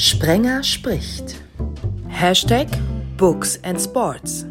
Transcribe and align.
Sprenger 0.00 0.62
spricht. 0.62 1.34
Hashtag 2.06 2.68
Books 3.16 3.58
and 3.64 3.80
Sports. 3.80 4.46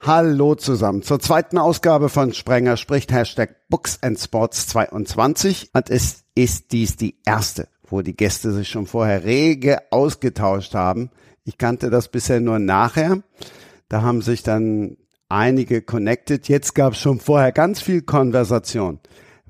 Hallo 0.00 0.54
zusammen 0.54 1.02
zur 1.02 1.18
zweiten 1.18 1.58
Ausgabe 1.58 2.08
von 2.08 2.32
Sprenger 2.32 2.76
spricht 2.76 3.10
Hashtag 3.10 3.56
Books 3.68 4.00
and 4.04 4.20
Sports 4.20 4.68
22 4.68 5.70
und 5.72 5.90
es 5.90 6.26
ist 6.36 6.70
dies 6.70 6.96
die 6.96 7.16
erste, 7.26 7.66
wo 7.88 8.02
die 8.02 8.14
Gäste 8.14 8.52
sich 8.52 8.68
schon 8.68 8.86
vorher 8.86 9.24
rege 9.24 9.80
ausgetauscht 9.90 10.76
haben. 10.76 11.10
Ich 11.42 11.58
kannte 11.58 11.90
das 11.90 12.06
bisher 12.06 12.38
nur 12.38 12.60
nachher. 12.60 13.24
Da 13.88 14.02
haben 14.02 14.22
sich 14.22 14.44
dann 14.44 14.96
einige 15.28 15.82
connected. 15.82 16.48
Jetzt 16.48 16.76
gab 16.76 16.92
es 16.92 17.00
schon 17.00 17.18
vorher 17.18 17.50
ganz 17.50 17.80
viel 17.80 18.02
Konversation. 18.02 19.00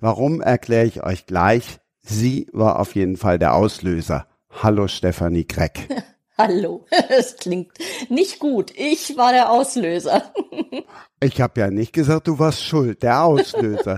Warum 0.00 0.40
erkläre 0.40 0.86
ich 0.86 1.02
euch 1.04 1.26
gleich. 1.26 1.80
Sie 2.06 2.46
war 2.52 2.78
auf 2.78 2.94
jeden 2.94 3.16
Fall 3.16 3.38
der 3.38 3.54
Auslöser. 3.54 4.26
Hallo 4.62 4.88
Stefanie 4.88 5.46
Greck. 5.46 5.88
Hallo, 6.36 6.84
es 7.08 7.36
klingt 7.36 7.72
nicht 8.10 8.40
gut. 8.40 8.72
Ich 8.76 9.16
war 9.16 9.32
der 9.32 9.50
Auslöser. 9.50 10.32
Ich 11.20 11.40
habe 11.40 11.58
ja 11.58 11.70
nicht 11.70 11.94
gesagt, 11.94 12.28
du 12.28 12.38
warst 12.38 12.62
schuld, 12.62 13.02
der 13.02 13.24
Auslöser. 13.24 13.96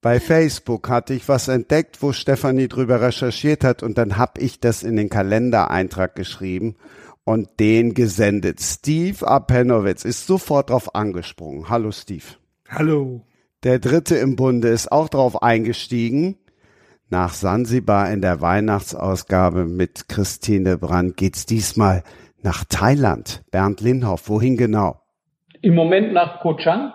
Bei 0.00 0.20
Facebook 0.20 0.88
hatte 0.88 1.14
ich 1.14 1.26
was 1.26 1.48
entdeckt, 1.48 2.00
wo 2.00 2.12
Stefanie 2.12 2.68
drüber 2.68 3.00
recherchiert 3.00 3.64
hat 3.64 3.82
und 3.82 3.98
dann 3.98 4.18
habe 4.18 4.40
ich 4.40 4.60
das 4.60 4.84
in 4.84 4.94
den 4.94 5.08
Kalendereintrag 5.08 6.14
geschrieben 6.14 6.76
und 7.24 7.58
den 7.58 7.94
gesendet. 7.94 8.60
Steve 8.60 9.26
Apenowitz 9.26 10.04
ist 10.04 10.28
sofort 10.28 10.70
drauf 10.70 10.94
angesprungen. 10.94 11.68
Hallo 11.68 11.90
Steve. 11.90 12.36
Hallo. 12.68 13.22
Der 13.64 13.80
dritte 13.80 14.14
im 14.14 14.36
Bunde 14.36 14.68
ist 14.68 14.92
auch 14.92 15.08
drauf 15.08 15.42
eingestiegen. 15.42 16.36
Nach 17.12 17.34
Sansibar 17.34 18.10
in 18.10 18.22
der 18.22 18.40
Weihnachtsausgabe 18.40 19.66
mit 19.66 20.08
Christine 20.08 20.78
Brandt 20.78 21.18
geht's 21.18 21.44
diesmal 21.44 22.04
nach 22.42 22.64
Thailand. 22.64 23.42
Bernd 23.50 23.82
Lindhoff, 23.82 24.30
wohin 24.30 24.56
genau? 24.56 24.96
Im 25.60 25.74
Moment 25.74 26.14
nach 26.14 26.40
Koh 26.40 26.54
Chang. 26.54 26.94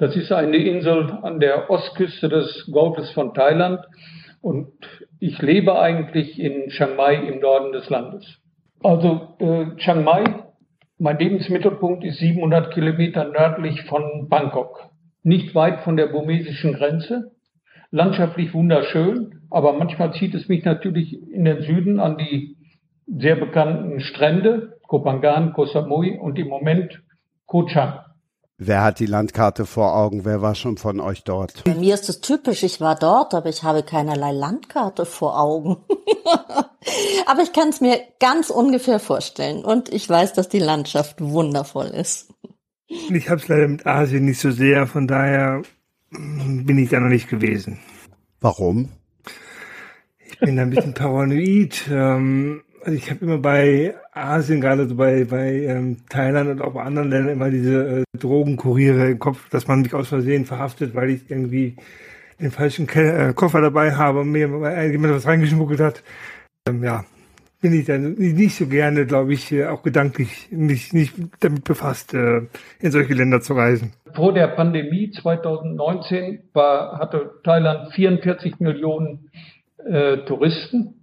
Das 0.00 0.16
ist 0.16 0.32
eine 0.32 0.56
Insel 0.56 1.20
an 1.22 1.38
der 1.38 1.70
Ostküste 1.70 2.28
des 2.28 2.68
Golfes 2.72 3.12
von 3.12 3.32
Thailand. 3.32 3.78
Und 4.40 4.72
ich 5.20 5.40
lebe 5.40 5.78
eigentlich 5.78 6.36
in 6.40 6.70
Chiang 6.70 6.96
Mai 6.96 7.14
im 7.14 7.38
Norden 7.38 7.70
des 7.70 7.88
Landes. 7.88 8.24
Also 8.82 9.36
äh, 9.38 9.66
Chiang 9.76 10.02
Mai, 10.02 10.24
mein 10.98 11.16
Lebensmittelpunkt 11.16 12.02
ist 12.02 12.18
700 12.18 12.74
Kilometer 12.74 13.22
nördlich 13.26 13.82
von 13.82 14.28
Bangkok. 14.28 14.90
Nicht 15.22 15.54
weit 15.54 15.82
von 15.82 15.96
der 15.96 16.08
burmesischen 16.08 16.72
Grenze. 16.72 17.37
Landschaftlich 17.90 18.52
wunderschön, 18.52 19.40
aber 19.50 19.72
manchmal 19.72 20.12
zieht 20.12 20.34
es 20.34 20.48
mich 20.48 20.64
natürlich 20.64 21.14
in 21.30 21.44
den 21.44 21.62
Süden 21.62 22.00
an 22.00 22.18
die 22.18 22.56
sehr 23.06 23.36
bekannten 23.36 24.00
Strände, 24.00 24.78
Koh 24.86 25.02
Phangan, 25.02 25.54
Koh 25.54 25.64
Samui 25.66 26.18
und 26.18 26.38
im 26.38 26.48
Moment 26.48 27.02
Koh 27.46 27.64
Chang. 27.64 28.00
Wer 28.58 28.82
hat 28.82 28.98
die 28.98 29.06
Landkarte 29.06 29.64
vor 29.64 29.96
Augen? 29.96 30.24
Wer 30.24 30.42
war 30.42 30.54
schon 30.54 30.76
von 30.76 31.00
euch 31.00 31.22
dort? 31.22 31.64
Bei 31.64 31.76
mir 31.76 31.94
ist 31.94 32.08
es 32.08 32.20
typisch, 32.20 32.64
ich 32.64 32.80
war 32.80 32.96
dort, 32.96 33.32
aber 33.32 33.48
ich 33.48 33.62
habe 33.62 33.84
keinerlei 33.84 34.32
Landkarte 34.32 35.06
vor 35.06 35.40
Augen. 35.40 35.76
aber 37.26 37.42
ich 37.42 37.52
kann 37.52 37.68
es 37.68 37.80
mir 37.80 38.00
ganz 38.18 38.50
ungefähr 38.50 38.98
vorstellen 38.98 39.64
und 39.64 39.92
ich 39.92 40.08
weiß, 40.10 40.32
dass 40.32 40.48
die 40.48 40.58
Landschaft 40.58 41.20
wundervoll 41.20 41.86
ist. 41.86 42.34
Ich 42.88 43.30
habe 43.30 43.40
es 43.40 43.48
leider 43.48 43.68
mit 43.68 43.86
Asien 43.86 44.24
nicht 44.24 44.40
so 44.40 44.50
sehr, 44.50 44.86
von 44.86 45.06
daher 45.06 45.62
bin 46.10 46.78
ich 46.78 46.90
da 46.90 47.00
noch 47.00 47.08
nicht 47.08 47.28
gewesen. 47.28 47.78
Warum? 48.40 48.90
Ich 50.30 50.38
bin 50.38 50.58
ein 50.58 50.70
bisschen 50.70 50.94
paranoid. 50.94 51.88
Ähm, 51.90 52.62
also 52.82 52.96
ich 52.96 53.10
habe 53.10 53.24
immer 53.24 53.38
bei 53.38 53.94
Asien, 54.12 54.60
gerade 54.60 54.86
so 54.86 54.94
bei, 54.94 55.24
bei 55.24 55.52
ähm, 55.64 55.98
Thailand 56.08 56.50
und 56.50 56.62
auch 56.62 56.74
bei 56.74 56.82
anderen 56.82 57.10
Ländern 57.10 57.32
immer 57.32 57.50
diese 57.50 58.00
äh, 58.00 58.18
Drogenkuriere 58.18 59.10
im 59.10 59.18
Kopf, 59.18 59.48
dass 59.50 59.66
man 59.66 59.82
mich 59.82 59.94
aus 59.94 60.08
Versehen 60.08 60.46
verhaftet, 60.46 60.94
weil 60.94 61.10
ich 61.10 61.30
irgendwie 61.30 61.76
den 62.40 62.50
falschen 62.50 62.86
Ke 62.86 63.30
äh, 63.30 63.34
Koffer 63.34 63.60
dabei 63.60 63.94
habe 63.94 64.20
und 64.20 64.30
mir 64.30 64.48
jemand 64.90 65.14
was 65.14 65.26
reingeschmuggelt 65.26 65.80
hat. 65.80 66.02
Ähm, 66.68 66.84
ja, 66.84 67.04
bin 67.60 67.72
ich 67.72 67.86
dann 67.86 68.14
nicht 68.14 68.56
so 68.56 68.66
gerne, 68.66 69.06
glaube 69.06 69.32
ich, 69.32 69.52
äh, 69.52 69.66
auch 69.66 69.82
gedanklich 69.82 70.48
mich 70.50 70.92
nicht 70.92 71.14
damit 71.40 71.64
befasst, 71.64 72.14
äh, 72.14 72.42
in 72.80 72.90
solche 72.90 73.14
Länder 73.14 73.40
zu 73.40 73.54
reisen. 73.54 73.92
Vor 74.14 74.32
der 74.32 74.48
Pandemie 74.48 75.10
2019 75.10 76.50
war, 76.52 76.98
hatte 76.98 77.32
Thailand 77.44 77.92
44 77.92 78.60
Millionen 78.60 79.30
äh, 79.84 80.18
Touristen 80.18 80.94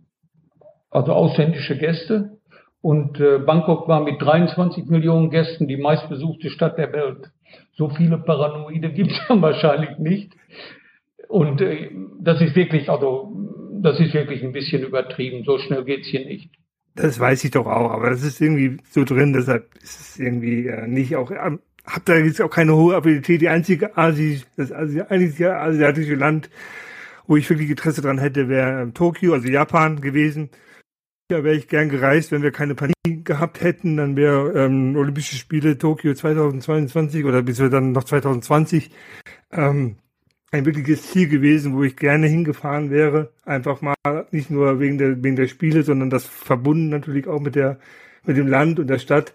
also 0.95 1.11
ausländische 1.11 1.77
Gäste. 1.77 2.37
Und 2.81 3.19
äh, 3.19 3.39
Bangkok 3.39 3.87
war 3.87 4.01
mit 4.01 4.21
23 4.21 4.85
Millionen 4.85 5.29
Gästen 5.29 5.67
die 5.67 5.77
meistbesuchte 5.77 6.49
Stadt 6.49 6.77
der 6.77 6.93
Welt. 6.93 7.31
So 7.73 7.89
viele 7.89 8.17
Paranoide 8.17 8.91
gibt 8.91 9.11
es 9.11 9.19
dann 9.27 9.41
wahrscheinlich 9.41 9.97
nicht. 9.97 10.33
Und 11.27 11.61
äh, 11.61 11.91
das 12.21 12.39
ist 12.41 12.55
wirklich, 12.55 12.89
also 12.89 13.35
das 13.81 13.99
ist 13.99 14.13
wirklich 14.13 14.43
ein 14.43 14.51
bisschen 14.51 14.83
übertrieben. 14.83 15.43
So 15.45 15.57
schnell 15.57 15.83
geht's 15.83 16.07
hier 16.07 16.25
nicht. 16.25 16.49
Das 16.95 17.19
weiß 17.19 17.43
ich 17.43 17.51
doch 17.51 17.65
auch, 17.65 17.91
aber 17.91 18.09
das 18.09 18.23
ist 18.23 18.39
irgendwie 18.39 18.77
so 18.89 19.03
drin, 19.03 19.33
deshalb 19.33 19.67
ist 19.83 19.99
es 19.99 20.19
irgendwie 20.19 20.67
äh, 20.67 20.87
nicht 20.87 21.15
auch. 21.17 21.29
Ähm, 21.29 21.59
hab 21.85 22.05
da 22.05 22.15
jetzt 22.15 22.41
auch 22.41 22.49
keine 22.49 22.75
hohe 22.75 22.95
Abilität. 22.95 23.41
Die 23.41 23.49
einzige 23.49 23.97
Asi, 23.97 24.41
das 24.55 24.71
einzige 24.71 25.57
asiatische 25.57 26.15
Land, 26.15 26.49
wo 27.27 27.35
ich 27.35 27.49
wirklich 27.49 27.69
Interesse 27.69 28.01
dran 28.01 28.17
hätte, 28.17 28.49
wäre 28.49 28.81
ähm, 28.81 28.93
Tokio, 28.93 29.33
also 29.33 29.47
Japan 29.47 30.01
gewesen. 30.01 30.49
Ja, 31.29 31.43
wäre 31.43 31.55
ich 31.55 31.67
gern 31.67 31.89
gereist, 31.89 32.31
wenn 32.31 32.43
wir 32.43 32.51
keine 32.51 32.75
Pandemie 32.75 33.23
gehabt 33.23 33.61
hätten, 33.61 33.97
dann 33.97 34.15
wäre 34.15 34.51
ähm, 34.53 34.95
Olympische 34.95 35.35
Spiele 35.35 35.77
Tokio 35.77 36.13
2022 36.13 37.25
oder 37.25 37.41
bis 37.41 37.59
wir 37.59 37.69
dann 37.69 37.91
noch 37.91 38.03
2020 38.03 38.91
ähm, 39.51 39.97
ein 40.55 40.65
wirkliches 40.65 41.11
Ziel 41.11 41.27
gewesen, 41.27 41.75
wo 41.75 41.83
ich 41.83 41.95
gerne 41.95 42.27
hingefahren 42.27 42.89
wäre. 42.89 43.31
Einfach 43.45 43.81
mal 43.81 43.95
nicht 44.31 44.49
nur 44.49 44.79
wegen 44.79 44.97
der 44.97 45.21
wegen 45.23 45.35
der 45.35 45.47
Spiele, 45.47 45.83
sondern 45.83 46.09
das 46.09 46.25
verbunden 46.25 46.89
natürlich 46.89 47.27
auch 47.27 47.41
mit 47.41 47.55
der 47.55 47.77
mit 48.25 48.37
dem 48.37 48.47
Land 48.47 48.79
und 48.79 48.87
der 48.87 48.99
Stadt. 48.99 49.33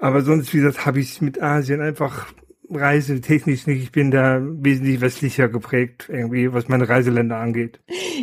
Aber 0.00 0.22
sonst, 0.22 0.52
wie 0.52 0.58
gesagt, 0.58 0.86
habe 0.86 1.00
ich 1.00 1.20
mit 1.22 1.40
Asien 1.42 1.80
einfach 1.80 2.32
reisetechnisch 2.70 3.66
nicht. 3.66 3.82
Ich 3.82 3.92
bin 3.92 4.10
da 4.10 4.40
wesentlich 4.42 5.00
westlicher 5.00 5.48
geprägt, 5.48 6.08
irgendwie, 6.08 6.52
was 6.52 6.68
meine 6.68 6.88
Reiseländer 6.88 7.36
angeht. 7.36 7.80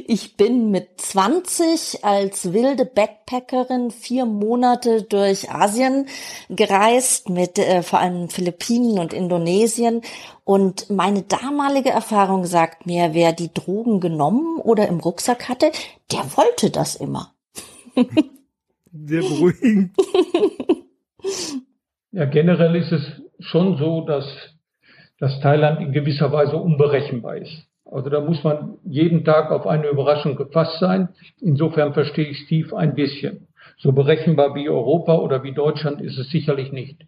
Ich 0.07 0.38
bin 0.38 0.72
mit 0.72 1.00
20 1.00 2.03
als 2.03 2.53
wilde 2.53 2.85
Backpackerin 2.85 3.91
vier 3.91 4.25
Monate 4.25 5.03
durch 5.03 5.51
Asien 5.51 6.07
gereist, 6.50 7.30
mit 7.30 7.59
äh, 7.59 7.84
vor 7.84 8.00
allem 8.00 8.30
Philippinen 8.30 9.00
und 9.00 9.13
Indonesien. 9.13 10.01
Und 10.44 10.90
meine 10.90 11.22
damalige 11.22 11.90
Erfahrung 11.90 12.46
sagt 12.46 12.85
mir, 12.85 13.13
wer 13.13 13.34
die 13.34 13.53
Drogen 13.53 14.00
genommen 14.00 14.57
oder 14.57 14.88
im 14.88 15.00
Rucksack 15.00 15.50
hatte, 15.50 15.72
der 16.12 16.25
wollte 16.35 16.72
das 16.72 16.96
immer. 16.96 17.34
Sehr 18.91 19.22
beruhigend. 19.22 19.91
Ja, 22.13 22.25
generell 22.25 22.75
ist 22.75 22.91
es 22.91 23.20
schon 23.41 23.78
so, 23.78 24.02
dass, 24.02 24.25
dass 25.19 25.40
Thailand 25.41 25.81
in 25.81 25.91
gewisser 25.91 26.31
Weise 26.31 26.57
unberechenbar 26.57 27.38
ist. 27.38 27.68
Also 27.85 28.09
da 28.09 28.22
muss 28.22 28.44
man 28.44 28.78
jeden 28.85 29.25
Tag 29.25 29.52
auf 29.52 29.68
eine 29.68 29.90
Überraschung 29.90 30.35
gefasst 30.38 30.79
sein. 30.79 31.09
Insofern 31.41 31.94
verstehe 31.94 32.28
ich 32.28 32.40
Steve 32.46 32.78
ein 32.78 32.96
bisschen. 32.96 33.47
So 33.78 33.91
berechenbar 33.91 34.56
wie 34.56 34.69
Europa 34.69 35.16
oder 35.16 35.44
wie 35.44 35.53
Deutschland 35.53 36.01
ist 36.01 36.18
es 36.18 36.30
sicherlich 36.30 36.72
nicht. 36.72 37.06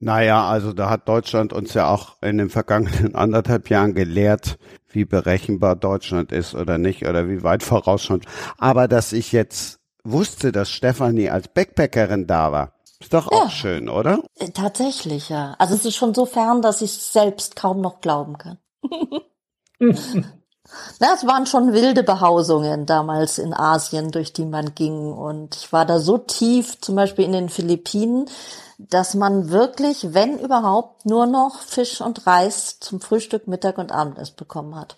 Naja, 0.00 0.48
also 0.48 0.72
da 0.72 0.90
hat 0.90 1.08
Deutschland 1.08 1.52
uns 1.52 1.74
ja 1.74 1.88
auch 1.88 2.20
in 2.22 2.36
den 2.36 2.50
vergangenen 2.50 3.14
anderthalb 3.14 3.70
Jahren 3.70 3.94
gelehrt, 3.94 4.58
wie 4.90 5.04
berechenbar 5.04 5.76
Deutschland 5.76 6.32
ist 6.32 6.56
oder 6.56 6.76
nicht 6.76 7.06
oder 7.06 7.28
wie 7.28 7.44
weit 7.44 7.62
voraus 7.62 8.02
schon. 8.02 8.20
Aber 8.58 8.88
dass 8.88 9.12
ich 9.12 9.30
jetzt 9.30 9.78
wusste, 10.02 10.50
dass 10.50 10.70
Stefanie 10.70 11.30
als 11.30 11.46
Backpackerin 11.48 12.26
da 12.26 12.50
war, 12.50 12.72
ist 13.02 13.14
doch 13.14 13.30
auch 13.30 13.50
schön, 13.50 13.88
oder? 13.88 14.22
Äh, 14.38 14.50
tatsächlich, 14.50 15.28
ja. 15.28 15.54
Also 15.58 15.74
es 15.74 15.84
ist 15.84 15.96
schon 15.96 16.14
so 16.14 16.26
fern, 16.26 16.62
dass 16.62 16.82
ich 16.82 16.92
selbst 16.92 17.56
kaum 17.56 17.80
noch 17.80 18.00
glauben 18.00 18.38
kann. 18.38 18.58
Das 21.00 21.26
waren 21.26 21.44
schon 21.44 21.72
wilde 21.72 22.02
Behausungen 22.02 22.86
damals 22.86 23.38
in 23.38 23.52
Asien, 23.52 24.10
durch 24.10 24.32
die 24.32 24.46
man 24.46 24.74
ging. 24.74 25.12
Und 25.12 25.56
ich 25.56 25.72
war 25.72 25.84
da 25.84 25.98
so 25.98 26.18
tief, 26.18 26.80
zum 26.80 26.94
Beispiel 26.94 27.24
in 27.24 27.32
den 27.32 27.48
Philippinen, 27.48 28.26
dass 28.78 29.14
man 29.14 29.50
wirklich, 29.50 30.14
wenn 30.14 30.38
überhaupt, 30.38 31.04
nur 31.04 31.26
noch 31.26 31.60
Fisch 31.60 32.00
und 32.00 32.26
Reis 32.26 32.78
zum 32.80 33.00
Frühstück, 33.00 33.48
Mittag 33.48 33.78
und 33.78 33.92
Abendessen 33.92 34.36
bekommen 34.36 34.74
hat. 34.74 34.96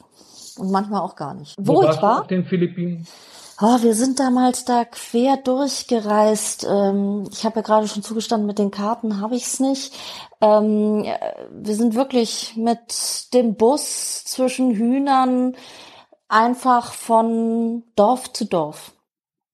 Und 0.57 0.71
manchmal 0.71 1.01
auch 1.01 1.17
gar 1.17 1.35
nicht. 1.35 1.57
Wo, 1.59 1.77
Wo 1.77 1.83
ich 1.83 2.01
war? 2.01 2.21
Auf 2.21 2.27
den 2.29 2.45
Philippinen? 2.45 3.07
Oh, 3.61 3.83
wir 3.83 3.95
sind 3.95 4.19
damals 4.19 4.65
da 4.65 4.85
quer 4.85 5.37
durchgereist. 5.37 6.67
Ähm, 6.69 7.29
ich 7.31 7.45
habe 7.45 7.57
ja 7.57 7.63
gerade 7.63 7.87
schon 7.87 8.03
zugestanden, 8.03 8.47
mit 8.47 8.59
den 8.59 8.73
Karten 8.73 9.21
habe 9.21 9.37
ich's 9.37 9.61
nicht. 9.61 9.95
Ähm, 10.41 11.05
wir 11.53 11.75
sind 11.77 11.95
wirklich 11.95 12.57
mit 12.57 13.33
dem 13.33 13.55
Bus 13.55 14.25
zwischen 14.25 14.75
Hühnern, 14.75 15.55
einfach 16.29 16.93
von 16.93 17.85
Dorf 17.95 18.33
zu 18.33 18.47
Dorf. 18.47 18.93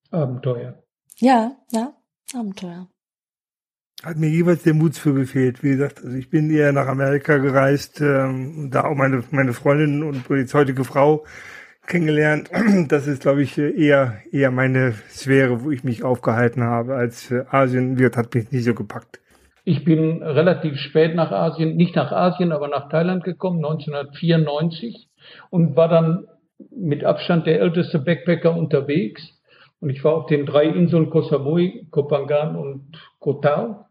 Abenteuer. 0.09 0.81
Ja, 1.17 1.51
ja, 1.71 1.93
Abenteuer. 2.33 2.87
Hat 4.03 4.17
mir 4.17 4.29
jeweils 4.29 4.63
der 4.63 4.73
Mut 4.73 4.95
für 4.95 5.13
gefehlt. 5.13 5.61
Wie 5.61 5.69
gesagt, 5.69 6.03
also 6.03 6.17
ich 6.17 6.31
bin 6.31 6.49
eher 6.49 6.73
nach 6.73 6.87
Amerika 6.87 7.37
gereist, 7.37 8.01
ähm, 8.01 8.71
da 8.71 8.85
auch 8.85 8.95
meine, 8.95 9.23
meine 9.29 9.53
Freundin 9.53 10.01
und 10.01 10.27
jetzt 10.31 10.55
heutige 10.55 10.83
Frau 10.85 11.23
kennengelernt. 11.87 12.49
Das 12.87 13.07
ist, 13.07 13.21
glaube 13.21 13.43
ich, 13.43 13.57
eher, 13.57 14.17
eher 14.31 14.51
meine 14.51 14.93
Sphäre, 15.09 15.63
wo 15.63 15.71
ich 15.71 15.83
mich 15.83 16.03
aufgehalten 16.03 16.63
habe, 16.63 16.95
als 16.95 17.31
äh, 17.31 17.43
Asien 17.49 17.99
wird, 17.99 18.17
hat 18.17 18.33
mich 18.33 18.51
nicht 18.51 18.63
so 18.63 18.73
gepackt. 18.73 19.19
Ich 19.63 19.83
bin 19.83 20.23
relativ 20.23 20.77
spät 20.77 21.15
nach 21.15 21.31
Asien, 21.31 21.75
nicht 21.75 21.95
nach 21.95 22.11
Asien, 22.11 22.51
aber 22.51 22.67
nach 22.67 22.89
Thailand 22.89 23.23
gekommen, 23.23 23.57
1994 23.57 25.07
und 25.49 25.75
war 25.75 25.87
dann 25.87 26.27
mit 26.75 27.03
Abstand 27.03 27.45
der 27.45 27.59
älteste 27.59 27.99
Backpacker 27.99 28.55
unterwegs. 28.55 29.21
Und 29.79 29.89
ich 29.89 30.03
war 30.03 30.13
auf 30.13 30.25
den 30.27 30.45
drei 30.45 30.65
Inseln 30.65 31.09
Koh 31.09 31.21
Samui, 31.23 31.87
Koh 31.91 32.07
Phangan 32.07 32.55
und 32.55 32.99
Koh 33.19 33.33
Tao 33.33 33.85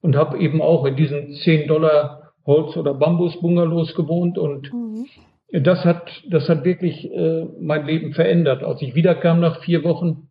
und 0.00 0.16
habe 0.16 0.38
eben 0.38 0.62
auch 0.62 0.84
in 0.84 0.96
diesen 0.96 1.32
10 1.32 1.68
Dollar 1.68 2.32
Holz- 2.46 2.76
oder 2.76 2.94
Bambus-Bungalows 2.94 3.94
gewohnt 3.94 4.38
und 4.38 4.72
mhm. 4.72 5.06
Das 5.52 5.84
hat, 5.84 6.10
das 6.28 6.48
hat 6.48 6.64
wirklich 6.64 7.10
äh, 7.10 7.44
mein 7.60 7.86
Leben 7.86 8.12
verändert. 8.12 8.62
Als 8.62 8.82
ich 8.82 8.94
wiederkam 8.94 9.40
nach 9.40 9.62
vier 9.62 9.84
Wochen, 9.84 10.28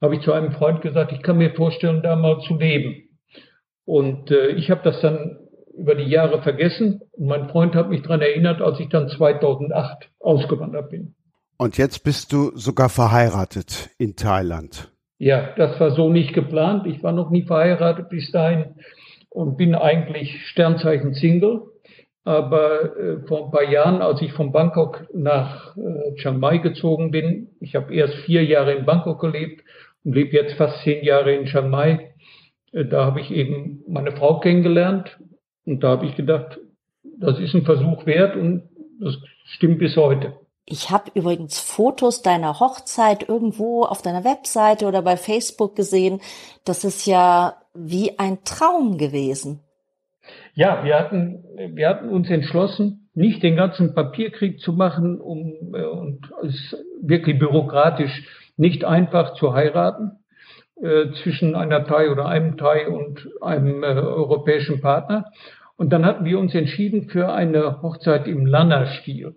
habe 0.00 0.16
ich 0.16 0.22
zu 0.22 0.32
einem 0.32 0.52
Freund 0.52 0.82
gesagt, 0.82 1.12
ich 1.12 1.22
kann 1.22 1.38
mir 1.38 1.54
vorstellen, 1.54 2.02
da 2.02 2.16
mal 2.16 2.40
zu 2.40 2.56
leben. 2.56 3.08
Und 3.84 4.30
äh, 4.30 4.48
ich 4.48 4.70
habe 4.70 4.82
das 4.84 5.00
dann 5.00 5.38
über 5.76 5.94
die 5.94 6.08
Jahre 6.08 6.42
vergessen 6.42 7.00
und 7.12 7.26
mein 7.26 7.48
Freund 7.48 7.74
hat 7.74 7.88
mich 7.88 8.02
daran 8.02 8.20
erinnert, 8.20 8.60
als 8.60 8.78
ich 8.78 8.88
dann 8.88 9.08
2008 9.08 10.10
ausgewandert 10.20 10.90
bin. 10.90 11.14
Und 11.56 11.78
jetzt 11.78 12.04
bist 12.04 12.32
du 12.32 12.50
sogar 12.56 12.88
verheiratet 12.88 13.90
in 13.98 14.16
Thailand. 14.16 14.92
Ja, 15.18 15.54
das 15.56 15.78
war 15.78 15.92
so 15.92 16.10
nicht 16.10 16.34
geplant. 16.34 16.86
Ich 16.86 17.02
war 17.02 17.12
noch 17.12 17.30
nie 17.30 17.42
verheiratet 17.42 18.08
bis 18.08 18.30
dahin 18.32 18.74
und 19.30 19.56
bin 19.56 19.74
eigentlich 19.74 20.44
Sternzeichen 20.46 21.14
Single. 21.14 21.62
Aber 22.24 22.96
äh, 22.96 23.26
vor 23.26 23.46
ein 23.46 23.50
paar 23.50 23.68
Jahren, 23.68 24.00
als 24.00 24.22
ich 24.22 24.32
von 24.32 24.52
Bangkok 24.52 25.06
nach 25.12 25.76
äh, 25.76 26.14
Chiang 26.16 26.38
Mai 26.38 26.58
gezogen 26.58 27.10
bin, 27.10 27.48
ich 27.58 27.74
habe 27.74 27.92
erst 27.92 28.14
vier 28.24 28.44
Jahre 28.44 28.74
in 28.74 28.86
Bangkok 28.86 29.20
gelebt 29.20 29.64
und 30.04 30.14
lebe 30.14 30.36
jetzt 30.36 30.54
fast 30.54 30.82
zehn 30.84 31.04
Jahre 31.04 31.34
in 31.34 31.46
Chiang 31.46 31.68
Mai. 31.70 32.14
Äh, 32.72 32.84
da 32.84 33.06
habe 33.06 33.20
ich 33.20 33.30
eben 33.32 33.82
meine 33.88 34.12
Frau 34.12 34.38
kennengelernt 34.38 35.18
und 35.64 35.82
da 35.82 35.90
habe 35.90 36.06
ich 36.06 36.14
gedacht, 36.14 36.60
das 37.18 37.40
ist 37.40 37.54
ein 37.54 37.64
Versuch 37.64 38.06
wert 38.06 38.36
und 38.36 38.68
das 39.00 39.18
stimmt 39.44 39.78
bis 39.78 39.96
heute. 39.96 40.34
Ich 40.64 40.90
habe 40.90 41.10
übrigens 41.14 41.58
Fotos 41.58 42.22
deiner 42.22 42.60
Hochzeit 42.60 43.28
irgendwo 43.28 43.82
auf 43.82 44.00
deiner 44.00 44.24
Webseite 44.24 44.86
oder 44.86 45.02
bei 45.02 45.16
Facebook 45.16 45.74
gesehen. 45.74 46.20
Das 46.64 46.84
ist 46.84 47.04
ja 47.04 47.56
wie 47.74 48.18
ein 48.18 48.44
Traum 48.44 48.96
gewesen. 48.96 49.60
Ja, 50.54 50.84
wir 50.84 50.98
hatten, 50.98 51.44
wir 51.74 51.88
hatten 51.88 52.08
uns 52.08 52.30
entschlossen, 52.30 53.08
nicht 53.14 53.42
den 53.42 53.56
ganzen 53.56 53.94
Papierkrieg 53.94 54.60
zu 54.60 54.72
machen, 54.72 55.20
um 55.20 55.74
äh, 55.74 55.84
und 55.84 56.30
es 56.42 56.76
wirklich 57.02 57.38
bürokratisch 57.38 58.28
nicht 58.56 58.84
einfach 58.84 59.34
zu 59.34 59.54
heiraten 59.54 60.12
äh, 60.80 61.12
zwischen 61.22 61.54
einer 61.54 61.84
Thai 61.84 62.10
oder 62.10 62.26
einem 62.26 62.56
Thai 62.56 62.88
und 62.88 63.28
einem 63.40 63.82
äh, 63.82 63.86
europäischen 63.86 64.80
Partner. 64.80 65.30
Und 65.76 65.92
dann 65.92 66.04
hatten 66.04 66.24
wir 66.24 66.38
uns 66.38 66.54
entschieden 66.54 67.08
für 67.08 67.32
eine 67.32 67.82
Hochzeit 67.82 68.26
im 68.26 68.46
Lanna-Stil. 68.46 69.34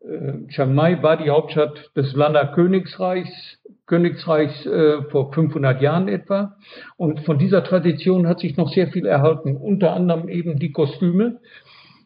Äh, 0.00 0.46
Chiang 0.48 0.74
Mai 0.74 1.02
war 1.02 1.16
die 1.16 1.30
Hauptstadt 1.30 1.90
des 1.96 2.14
Lanna-Königsreichs 2.14 3.28
Königreichs 3.28 3.57
äh, 3.90 5.02
vor 5.10 5.32
500 5.32 5.80
Jahren 5.80 6.08
etwa. 6.08 6.56
Und 6.96 7.20
von 7.20 7.38
dieser 7.38 7.64
Tradition 7.64 8.26
hat 8.26 8.40
sich 8.40 8.56
noch 8.56 8.72
sehr 8.72 8.88
viel 8.88 9.06
erhalten, 9.06 9.56
unter 9.56 9.92
anderem 9.92 10.28
eben 10.28 10.58
die 10.58 10.72
Kostüme. 10.72 11.40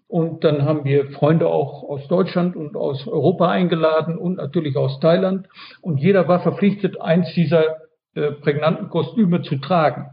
Und 0.08 0.44
dann 0.44 0.64
haben 0.66 0.84
wir 0.84 1.10
Freunde 1.12 1.46
auch 1.46 1.84
aus 1.84 2.06
Deutschland 2.08 2.54
und 2.54 2.76
aus 2.76 3.06
Europa 3.06 3.48
eingeladen 3.48 4.18
und 4.18 4.36
natürlich 4.36 4.76
aus 4.76 5.00
Thailand. 5.00 5.48
Und 5.80 5.98
jeder 5.98 6.28
war 6.28 6.40
verpflichtet, 6.40 7.00
eins 7.00 7.32
dieser 7.34 7.78
äh, 8.14 8.32
prägnanten 8.32 8.90
Kostüme 8.90 9.40
zu 9.40 9.56
tragen. 9.56 10.10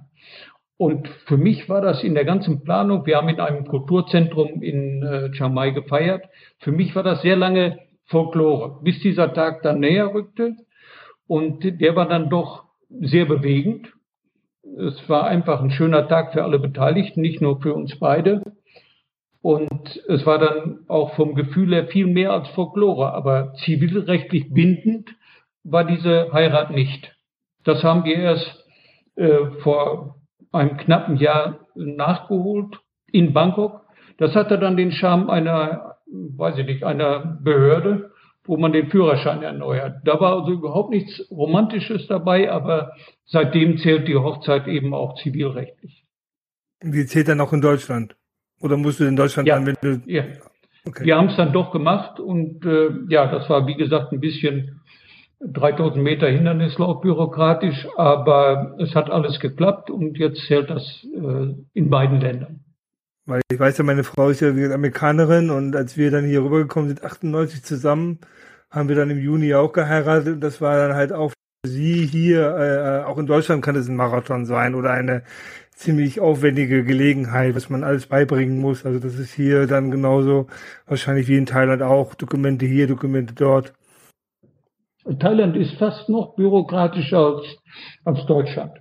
Und 0.77 1.09
für 1.25 1.35
mich 1.35 1.67
war 1.67 1.81
das 1.81 2.01
in 2.01 2.13
der 2.13 2.23
ganzen 2.23 2.63
Planung, 2.63 3.05
wir 3.05 3.17
haben 3.17 3.27
in 3.27 3.41
einem 3.41 3.65
Kulturzentrum 3.65 4.61
in 4.61 5.03
äh, 5.03 5.31
Chiang 5.31 5.53
Mai 5.53 5.71
gefeiert, 5.71 6.23
für 6.59 6.71
mich 6.71 6.95
war 6.95 7.03
das 7.03 7.21
sehr 7.21 7.35
lange 7.35 7.79
Folklore, 8.05 8.79
bis 8.81 9.01
dieser 9.01 9.33
Tag 9.33 9.61
dann 9.63 9.81
näher 9.81 10.13
rückte. 10.13 10.55
Und 11.29 11.63
der 11.79 11.95
war 11.95 12.07
dann 12.07 12.31
doch 12.31 12.63
sehr 12.89 13.25
bewegend. 13.25 13.93
Es 14.63 15.07
war 15.07 15.27
einfach 15.27 15.61
ein 15.61 15.69
schöner 15.69 16.07
Tag 16.07 16.33
für 16.33 16.43
alle 16.43 16.57
Beteiligten, 16.57 17.21
nicht 17.21 17.39
nur 17.39 17.61
für 17.61 17.75
uns 17.75 17.99
beide. 17.99 18.41
Und 19.43 20.01
es 20.07 20.25
war 20.25 20.39
dann 20.39 20.79
auch 20.87 21.13
vom 21.13 21.35
Gefühl 21.35 21.71
her 21.71 21.85
viel 21.85 22.07
mehr 22.07 22.33
als 22.33 22.47
Folklore, 22.49 23.13
aber 23.13 23.53
zivilrechtlich 23.63 24.51
bindend 24.51 25.11
war 25.63 25.83
diese 25.83 26.33
Heirat 26.33 26.71
nicht. 26.71 27.15
Das 27.63 27.83
haben 27.83 28.05
wir 28.05 28.15
erst 28.15 28.65
äh, 29.15 29.51
vor 29.61 30.15
einem 30.51 30.77
knappen 30.77 31.17
Jahr 31.17 31.67
nachgeholt 31.75 32.79
in 33.11 33.33
Bangkok. 33.33 33.81
Das 34.17 34.33
hatte 34.33 34.57
dann 34.57 34.77
den 34.77 34.91
Charme 34.91 35.29
einer, 35.29 35.97
weiß 36.07 36.57
ich 36.57 36.65
nicht, 36.65 36.83
einer 36.83 37.39
Behörde, 37.43 38.08
wo 38.49 38.57
man 38.57 38.73
den 38.73 38.89
Führerschein 38.89 39.43
erneuert. 39.43 40.01
Da 40.05 40.19
war 40.19 40.39
also 40.39 40.51
überhaupt 40.51 40.89
nichts 40.89 41.23
Romantisches 41.29 42.07
dabei, 42.07 42.51
aber 42.51 42.93
seitdem 43.27 43.77
zählt 43.77 44.07
die 44.07 44.15
Hochzeit 44.15 44.67
eben 44.67 44.95
auch 44.95 45.21
zivilrechtlich. 45.21 46.03
Die 46.81 47.05
zählt 47.05 47.27
dann 47.27 47.41
auch 47.41 47.53
in 47.53 47.61
Deutschland? 47.61 48.15
Oder 48.59 48.75
musst 48.75 48.99
du 48.99 49.03
in 49.03 49.15
Deutschland 49.15 49.47
ja, 49.47 49.53
dann, 49.53 49.67
wenn 49.67 49.75
du... 49.79 50.01
Ja. 50.11 50.23
Okay. 50.83 51.05
Wir 51.05 51.15
haben 51.15 51.27
es 51.27 51.37
dann 51.37 51.53
doch 51.53 51.71
gemacht 51.71 52.19
und 52.19 52.65
äh, 52.65 52.89
ja, 53.09 53.27
das 53.27 53.47
war 53.51 53.67
wie 53.67 53.75
gesagt 53.75 54.13
ein 54.13 54.19
bisschen 54.19 54.81
3000 55.41 56.03
Meter 56.03 56.27
Hindernislauf 56.27 57.01
bürokratisch, 57.01 57.87
aber 57.97 58.75
es 58.79 58.95
hat 58.95 59.11
alles 59.11 59.39
geklappt 59.39 59.91
und 59.91 60.17
jetzt 60.17 60.43
zählt 60.47 60.71
das 60.71 61.05
äh, 61.13 61.53
in 61.75 61.91
beiden 61.91 62.19
Ländern. 62.19 62.61
Weil 63.27 63.41
ich 63.51 63.59
weiß 63.59 63.77
ja, 63.77 63.83
meine 63.83 64.03
Frau 64.03 64.29
ist 64.29 64.39
ja 64.39 64.55
wie 64.55 64.65
Amerikanerin 64.65 65.51
und 65.51 65.75
als 65.75 65.97
wir 65.97 66.09
dann 66.09 66.25
hier 66.25 66.43
rübergekommen 66.43 66.89
sind, 66.89 67.03
98 67.03 67.63
zusammen, 67.63 68.21
haben 68.69 68.89
wir 68.89 68.95
dann 68.95 69.09
im 69.09 69.19
Juni 69.19 69.53
auch 69.53 69.71
geheiratet 69.71 70.35
und 70.35 70.41
das 70.41 70.61
war 70.61 70.77
dann 70.77 70.95
halt 70.95 71.11
auch 71.11 71.31
für 71.31 71.69
sie 71.69 72.05
hier, 72.05 72.55
äh, 72.55 73.03
auch 73.05 73.17
in 73.17 73.25
Deutschland 73.25 73.63
kann 73.63 73.75
es 73.75 73.87
ein 73.87 73.95
Marathon 73.95 74.45
sein 74.45 74.75
oder 74.75 74.91
eine 74.91 75.23
ziemlich 75.75 76.19
aufwendige 76.19 76.83
Gelegenheit, 76.83 77.55
was 77.55 77.69
man 77.69 77.83
alles 77.83 78.07
beibringen 78.07 78.59
muss. 78.59 78.85
Also 78.85 78.99
das 78.99 79.15
ist 79.15 79.33
hier 79.33 79.65
dann 79.65 79.91
genauso 79.91 80.47
wahrscheinlich 80.85 81.27
wie 81.27 81.37
in 81.37 81.45
Thailand 81.45 81.81
auch, 81.81 82.15
Dokumente 82.15 82.65
hier, 82.65 82.87
Dokumente 82.87 83.33
dort. 83.33 83.73
Thailand 85.19 85.55
ist 85.55 85.73
fast 85.79 86.09
noch 86.09 86.35
bürokratischer 86.35 87.17
als, 87.17 87.45
als 88.03 88.25
Deutschland. 88.27 88.73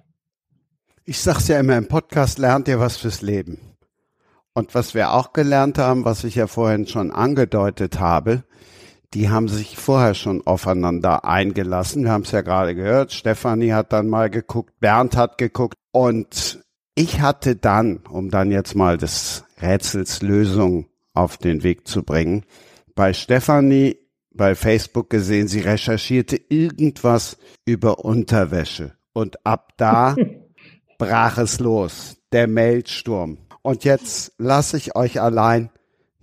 Ich 1.04 1.20
sag's 1.20 1.48
ja 1.48 1.58
immer, 1.58 1.78
im 1.78 1.88
Podcast 1.88 2.38
lernt 2.38 2.68
ihr 2.68 2.80
was 2.80 2.96
fürs 2.96 3.22
Leben. 3.22 3.76
Und 4.52 4.74
was 4.74 4.92
wir 4.92 5.12
auch 5.12 5.32
gelernt 5.32 5.78
haben, 5.78 6.04
was 6.04 6.24
ich 6.24 6.34
ja 6.34 6.48
vorhin 6.48 6.86
schon 6.86 7.12
angedeutet 7.12 8.00
habe, 8.00 8.42
die 9.14 9.30
haben 9.30 9.48
sich 9.48 9.76
vorher 9.76 10.14
schon 10.14 10.46
aufeinander 10.46 11.24
eingelassen. 11.24 12.04
Wir 12.04 12.10
haben 12.10 12.24
es 12.24 12.30
ja 12.30 12.42
gerade 12.42 12.74
gehört. 12.74 13.12
Stefanie 13.12 13.72
hat 13.72 13.92
dann 13.92 14.08
mal 14.08 14.28
geguckt, 14.30 14.78
Bernd 14.80 15.16
hat 15.16 15.38
geguckt 15.38 15.76
und 15.92 16.62
ich 16.94 17.20
hatte 17.20 17.56
dann, 17.56 17.98
um 18.10 18.30
dann 18.30 18.50
jetzt 18.50 18.74
mal 18.74 18.98
des 18.98 19.44
Rätsels 19.62 20.20
Lösung 20.20 20.88
auf 21.14 21.36
den 21.36 21.62
Weg 21.62 21.88
zu 21.88 22.02
bringen, 22.02 22.44
bei 22.94 23.12
Stefanie 23.12 23.96
bei 24.38 24.54
Facebook 24.54 25.10
gesehen, 25.10 25.48
sie 25.48 25.60
recherchierte 25.60 26.40
irgendwas 26.48 27.38
über 27.64 28.04
Unterwäsche 28.04 28.96
und 29.12 29.44
ab 29.44 29.72
da 29.76 30.14
brach 30.98 31.38
es 31.38 31.58
los, 31.58 32.16
der 32.32 32.46
Mailsturm. 32.46 33.38
Und 33.62 33.84
jetzt 33.84 34.32
lasse 34.38 34.76
ich 34.76 34.94
euch 34.96 35.20
allein 35.20 35.70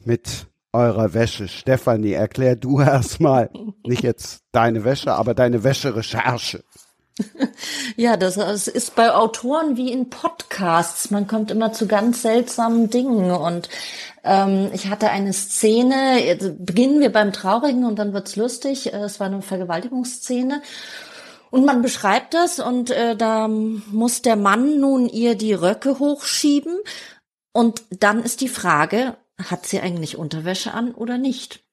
mit 0.03 0.47
eurer 0.75 1.13
Wäsche. 1.13 1.48
Stefanie, 1.48 2.13
erklär 2.13 2.55
du 2.55 2.79
erstmal, 2.82 3.50
nicht 3.86 4.03
jetzt 4.03 4.44
deine 4.51 4.84
Wäsche, 4.84 5.13
aber 5.13 5.34
deine 5.34 5.63
Wäscherecherche. 5.63 6.63
Ja, 7.96 8.17
das, 8.17 8.36
das 8.36 8.67
ist 8.67 8.96
bei 8.96 9.13
Autoren 9.13 9.77
wie 9.77 9.89
in 9.89 10.10
Podcasts. 10.10 11.12
Man 11.12 11.27
kommt 11.27 11.50
immer 11.50 11.72
zu 11.72 11.88
ganz 11.88 12.22
seltsamen 12.22 12.89
Dingen. 12.89 13.32
Und 13.32 13.70
ähm, 14.25 14.70
ich 14.74 14.89
hatte 14.89 15.10
eine 15.12 15.32
Szene, 15.32 16.38
beginnen 16.60 17.00
wir 17.00 17.12
beim 17.12 17.32
Traurigen 17.32 17.86
und 17.86 18.00
dann 18.00 18.12
wird's 18.12 18.36
lustig. 18.36 18.94
Es 18.94 19.22
war 19.22 19.27
eine 19.27 19.41
Vergewaltigungsszene. 19.41 20.62
Und 21.51 21.65
man 21.65 21.82
beschreibt 21.82 22.34
das 22.34 22.60
und 22.60 22.91
äh, 22.91 23.15
da 23.15 23.48
muss 23.48 24.22
der 24.22 24.36
Mann 24.36 24.82
nun 24.82 25.08
ihr 25.08 25.36
die 25.36 25.53
Röcke 25.53 26.00
hochschieben 26.00 26.77
und 27.53 27.84
dann 27.89 28.22
ist 28.22 28.41
die 28.41 28.50
Frage, 28.50 29.15
hat 29.37 29.65
sie 29.65 29.79
eigentlich 29.79 30.17
Unterwäsche 30.17 30.73
an 30.73 30.93
oder 30.93 31.17
nicht? 31.17 31.63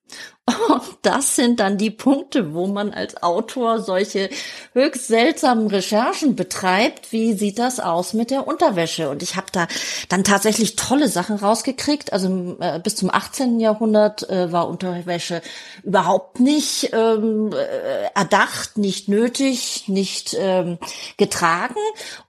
Und 0.69 0.83
das 1.03 1.37
sind 1.37 1.61
dann 1.61 1.79
die 1.79 1.91
Punkte, 1.91 2.55
wo 2.55 2.67
man 2.67 2.93
als 2.93 3.23
Autor 3.23 3.81
solche 3.81 4.31
höchst 4.73 5.09
seltsamen 5.09 5.67
Recherchen 5.69 6.37
betreibt. 6.37 7.13
Wie 7.13 7.35
sieht 7.35 7.59
das 7.59 7.81
aus 7.81 8.13
mit 8.13 8.31
der 8.31 8.47
Unterwäsche? 8.47 9.11
Und 9.11 9.23
ich 9.23 9.37
habe 9.37 9.47
da 9.53 9.67
dann 10.09 10.25
tatsächlich 10.25 10.77
tolle 10.77 11.09
Sachen 11.09 11.37
rausgekriegt. 11.37 12.13
Also 12.13 12.57
äh, 12.61 12.79
bis 12.79 12.97
zum 12.97 13.11
18. 13.11 13.61
Jahrhundert 13.61 14.29
äh, 14.31 14.53
war 14.53 14.69
Unterwäsche 14.69 15.43
überhaupt 15.83 16.41
nicht 16.41 16.91
ähm, 16.93 17.53
äh, 17.53 18.11
erdacht, 18.15 18.79
nicht 18.79 19.09
nötig, 19.09 19.85
nicht 19.89 20.37
ähm, 20.39 20.79
getragen. 21.17 21.77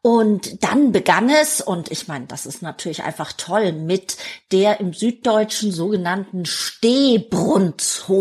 Und 0.02 0.64
dann 0.64 0.92
begann 0.92 1.30
es, 1.30 1.62
und 1.62 1.92
ich 1.92 2.08
meine, 2.08 2.26
das 2.26 2.46
ist 2.46 2.62
natürlich 2.62 3.04
einfach 3.04 3.34
toll, 3.34 3.72
mit 3.72 4.18
der 4.52 4.80
im 4.80 4.94
Süddeutschen 4.94 5.72
sogenannten 5.72 6.46
Stehbrunzhose. 6.46 8.13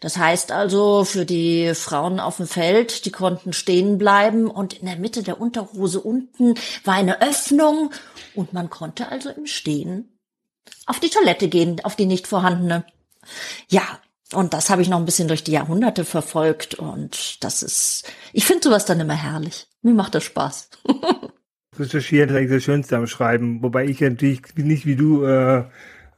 Das 0.00 0.16
heißt 0.16 0.52
also 0.52 1.04
für 1.04 1.24
die 1.24 1.74
Frauen 1.74 2.20
auf 2.20 2.36
dem 2.36 2.46
Feld, 2.46 3.04
die 3.04 3.10
konnten 3.10 3.52
stehen 3.52 3.98
bleiben 3.98 4.48
und 4.48 4.74
in 4.74 4.86
der 4.86 4.96
Mitte 4.96 5.22
der 5.22 5.40
Unterhose 5.40 6.00
unten 6.00 6.54
war 6.84 6.94
eine 6.94 7.20
Öffnung 7.20 7.90
und 8.34 8.52
man 8.52 8.70
konnte 8.70 9.10
also 9.10 9.30
im 9.30 9.46
Stehen 9.46 10.18
auf 10.86 11.00
die 11.00 11.10
Toilette 11.10 11.48
gehen, 11.48 11.80
auf 11.84 11.96
die 11.96 12.06
nicht 12.06 12.26
vorhandene. 12.26 12.84
Ja, 13.68 13.82
und 14.32 14.52
das 14.52 14.70
habe 14.70 14.82
ich 14.82 14.88
noch 14.88 14.98
ein 14.98 15.04
bisschen 15.04 15.28
durch 15.28 15.44
die 15.44 15.52
Jahrhunderte 15.52 16.04
verfolgt 16.04 16.74
und 16.74 17.42
das 17.42 17.62
ist, 17.62 18.10
ich 18.32 18.44
finde 18.44 18.64
sowas 18.64 18.84
dann 18.84 19.00
immer 19.00 19.14
herrlich. 19.14 19.66
Mir 19.82 19.94
macht 19.94 20.14
das 20.14 20.24
Spaß. 20.24 20.70
Recherchieren 21.78 22.30
ist 22.30 22.36
eigentlich 22.36 22.50
das 22.50 22.64
Schönste 22.64 22.96
am 22.96 23.06
Schreiben, 23.06 23.62
wobei 23.62 23.86
ich 23.86 24.00
natürlich 24.00 24.42
nicht 24.56 24.84
wie 24.86 24.96
du 24.96 25.24
äh, 25.24 25.64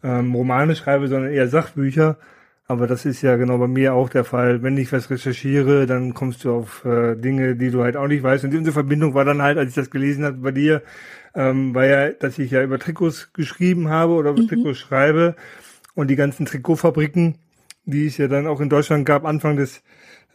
ähm, 0.03 0.35
Romane 0.35 0.75
schreibe, 0.77 1.09
sondern 1.09 1.33
eher 1.33 1.49
Sachbücher. 1.49 2.19
Aber 2.71 2.87
das 2.87 3.05
ist 3.05 3.21
ja 3.23 3.35
genau 3.35 3.59
bei 3.59 3.67
mir 3.67 3.95
auch 3.95 4.09
der 4.09 4.23
Fall. 4.23 4.63
Wenn 4.63 4.77
ich 4.77 4.93
was 4.93 5.11
recherchiere, 5.11 5.87
dann 5.87 6.15
kommst 6.15 6.45
du 6.45 6.55
auf 6.55 6.85
äh, 6.85 7.17
Dinge, 7.17 7.57
die 7.57 7.73
du 7.73 7.83
halt 7.83 7.97
auch 7.97 8.07
nicht 8.07 8.23
weißt. 8.23 8.45
Und 8.45 8.55
unsere 8.55 8.73
Verbindung 8.73 9.13
war 9.13 9.25
dann 9.25 9.43
halt, 9.43 9.59
als 9.59 9.71
ich 9.71 9.75
das 9.75 9.91
gelesen 9.91 10.25
habe 10.25 10.37
bei 10.37 10.53
dir, 10.53 10.81
ähm, 11.35 11.75
war 11.75 11.85
ja, 11.87 12.11
dass 12.11 12.39
ich 12.39 12.53
ja 12.53 12.63
über 12.63 12.79
Trikots 12.79 13.33
geschrieben 13.33 13.89
habe 13.89 14.13
oder 14.13 14.31
über 14.31 14.43
mhm. 14.43 14.47
Trikots 14.47 14.79
schreibe. 14.79 15.35
Und 15.97 16.13
die 16.13 16.15
ganzen 16.15 16.47
Trikotfabriken, 16.47 17.39
die 17.87 18.07
es 18.07 18.19
ja 18.19 18.29
dann 18.29 18.47
auch 18.47 18.61
in 18.61 18.69
Deutschland 18.69 19.05
gab, 19.05 19.25
Anfang 19.25 19.57
des 19.57 19.83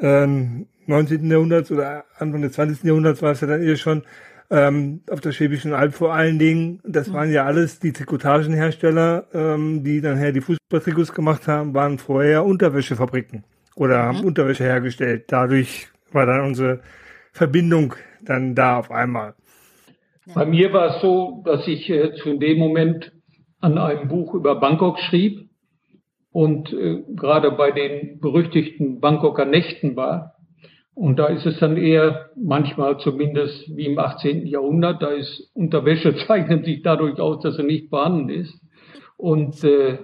ähm, 0.01 0.67
19. 0.87 1.31
Jahrhunderts 1.31 1.71
oder 1.71 2.03
Anfang 2.17 2.41
des 2.41 2.51
20. 2.51 2.83
Jahrhunderts 2.83 3.21
war 3.21 3.31
es 3.31 3.39
ja 3.39 3.47
dann 3.47 3.63
eher 3.63 3.77
schon, 3.77 4.03
ähm, 4.49 5.01
auf 5.09 5.21
der 5.21 5.31
Schwäbischen 5.31 5.73
Alb 5.73 5.93
vor 5.93 6.13
allen 6.13 6.39
Dingen. 6.39 6.79
Das 6.83 7.11
waren 7.11 7.31
ja 7.31 7.45
alles 7.45 7.79
die 7.79 7.93
Trikotagenhersteller, 7.93 9.27
ähm, 9.33 9.83
die 9.83 10.01
dann 10.01 10.17
her 10.17 10.31
die 10.31 10.41
Fußballtrikots 10.41 11.13
gemacht 11.13 11.47
haben, 11.47 11.73
waren 11.73 11.97
vorher 11.97 12.45
Unterwäschefabriken 12.45 13.43
oder 13.75 13.97
mhm. 14.03 14.17
haben 14.17 14.25
Unterwäsche 14.25 14.63
hergestellt. 14.63 15.25
Dadurch 15.27 15.87
war 16.11 16.25
dann 16.25 16.41
unsere 16.41 16.81
Verbindung 17.31 17.95
dann 18.23 18.55
da 18.55 18.77
auf 18.77 18.91
einmal. 18.91 19.35
Bei 20.33 20.45
mir 20.45 20.73
war 20.73 20.95
es 20.95 21.01
so, 21.01 21.43
dass 21.45 21.67
ich 21.67 21.89
äh, 21.89 22.13
zu 22.15 22.37
dem 22.37 22.57
Moment 22.57 23.11
an 23.59 23.77
einem 23.77 24.07
Buch 24.07 24.33
über 24.33 24.59
Bangkok 24.59 24.99
schrieb 24.99 25.49
und 26.31 26.73
äh, 26.73 27.03
gerade 27.15 27.51
bei 27.51 27.71
den 27.71 28.19
berüchtigten 28.19 28.99
Bangkoker 28.99 29.45
Nächten 29.45 29.95
war 29.95 30.34
und 30.95 31.19
da 31.19 31.27
ist 31.27 31.45
es 31.45 31.59
dann 31.59 31.75
eher 31.75 32.29
manchmal 32.37 32.97
zumindest 32.99 33.75
wie 33.75 33.85
im 33.85 33.99
18. 33.99 34.47
Jahrhundert, 34.47 35.01
da 35.01 35.09
ist 35.09 35.51
Unterwäsche 35.53 36.15
zeichnet 36.27 36.63
sich 36.63 36.81
dadurch 36.83 37.19
aus, 37.19 37.43
dass 37.43 37.57
sie 37.57 37.63
nicht 37.63 37.89
vorhanden 37.89 38.29
ist. 38.29 38.57
Und, 39.17 39.61
äh, 39.65 39.99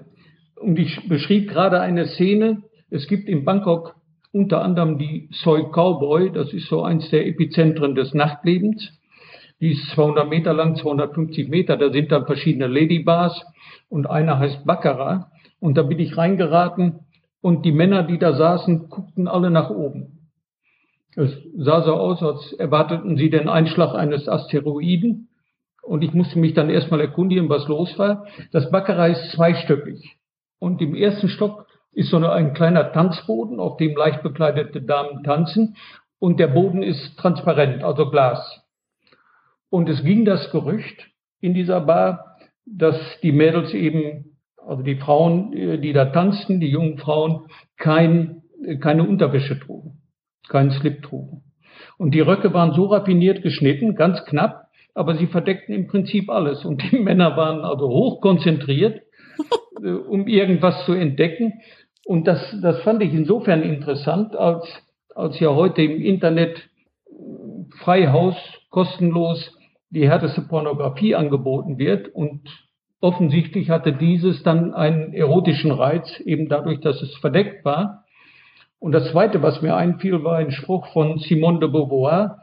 und 0.60 0.78
ich 0.78 1.08
beschrieb 1.08 1.50
gerade 1.50 1.80
eine 1.80 2.08
Szene, 2.08 2.64
es 2.90 3.08
gibt 3.08 3.30
in 3.30 3.46
Bangkok 3.46 3.96
unter 4.34 4.62
anderem 4.62 4.98
die 4.98 5.30
Soi 5.32 5.64
Cowboy, 5.72 6.32
das 6.34 6.52
ist 6.52 6.68
so 6.68 6.84
eins 6.84 7.10
der 7.10 7.26
Epizentren 7.26 7.96
des 7.96 8.14
Nachtlebens. 8.14 8.92
Die 9.62 9.72
ist 9.72 9.92
200 9.92 10.28
Meter 10.30 10.54
lang, 10.54 10.76
250 10.76 11.48
Meter, 11.48 11.78
da 11.78 11.92
sind 11.92 12.12
dann 12.12 12.26
verschiedene 12.26 12.68
Ladybars 12.68 13.46
und 13.90 14.10
einer 14.10 14.40
heißt 14.40 14.66
Baccarat. 14.66 15.28
Und 15.60 15.78
da 15.78 15.84
bin 15.84 16.00
ich 16.00 16.18
reingeraten 16.18 17.00
und 17.42 17.64
die 17.66 17.72
Männer, 17.72 18.04
die 18.04 18.18
da 18.18 18.34
saßen, 18.34 18.90
guckten 18.90 19.28
alle 19.28 19.52
nach 19.52 19.70
oben. 19.70 20.21
Es 21.16 21.38
sah 21.58 21.84
so 21.84 21.94
aus, 21.94 22.24
als 22.24 22.54
erwarteten 22.54 23.18
sie 23.18 23.30
den 23.30 23.50
Einschlag 23.50 23.94
eines 23.96 24.30
Asteroiden. 24.30 25.30
Und 25.84 26.04
ich 26.04 26.14
musste 26.14 26.40
mich 26.40 26.54
dann 26.54 26.70
erstmal 26.70 27.02
erkundigen, 27.02 27.50
was 27.50 27.68
los 27.68 27.98
war. 27.98 28.28
Das 28.52 28.70
Baccarat 28.72 29.12
ist 29.12 29.32
zweistöckig. 29.32 30.18
Und 30.60 30.82
im 30.82 30.96
ersten 30.96 31.28
Stock 31.28 31.68
ist 31.92 32.12
so 32.12 32.18
ein 32.18 32.54
kleiner 32.54 32.94
Tanzboden, 32.94 33.60
auf 33.60 33.78
dem 33.78 33.96
leicht 33.96 34.24
bekleidete 34.24 34.82
Damen 34.82 35.24
tanzen. 35.24 35.76
Und 36.20 36.40
der 36.40 36.48
Boden 36.48 36.84
ist 36.84 37.18
transparent, 37.18 37.84
also 37.84 38.10
Glas. 38.10 38.62
Und 39.70 39.90
es 39.90 40.04
ging 40.04 40.24
das 40.24 40.52
Gerücht 40.52 41.08
in 41.42 41.54
dieser 41.54 41.82
Bar, 41.82 42.38
dass 42.66 42.96
die 43.22 43.32
Mädels 43.32 43.74
eben, 43.74 44.38
also 44.56 44.84
die 44.84 44.96
Frauen, 44.96 45.52
die 45.82 45.94
da 45.94 46.06
tanzten, 46.06 46.60
die 46.60 46.70
jungen 46.70 47.00
Frauen, 47.00 47.48
kein, 47.78 48.44
keine 48.80 49.04
Unterwäsche 49.04 49.60
trugen 49.60 50.01
keinen 50.48 50.72
Slip 50.72 51.04
trugen. 51.04 51.44
Und 51.98 52.14
die 52.14 52.20
Röcke 52.20 52.54
waren 52.54 52.74
so 52.74 52.86
raffiniert 52.86 53.44
geschnitten, 53.44 53.96
ganz 53.96 54.24
knapp, 54.26 54.68
aber 54.94 55.16
sie 55.16 55.28
verdeckten 55.28 55.74
im 55.74 55.88
Prinzip 55.88 56.30
alles. 56.30 56.66
Und 56.66 56.84
die 56.92 57.00
Männer 57.00 57.38
waren 57.38 57.62
also 57.62 57.88
hoch 57.90 58.22
konzentriert, 58.22 59.02
äh, 59.84 59.92
um 59.92 60.28
irgendwas 60.28 60.86
zu 60.86 60.94
entdecken. 60.94 61.62
Und 62.06 62.28
das, 62.28 62.56
das 62.62 62.82
fand 62.82 63.02
ich 63.04 63.14
insofern 63.14 63.62
interessant, 63.62 64.36
als, 64.36 64.66
als 65.16 65.40
ja 65.40 65.54
heute 65.54 65.82
im 65.82 66.02
Internet 66.02 66.70
frei 67.84 68.08
Haus 68.08 68.36
kostenlos 68.70 69.58
die 69.90 70.08
härteste 70.08 70.42
Pornografie 70.42 71.16
angeboten 71.16 71.78
wird. 71.78 72.08
Und 72.10 72.42
offensichtlich 73.00 73.70
hatte 73.70 73.94
dieses 73.94 74.44
dann 74.44 74.74
einen 74.74 75.14
erotischen 75.14 75.72
Reiz, 75.72 76.20
eben 76.22 76.50
dadurch, 76.50 76.80
dass 76.80 77.02
es 77.02 77.16
verdeckt 77.18 77.64
war. 77.66 78.01
Und 78.82 78.94
das 78.94 79.12
Zweite, 79.12 79.44
was 79.44 79.62
mir 79.62 79.76
einfiel, 79.76 80.24
war 80.24 80.38
ein 80.38 80.50
Spruch 80.52 80.88
von 80.92 81.20
Simone 81.20 81.60
de 81.60 81.70
Beauvoir, 81.70 82.40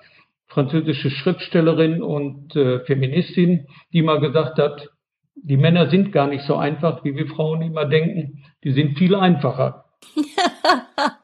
französische 0.47 1.11
Schriftstellerin 1.11 2.01
und 2.01 2.55
äh, 2.55 2.79
Feministin, 2.85 3.67
die 3.93 4.03
mal 4.03 4.21
gesagt 4.21 4.57
hat, 4.61 4.89
die 5.35 5.57
Männer 5.57 5.91
sind 5.91 6.13
gar 6.13 6.29
nicht 6.29 6.45
so 6.47 6.55
einfach, 6.55 7.03
wie 7.03 7.17
wir 7.17 7.27
Frauen 7.27 7.63
immer 7.63 7.87
denken. 7.87 8.45
Die 8.63 8.71
sind 8.71 8.97
viel 8.97 9.17
einfacher. 9.17 9.87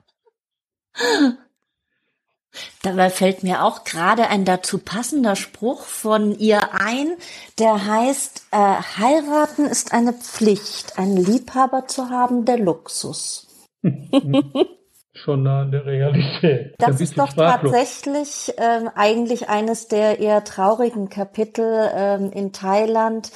Dabei 2.82 3.08
fällt 3.08 3.44
mir 3.44 3.62
auch 3.62 3.84
gerade 3.84 4.28
ein 4.28 4.44
dazu 4.44 4.78
passender 4.78 5.36
Spruch 5.36 5.84
von 5.84 6.36
ihr 6.36 6.74
ein, 6.74 7.14
der 7.60 7.86
heißt, 7.86 8.48
äh, 8.50 8.56
heiraten 8.56 9.66
ist 9.66 9.94
eine 9.94 10.12
Pflicht, 10.12 10.98
einen 10.98 11.16
Liebhaber 11.16 11.86
zu 11.86 12.10
haben, 12.10 12.44
der 12.44 12.58
Luxus. 12.58 13.46
schon 15.14 15.44
nah 15.44 15.62
an 15.62 15.70
der 15.70 15.86
Realität. 15.86 16.74
Das 16.78 17.00
ist 17.00 17.16
doch 17.16 17.30
sprachlos. 17.30 17.72
tatsächlich 17.72 18.52
ähm, 18.58 18.90
eigentlich 18.94 19.48
eines 19.48 19.88
der 19.88 20.18
eher 20.18 20.44
traurigen 20.44 21.08
Kapitel 21.08 21.90
ähm, 21.94 22.30
in 22.32 22.52
Thailand. 22.52 23.30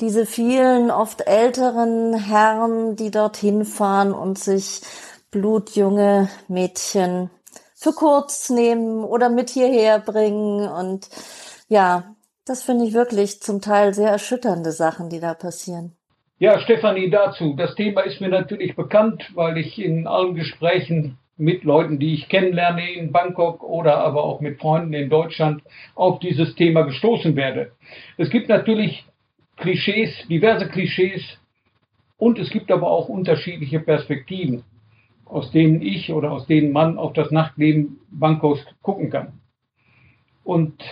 Diese 0.00 0.26
vielen, 0.26 0.90
oft 0.90 1.26
älteren 1.26 2.14
Herren, 2.14 2.96
die 2.96 3.10
dorthin 3.10 3.64
fahren 3.64 4.12
und 4.12 4.38
sich 4.38 4.82
blutjunge 5.30 6.28
Mädchen 6.48 7.30
für 7.74 7.92
kurz 7.92 8.50
nehmen 8.50 9.04
oder 9.04 9.30
mit 9.30 9.50
hierher 9.50 10.00
bringen. 10.00 10.68
Und 10.68 11.08
ja, 11.68 12.14
das 12.44 12.62
finde 12.62 12.84
ich 12.86 12.92
wirklich 12.92 13.40
zum 13.40 13.60
Teil 13.60 13.94
sehr 13.94 14.10
erschütternde 14.10 14.72
Sachen, 14.72 15.08
die 15.08 15.20
da 15.20 15.34
passieren. 15.34 15.96
Ja, 16.40 16.58
Stefanie, 16.58 17.10
dazu. 17.10 17.54
Das 17.54 17.74
Thema 17.74 18.00
ist 18.00 18.20
mir 18.20 18.30
natürlich 18.30 18.74
bekannt, 18.74 19.30
weil 19.34 19.58
ich 19.58 19.78
in 19.78 20.06
allen 20.06 20.34
Gesprächen 20.34 21.18
mit 21.40 21.64
Leuten, 21.64 21.98
die 21.98 22.14
ich 22.14 22.28
kennenlerne 22.28 22.92
in 22.92 23.12
Bangkok 23.12 23.62
oder 23.62 23.98
aber 23.98 24.24
auch 24.24 24.40
mit 24.40 24.60
Freunden 24.60 24.92
in 24.92 25.08
Deutschland 25.08 25.62
auf 25.94 26.18
dieses 26.20 26.54
Thema 26.54 26.82
gestoßen 26.82 27.34
werde. 27.36 27.72
Es 28.16 28.30
gibt 28.30 28.48
natürlich 28.48 29.04
Klischees, 29.56 30.26
diverse 30.28 30.68
Klischees 30.68 31.38
und 32.16 32.38
es 32.38 32.50
gibt 32.50 32.70
aber 32.70 32.90
auch 32.90 33.08
unterschiedliche 33.08 33.80
Perspektiven, 33.80 34.64
aus 35.24 35.50
denen 35.50 35.82
ich 35.82 36.12
oder 36.12 36.30
aus 36.30 36.46
denen 36.46 36.72
man 36.72 36.98
auf 36.98 37.12
das 37.12 37.30
Nachtleben 37.30 37.98
Bangkoks 38.10 38.64
gucken 38.82 39.10
kann. 39.10 39.40
Und 40.44 40.82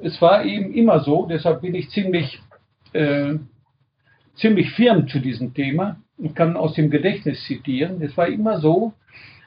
es 0.00 0.20
war 0.22 0.44
eben 0.44 0.72
immer 0.72 1.00
so, 1.00 1.26
deshalb 1.26 1.62
bin 1.62 1.74
ich 1.74 1.90
ziemlich 1.90 2.40
äh, 2.92 3.34
ziemlich 4.36 4.70
firm 4.72 5.08
zu 5.08 5.18
diesem 5.20 5.54
Thema 5.54 5.96
und 6.18 6.34
kann 6.36 6.56
aus 6.56 6.74
dem 6.74 6.90
Gedächtnis 6.90 7.44
zitieren. 7.44 8.00
Es 8.02 8.16
war 8.16 8.28
immer 8.28 8.60
so, 8.60 8.92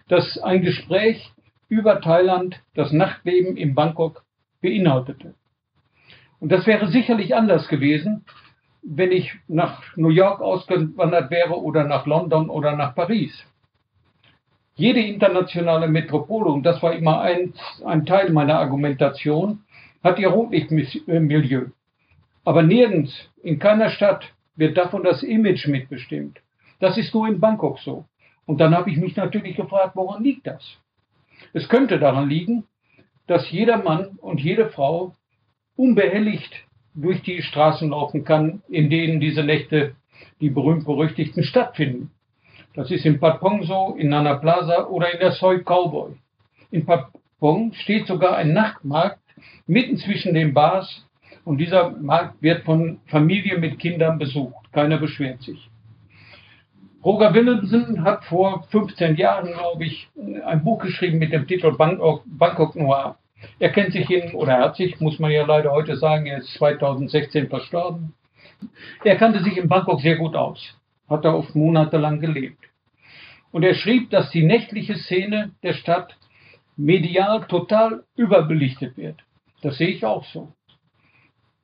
dass 0.09 0.37
ein 0.39 0.61
Gespräch 0.61 1.31
über 1.69 2.01
Thailand 2.01 2.61
das 2.73 2.91
Nachtleben 2.91 3.55
in 3.55 3.75
Bangkok 3.75 4.23
beinhaltete. 4.61 5.35
Und 6.39 6.51
das 6.51 6.65
wäre 6.67 6.87
sicherlich 6.87 7.35
anders 7.35 7.67
gewesen, 7.67 8.25
wenn 8.81 9.11
ich 9.11 9.33
nach 9.47 9.83
New 9.95 10.09
York 10.09 10.41
ausgewandert 10.41 11.31
wäre 11.31 11.61
oder 11.61 11.83
nach 11.83 12.05
London 12.05 12.49
oder 12.49 12.75
nach 12.75 12.95
Paris. 12.95 13.45
Jede 14.75 15.01
internationale 15.01 15.87
Metropole, 15.87 16.49
und 16.49 16.63
das 16.63 16.81
war 16.81 16.93
immer 16.93 17.21
ein, 17.21 17.53
ein 17.85 18.05
Teil 18.05 18.31
meiner 18.31 18.59
Argumentation, 18.59 19.63
hat 20.03 20.17
ihr 20.17 20.29
Rotlichtmilieu. 20.29 21.65
Aber 22.45 22.63
nirgends, 22.63 23.13
in 23.43 23.59
keiner 23.59 23.89
Stadt 23.89 24.23
wird 24.55 24.77
davon 24.77 25.03
das 25.03 25.21
Image 25.21 25.67
mitbestimmt. 25.67 26.39
Das 26.79 26.97
ist 26.97 27.13
nur 27.13 27.27
in 27.27 27.41
Bangkok 27.41 27.79
so. 27.79 28.05
Und 28.49 28.57
dann 28.57 28.73
habe 28.73 28.89
ich 28.89 28.97
mich 28.97 29.15
natürlich 29.15 29.55
gefragt, 29.55 29.95
woran 29.95 30.23
liegt 30.23 30.47
das? 30.47 30.79
Es 31.53 31.69
könnte 31.69 31.99
daran 31.99 32.27
liegen, 32.27 32.63
dass 33.27 33.51
jeder 33.51 33.77
Mann 33.77 34.17
und 34.21 34.41
jede 34.41 34.71
Frau 34.71 35.13
unbehelligt 35.75 36.51
durch 36.95 37.21
die 37.21 37.43
Straßen 37.43 37.91
laufen 37.91 38.23
kann, 38.23 38.63
in 38.67 38.89
denen 38.89 39.19
diese 39.19 39.43
Nächte, 39.43 39.95
die 40.41 40.49
berühmt-berüchtigten, 40.49 41.43
stattfinden. 41.43 42.09
Das 42.73 42.89
ist 42.89 43.05
in 43.05 43.19
Patpong 43.19 43.65
so, 43.65 43.95
in 43.99 44.09
Nana 44.09 44.37
Plaza 44.37 44.87
oder 44.87 45.13
in 45.13 45.19
der 45.19 45.33
Soy 45.33 45.59
Cowboy. 45.59 46.13
In 46.71 46.87
Patpong 46.87 47.73
steht 47.73 48.07
sogar 48.07 48.35
ein 48.35 48.51
Nachtmarkt 48.53 49.19
mitten 49.67 49.97
zwischen 49.97 50.33
den 50.33 50.55
Bars 50.55 51.05
und 51.45 51.59
dieser 51.59 51.91
Markt 51.91 52.41
wird 52.41 52.63
von 52.63 52.99
Familien 53.05 53.61
mit 53.61 53.77
Kindern 53.77 54.17
besucht. 54.17 54.73
Keiner 54.73 54.97
beschwert 54.97 55.43
sich. 55.43 55.69
Roger 57.03 57.33
Willemsen 57.33 58.03
hat 58.03 58.25
vor 58.25 58.63
15 58.71 59.15
Jahren, 59.15 59.53
glaube 59.53 59.85
ich, 59.85 60.09
ein 60.45 60.63
Buch 60.63 60.79
geschrieben 60.79 61.17
mit 61.17 61.31
dem 61.31 61.47
Titel 61.47 61.71
Bangkok, 61.71 62.23
Bangkok 62.25 62.75
Noir. 62.75 63.17
Er 63.57 63.69
kennt 63.69 63.93
sich 63.93 64.09
in, 64.09 64.33
oder 64.33 64.55
er 64.55 64.65
hat 64.65 64.75
sich, 64.75 64.99
muss 64.99 65.17
man 65.17 65.31
ja 65.31 65.45
leider 65.45 65.71
heute 65.71 65.95
sagen, 65.95 66.25
er 66.25 66.39
ist 66.39 66.53
2016 66.55 67.47
verstorben. 67.47 68.15
Er 69.05 69.15
kannte 69.15 69.41
sich 69.43 69.55
in 69.55 69.69
Bangkok 69.69 70.01
sehr 70.01 70.17
gut 70.17 70.35
aus, 70.35 70.77
hat 71.09 71.23
da 71.23 71.33
oft 71.33 71.55
monatelang 71.55 72.19
gelebt. 72.19 72.65
Und 73.51 73.63
er 73.63 73.75
schrieb, 73.75 74.09
dass 74.09 74.29
die 74.31 74.43
nächtliche 74.43 74.95
Szene 74.95 75.51
der 75.63 75.73
Stadt 75.73 76.17
medial 76.75 77.45
total 77.47 78.03
überbelichtet 78.17 78.97
wird. 78.97 79.21
Das 79.61 79.77
sehe 79.77 79.87
ich 79.87 80.03
auch 80.03 80.25
so. 80.25 80.51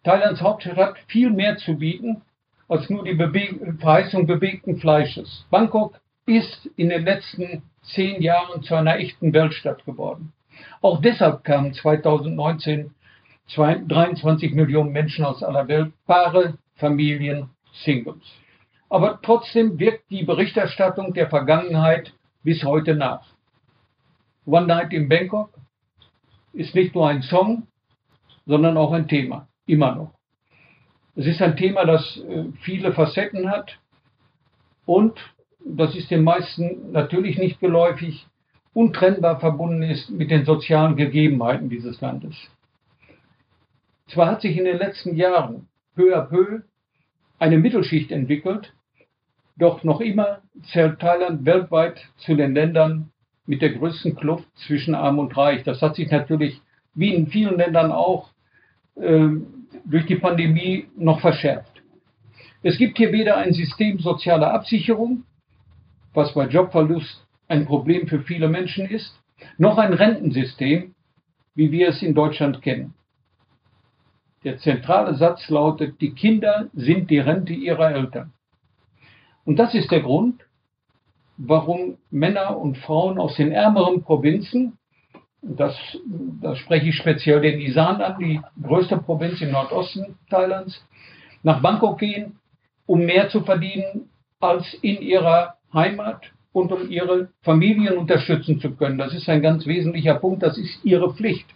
Thailands 0.06 0.42
Hauptstadt 0.42 0.78
hat 0.78 0.98
viel 1.08 1.30
mehr 1.30 1.58
zu 1.58 1.78
bieten 1.78 2.22
als 2.68 2.90
nur 2.90 3.04
die 3.04 3.16
Verheißung 3.16 4.26
bewegten 4.26 4.78
Fleisches. 4.78 5.46
Bangkok 5.50 6.00
ist 6.26 6.66
in 6.76 6.90
den 6.90 7.06
letzten 7.06 7.64
zehn 7.84 8.22
Jahren 8.22 8.64
zu 8.64 8.76
einer 8.76 8.98
echten 8.98 9.34
Weltstadt 9.34 9.86
geworden. 9.86 10.34
Auch 10.82 11.02
deshalb 11.02 11.44
kamen 11.44 11.74
2019 11.74 12.92
23 13.48 14.54
Millionen 14.54 14.92
Menschen 14.92 15.24
aus 15.24 15.44
aller 15.44 15.68
Welt, 15.68 15.94
Paare, 16.08 16.58
Familien, 16.76 17.50
Singles. 17.84 18.24
Aber 18.90 19.20
trotzdem 19.22 19.78
wirkt 19.80 20.10
die 20.10 20.24
Berichterstattung 20.24 21.14
der 21.14 21.30
Vergangenheit 21.30 22.14
bis 22.44 22.64
heute 22.64 22.96
nach. 22.96 23.26
One 24.46 24.68
Night 24.68 24.94
in 24.94 25.10
Bangkok 25.10 25.50
ist 26.54 26.76
nicht 26.76 26.96
nur 26.96 27.08
ein 27.08 27.22
Song, 27.22 27.68
sondern 28.46 28.78
auch 28.78 28.94
ein 28.94 29.08
Thema, 29.08 29.48
immer 29.66 29.96
noch. 29.96 30.14
Es 31.16 31.26
ist 31.26 31.42
ein 31.42 31.56
Thema, 31.56 31.86
das 31.86 32.18
äh, 32.18 32.46
viele 32.62 32.94
Facetten 32.94 33.50
hat 33.50 33.80
und, 34.86 35.18
das 35.68 35.96
ist 35.96 36.12
den 36.12 36.24
meisten 36.24 36.92
natürlich 36.92 37.38
nicht 37.38 37.60
geläufig, 37.60 38.28
untrennbar 38.74 39.40
verbunden 39.40 39.82
ist 39.82 40.10
mit 40.12 40.30
den 40.30 40.46
sozialen 40.46 40.96
Gegebenheiten 40.96 41.70
dieses 41.70 42.00
Landes. 42.02 42.36
Zwar 44.08 44.28
hat 44.28 44.42
sich 44.42 44.58
in 44.58 44.66
den 44.66 44.78
letzten 44.78 45.16
Jahren 45.16 45.68
peu 45.96 46.16
à 46.16 46.22
peu 46.22 46.62
eine 47.40 47.58
Mittelschicht 47.58 48.12
entwickelt, 48.12 48.74
doch 49.58 49.84
noch 49.84 50.02
immer 50.02 50.42
zählt 50.72 51.00
Thailand 51.00 51.46
weltweit 51.46 52.00
zu 52.18 52.36
den 52.36 52.54
Ländern 52.54 53.12
mit 53.48 53.62
der 53.62 53.74
größten 53.74 54.16
Kluft 54.16 54.48
zwischen 54.68 54.96
Arm 54.96 55.20
und 55.20 55.36
Reich. 55.36 55.64
Das 55.64 55.82
hat 55.82 55.96
sich 55.96 56.12
natürlich, 56.12 56.62
wie 56.94 57.14
in 57.14 57.28
vielen 57.28 57.58
Ländern 57.58 57.92
auch, 57.92 58.30
äh, 58.96 59.30
durch 59.86 60.06
die 60.06 60.16
Pandemie 60.16 60.88
noch 60.98 61.20
verschärft. 61.22 61.82
Es 62.64 62.78
gibt 62.78 62.98
hier 62.98 63.12
weder 63.12 63.38
ein 63.38 63.54
System 63.54 64.00
sozialer 64.00 64.54
Absicherung, 64.54 65.24
was 66.14 66.34
bei 66.34 66.48
Jobverlust 66.48 67.26
ein 67.48 67.66
Problem 67.66 68.08
für 68.08 68.22
viele 68.22 68.50
Menschen 68.50 68.88
ist, 68.88 69.20
noch 69.58 69.78
ein 69.78 69.94
Rentensystem, 69.94 70.96
wie 71.54 71.72
wir 71.72 71.90
es 71.90 72.02
in 72.02 72.16
Deutschland 72.16 72.62
kennen. 72.62 72.94
Der 74.44 74.58
zentrale 74.58 75.16
Satz 75.16 75.50
lautet, 75.50 76.02
die 76.02 76.14
Kinder 76.14 76.70
sind 76.74 77.10
die 77.10 77.20
Rente 77.20 77.54
ihrer 77.54 77.92
Eltern. 77.92 78.34
Und 79.44 79.58
das 79.58 79.74
ist 79.74 79.92
der 79.92 80.02
Grund, 80.02 80.42
warum 81.38 81.98
Männer 82.10 82.58
und 82.58 82.78
Frauen 82.78 83.20
aus 83.20 83.36
den 83.36 83.52
ärmeren 83.52 84.02
Provinzen 84.04 84.78
das, 85.48 85.76
das 86.42 86.58
spreche 86.58 86.90
ich 86.90 86.96
speziell 86.96 87.42
den 87.42 87.60
Isan 87.60 88.02
an, 88.02 88.18
die 88.20 88.42
größte 88.62 88.98
Provinz 88.98 89.42
im 89.42 89.52
Nordosten 89.52 90.18
Thailands, 90.30 90.84
nach 91.44 91.62
Bangkok 91.62 92.00
gehen, 92.00 92.40
um 92.88 93.06
mehr 93.06 93.30
zu 93.30 93.42
verdienen 93.42 94.10
als 94.40 94.74
in 94.82 95.02
ihrer 95.02 95.56
Heimat 95.74 96.32
und 96.52 96.72
um 96.72 96.90
ihre 96.90 97.30
Familien 97.42 97.98
unterstützen 97.98 98.60
zu 98.60 98.76
können. 98.76 98.98
Das 98.98 99.14
ist 99.14 99.30
ein 99.30 99.42
ganz 99.42 99.66
wesentlicher 99.68 100.16
Punkt, 100.16 100.42
das 100.42 100.58
ist 100.58 100.84
ihre 100.84 101.14
Pflicht. 101.14 101.48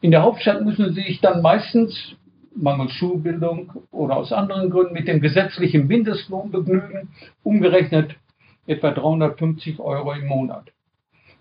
In 0.00 0.10
der 0.10 0.22
Hauptstadt 0.22 0.64
müssen 0.64 0.94
sie 0.94 1.02
sich 1.02 1.20
dann 1.20 1.42
meistens 1.42 2.16
mangels 2.54 2.92
Schulbildung 2.92 3.72
oder 3.90 4.16
aus 4.16 4.32
anderen 4.32 4.70
Gründen 4.70 4.94
mit 4.94 5.06
dem 5.06 5.20
gesetzlichen 5.20 5.86
Mindestlohn 5.86 6.50
begnügen, 6.50 7.10
umgerechnet 7.42 8.16
etwa 8.66 8.90
350 8.90 9.78
Euro 9.78 10.12
im 10.12 10.26
Monat. 10.26 10.72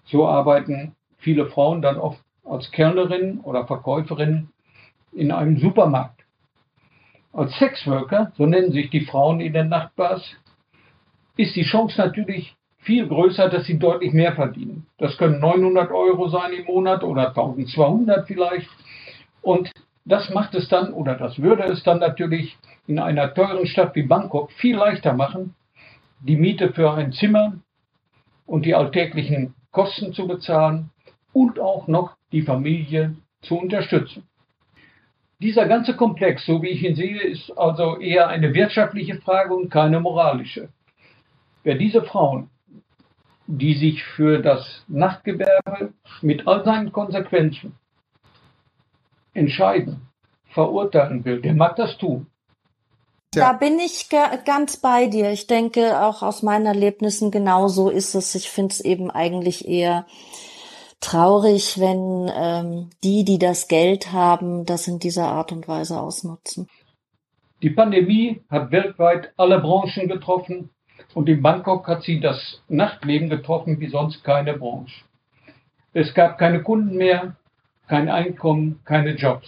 So 0.06 0.28
arbeiten 0.28 0.96
viele 1.18 1.48
Frauen 1.48 1.82
dann 1.82 1.98
oft 1.98 2.20
als 2.44 2.72
Kellnerin 2.72 3.40
oder 3.42 3.66
Verkäuferin 3.66 4.50
in 5.12 5.32
einem 5.32 5.58
Supermarkt. 5.58 6.24
Als 7.34 7.58
Sexworker, 7.58 8.32
so 8.38 8.46
nennen 8.46 8.72
sich 8.72 8.90
die 8.90 9.06
Frauen 9.06 9.40
in 9.40 9.54
den 9.54 9.70
Nachtbars, 9.70 10.24
ist 11.38 11.56
die 11.56 11.64
Chance 11.64 12.00
natürlich 12.00 12.56
viel 12.78 13.08
größer, 13.08 13.50
dass 13.50 13.66
sie 13.66 13.80
deutlich 13.80 14.14
mehr 14.14 14.34
verdienen. 14.34 14.86
Das 15.00 15.18
können 15.18 15.40
900 15.40 15.92
Euro 15.92 16.30
sein 16.30 16.54
im 16.54 16.66
Monat 16.66 17.04
oder 17.04 17.30
1200 17.30 18.28
vielleicht. 18.28 18.70
Und 19.42 19.72
das 20.06 20.30
macht 20.30 20.54
es 20.54 20.70
dann 20.70 20.94
oder 20.94 21.16
das 21.16 21.40
würde 21.42 21.64
es 21.64 21.84
dann 21.84 22.00
natürlich 22.00 22.58
in 22.88 23.00
einer 23.00 23.34
teuren 23.34 23.66
Stadt 23.66 23.96
wie 23.96 24.04
Bangkok 24.04 24.52
viel 24.52 24.76
leichter 24.76 25.14
machen, 25.14 25.56
die 26.22 26.38
Miete 26.38 26.72
für 26.74 26.94
ein 26.94 27.12
Zimmer 27.12 27.54
und 28.46 28.66
die 28.66 28.76
alltäglichen 28.76 29.56
Kosten 29.76 30.14
zu 30.14 30.26
bezahlen 30.26 30.90
und 31.34 31.60
auch 31.60 31.88
noch 31.90 32.16
die 32.32 32.44
Familie 32.44 33.14
zu 33.42 33.58
unterstützen. 33.60 34.24
Dieser 35.42 35.68
ganze 35.68 35.98
Komplex, 35.98 36.46
so 36.46 36.62
wie 36.62 36.70
ich 36.70 36.82
ihn 36.82 36.96
sehe, 36.96 37.22
ist 37.22 37.52
also 37.58 38.00
eher 38.00 38.30
eine 38.30 38.54
wirtschaftliche 38.54 39.20
Frage 39.20 39.54
und 39.54 39.70
keine 39.70 40.00
moralische. 40.00 40.70
Wer 41.64 41.76
diese 41.76 42.04
Frauen, 42.04 42.50
die 43.48 43.74
sich 43.74 44.02
für 44.02 44.42
das 44.42 44.86
Nachtgewerbe 44.88 45.94
mit 46.22 46.48
all 46.48 46.64
seinen 46.64 46.94
Konsequenzen 46.94 47.76
entscheiden, 49.34 50.08
verurteilen 50.54 51.26
will, 51.26 51.42
der 51.42 51.54
mag 51.54 51.76
das 51.76 51.98
tun. 51.98 52.28
Da 53.42 53.54
bin 53.54 53.80
ich 53.80 54.10
ganz 54.10 54.78
bei 54.78 55.08
dir. 55.08 55.32
Ich 55.32 55.48
denke, 55.48 56.02
auch 56.02 56.22
aus 56.22 56.44
meinen 56.44 56.66
Erlebnissen 56.66 57.32
genauso 57.32 57.90
ist 57.90 58.16
es. 58.16 58.36
Ich 58.36 58.50
finde 58.50 58.74
es 58.74 58.82
eben 58.82 59.12
eigentlich 59.12 59.68
eher 59.68 60.06
traurig, 61.02 61.80
wenn 61.80 62.32
ähm, 62.34 62.90
die, 63.04 63.24
die 63.24 63.38
das 63.38 63.68
Geld 63.68 64.12
haben, 64.12 64.66
das 64.66 64.88
in 64.88 65.00
dieser 65.00 65.28
Art 65.28 65.52
und 65.52 65.68
Weise 65.68 66.00
ausnutzen. 66.00 66.68
Die 67.62 67.70
Pandemie 67.70 68.42
hat 68.50 68.72
weltweit 68.72 69.32
alle 69.38 69.60
Branchen 69.60 70.08
getroffen 70.08 70.70
und 71.14 71.30
in 71.30 71.42
Bangkok 71.42 71.88
hat 71.88 72.04
sie 72.04 72.20
das 72.20 72.62
Nachtleben 72.68 73.30
getroffen 73.30 73.80
wie 73.80 73.90
sonst 73.90 74.24
keine 74.24 74.54
Branche. 74.54 75.04
Es 75.94 76.14
gab 76.14 76.38
keine 76.38 76.62
Kunden 76.62 76.98
mehr, 76.98 77.36
kein 77.88 78.10
Einkommen, 78.10 78.82
keine 78.84 79.16
Jobs. 79.16 79.48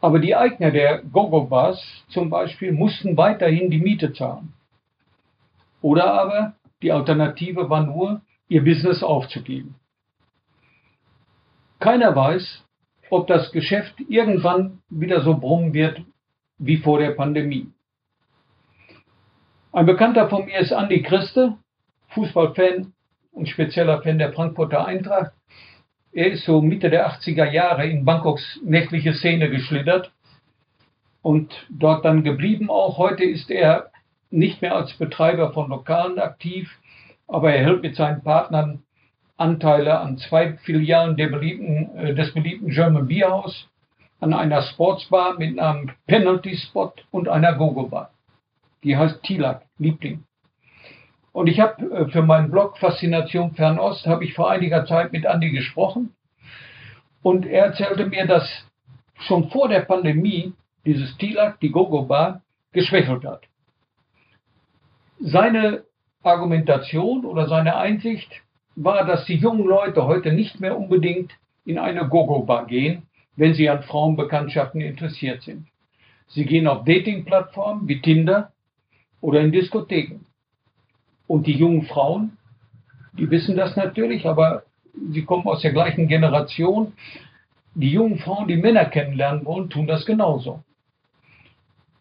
Aber 0.00 0.18
die 0.18 0.34
Eigner 0.34 0.70
der 0.70 1.02
Gogo-Bars 1.02 2.04
zum 2.08 2.30
Beispiel 2.30 2.72
mussten 2.72 3.16
weiterhin 3.16 3.70
die 3.70 3.80
Miete 3.80 4.12
zahlen. 4.12 4.54
Oder 5.82 6.12
aber 6.12 6.54
die 6.82 6.92
Alternative 6.92 7.68
war 7.68 7.84
nur, 7.84 8.22
ihr 8.48 8.64
Business 8.64 9.02
aufzugeben. 9.02 9.74
Keiner 11.78 12.14
weiß, 12.16 12.64
ob 13.10 13.26
das 13.26 13.52
Geschäft 13.52 13.94
irgendwann 14.08 14.82
wieder 14.88 15.22
so 15.22 15.38
brummen 15.38 15.72
wird 15.72 16.02
wie 16.58 16.78
vor 16.78 16.98
der 16.98 17.12
Pandemie. 17.12 17.70
Ein 19.72 19.86
Bekannter 19.86 20.28
von 20.28 20.46
mir 20.46 20.58
ist 20.58 20.72
Andi 20.72 21.02
Christe, 21.02 21.56
Fußballfan 22.08 22.92
und 23.32 23.48
spezieller 23.48 24.02
Fan 24.02 24.18
der 24.18 24.32
Frankfurter 24.32 24.84
Eintracht. 24.84 25.32
Er 26.12 26.32
ist 26.32 26.44
so 26.44 26.60
Mitte 26.60 26.90
der 26.90 27.08
80er 27.08 27.50
Jahre 27.50 27.86
in 27.86 28.04
Bangkoks 28.04 28.60
nächtliche 28.64 29.14
Szene 29.14 29.48
geschlittert 29.48 30.12
und 31.22 31.52
dort 31.70 32.04
dann 32.04 32.24
geblieben 32.24 32.68
auch. 32.68 32.98
Heute 32.98 33.24
ist 33.24 33.50
er 33.50 33.90
nicht 34.30 34.60
mehr 34.60 34.74
als 34.74 34.92
Betreiber 34.94 35.52
von 35.52 35.68
Lokalen 35.68 36.18
aktiv, 36.18 36.68
aber 37.28 37.52
er 37.52 37.64
hält 37.64 37.82
mit 37.82 37.94
seinen 37.94 38.22
Partnern 38.22 38.82
Anteile 39.36 40.00
an 40.00 40.18
zwei 40.18 40.54
Filialen 40.64 41.16
beliebten, 41.16 41.96
äh, 41.96 42.14
des 42.14 42.34
beliebten 42.34 42.70
German 42.70 43.06
Beer 43.06 43.30
House, 43.30 43.68
an 44.18 44.34
einer 44.34 44.62
Sportsbar 44.62 45.38
mit 45.38 45.58
einem 45.58 45.92
Penalty 46.06 46.56
Spot 46.56 46.92
und 47.10 47.28
einer 47.28 47.54
Gogo 47.54 47.84
Bar. 47.84 48.10
Die 48.82 48.96
heißt 48.96 49.22
Tilak, 49.22 49.62
Liebling. 49.78 50.24
Und 51.32 51.46
ich 51.46 51.60
habe 51.60 51.84
äh, 51.84 52.08
für 52.10 52.22
meinen 52.22 52.50
Blog 52.50 52.78
Faszination 52.78 53.54
Fernost 53.54 54.06
habe 54.06 54.24
ich 54.24 54.34
vor 54.34 54.50
einiger 54.50 54.84
Zeit 54.86 55.12
mit 55.12 55.24
Andy 55.24 55.50
gesprochen 55.50 56.14
und 57.22 57.46
er 57.46 57.66
erzählte 57.66 58.06
mir, 58.06 58.26
dass 58.26 58.48
schon 59.20 59.50
vor 59.50 59.68
der 59.68 59.80
Pandemie 59.80 60.52
dieses 60.84 61.16
Tilak, 61.18 61.60
die 61.60 61.70
Gogo 61.70 62.02
Bar, 62.02 62.42
geschwächelt 62.72 63.24
hat. 63.24 63.42
Seine 65.20 65.84
Argumentation 66.22 67.24
oder 67.24 67.48
seine 67.48 67.76
Einsicht 67.76 68.42
war, 68.76 69.04
dass 69.04 69.24
die 69.26 69.36
jungen 69.36 69.66
Leute 69.66 70.06
heute 70.06 70.32
nicht 70.32 70.60
mehr 70.60 70.78
unbedingt 70.78 71.32
in 71.64 71.78
eine 71.78 72.08
Gogo-Bar 72.08 72.66
gehen, 72.66 73.02
wenn 73.36 73.54
sie 73.54 73.68
an 73.68 73.82
Frauenbekanntschaften 73.82 74.80
interessiert 74.80 75.42
sind. 75.42 75.66
Sie 76.28 76.44
gehen 76.44 76.66
auf 76.66 76.84
Dating-Plattformen 76.84 77.88
wie 77.88 78.00
Tinder 78.00 78.52
oder 79.20 79.40
in 79.40 79.52
Diskotheken. 79.52 80.20
Und 81.30 81.46
die 81.46 81.56
jungen 81.56 81.84
Frauen, 81.84 82.36
die 83.12 83.30
wissen 83.30 83.56
das 83.56 83.76
natürlich, 83.76 84.26
aber 84.26 84.64
sie 85.12 85.24
kommen 85.24 85.46
aus 85.46 85.62
der 85.62 85.72
gleichen 85.72 86.08
Generation. 86.08 86.94
Die 87.76 87.92
jungen 87.92 88.18
Frauen, 88.18 88.48
die 88.48 88.56
Männer 88.56 88.86
kennenlernen 88.86 89.44
wollen, 89.44 89.70
tun 89.70 89.86
das 89.86 90.04
genauso. 90.04 90.64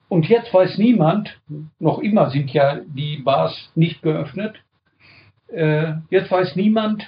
Und 0.07 0.27
jetzt 0.27 0.51
weiß 0.51 0.79
niemand, 0.79 1.39
noch 1.77 1.99
immer 1.99 2.31
sind 2.31 2.49
ja 2.53 2.79
die 2.79 3.17
Bars 3.17 3.71
nicht 3.75 4.01
geöffnet, 4.01 4.55
äh, 5.49 5.93
jetzt 6.09 6.31
weiß 6.31 6.55
niemand, 6.55 7.05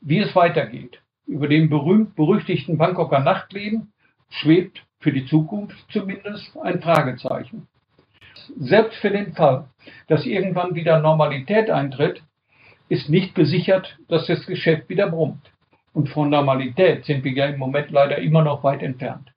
wie 0.00 0.20
es 0.20 0.34
weitergeht. 0.34 1.02
Über 1.26 1.48
dem 1.48 1.68
berühmt-berüchtigten 1.68 2.78
Bangkoker 2.78 3.20
Nachtleben 3.20 3.92
schwebt 4.30 4.86
für 5.00 5.12
die 5.12 5.26
Zukunft 5.26 5.76
zumindest 5.92 6.56
ein 6.62 6.80
Fragezeichen. 6.80 7.68
Selbst 8.56 8.98
für 8.98 9.10
den 9.10 9.34
Fall, 9.34 9.68
dass 10.06 10.26
irgendwann 10.26 10.74
wieder 10.74 11.00
Normalität 11.00 11.70
eintritt, 11.70 12.22
ist 12.88 13.08
nicht 13.08 13.34
gesichert, 13.34 13.98
dass 14.08 14.26
das 14.26 14.46
Geschäft 14.46 14.88
wieder 14.88 15.10
brummt. 15.10 15.50
Und 15.92 16.08
von 16.08 16.30
Normalität 16.30 17.04
sind 17.04 17.24
wir 17.24 17.32
ja 17.32 17.46
im 17.46 17.58
Moment 17.58 17.90
leider 17.90 18.18
immer 18.18 18.42
noch 18.42 18.62
weit 18.64 18.82
entfernt. 18.82 19.32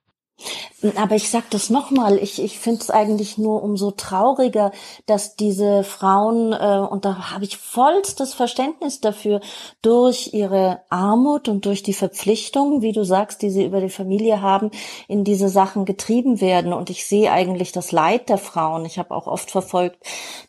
Aber 0.96 1.16
ich 1.16 1.30
sag 1.30 1.50
das 1.52 1.70
nochmal, 1.70 2.18
ich, 2.18 2.42
ich 2.42 2.58
finde 2.58 2.82
es 2.82 2.90
eigentlich 2.90 3.38
nur 3.38 3.62
umso 3.62 3.92
trauriger, 3.92 4.72
dass 5.06 5.36
diese 5.36 5.84
Frauen, 5.84 6.54
äh, 6.54 6.80
und 6.90 7.06
da 7.06 7.32
habe 7.32 7.44
ich 7.44 7.58
vollstes 7.58 8.34
Verständnis 8.34 9.00
dafür, 9.00 9.42
durch 9.82 10.34
ihre 10.34 10.82
Armut 10.90 11.48
und 11.48 11.66
durch 11.66 11.84
die 11.84 11.94
Verpflichtungen, 11.94 12.82
wie 12.82 12.94
du 12.94 13.04
sagst, 13.04 13.42
die 13.44 13.52
sie 13.52 13.66
über 13.66 13.80
die 13.80 13.90
Familie 13.90 14.42
haben, 14.42 14.72
in 15.08 15.24
diese 15.24 15.50
Sachen 15.50 15.86
getrieben 15.86 16.42
werden. 16.42 16.74
Und 16.74 16.90
ich 16.90 17.06
sehe 17.06 17.32
eigentlich 17.32 17.72
das 17.72 17.92
Leid 17.92 18.30
der 18.30 18.40
Frauen. 18.40 18.86
Ich 18.86 18.98
habe 18.98 19.14
auch 19.14 19.28
oft 19.28 19.52
verfolgt, 19.52 19.98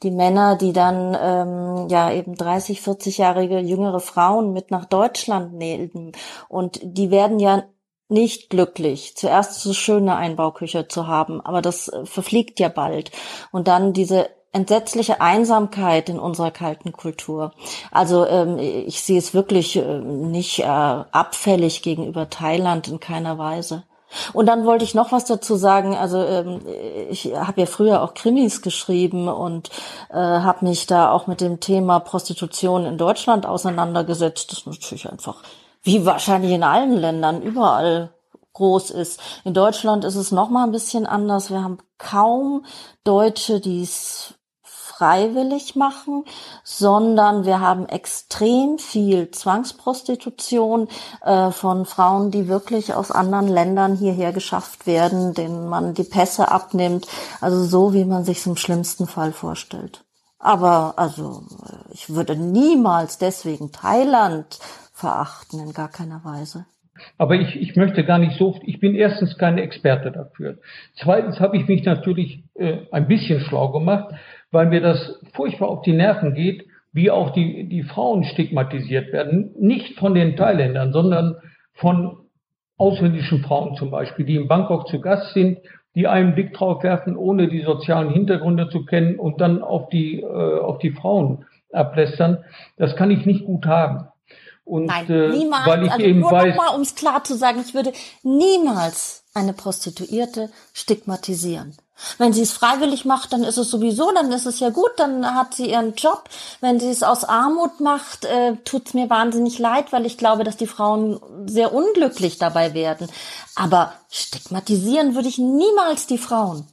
die 0.03 0.11
Männer, 0.11 0.57
die 0.57 0.73
dann 0.73 1.17
ähm, 1.21 1.89
ja 1.89 2.11
eben 2.11 2.35
30, 2.35 2.81
40-jährige 2.81 3.59
jüngere 3.59 4.01
Frauen 4.01 4.55
mit 4.55 4.71
nach 4.71 4.87
Deutschland 4.87 5.53
nehmen. 5.53 6.13
Und 6.49 6.81
die 6.83 7.11
werden 7.11 7.39
ja 7.39 7.65
nicht 8.13 8.51
glücklich, 8.51 9.17
zuerst 9.17 9.61
so 9.61 9.73
schöne 9.73 10.17
Einbauküche 10.17 10.87
zu 10.89 11.07
haben, 11.07 11.41
aber 11.41 11.63
das 11.63 11.89
äh, 11.89 12.07
verfliegt 12.07 12.61
ja 12.61 12.69
bald. 12.69 13.11
Und 13.51 13.69
dann 13.69 13.93
diese 13.93 14.29
entsetzliche 14.53 15.21
Einsamkeit 15.21 16.11
in 16.11 16.19
unserer 16.19 16.51
kalten 16.51 16.93
Kultur. 16.93 17.53
Also 17.91 18.27
ähm, 18.27 18.59
ich 18.59 19.01
sehe 19.03 19.19
es 19.19 19.33
wirklich 19.33 19.77
äh, 19.77 19.99
nicht 20.01 20.61
äh, 20.61 20.65
abfällig 20.65 21.83
gegenüber 21.83 22.29
Thailand 22.29 22.87
in 22.89 23.01
keiner 23.01 23.39
Weise. 23.39 23.85
Und 24.35 24.45
dann 24.45 24.67
wollte 24.67 24.85
ich 24.85 24.95
noch 24.95 25.11
was 25.11 25.25
dazu 25.25 25.57
sagen. 25.57 25.97
Also 25.97 26.23
ähm, 26.23 26.61
ich 27.09 27.33
habe 27.35 27.63
ja 27.63 27.67
früher 27.67 28.03
auch 28.03 28.13
Krimis 28.13 28.61
geschrieben 28.61 29.29
und 29.29 29.71
äh, 30.11 30.17
habe 30.17 30.67
mich 30.67 30.87
da 30.87 31.11
auch 31.11 31.27
mit 31.27 31.41
dem 31.41 31.61
Thema 31.61 32.01
Prostitution 32.01 32.85
in 32.85 32.99
Deutschland 32.99 33.47
auseinandergesetzt. 33.47 34.53
Das 34.53 34.59
ist 34.59 34.67
natürlich 34.67 35.11
einfach 35.11 35.37
wie 35.83 36.05
wahrscheinlich 36.05 36.53
in 36.53 36.63
allen 36.63 36.97
Ländern 36.97 37.43
überall 37.43 38.15
groß 38.53 38.91
ist. 38.91 39.21
In 39.45 39.55
Deutschland 39.55 40.05
ist 40.05 40.17
es 40.17 40.31
noch 40.31 40.51
mal 40.51 40.65
ein 40.65 40.73
bisschen 40.73 41.07
anders. 41.07 41.51
Wir 41.51 41.63
haben 41.63 41.79
kaum 41.99 42.65
Deutsche, 43.05 43.61
die 43.61 43.83
es 43.83 44.35
freiwillig 44.63 45.75
machen, 45.75 46.25
sondern 46.63 47.45
wir 47.45 47.61
haben 47.61 47.87
extrem 47.89 48.79
viel 48.79 49.31
Zwangsprostitution 49.31 50.87
äh, 51.23 51.51
von 51.51 51.87
Frauen, 51.87 52.31
die 52.31 52.47
wirklich 52.47 52.95
aus 52.95 53.11
anderen 53.11 53.49
Ländern 53.49 53.97
hierher 53.97 54.33
geschafft 54.33 54.87
werden, 54.87 55.35
denen 55.35 55.69
man 55.69 55.95
die 55.95 56.05
Pässe 56.05 56.53
abnimmt, 56.53 57.09
also 57.41 57.65
so, 57.65 57.95
wie 57.95 58.05
man 58.05 58.25
sich 58.25 58.47
im 58.47 58.57
schlimmsten 58.57 59.09
Fall 59.09 59.33
vorstellt. 59.33 60.05
Aber 60.39 60.95
also 60.97 61.45
ich 61.91 62.15
würde 62.15 62.37
niemals 62.37 63.19
deswegen 63.19 63.73
Thailand 63.73 64.59
verachten, 65.03 65.61
in 65.61 65.73
gar 65.73 65.91
keiner 65.91 66.25
Weise. 66.25 66.65
Aber 67.19 67.35
ich, 67.35 67.57
ich 67.57 67.75
möchte 67.75 68.05
gar 68.05 68.19
nicht 68.19 68.39
so, 68.39 68.59
ich 68.63 68.79
bin 68.79 68.95
erstens 68.95 69.37
kein 69.37 69.59
Experte 69.59 70.13
dafür. 70.13 70.59
Zweitens 70.95 71.41
habe 71.41 71.57
ich 71.57 71.67
mich 71.67 71.85
natürlich 71.85 72.45
äh, 72.55 72.79
ein 72.93 73.09
bisschen 73.09 73.41
schlau 73.41 73.73
gemacht, 73.73 74.15
weil 74.51 74.67
mir 74.67 74.81
das 74.81 75.21
furchtbar 75.35 75.69
auf 75.69 75.83
die 75.83 75.95
Nerven 75.95 76.35
geht, 76.35 76.67
wie 76.93 77.11
auch 77.11 77.31
die, 77.31 77.69
die 77.69 77.83
Frauen 77.83 78.25
stigmatisiert 78.25 79.13
werden. 79.13 79.55
Nicht 79.59 79.99
von 79.99 80.15
den 80.15 80.37
Thailändern, 80.37 80.93
sondern 80.93 81.37
von 81.73 82.19
ausländischen 82.77 83.43
Frauen 83.43 83.75
zum 83.77 83.91
Beispiel, 83.91 84.27
die 84.27 84.37
in 84.37 84.49
Bangkok 84.49 84.87
zu 84.89 85.01
Gast 85.01 85.33
sind, 85.33 85.59
die 85.95 86.07
einen 86.07 86.35
Blick 86.35 86.55
drauf 86.55 86.83
werfen, 86.83 87.17
ohne 87.17 87.49
die 87.49 87.63
sozialen 87.63 88.11
Hintergründe 88.11 88.69
zu 88.69 88.85
kennen 88.85 89.19
und 89.19 89.41
dann 89.41 89.63
auf 89.63 89.89
die, 89.89 90.21
äh, 90.21 90.59
auf 90.61 90.79
die 90.79 90.93
Frauen 90.93 91.45
ablästern. 91.73 92.45
Das 92.77 92.97
kann 92.97 93.11
ich 93.11 93.27
nicht 93.27 93.45
gut 93.47 93.67
haben. 93.67 94.12
Und, 94.65 94.87
Nein, 94.87 95.09
äh, 95.11 95.29
niemals. 95.29 95.67
Weil 95.67 95.85
ich 95.85 95.93
also 95.93 96.05
eben 96.05 96.21
nur 96.21 96.31
weiß, 96.31 96.57
noch 96.57 96.65
mal, 96.65 96.75
um 96.75 96.83
es 96.83 96.95
klar 96.95 97.25
zu 97.25 97.35
sagen, 97.37 97.63
ich 97.67 97.75
würde 97.75 97.93
niemals 98.23 99.25
eine 99.35 99.53
Prostituierte 99.53 100.51
stigmatisieren. 100.73 101.77
Wenn 102.19 102.33
sie 102.33 102.43
es 102.43 102.53
freiwillig 102.53 103.05
macht, 103.05 103.33
dann 103.33 103.45
ist 103.45 103.59
es 103.59 103.71
sowieso, 103.71 104.11
dann 104.13 104.33
ist 104.33 104.47
es 104.47 104.61
ja 104.61 104.71
gut, 104.71 104.91
dann 104.97 105.25
hat 105.35 105.55
sie 105.55 105.71
ihren 105.71 105.95
Job. 105.95 106.25
Wenn 106.61 106.81
sie 106.81 106.91
es 106.91 107.03
aus 107.03 107.25
Armut 107.25 107.81
macht, 107.81 108.25
äh, 108.25 108.57
tut 108.65 108.89
es 108.89 108.95
mir 108.95 109.09
wahnsinnig 109.09 109.59
leid, 109.59 109.93
weil 109.93 110.05
ich 110.05 110.19
glaube, 110.19 110.43
dass 110.43 110.57
die 110.57 110.67
Frauen 110.67 111.21
sehr 111.47 111.73
unglücklich 111.73 112.39
dabei 112.39 112.75
werden. 112.75 113.09
Aber 113.55 113.93
stigmatisieren 114.11 115.15
würde 115.15 115.29
ich 115.29 115.39
niemals 115.39 116.07
die 116.07 116.19
Frauen. 116.19 116.67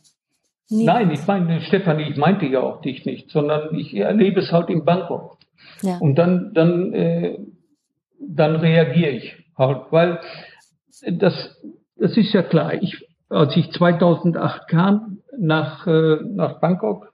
Niemals. 0.69 0.99
Nein, 0.99 1.11
ich 1.11 1.27
meine, 1.27 1.61
Stefanie, 1.61 2.09
ich 2.09 2.17
meinte 2.17 2.45
ja 2.45 2.61
auch 2.61 2.81
dich 2.81 3.05
nicht, 3.05 3.31
sondern 3.31 3.75
ich 3.75 3.93
erlebe 3.95 4.41
es 4.41 4.51
halt 4.51 4.69
in 4.69 4.85
Bangkok. 4.85 5.37
Ja. 5.81 5.97
Und 5.99 6.15
dann, 6.15 6.53
dann 6.53 6.93
äh, 6.93 7.39
dann 8.19 8.55
reagiere 8.57 9.11
ich 9.11 9.35
halt, 9.57 9.91
weil 9.91 10.19
das, 11.11 11.61
das 11.95 12.17
ist 12.17 12.33
ja 12.33 12.43
klar. 12.43 12.73
Ich, 12.81 13.05
als 13.29 13.55
ich 13.55 13.71
2008 13.71 14.67
kam 14.67 15.19
nach, 15.37 15.87
äh, 15.87 16.17
nach 16.23 16.59
Bangkok, 16.59 17.11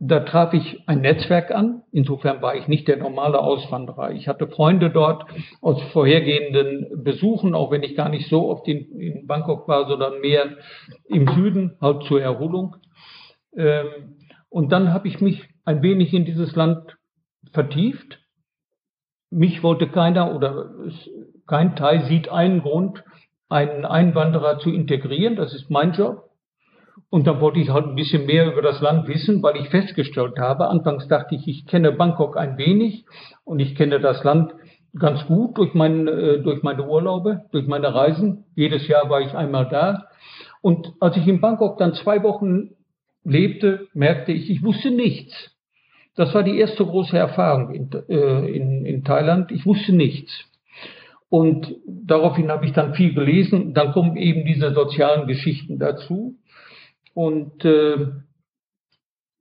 da 0.00 0.20
traf 0.20 0.52
ich 0.52 0.82
ein 0.86 1.00
Netzwerk 1.00 1.50
an. 1.50 1.82
Insofern 1.92 2.42
war 2.42 2.56
ich 2.56 2.68
nicht 2.68 2.88
der 2.88 2.98
normale 2.98 3.38
Auswanderer. 3.38 4.12
Ich 4.12 4.28
hatte 4.28 4.48
Freunde 4.48 4.90
dort 4.90 5.24
aus 5.60 5.80
vorhergehenden 5.92 7.02
Besuchen, 7.02 7.54
auch 7.54 7.70
wenn 7.70 7.82
ich 7.82 7.96
gar 7.96 8.08
nicht 8.08 8.28
so 8.28 8.50
oft 8.50 8.68
in, 8.68 9.00
in 9.00 9.26
Bangkok 9.26 9.66
war, 9.66 9.88
sondern 9.88 10.20
mehr 10.20 10.56
im 11.06 11.28
Süden, 11.28 11.76
halt 11.80 12.02
zur 12.04 12.20
Erholung. 12.20 12.76
Ähm, 13.56 14.16
und 14.50 14.72
dann 14.72 14.92
habe 14.92 15.08
ich 15.08 15.20
mich 15.20 15.42
ein 15.64 15.82
wenig 15.82 16.12
in 16.12 16.24
dieses 16.24 16.54
Land 16.54 16.96
vertieft 17.52 18.18
mich 19.34 19.62
wollte 19.62 19.88
keiner 19.88 20.34
oder 20.34 20.70
kein 21.46 21.76
Teil 21.76 22.04
sieht 22.04 22.30
einen 22.30 22.62
Grund, 22.62 23.02
einen 23.48 23.84
Einwanderer 23.84 24.58
zu 24.58 24.70
integrieren. 24.70 25.36
Das 25.36 25.54
ist 25.54 25.70
mein 25.70 25.92
Job. 25.92 26.30
Und 27.10 27.26
dann 27.26 27.40
wollte 27.40 27.60
ich 27.60 27.70
halt 27.70 27.86
ein 27.86 27.94
bisschen 27.96 28.26
mehr 28.26 28.50
über 28.50 28.62
das 28.62 28.80
Land 28.80 29.08
wissen, 29.08 29.42
weil 29.42 29.56
ich 29.56 29.68
festgestellt 29.68 30.38
habe, 30.38 30.68
anfangs 30.68 31.08
dachte 31.08 31.34
ich, 31.34 31.46
ich 31.46 31.66
kenne 31.66 31.92
Bangkok 31.92 32.36
ein 32.36 32.56
wenig 32.58 33.04
und 33.44 33.60
ich 33.60 33.74
kenne 33.74 34.00
das 34.00 34.22
Land 34.24 34.54
ganz 34.98 35.24
gut 35.26 35.58
durch, 35.58 35.74
mein, 35.74 36.06
äh, 36.06 36.40
durch 36.40 36.62
meine 36.62 36.86
Urlaube, 36.86 37.44
durch 37.50 37.66
meine 37.66 37.92
Reisen. 37.94 38.44
Jedes 38.54 38.86
Jahr 38.88 39.10
war 39.10 39.20
ich 39.20 39.34
einmal 39.34 39.68
da. 39.68 40.08
Und 40.62 40.92
als 41.00 41.16
ich 41.16 41.26
in 41.26 41.40
Bangkok 41.40 41.78
dann 41.78 41.94
zwei 41.94 42.22
Wochen 42.22 42.70
lebte, 43.24 43.88
merkte 43.92 44.32
ich, 44.32 44.50
ich 44.50 44.62
wusste 44.62 44.90
nichts. 44.90 45.53
Das 46.16 46.32
war 46.34 46.42
die 46.42 46.58
erste 46.58 46.84
große 46.84 47.16
Erfahrung 47.16 47.74
in, 47.74 47.90
äh, 48.08 48.56
in, 48.56 48.84
in 48.84 49.04
Thailand. 49.04 49.50
Ich 49.50 49.66
wusste 49.66 49.92
nichts. 49.92 50.32
Und 51.28 51.74
daraufhin 51.86 52.50
habe 52.50 52.66
ich 52.66 52.72
dann 52.72 52.94
viel 52.94 53.14
gelesen. 53.14 53.74
Dann 53.74 53.92
kommen 53.92 54.16
eben 54.16 54.44
diese 54.44 54.72
sozialen 54.72 55.26
Geschichten 55.26 55.78
dazu. 55.78 56.36
Und 57.14 57.64
äh, 57.64 58.06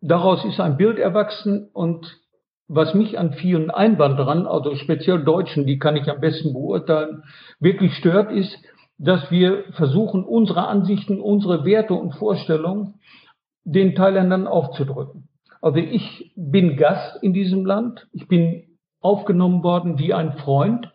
daraus 0.02 0.44
ist 0.46 0.60
ein 0.60 0.78
Bild 0.78 0.98
erwachsen. 0.98 1.70
Und 1.74 2.20
was 2.68 2.96
mich 2.96 3.20
an 3.20 3.34
vielen 3.34 3.70
Einwanderern, 3.70 4.48
also 4.48 4.76
speziell 4.76 5.24
Deutschen, 5.24 5.68
die 5.68 5.78
kann 5.78 5.96
ich 5.96 6.10
am 6.10 6.20
besten 6.20 6.54
beurteilen, 6.54 7.24
wirklich 7.60 7.94
stört, 7.96 8.32
ist, 8.32 8.58
dass 8.98 9.30
wir 9.30 9.66
versuchen, 9.74 10.24
unsere 10.24 10.68
Ansichten, 10.68 11.20
unsere 11.20 11.66
Werte 11.66 11.94
und 11.94 12.14
Vorstellungen 12.16 12.96
den 13.64 13.94
Thailändern 13.94 14.48
aufzudrücken. 14.48 15.28
Also 15.64 15.80
ich 15.80 16.34
bin 16.36 16.76
Gast 16.76 17.24
in 17.24 17.32
diesem 17.32 17.66
Land. 17.66 18.06
Ich 18.12 18.28
bin 18.28 18.78
aufgenommen 19.00 19.64
worden 19.64 19.98
wie 19.98 20.14
ein 20.14 20.34
Freund. 20.34 20.92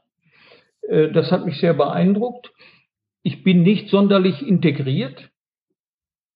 Äh, 0.82 1.10
das 1.10 1.32
hat 1.32 1.46
mich 1.46 1.58
sehr 1.58 1.72
beeindruckt. 1.72 2.52
Ich 3.22 3.42
bin 3.42 3.62
nicht 3.62 3.88
sonderlich 3.88 4.46
integriert. 4.46 5.30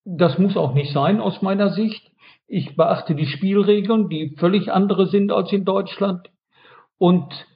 Das 0.06 0.38
muss 0.38 0.56
auch 0.56 0.72
nicht 0.72 0.94
sein 0.94 1.20
aus 1.20 1.42
meiner 1.42 1.72
Sicht. 1.72 2.10
Ich 2.48 2.74
beachte 2.74 3.14
die 3.14 3.26
Spielregeln, 3.26 4.08
die 4.08 4.34
völlig 4.38 4.72
andere 4.72 5.08
sind 5.08 5.30
als 5.30 5.52
in 5.52 5.66
Deutschland. 5.66 6.30
Und 6.96 7.46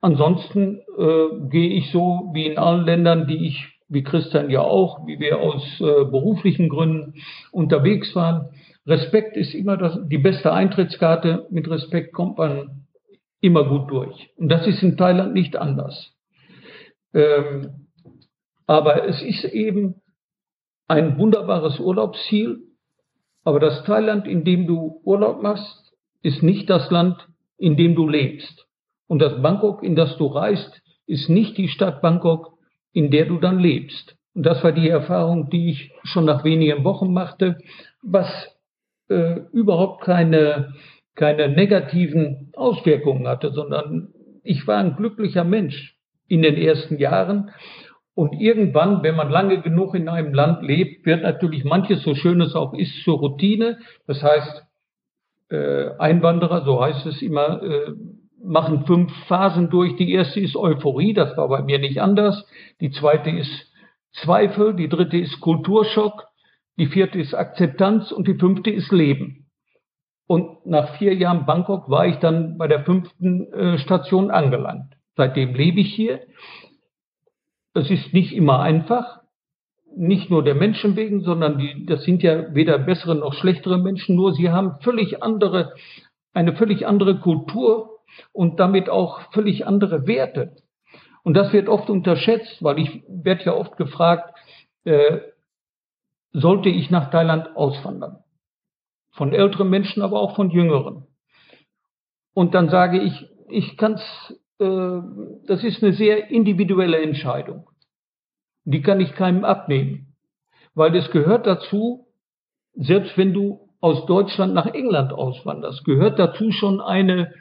ansonsten 0.00 0.80
äh, 0.98 1.48
gehe 1.48 1.70
ich 1.74 1.92
so 1.92 2.32
wie 2.32 2.46
in 2.46 2.58
allen 2.58 2.84
Ländern, 2.84 3.28
die 3.28 3.46
ich, 3.46 3.68
wie 3.88 4.02
Christian 4.02 4.50
ja 4.50 4.62
auch, 4.62 5.06
wie 5.06 5.20
wir 5.20 5.38
aus 5.38 5.62
äh, 5.80 6.04
beruflichen 6.06 6.68
Gründen 6.68 7.14
unterwegs 7.52 8.16
waren. 8.16 8.48
Respekt 8.86 9.36
ist 9.36 9.54
immer 9.54 9.76
das, 9.76 9.98
die 10.08 10.18
beste 10.18 10.52
Eintrittskarte. 10.52 11.46
Mit 11.50 11.68
Respekt 11.70 12.12
kommt 12.12 12.38
man 12.38 12.86
immer 13.40 13.64
gut 13.64 13.90
durch. 13.90 14.30
Und 14.36 14.48
das 14.48 14.66
ist 14.66 14.82
in 14.82 14.96
Thailand 14.96 15.32
nicht 15.32 15.56
anders. 15.56 16.12
Ähm, 17.12 17.88
aber 18.66 19.06
es 19.08 19.22
ist 19.22 19.44
eben 19.44 20.02
ein 20.88 21.18
wunderbares 21.18 21.80
Urlaubsziel. 21.80 22.62
Aber 23.42 23.60
das 23.60 23.84
Thailand, 23.84 24.26
in 24.26 24.44
dem 24.44 24.66
du 24.66 25.00
Urlaub 25.04 25.42
machst, 25.42 25.92
ist 26.22 26.42
nicht 26.42 26.68
das 26.70 26.90
Land, 26.90 27.28
in 27.58 27.76
dem 27.76 27.94
du 27.94 28.08
lebst. 28.08 28.66
Und 29.06 29.20
das 29.20 29.40
Bangkok, 29.42 29.82
in 29.82 29.96
das 29.96 30.16
du 30.16 30.26
reist, 30.26 30.82
ist 31.06 31.28
nicht 31.28 31.58
die 31.58 31.68
Stadt 31.68 32.00
Bangkok, 32.00 32.58
in 32.92 33.10
der 33.10 33.26
du 33.26 33.38
dann 33.38 33.58
lebst. 33.58 34.16
Und 34.34 34.44
das 34.44 34.64
war 34.64 34.72
die 34.72 34.88
Erfahrung, 34.88 35.50
die 35.50 35.70
ich 35.70 35.92
schon 36.02 36.24
nach 36.24 36.44
wenigen 36.44 36.84
Wochen 36.84 37.12
machte, 37.12 37.58
was 38.02 38.26
äh, 39.08 39.40
überhaupt 39.52 40.02
keine, 40.02 40.74
keine 41.14 41.48
negativen 41.48 42.50
Auswirkungen 42.54 43.28
hatte, 43.28 43.52
sondern 43.52 44.08
ich 44.42 44.66
war 44.66 44.78
ein 44.78 44.96
glücklicher 44.96 45.44
Mensch 45.44 45.96
in 46.28 46.42
den 46.42 46.56
ersten 46.56 46.98
Jahren 46.98 47.50
und 48.14 48.32
irgendwann, 48.40 49.02
wenn 49.02 49.16
man 49.16 49.28
lange 49.28 49.60
genug 49.60 49.94
in 49.94 50.08
einem 50.08 50.32
Land 50.32 50.62
lebt, 50.62 51.04
wird 51.04 51.22
natürlich 51.22 51.64
manches, 51.64 52.02
so 52.02 52.14
schön 52.14 52.40
es 52.40 52.54
auch 52.54 52.72
ist, 52.72 53.02
zur 53.02 53.18
Routine. 53.18 53.78
Das 54.06 54.22
heißt, 54.22 54.64
äh, 55.50 55.90
Einwanderer, 55.98 56.64
so 56.64 56.80
heißt 56.80 57.06
es 57.06 57.22
immer, 57.22 57.60
äh, 57.62 57.92
machen 58.42 58.86
fünf 58.86 59.12
Phasen 59.26 59.68
durch. 59.68 59.96
Die 59.96 60.12
erste 60.12 60.38
ist 60.38 60.54
Euphorie, 60.54 61.12
das 61.12 61.36
war 61.36 61.48
bei 61.48 61.62
mir 61.62 61.80
nicht 61.80 62.00
anders. 62.00 62.46
Die 62.80 62.90
zweite 62.90 63.30
ist 63.30 63.72
Zweifel, 64.12 64.74
die 64.74 64.88
dritte 64.88 65.16
ist 65.16 65.40
Kulturschock, 65.40 66.28
die 66.76 66.86
vierte 66.86 67.18
ist 67.18 67.34
Akzeptanz 67.34 68.10
und 68.12 68.26
die 68.26 68.34
fünfte 68.34 68.70
ist 68.70 68.90
Leben. 68.92 69.46
Und 70.26 70.66
nach 70.66 70.96
vier 70.96 71.14
Jahren 71.14 71.46
Bangkok 71.46 71.88
war 71.88 72.06
ich 72.06 72.16
dann 72.16 72.56
bei 72.56 72.66
der 72.66 72.84
fünften 72.84 73.52
äh, 73.52 73.78
Station 73.78 74.30
angelangt. 74.30 74.94
Seitdem 75.16 75.54
lebe 75.54 75.80
ich 75.80 75.94
hier. 75.94 76.20
Es 77.74 77.90
ist 77.90 78.12
nicht 78.14 78.32
immer 78.32 78.60
einfach, 78.60 79.20
nicht 79.96 80.30
nur 80.30 80.42
der 80.42 80.54
Menschen 80.54 80.96
wegen, 80.96 81.22
sondern 81.22 81.58
die, 81.58 81.86
das 81.86 82.04
sind 82.04 82.22
ja 82.22 82.54
weder 82.54 82.78
bessere 82.78 83.14
noch 83.14 83.34
schlechtere 83.34 83.78
Menschen, 83.78 84.16
nur 84.16 84.32
sie 84.32 84.50
haben 84.50 84.80
völlig 84.80 85.22
andere, 85.22 85.74
eine 86.32 86.56
völlig 86.56 86.86
andere 86.86 87.20
Kultur 87.20 88.00
und 88.32 88.58
damit 88.60 88.88
auch 88.88 89.20
völlig 89.32 89.66
andere 89.66 90.06
Werte. 90.06 90.56
Und 91.22 91.34
das 91.34 91.52
wird 91.52 91.68
oft 91.68 91.90
unterschätzt, 91.90 92.62
weil 92.62 92.78
ich 92.78 93.02
werde 93.08 93.44
ja 93.44 93.54
oft 93.54 93.76
gefragt, 93.76 94.34
äh, 94.84 95.18
sollte 96.34 96.68
ich 96.68 96.90
nach 96.90 97.10
Thailand 97.10 97.56
auswandern? 97.56 98.18
Von 99.12 99.32
älteren 99.32 99.70
Menschen, 99.70 100.02
aber 100.02 100.20
auch 100.20 100.36
von 100.36 100.50
jüngeren. 100.50 101.06
Und 102.34 102.54
dann 102.54 102.68
sage 102.68 103.00
ich, 103.00 103.26
ich 103.48 103.78
kann 103.78 103.94
es 103.94 104.34
äh, 104.58 105.00
das 105.46 105.64
ist 105.64 105.82
eine 105.82 105.92
sehr 105.92 106.30
individuelle 106.30 107.02
Entscheidung. 107.02 107.68
Die 108.64 108.82
kann 108.82 109.00
ich 109.00 109.12
keinem 109.14 109.44
abnehmen, 109.44 110.14
weil 110.74 110.94
es 110.96 111.10
gehört 111.10 111.46
dazu, 111.46 112.06
selbst 112.74 113.16
wenn 113.18 113.32
du 113.34 113.68
aus 113.80 114.06
Deutschland 114.06 114.54
nach 114.54 114.66
England 114.66 115.12
auswanderst, 115.12 115.84
gehört 115.84 116.18
dazu 116.18 116.50
schon 116.50 116.80
eine 116.80 117.34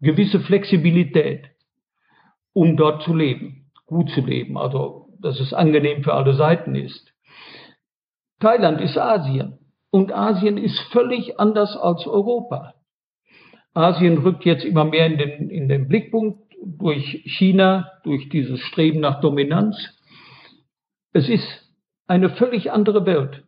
gewisse 0.00 0.40
Flexibilität, 0.40 1.50
um 2.54 2.76
dort 2.76 3.02
zu 3.02 3.14
leben, 3.14 3.70
gut 3.86 4.10
zu 4.10 4.22
leben, 4.22 4.56
also 4.56 5.08
dass 5.20 5.38
es 5.38 5.52
angenehm 5.52 6.02
für 6.02 6.14
alle 6.14 6.34
Seiten 6.34 6.74
ist. 6.74 7.12
Thailand 8.40 8.80
ist 8.80 8.98
Asien 8.98 9.58
und 9.90 10.12
Asien 10.12 10.56
ist 10.56 10.78
völlig 10.92 11.38
anders 11.38 11.76
als 11.76 12.06
Europa. 12.06 12.74
Asien 13.74 14.18
rückt 14.18 14.44
jetzt 14.44 14.64
immer 14.64 14.84
mehr 14.84 15.06
in 15.06 15.18
den, 15.18 15.50
in 15.50 15.68
den 15.68 15.88
Blickpunkt 15.88 16.40
durch 16.62 17.22
China, 17.24 17.90
durch 18.02 18.28
dieses 18.28 18.60
Streben 18.60 19.00
nach 19.00 19.20
Dominanz. 19.20 19.76
Es 21.12 21.28
ist 21.28 21.46
eine 22.06 22.30
völlig 22.30 22.72
andere 22.72 23.06
Welt. 23.06 23.44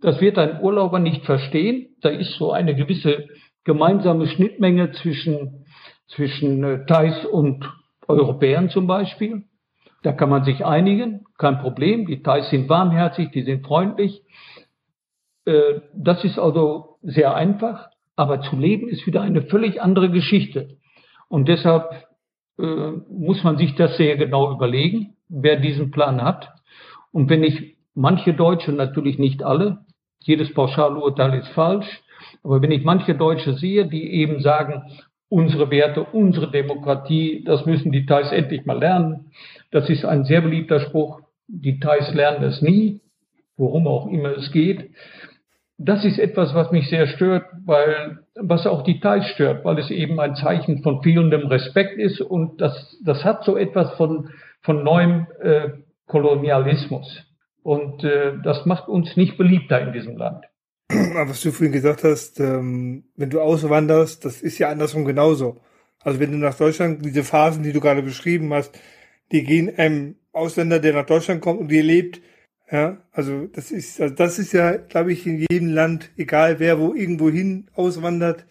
Das 0.00 0.20
wird 0.20 0.36
ein 0.38 0.60
Urlauber 0.60 0.98
nicht 0.98 1.24
verstehen. 1.24 1.96
Da 2.00 2.08
ist 2.08 2.34
so 2.34 2.52
eine 2.52 2.74
gewisse 2.74 3.28
gemeinsame 3.64 4.26
Schnittmenge 4.26 4.90
zwischen, 4.92 5.66
zwischen 6.08 6.64
äh, 6.64 6.84
Thais 6.86 7.24
und 7.26 7.64
Europäern 8.08 8.68
zum 8.70 8.86
Beispiel. 8.86 9.44
Da 10.02 10.12
kann 10.12 10.30
man 10.30 10.44
sich 10.44 10.64
einigen, 10.64 11.24
kein 11.38 11.58
Problem. 11.58 12.06
Die 12.06 12.22
Thais 12.22 12.50
sind 12.50 12.68
warmherzig, 12.68 13.30
die 13.30 13.42
sind 13.42 13.64
freundlich. 13.66 14.22
Äh, 15.44 15.80
das 15.94 16.24
ist 16.24 16.38
also 16.38 16.98
sehr 17.02 17.34
einfach. 17.34 17.88
Aber 18.16 18.42
zu 18.42 18.56
leben 18.56 18.88
ist 18.88 19.06
wieder 19.06 19.22
eine 19.22 19.42
völlig 19.42 19.80
andere 19.80 20.10
Geschichte. 20.10 20.76
Und 21.28 21.48
deshalb 21.48 22.06
äh, 22.58 22.92
muss 23.08 23.42
man 23.42 23.56
sich 23.56 23.74
das 23.74 23.96
sehr 23.96 24.16
genau 24.16 24.52
überlegen, 24.52 25.16
wer 25.28 25.56
diesen 25.56 25.90
Plan 25.90 26.22
hat. 26.22 26.50
Und 27.10 27.30
wenn 27.30 27.42
ich 27.42 27.76
manche 27.94 28.34
Deutsche, 28.34 28.72
natürlich 28.72 29.18
nicht 29.18 29.42
alle, 29.42 29.84
jedes 30.18 30.52
Pauschalurteil 30.52 31.38
ist 31.38 31.48
falsch, 31.48 32.02
aber 32.44 32.62
wenn 32.62 32.70
ich 32.70 32.84
manche 32.84 33.14
Deutsche 33.14 33.54
sehe, 33.54 33.86
die 33.86 34.10
eben 34.12 34.40
sagen, 34.40 34.84
unsere 35.32 35.70
Werte, 35.70 36.04
unsere 36.04 36.50
Demokratie, 36.50 37.42
das 37.44 37.64
müssen 37.64 37.90
die 37.90 38.04
Thais 38.04 38.30
endlich 38.32 38.66
mal 38.66 38.78
lernen. 38.78 39.30
Das 39.70 39.88
ist 39.88 40.04
ein 40.04 40.24
sehr 40.24 40.42
beliebter 40.42 40.80
Spruch. 40.80 41.20
Die 41.48 41.80
Thais 41.80 42.12
lernen 42.14 42.44
es 42.44 42.60
nie, 42.60 43.00
worum 43.56 43.86
auch 43.86 44.06
immer 44.08 44.36
es 44.36 44.52
geht 44.52 44.90
das 45.84 46.04
ist 46.04 46.18
etwas, 46.18 46.54
was 46.54 46.70
mich 46.70 46.88
sehr 46.88 47.06
stört, 47.08 47.44
weil, 47.64 48.18
was 48.36 48.66
auch 48.66 48.82
die 48.82 49.00
Thais 49.00 49.26
stört, 49.30 49.64
weil 49.64 49.78
es 49.78 49.90
eben 49.90 50.20
ein 50.20 50.36
Zeichen 50.36 50.82
von 50.82 51.02
fehlendem 51.02 51.46
Respekt 51.46 51.98
ist 51.98 52.20
und 52.20 52.60
das, 52.60 52.98
das 53.04 53.24
hat 53.24 53.44
so 53.44 53.56
etwas 53.56 53.92
von, 53.94 54.30
von 54.60 54.84
neuem 54.84 55.26
äh, 55.40 55.70
Kolonialismus. 56.06 57.24
Und 57.62 58.04
äh, 58.04 58.34
das 58.42 58.66
macht 58.66 58.88
uns 58.88 59.16
nicht 59.16 59.36
beliebter 59.36 59.80
in 59.80 59.92
diesem 59.92 60.16
Land. 60.16 60.44
Was 61.14 61.42
du 61.42 61.52
vorhin 61.52 61.72
gesagt 61.72 62.04
hast, 62.04 62.40
ähm, 62.40 63.04
wenn 63.16 63.30
du 63.30 63.40
auswanderst, 63.40 64.24
das 64.24 64.42
ist 64.42 64.58
ja 64.58 64.68
andersrum 64.68 65.04
genauso. 65.04 65.60
Also 66.02 66.20
wenn 66.20 66.32
du 66.32 66.38
nach 66.38 66.56
Deutschland, 66.56 67.04
diese 67.04 67.24
Phasen, 67.24 67.62
die 67.62 67.72
du 67.72 67.80
gerade 67.80 68.02
beschrieben 68.02 68.52
hast, 68.52 68.78
die 69.30 69.44
gehen 69.44 69.72
einem 69.76 70.16
Ausländer, 70.32 70.80
der 70.80 70.94
nach 70.94 71.06
Deutschland 71.06 71.40
kommt 71.40 71.60
und 71.60 71.68
die 71.68 71.80
lebt, 71.80 72.20
ja, 72.70 72.98
also 73.12 73.46
das 73.46 73.70
ist, 73.70 74.00
also 74.00 74.14
das 74.14 74.38
ist 74.38 74.52
ja, 74.52 74.76
glaube 74.76 75.12
ich, 75.12 75.26
in 75.26 75.44
jedem 75.50 75.68
Land, 75.68 76.10
egal 76.16 76.58
wer 76.58 76.78
wo 76.78 76.94
irgendwo 76.94 77.30
hin 77.30 77.70
auswandert, 77.74 78.46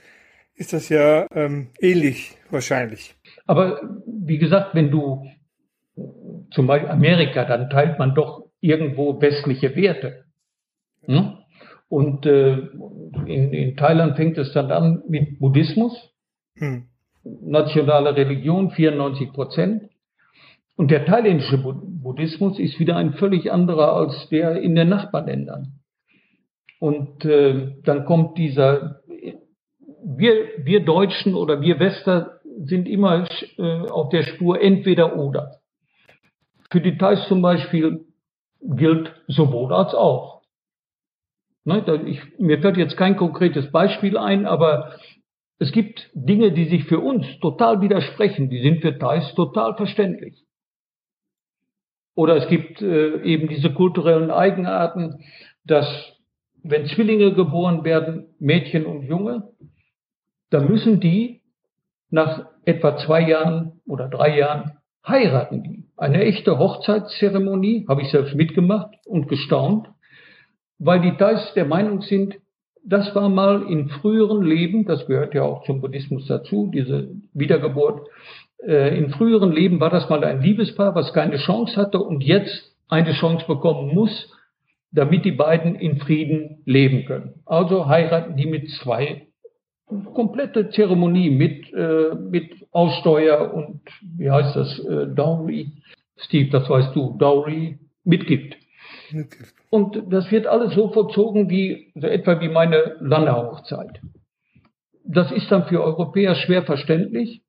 ist 0.56 0.74
das 0.74 0.90
ja 0.90 1.26
ähm, 1.34 1.70
ähnlich 1.80 2.38
wahrscheinlich. 2.50 3.16
Aber 3.48 3.82
wie 4.06 4.38
gesagt, 4.38 4.76
wenn 4.76 4.92
du 4.92 5.26
zum 6.52 6.68
Beispiel 6.68 6.90
Amerika, 6.90 7.46
dann 7.46 7.70
teilt 7.70 7.98
man 7.98 8.14
doch 8.14 8.50
irgendwo 8.60 9.20
westliche 9.20 9.76
Werte. 9.76 10.26
Hm? 11.06 11.41
Und 11.92 12.26
äh, 12.26 12.54
in, 13.26 13.52
in 13.52 13.76
Thailand 13.76 14.16
fängt 14.16 14.38
es 14.38 14.54
dann 14.54 14.72
an 14.72 15.04
mit 15.10 15.40
Buddhismus, 15.40 15.92
hm. 16.56 16.86
nationale 17.26 18.16
Religion, 18.16 18.72
94 18.72 19.34
Prozent. 19.34 19.90
Und 20.78 20.90
der 20.90 21.06
thailändische 21.06 21.58
Buddhismus 21.58 22.60
ist 22.60 22.80
wieder 22.80 22.96
ein 22.96 23.12
völlig 23.16 23.52
anderer 23.52 23.92
als 23.94 24.30
der 24.30 24.62
in 24.62 24.74
den 24.74 24.88
Nachbarländern. 24.88 25.82
Und 26.80 27.26
äh, 27.26 27.74
dann 27.84 28.06
kommt 28.06 28.38
dieser, 28.38 29.02
wir, 30.02 30.34
wir 30.64 30.86
Deutschen 30.86 31.36
oder 31.36 31.60
wir 31.60 31.78
Wester 31.82 32.40
sind 32.64 32.88
immer 32.88 33.28
äh, 33.58 33.80
auf 33.90 34.08
der 34.12 34.24
Spur 34.24 34.62
entweder 34.62 35.18
oder. 35.18 35.60
Für 36.70 36.80
die 36.80 36.98
Thais 36.98 37.28
zum 37.28 37.42
Beispiel 37.42 38.06
gilt 38.62 39.12
sowohl 39.28 39.74
als 39.74 39.94
auch. 39.94 40.41
Ne, 41.64 41.84
ich, 42.08 42.20
mir 42.40 42.60
fällt 42.60 42.78
jetzt 42.78 42.98
kein 42.98 43.16
konkretes 43.16 43.72
Beispiel 43.72 44.18
ein, 44.18 44.46
aber 44.46 44.96
Es 45.62 45.72
gibt 45.72 46.10
Dinge, 46.16 46.54
die 46.54 46.66
sich 46.66 46.86
für 46.86 47.00
uns 47.00 47.40
total 47.40 47.82
widersprechen, 47.82 48.50
die 48.50 48.64
sind 48.64 48.82
für 48.82 48.98
Thais 48.98 49.36
total 49.36 49.76
verständlich. 49.76 50.44
Oder 52.16 52.38
es 52.38 52.48
gibt 52.48 52.82
äh, 52.82 53.22
eben 53.22 53.48
diese 53.48 53.72
kulturellen 53.72 54.32
Eigenarten, 54.32 55.24
dass 55.64 55.86
wenn 56.64 56.88
Zwillinge 56.88 57.36
geboren 57.36 57.84
werden, 57.84 58.34
Mädchen 58.40 58.88
und 58.88 59.04
Junge, 59.04 59.50
dann 60.50 60.68
müssen 60.68 61.00
die 61.00 61.44
nach 62.10 62.48
etwa 62.66 62.98
zwei 62.98 63.22
Jahren 63.30 63.82
oder 63.86 64.10
drei 64.10 64.36
Jahren 64.40 64.80
heiraten 65.08 65.62
die. 65.62 65.86
Eine 65.96 66.24
echte 66.24 66.58
Hochzeitszeremonie, 66.58 67.86
habe 67.88 68.02
ich 68.02 68.10
selbst 68.10 68.34
mitgemacht 68.34 68.96
und 69.06 69.28
gestaunt, 69.28 69.88
weil 70.84 71.00
die 71.02 71.16
Thais 71.16 71.54
der 71.54 71.66
Meinung 71.66 72.02
sind, 72.02 72.36
das 72.84 73.14
war 73.14 73.30
mal 73.30 73.64
in 73.70 73.90
früheren 73.90 74.42
Leben, 74.42 74.86
das 74.86 75.06
gehört 75.06 75.36
ja 75.36 75.44
auch 75.44 75.64
zum 75.66 75.80
Buddhismus 75.80 76.26
dazu, 76.26 76.72
diese 76.74 77.10
Wiedergeburt, 77.34 78.08
äh, 78.66 78.98
in 78.98 79.12
früheren 79.12 79.52
Leben 79.52 79.80
war 79.80 79.92
das 79.92 80.10
mal 80.10 80.24
ein 80.24 80.42
Liebespaar, 80.42 80.96
was 80.96 81.14
keine 81.14 81.38
Chance 81.38 81.80
hatte 81.80 82.00
und 82.00 82.24
jetzt 82.24 82.76
eine 82.90 83.14
Chance 83.14 83.46
bekommen 83.48 83.94
muss, 83.94 84.34
damit 84.92 85.24
die 85.24 85.32
beiden 85.32 85.76
in 85.76 86.00
Frieden 86.00 86.64
leben 86.66 87.06
können. 87.06 87.36
Also 87.46 87.88
heiraten 87.88 88.36
die 88.36 88.48
mit 88.48 88.70
zwei 88.72 89.28
komplette 90.14 90.70
Zeremonie 90.72 91.30
mit, 91.30 91.72
äh, 91.74 92.16
mit 92.16 92.50
Aussteuer 92.72 93.54
und 93.54 93.82
wie 94.18 94.32
heißt 94.32 94.56
das, 94.56 94.80
äh, 94.80 95.08
Dowry. 95.08 95.74
Steve, 96.18 96.50
das 96.50 96.68
weißt 96.68 96.96
du, 96.96 97.16
Dowry, 97.20 97.78
Mitgift. 98.04 98.56
Und 99.70 100.12
das 100.12 100.32
wird 100.32 100.48
alles 100.48 100.74
so 100.74 100.92
vollzogen 100.92 101.50
wie, 101.50 101.92
so 101.96 102.08
etwa 102.08 102.40
wie 102.40 102.50
meine 102.50 102.98
Landehochzeit. 103.00 104.02
Das 105.04 105.32
ist 105.32 105.52
dann 105.52 105.66
für 105.66 105.84
Europäer 105.84 106.36
schwer 106.36 106.64
verständlich, 106.64 107.44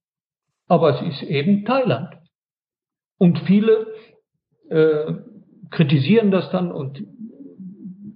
aber 0.69 0.97
es 0.97 1.15
ist 1.15 1.23
eben 1.23 1.65
Thailand. 1.65 2.15
Und 3.19 3.39
viele 3.41 3.87
äh, 4.69 5.13
kritisieren 5.71 6.31
das 6.31 6.51
dann 6.51 6.73
und 6.73 7.03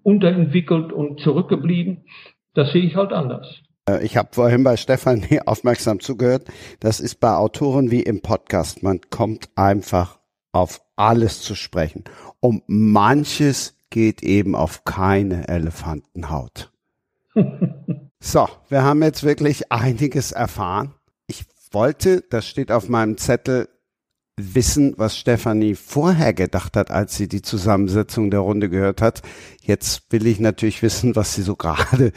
unterentwickelt 0.03 0.93
und 0.93 1.21
zurückgeblieben. 1.21 2.05
Das 2.55 2.73
sehe 2.73 2.83
ich 2.83 2.97
halt 2.97 3.13
anders. 3.13 3.61
Äh, 3.89 4.05
ich 4.05 4.17
habe 4.17 4.29
vorhin 4.33 4.65
bei 4.65 4.77
Stefanie 4.77 5.41
aufmerksam 5.47 6.01
zugehört. 6.01 6.45
Das 6.81 7.01
ist 7.01 7.21
bei 7.21 7.35
Autoren 7.35 7.91
wie 7.91 8.03
im 8.03 8.23
Podcast. 8.23 8.83
Man 8.83 9.01
kommt 9.11 9.49
einfach 9.57 10.19
auf 10.53 10.81
alles 10.97 11.43
zu 11.43 11.55
sprechen. 11.55 12.05
Und 12.41 12.63
manches 12.67 13.75
geht 13.91 14.23
eben 14.23 14.55
auf 14.55 14.85
keine 14.85 15.49
Elefantenhaut. 15.49 16.73
so, 18.21 18.49
wir 18.69 18.83
haben 18.83 19.03
jetzt 19.03 19.23
wirklich 19.23 19.73
einiges 19.73 20.33
erfahren. 20.33 20.95
Ich 21.27 21.45
wollte, 21.73 22.23
das 22.31 22.47
steht 22.47 22.73
auf 22.73 22.89
meinem 22.89 23.17
Zettel, 23.17 23.69
wissen, 24.39 24.95
was 24.99 25.17
Stefanie 25.17 25.75
vorher 25.75 26.35
gedacht 26.35 26.77
hat, 26.77 26.91
als 26.91 27.17
sie 27.17 27.27
die 27.27 27.43
Zusammensetzung 27.43 28.31
der 28.31 28.41
Runde 28.41 28.69
gehört 28.69 29.01
hat. 29.01 29.23
Jetzt 29.63 30.03
will 30.11 30.27
ich 30.27 30.41
natürlich 30.41 30.83
wissen, 30.83 31.17
was 31.17 31.35
sie 31.35 31.43
so 31.43 31.57
gerade 31.57 32.13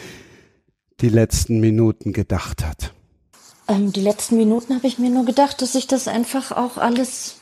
die 0.99 1.09
letzten 1.09 1.59
Minuten 1.61 2.11
gedacht 2.11 2.65
hat. 2.65 2.93
Ähm, 3.69 3.93
die 3.93 4.01
letzten 4.01 4.35
Minuten 4.35 4.75
habe 4.75 4.87
ich 4.87 4.99
mir 4.99 5.09
nur 5.09 5.25
gedacht, 5.25 5.61
dass 5.61 5.75
ich 5.75 5.87
das 5.87 6.07
einfach 6.07 6.51
auch 6.51 6.77
alles 6.77 7.38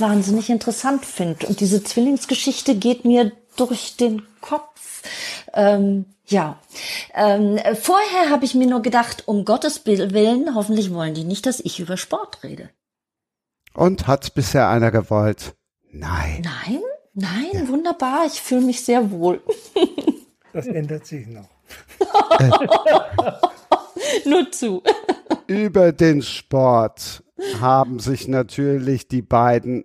wahnsinnig 0.00 0.50
interessant 0.50 1.04
finde. 1.04 1.46
Und 1.46 1.60
diese 1.60 1.82
Zwillingsgeschichte 1.82 2.74
geht 2.74 3.04
mir 3.04 3.32
durch 3.56 3.96
den 3.96 4.22
Kopf. 4.40 5.02
Ähm, 5.52 6.06
ja, 6.26 6.58
ähm, 7.14 7.58
vorher 7.80 8.30
habe 8.30 8.44
ich 8.44 8.54
mir 8.54 8.66
nur 8.66 8.82
gedacht, 8.82 9.26
um 9.26 9.44
Gottes 9.44 9.84
Willen, 9.84 10.54
hoffentlich 10.54 10.92
wollen 10.92 11.14
die 11.14 11.24
nicht, 11.24 11.46
dass 11.46 11.60
ich 11.60 11.80
über 11.80 11.96
Sport 11.96 12.42
rede. 12.44 12.70
Und 13.74 14.06
hat 14.06 14.34
bisher 14.34 14.68
einer 14.68 14.90
gewollt? 14.90 15.54
Nein. 15.90 16.42
Nein, 16.44 16.80
nein, 17.14 17.50
ja. 17.52 17.68
wunderbar. 17.68 18.26
Ich 18.26 18.40
fühle 18.40 18.62
mich 18.62 18.84
sehr 18.84 19.10
wohl. 19.10 19.42
Das 20.52 20.66
ändert 20.66 21.06
sich 21.06 21.28
noch. 21.28 21.48
Nur 24.24 24.50
zu. 24.50 24.82
Über 25.46 25.92
den 25.92 26.22
Sport 26.22 27.22
haben 27.60 28.00
sich 28.00 28.26
natürlich 28.26 29.06
die 29.06 29.22
beiden 29.22 29.84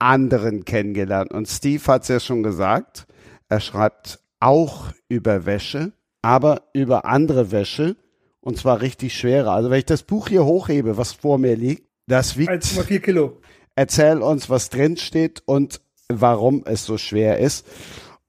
anderen 0.00 0.64
kennengelernt. 0.64 1.32
Und 1.32 1.46
Steve 1.46 1.84
hat 1.86 2.02
es 2.02 2.08
ja 2.08 2.20
schon 2.20 2.42
gesagt, 2.42 3.06
er 3.48 3.60
schreibt 3.60 4.20
auch 4.40 4.92
über 5.08 5.46
Wäsche, 5.46 5.92
aber 6.22 6.62
über 6.72 7.04
andere 7.04 7.52
Wäsche. 7.52 7.96
Und 8.40 8.56
zwar 8.56 8.80
richtig 8.80 9.14
schwere. 9.14 9.50
Also 9.50 9.70
wenn 9.70 9.78
ich 9.78 9.84
das 9.84 10.02
Buch 10.02 10.28
hier 10.28 10.44
hochhebe, 10.44 10.96
was 10.96 11.12
vor 11.12 11.38
mir 11.38 11.56
liegt, 11.56 11.86
das 12.06 12.36
wiegt 12.36 12.50
1,4 12.50 13.00
Kilo. 13.00 13.38
Erzähl 13.76 14.22
uns, 14.22 14.48
was 14.48 14.70
drin 14.70 14.96
steht 14.96 15.42
und 15.46 15.80
warum 16.08 16.62
es 16.64 16.84
so 16.84 16.98
schwer 16.98 17.38
ist. 17.38 17.66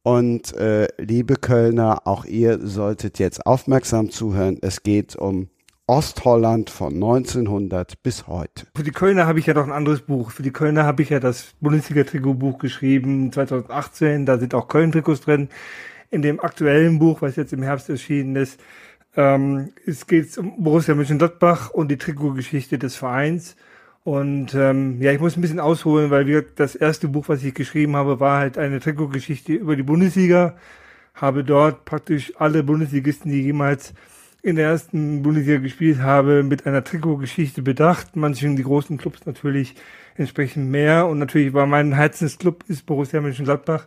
Und 0.03 0.53
äh, 0.55 0.87
liebe 0.97 1.35
Kölner, 1.35 2.05
auch 2.05 2.25
ihr 2.25 2.59
solltet 2.65 3.19
jetzt 3.19 3.45
aufmerksam 3.45 4.09
zuhören. 4.09 4.57
Es 4.61 4.83
geht 4.83 5.15
um 5.15 5.49
Ostholland 5.91 6.69
von 6.69 6.93
1900 6.93 8.01
bis 8.01 8.25
heute. 8.25 8.65
Für 8.73 8.83
die 8.83 8.91
Kölner 8.91 9.27
habe 9.27 9.39
ich 9.39 9.47
ja 9.47 9.53
noch 9.53 9.65
ein 9.65 9.73
anderes 9.73 9.99
Buch. 9.99 10.31
Für 10.31 10.41
die 10.41 10.51
Kölner 10.53 10.85
habe 10.85 11.01
ich 11.03 11.09
ja 11.09 11.19
das 11.19 11.53
Bundesliga-Trikotbuch 11.59 12.59
geschrieben, 12.59 13.29
2018. 13.33 14.25
Da 14.25 14.37
sind 14.37 14.55
auch 14.55 14.69
Köln-Trikots 14.69 15.19
drin. 15.19 15.49
In 16.09 16.21
dem 16.21 16.39
aktuellen 16.39 16.97
Buch, 16.97 17.21
was 17.21 17.35
jetzt 17.35 17.51
im 17.51 17.61
Herbst 17.61 17.89
erschienen 17.89 18.37
ist, 18.37 18.57
ähm, 19.17 19.73
es 19.85 20.07
geht 20.07 20.37
um 20.37 20.63
Borussia 20.63 20.95
Mönchengladbach 20.95 21.71
und 21.71 21.91
die 21.91 21.97
Trikotgeschichte 21.97 22.79
des 22.79 22.95
Vereins. 22.95 23.57
Und 24.05 24.55
ähm, 24.55 25.01
ja, 25.01 25.11
ich 25.11 25.19
muss 25.19 25.35
ein 25.35 25.41
bisschen 25.41 25.59
ausholen, 25.59 26.09
weil 26.09 26.25
wir 26.25 26.41
das 26.41 26.73
erste 26.73 27.09
Buch, 27.09 27.27
was 27.27 27.43
ich 27.43 27.53
geschrieben 27.53 27.97
habe, 27.97 28.21
war 28.21 28.39
halt 28.39 28.57
eine 28.57 28.79
Trikotgeschichte 28.79 29.51
über 29.51 29.75
die 29.75 29.83
Bundesliga. 29.83 30.55
Habe 31.15 31.43
dort 31.43 31.83
praktisch 31.83 32.31
alle 32.37 32.63
Bundesligisten, 32.63 33.29
die 33.29 33.41
jemals 33.41 33.93
in 34.43 34.55
der 34.55 34.69
ersten 34.69 35.21
Bundesliga 35.21 35.59
gespielt 35.59 35.99
habe, 35.99 36.43
mit 36.43 36.65
einer 36.65 36.83
Trikotgeschichte 36.83 37.61
bedacht. 37.61 38.15
Manchen 38.15 38.55
die 38.55 38.63
großen 38.63 38.97
Clubs 38.97 39.25
natürlich 39.25 39.75
entsprechend 40.15 40.69
mehr. 40.69 41.07
Und 41.07 41.19
natürlich 41.19 41.53
war 41.53 41.67
mein 41.67 41.93
Herzensclub 41.93 42.63
ist 42.67 42.85
Borussia 42.85 43.21
Mönchengladbach. 43.21 43.85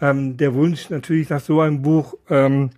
Ähm, 0.00 0.36
der 0.36 0.54
Wunsch 0.54 0.90
natürlich 0.90 1.30
nach 1.30 1.40
so 1.40 1.60
einem 1.60 1.82
Buch, 1.82 2.14
ähm, 2.28 2.70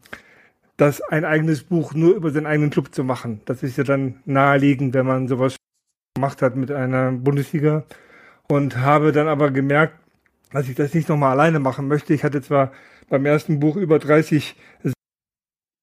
das 0.76 1.00
ein 1.00 1.24
eigenes 1.24 1.64
Buch 1.64 1.92
nur 1.92 2.14
über 2.14 2.30
seinen 2.30 2.46
eigenen 2.46 2.70
Club 2.70 2.94
zu 2.94 3.02
machen. 3.02 3.40
Das 3.46 3.64
ist 3.64 3.76
ja 3.76 3.84
dann 3.84 4.20
naheliegend, 4.24 4.94
wenn 4.94 5.06
man 5.06 5.26
sowas 5.26 5.56
gemacht 6.14 6.40
hat 6.40 6.54
mit 6.54 6.70
einer 6.70 7.10
Bundesliga 7.10 7.84
und 8.48 8.76
habe 8.76 9.10
dann 9.10 9.26
aber 9.26 9.50
gemerkt, 9.50 9.94
dass 10.52 10.68
ich 10.68 10.76
das 10.76 10.94
nicht 10.94 11.08
nochmal 11.08 11.32
alleine 11.32 11.58
machen 11.58 11.88
möchte. 11.88 12.14
Ich 12.14 12.22
hatte 12.22 12.40
zwar 12.40 12.72
beim 13.08 13.26
ersten 13.26 13.58
Buch 13.58 13.76
über 13.76 13.98
30 13.98 14.54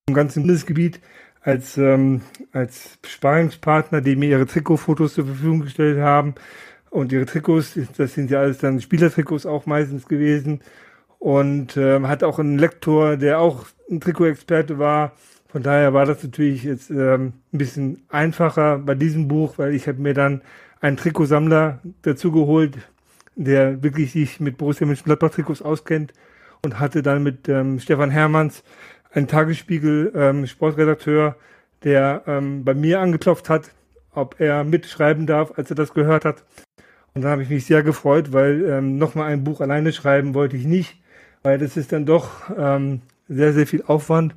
im 0.08 0.13
ganzen 0.13 0.43
Bundesgebiet 0.43 1.02
als, 1.45 1.77
ähm, 1.77 2.21
als 2.51 2.97
Sparingspartner, 3.05 4.01
die 4.01 4.15
mir 4.15 4.29
ihre 4.29 4.47
Trikotfotos 4.47 5.13
zur 5.13 5.27
Verfügung 5.27 5.62
gestellt 5.62 5.99
haben. 5.99 6.34
Und 6.89 7.12
ihre 7.12 7.25
Trikots, 7.25 7.77
das 7.97 8.13
sind 8.15 8.31
ja 8.31 8.39
alles 8.39 8.58
dann 8.58 8.81
Spielertrikots 8.81 9.45
auch 9.45 9.65
meistens 9.65 10.08
gewesen. 10.08 10.62
Und 11.19 11.77
ähm, 11.77 12.08
hat 12.08 12.23
auch 12.23 12.39
einen 12.39 12.58
Lektor, 12.58 13.17
der 13.17 13.39
auch 13.39 13.65
ein 13.89 14.01
Trikotexperte 14.01 14.79
war, 14.79 15.13
von 15.55 15.63
daher 15.63 15.93
war 15.93 16.05
das 16.05 16.21
natürlich 16.21 16.63
jetzt 16.65 16.89
ähm, 16.89 17.31
ein 17.53 17.58
bisschen 17.58 18.03
einfacher 18.10 18.77
bei 18.77 18.93
diesem 18.93 19.29
Buch, 19.29 19.58
weil 19.58 19.73
ich 19.73 19.88
habe 19.88 20.01
mir 20.01 20.13
dann 20.13 20.41
einen 20.81 20.97
Trikotsammler 20.97 21.79
dazu 22.01 22.31
geholt, 22.34 22.77
der 23.38 23.81
wirklich 23.81 24.12
sich 24.12 24.41
mit 24.41 24.58
Borussia 24.58 24.86
Mönchengladbach 24.86 25.31
Trikots 25.31 25.62
auskennt 25.62 26.12
und 26.62 26.79
hatte 26.81 27.01
dann 27.01 27.23
mit 27.23 27.47
ähm, 27.47 27.79
Stefan 27.79 28.10
Hermanns 28.10 28.63
einen 29.15 29.28
Tagesspiegel 29.28 30.12
ähm, 30.13 30.46
der 31.83 32.23
ähm, 32.27 32.63
bei 32.63 32.73
mir 32.73 33.00
angeklopft 33.00 33.50
hat, 33.50 33.71
ob 34.12 34.39
er 34.39 34.63
mitschreiben 34.63 35.25
darf, 35.25 35.54
als 35.58 35.69
er 35.69 35.75
das 35.75 35.94
gehört 35.94 36.25
hat. 36.25 36.44
Und 37.13 37.21
dann 37.21 37.31
habe 37.31 37.44
ich 37.44 37.50
mich 37.50 37.65
sehr 37.65 37.83
gefreut, 37.83 38.33
weil 38.33 38.65
ähm, 38.65 38.98
nochmal 38.98 39.31
ein 39.31 39.44
Buch 39.44 39.62
alleine 39.62 39.94
schreiben 39.94 40.33
wollte 40.33 40.58
ich 40.58 40.65
nicht, 40.65 41.00
weil 41.44 41.58
das 41.58 41.77
ist 41.77 41.92
dann 41.92 42.06
doch 42.06 42.29
ähm, 42.58 43.02
sehr, 43.29 43.54
sehr 43.54 43.67
viel 43.67 43.83
Aufwand. 43.87 44.35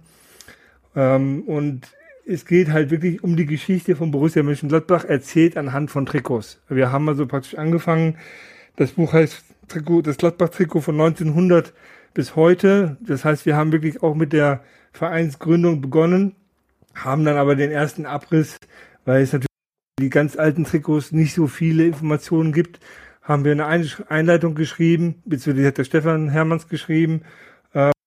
Ähm, 0.94 1.42
und 1.42 1.88
es 2.26 2.44
geht 2.44 2.70
halt 2.70 2.90
wirklich 2.90 3.24
um 3.24 3.36
die 3.36 3.46
Geschichte 3.46 3.96
von 3.96 4.10
Borussia 4.10 4.42
Mönchengladbach, 4.42 5.04
erzählt 5.04 5.56
anhand 5.56 5.90
von 5.90 6.06
Trikots. 6.06 6.60
Wir 6.68 6.92
haben 6.92 7.08
also 7.08 7.26
praktisch 7.26 7.56
angefangen, 7.56 8.16
das 8.76 8.92
Buch 8.92 9.12
heißt 9.12 9.42
Trikot, 9.66 10.02
das 10.02 10.18
Gladbach-Trikot 10.18 10.80
von 10.80 11.00
1900 11.00 11.72
bis 12.18 12.34
heute. 12.34 12.96
Das 12.98 13.24
heißt, 13.24 13.46
wir 13.46 13.54
haben 13.54 13.70
wirklich 13.70 14.02
auch 14.02 14.16
mit 14.16 14.32
der 14.32 14.64
Vereinsgründung 14.90 15.80
begonnen, 15.80 16.34
haben 16.92 17.24
dann 17.24 17.36
aber 17.36 17.54
den 17.54 17.70
ersten 17.70 18.06
Abriss, 18.06 18.56
weil 19.04 19.22
es 19.22 19.32
natürlich 19.32 19.46
die 20.00 20.10
ganz 20.10 20.36
alten 20.36 20.64
Trikots 20.64 21.12
nicht 21.12 21.32
so 21.32 21.46
viele 21.46 21.86
Informationen 21.86 22.52
gibt, 22.52 22.80
haben 23.22 23.44
wir 23.44 23.52
eine 23.52 23.66
Einleitung 24.08 24.56
geschrieben, 24.56 25.22
beziehungsweise 25.26 25.68
hat 25.68 25.78
der 25.78 25.84
Stefan 25.84 26.28
Hermanns 26.28 26.66
geschrieben, 26.66 27.22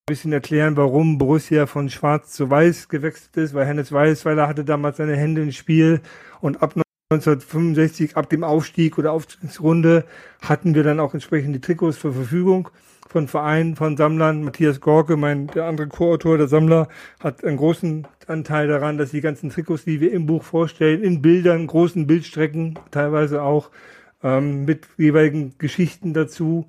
bisschen 0.07 0.33
erklären, 0.33 0.75
warum 0.75 1.17
Borussia 1.17 1.65
von 1.65 1.89
schwarz 1.89 2.33
zu 2.33 2.49
weiß 2.49 2.89
gewechselt 2.89 3.37
ist, 3.37 3.53
weil 3.53 3.65
Hennes 3.65 3.93
Weißweiler 3.93 4.45
hatte 4.45 4.65
damals 4.65 4.97
seine 4.97 5.15
Hände 5.15 5.41
ins 5.41 5.55
Spiel 5.55 6.01
und 6.41 6.61
ab 6.61 6.73
1965, 7.11 8.17
ab 8.17 8.29
dem 8.29 8.43
Aufstieg 8.43 8.97
oder 8.97 9.13
Aufstiegsrunde, 9.13 10.03
hatten 10.41 10.75
wir 10.75 10.83
dann 10.83 10.99
auch 10.99 11.13
entsprechend 11.13 11.55
die 11.55 11.61
Trikots 11.61 12.01
zur 12.01 12.13
Verfügung 12.13 12.71
von 13.11 13.27
Vereinen, 13.27 13.75
von 13.75 13.97
Sammlern. 13.97 14.43
Matthias 14.43 14.79
Gorke, 14.79 15.17
mein, 15.17 15.47
der 15.47 15.65
andere 15.65 15.87
Co-Autor, 15.87 16.37
der 16.37 16.47
Sammler, 16.47 16.87
hat 17.19 17.43
einen 17.43 17.57
großen 17.57 18.07
Anteil 18.27 18.67
daran, 18.67 18.97
dass 18.97 19.11
die 19.11 19.21
ganzen 19.21 19.49
Trikots, 19.49 19.83
die 19.83 19.99
wir 19.99 20.11
im 20.11 20.25
Buch 20.25 20.43
vorstellen, 20.43 21.03
in 21.03 21.21
Bildern, 21.21 21.67
großen 21.67 22.07
Bildstrecken, 22.07 22.79
teilweise 22.89 23.43
auch 23.43 23.69
ähm, 24.23 24.65
mit 24.65 24.87
jeweiligen 24.97 25.55
Geschichten 25.57 26.13
dazu. 26.13 26.67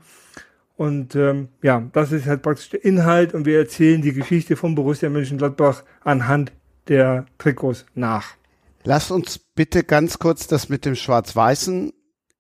Und 0.77 1.15
ähm, 1.15 1.49
ja, 1.63 1.83
das 1.93 2.11
ist 2.11 2.27
halt 2.27 2.43
praktisch 2.43 2.71
der 2.71 2.85
Inhalt 2.85 3.35
und 3.35 3.47
wir 3.47 3.59
erzählen 3.59 4.03
die 4.03 4.13
Geschichte 4.13 4.57
von 4.57 4.75
Borussia 4.75 5.09
Mönchengladbach 5.11 5.85
anhand 6.03 6.53
der 6.89 7.27
Trikots 7.39 7.87
nach. 7.95 8.35
Lass 8.83 9.13
uns 9.13 9.39
bitte 9.39 9.85
ganz 9.85 10.19
kurz 10.19 10.49
das 10.49 10.69
mit 10.69 10.85
dem 10.85 10.97
Schwarz-Weißen, 10.97 11.93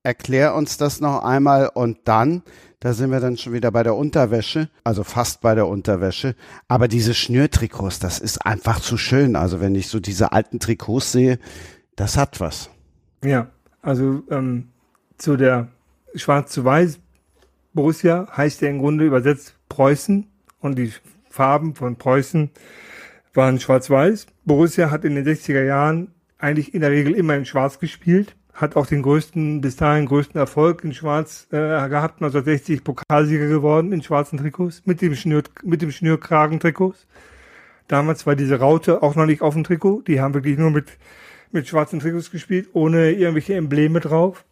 erklär 0.02 0.56
uns 0.56 0.76
das 0.76 1.00
noch 1.00 1.22
einmal 1.22 1.70
und 1.72 1.98
dann, 2.04 2.42
da 2.82 2.94
sind 2.94 3.12
wir 3.12 3.20
dann 3.20 3.36
schon 3.36 3.52
wieder 3.52 3.70
bei 3.70 3.84
der 3.84 3.94
Unterwäsche, 3.94 4.68
also 4.82 5.04
fast 5.04 5.40
bei 5.40 5.54
der 5.54 5.68
Unterwäsche, 5.68 6.34
aber 6.66 6.88
diese 6.88 7.14
Schnürtrikots, 7.14 8.00
das 8.00 8.18
ist 8.18 8.44
einfach 8.44 8.80
zu 8.80 8.96
schön. 8.96 9.36
Also 9.36 9.60
wenn 9.60 9.76
ich 9.76 9.86
so 9.86 10.00
diese 10.00 10.32
alten 10.32 10.58
Trikots 10.58 11.12
sehe, 11.12 11.38
das 11.94 12.16
hat 12.16 12.40
was. 12.40 12.70
Ja, 13.24 13.46
also 13.82 14.24
ähm, 14.30 14.70
zu 15.16 15.36
der 15.36 15.68
Schwarz 16.16 16.50
zu 16.50 16.64
Weiß 16.64 16.98
Borussia 17.72 18.26
heißt 18.36 18.62
ja 18.62 18.68
im 18.68 18.80
Grunde 18.80 19.04
übersetzt 19.06 19.54
Preußen 19.68 20.26
und 20.58 20.76
die 20.76 20.92
Farben 21.30 21.76
von 21.76 21.94
Preußen 21.94 22.50
waren 23.32 23.60
schwarz-weiß. 23.60 24.26
Borussia 24.44 24.90
hat 24.90 25.04
in 25.04 25.14
den 25.14 25.24
60er 25.24 25.62
Jahren 25.62 26.08
eigentlich 26.36 26.74
in 26.74 26.80
der 26.80 26.90
Regel 26.90 27.14
immer 27.14 27.36
in 27.36 27.46
Schwarz 27.46 27.78
gespielt, 27.78 28.34
hat 28.54 28.76
auch 28.76 28.86
den 28.86 29.02
größten, 29.02 29.60
bis 29.60 29.76
dahin 29.76 30.06
größten 30.06 30.38
Erfolg 30.38 30.84
in 30.84 30.92
Schwarz 30.92 31.46
äh, 31.50 31.56
gehabt, 31.56 32.22
1960 32.22 32.84
Pokalsieger 32.84 33.48
geworden 33.48 33.92
in 33.92 34.02
schwarzen 34.02 34.38
Trikots, 34.38 34.82
mit 34.84 35.00
dem 35.00 35.14
Schnür, 35.14 35.42
mit 35.62 35.82
dem 35.82 35.90
Schnürkragen-Trikots. 35.90 37.06
Damals 37.88 38.26
war 38.26 38.36
diese 38.36 38.58
Raute 38.58 39.02
auch 39.02 39.14
noch 39.14 39.26
nicht 39.26 39.42
auf 39.42 39.54
dem 39.54 39.64
Trikot, 39.64 40.02
die 40.02 40.20
haben 40.20 40.34
wirklich 40.34 40.58
nur 40.58 40.70
mit, 40.70 40.92
mit 41.50 41.66
schwarzen 41.66 42.00
Trikots 42.00 42.30
gespielt, 42.30 42.68
ohne 42.72 43.12
irgendwelche 43.12 43.54
Embleme 43.54 44.00
drauf. 44.00 44.44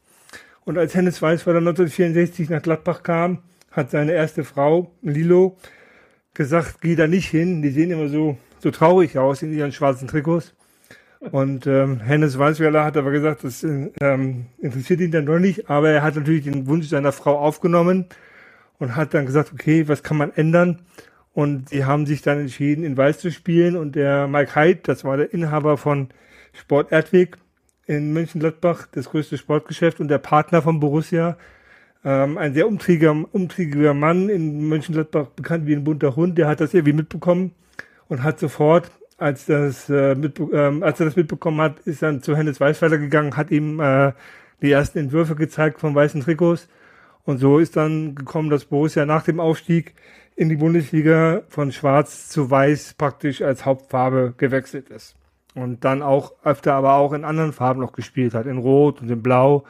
Und 0.64 0.78
als 0.78 0.94
Hennes 0.94 1.20
Weißweiler 1.20 1.58
1964 1.58 2.50
nach 2.50 2.62
Gladbach 2.62 3.02
kam, 3.02 3.38
hat 3.70 3.90
seine 3.90 4.12
erste 4.12 4.44
Frau, 4.44 4.92
Lilo, 5.02 5.56
gesagt, 6.34 6.80
geh 6.80 6.96
da 6.96 7.06
nicht 7.06 7.28
hin, 7.28 7.62
die 7.62 7.70
sehen 7.70 7.90
immer 7.90 8.08
so, 8.08 8.38
so 8.58 8.70
traurig 8.70 9.18
aus 9.18 9.42
in 9.42 9.52
ihren 9.52 9.72
schwarzen 9.72 10.08
Trikots. 10.08 10.54
Und 11.20 11.66
ähm, 11.66 12.00
Hennes 12.00 12.38
Weißweiler 12.38 12.82
hat 12.82 12.96
aber 12.96 13.10
gesagt, 13.10 13.44
das 13.44 13.62
ähm, 13.62 14.46
interessiert 14.58 15.00
ihn 15.00 15.10
dann 15.10 15.26
doch 15.26 15.38
nicht, 15.38 15.68
aber 15.68 15.90
er 15.90 16.02
hat 16.02 16.16
natürlich 16.16 16.44
den 16.44 16.66
Wunsch 16.66 16.88
seiner 16.88 17.12
Frau 17.12 17.38
aufgenommen 17.38 18.06
und 18.78 18.96
hat 18.96 19.12
dann 19.12 19.26
gesagt, 19.26 19.52
okay, 19.52 19.86
was 19.86 20.02
kann 20.02 20.16
man 20.16 20.32
ändern? 20.32 20.80
Und 21.34 21.68
sie 21.68 21.84
haben 21.84 22.06
sich 22.06 22.22
dann 22.22 22.40
entschieden, 22.40 22.84
in 22.84 22.96
Weiß 22.96 23.18
zu 23.18 23.30
spielen. 23.30 23.76
Und 23.76 23.94
der 23.96 24.26
Mike 24.26 24.54
Heid, 24.54 24.88
das 24.88 25.04
war 25.04 25.16
der 25.18 25.32
Inhaber 25.32 25.76
von 25.76 26.08
Sport 26.52 26.90
Erdweg 26.90 27.36
in 27.86 28.12
Mönchengladbach, 28.12 28.86
das 28.92 29.10
größte 29.10 29.36
Sportgeschäft 29.36 30.00
und 30.00 30.08
der 30.08 30.18
Partner 30.18 30.62
von 30.62 30.80
Borussia, 30.80 31.36
ähm, 32.04 32.38
ein 32.38 32.54
sehr 32.54 32.66
umtriebiger, 32.66 33.14
umtriebiger 33.32 33.94
Mann 33.94 34.28
in 34.28 34.68
Mönchengladbach, 34.68 35.26
bekannt 35.28 35.66
wie 35.66 35.74
ein 35.74 35.84
bunter 35.84 36.16
Hund, 36.16 36.38
der 36.38 36.48
hat 36.48 36.60
das 36.60 36.72
irgendwie 36.72 36.94
mitbekommen 36.94 37.52
und 38.08 38.22
hat 38.22 38.38
sofort 38.38 38.90
als 39.20 39.46
das 39.46 39.88
äh, 39.90 40.14
mit, 40.14 40.40
ähm, 40.52 40.82
als 40.82 40.98
er 41.00 41.06
das 41.06 41.16
mitbekommen 41.16 41.60
hat, 41.60 41.80
ist 41.80 42.02
dann 42.02 42.22
zu 42.22 42.36
Hennes 42.36 42.60
Weißweiler 42.60 42.98
gegangen, 42.98 43.36
hat 43.36 43.50
ihm 43.50 43.78
äh, 43.80 44.12
die 44.62 44.70
ersten 44.70 44.98
Entwürfe 44.98 45.36
gezeigt 45.36 45.80
von 45.80 45.94
weißen 45.94 46.22
Trikots. 46.22 46.68
Und 47.24 47.38
so 47.38 47.58
ist 47.58 47.76
dann 47.76 48.14
gekommen, 48.14 48.50
dass 48.50 48.64
Borussia 48.64 49.04
nach 49.04 49.24
dem 49.24 49.38
Aufstieg 49.38 49.94
in 50.36 50.48
die 50.48 50.56
Bundesliga 50.56 51.42
von 51.48 51.70
Schwarz 51.70 52.28
zu 52.28 52.50
Weiß 52.50 52.94
praktisch 52.94 53.42
als 53.42 53.66
Hauptfarbe 53.66 54.32
gewechselt 54.38 54.88
ist. 54.88 55.14
Und 55.54 55.84
dann 55.84 56.02
auch 56.02 56.32
öfter 56.42 56.74
aber 56.74 56.94
auch 56.94 57.12
in 57.12 57.24
anderen 57.24 57.52
Farben 57.52 57.80
noch 57.80 57.92
gespielt 57.92 58.34
hat, 58.34 58.46
in 58.46 58.58
Rot 58.58 59.02
und 59.02 59.10
in 59.10 59.22
Blau. 59.22 59.64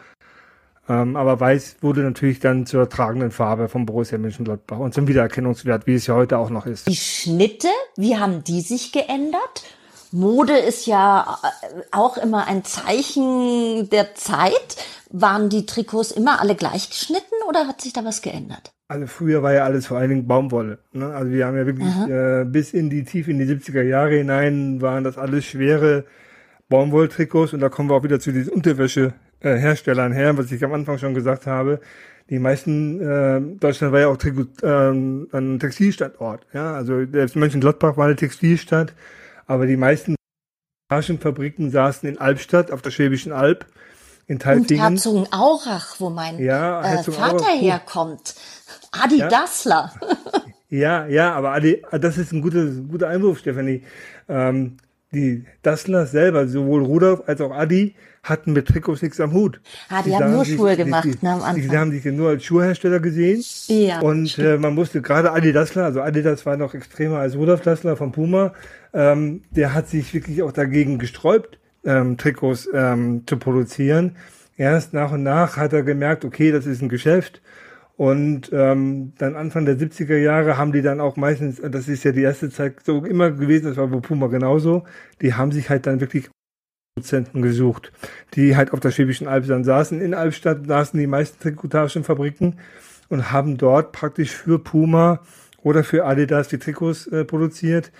Ähm, 0.91 1.14
aber 1.14 1.38
Weiß 1.38 1.76
wurde 1.82 2.01
natürlich 2.01 2.41
dann 2.41 2.66
zur 2.66 2.88
tragenden 2.88 3.30
Farbe 3.30 3.68
von 3.68 3.86
Borussia 3.86 4.18
Mönchengladbach 4.18 4.78
und 4.78 4.93
zum 4.93 5.07
Wiedererkennungswert, 5.07 5.86
wie 5.86 5.95
es 5.95 6.09
ja 6.09 6.14
heute 6.14 6.36
auch 6.36 6.51
noch 6.51 6.66
ist. 6.66 6.88
Die 6.88 6.97
Schnitte, 6.97 7.68
wie 7.97 8.16
haben 8.16 8.43
die 8.43 8.61
sich 8.61 8.91
geändert? 8.91 9.62
Mode 10.11 10.59
ist 10.59 10.86
ja 10.86 11.38
äh, 11.45 11.82
auch 11.93 12.16
immer 12.16 12.49
ein 12.49 12.64
Zeichen 12.64 13.88
der 13.91 14.16
Zeit. 14.16 14.84
Waren 15.12 15.49
die 15.49 15.64
Trikots 15.64 16.11
immer 16.11 16.41
alle 16.41 16.57
gleich 16.57 16.91
geschnitten 16.91 17.36
oder 17.49 17.68
hat 17.68 17.80
sich 17.80 17.93
da 17.93 18.05
was 18.05 18.20
geändert? 18.20 18.72
Also 18.88 19.07
früher 19.07 19.45
war 19.45 19.53
ja 19.53 19.62
alles 19.62 19.86
vor 19.86 19.99
allen 19.99 20.11
Dingen 20.11 20.26
Baumwolle. 20.26 20.80
Ne? 20.93 21.07
Also 21.14 21.30
wir 21.30 21.47
haben 21.47 21.57
ja 21.57 21.66
wirklich 21.66 21.88
äh, 22.09 22.45
bis 22.45 22.72
in 22.72 22.91
die 22.91 23.05
tief 23.05 23.28
in 23.28 23.38
die 23.38 23.45
70er 23.45 23.82
Jahre 23.82 24.16
hinein 24.16 24.80
waren 24.80 25.05
das 25.05 25.18
alles 25.18 25.45
schwere 25.45 26.05
Baumwolltrikots 26.68 27.53
und 27.53 27.61
da 27.61 27.68
kommen 27.68 27.88
wir 27.88 27.95
auch 27.95 28.03
wieder 28.03 28.18
zu 28.18 28.32
diesen 28.32 28.53
Unterwäsche 28.53 29.14
äh, 29.41 29.57
Herstellern 29.57 30.12
her, 30.12 30.36
was 30.36 30.53
ich 30.53 30.64
am 30.64 30.72
Anfang 30.72 30.99
schon 30.99 31.14
gesagt 31.14 31.47
habe. 31.47 31.80
Die 32.28 32.38
meisten, 32.38 33.01
äh, 33.01 33.41
Deutschland 33.59 33.93
war 33.93 34.01
ja 34.01 34.09
auch 34.09 34.18
äh, 34.22 34.91
ein 35.36 35.59
Textilstandort. 35.59 36.47
Ja, 36.53 36.74
also 36.74 37.05
selbst 37.05 37.34
Mönchengladbach 37.36 37.97
war 37.97 38.07
eine 38.07 38.16
Textilstadt, 38.16 38.93
aber 39.47 39.66
die 39.66 39.76
meisten 39.76 40.14
Taschenfabriken 40.91 41.70
saßen 41.70 42.09
in 42.09 42.18
Albstadt 42.18 42.70
auf 42.70 42.82
der 42.82 42.91
Schwäbischen 42.91 43.32
Alb. 43.32 43.66
In 44.26 44.38
Tailfingen. 44.38 44.86
Und 44.86 44.93
Herzogenaurach, 44.93 45.97
wo 45.99 46.09
mein 46.09 46.38
ja, 46.38 47.01
äh, 47.01 47.03
Vater 47.03 47.47
herkommt. 47.47 48.36
Adi 48.93 49.18
ja. 49.18 49.28
Dassler. 49.28 49.93
ja, 50.68 51.07
ja, 51.09 51.34
aber 51.34 51.51
Adi, 51.51 51.82
das 51.91 52.16
ist 52.16 52.32
ein 52.32 52.41
guter, 52.41 52.64
guter 52.66 53.09
Einwurf, 53.09 53.41
Stefanie. 53.41 53.82
Ähm, 54.28 54.76
die 55.13 55.45
Dassler 55.63 56.07
selber, 56.07 56.47
sowohl 56.47 56.83
Rudolf 56.85 57.23
als 57.27 57.41
auch 57.41 57.51
Adi, 57.51 57.95
hatten 58.23 58.53
mit 58.53 58.69
Trikots 58.69 59.03
nichts 59.03 59.19
am 59.21 59.33
Hut. 59.33 59.61
Ah, 59.89 60.03
die, 60.03 60.11
die 60.11 60.17
haben 60.17 60.33
nur 60.33 60.45
sich, 60.45 60.57
Schuhe 60.57 60.77
gemacht 60.77 61.05
die, 61.05 61.17
ne, 61.25 61.33
am 61.33 61.43
Anfang. 61.43 61.69
Die, 61.69 61.77
haben 61.77 61.91
sich 61.91 62.05
nur 62.05 62.29
als 62.29 62.45
Schuhhersteller 62.45 63.01
gesehen. 63.01 63.43
Ja. 63.69 64.01
Und 64.01 64.39
äh, 64.39 64.59
man 64.59 64.75
musste 64.75 65.01
gerade 65.01 65.33
Adi 65.33 65.53
Dassler, 65.53 65.85
also 65.85 66.03
Adi 66.03 66.23
das 66.23 66.45
war 66.45 66.57
noch 66.57 66.75
extremer 66.75 67.19
als 67.19 67.35
Rudolf 67.35 67.63
Dassler 67.63 67.97
von 67.97 68.13
Puma, 68.13 68.53
ähm, 68.93 69.43
der 69.51 69.75
hat 69.75 69.89
sich 69.89 70.13
wirklich 70.13 70.43
auch 70.43 70.53
dagegen 70.53 70.99
gesträubt, 70.99 71.59
ähm, 71.85 72.17
Trikots 72.17 72.69
ähm, 72.73 73.23
zu 73.27 73.37
produzieren. 73.39 74.17
Erst 74.57 74.93
nach 74.93 75.13
und 75.13 75.23
nach 75.23 75.57
hat 75.57 75.73
er 75.73 75.83
gemerkt, 75.83 76.25
okay, 76.25 76.53
das 76.53 76.67
ist 76.67 76.83
ein 76.83 76.91
Geschäft. 76.91 77.41
Und 78.01 78.49
ähm, 78.55 79.13
dann 79.19 79.37
Anfang 79.37 79.67
der 79.67 79.77
70er 79.77 80.17
Jahre 80.17 80.57
haben 80.57 80.73
die 80.73 80.81
dann 80.81 81.03
auch 81.03 81.17
meistens, 81.17 81.61
das 81.61 81.87
ist 81.87 82.03
ja 82.03 82.13
die 82.13 82.23
erste 82.23 82.49
Zeit 82.49 82.77
so 82.83 83.05
immer 83.05 83.31
gewesen, 83.31 83.67
das 83.67 83.77
war 83.77 83.89
bei 83.89 84.01
Puma 84.01 84.29
genauso, 84.29 84.85
die 85.21 85.35
haben 85.35 85.53
sich 85.53 85.69
halt 85.69 85.87
dann 85.87 86.01
wirklich 86.01 86.31
Produzenten 86.95 87.43
gesucht, 87.43 87.93
die 88.33 88.57
halt 88.57 88.73
auf 88.73 88.81
der 88.81 88.91
Schwäbischen 88.91 89.29
Alb 89.29 89.47
dann 89.49 89.65
saßen. 89.65 90.01
In 90.01 90.15
Albstadt 90.15 90.67
saßen 90.67 90.99
die 90.99 91.07
meisten 91.07 91.43
Trikotagenfabriken 91.43 92.59
und 93.11 93.33
haben 93.33 93.59
dort 93.59 93.93
praktisch 93.93 94.31
für 94.31 94.59
Puma 94.59 95.21
oder 95.63 95.85
für 95.85 96.07
Adidas 96.07 96.49
die 96.49 96.59
Trikots 96.59 97.07
äh, 97.09 97.27
produziert. 97.27 97.93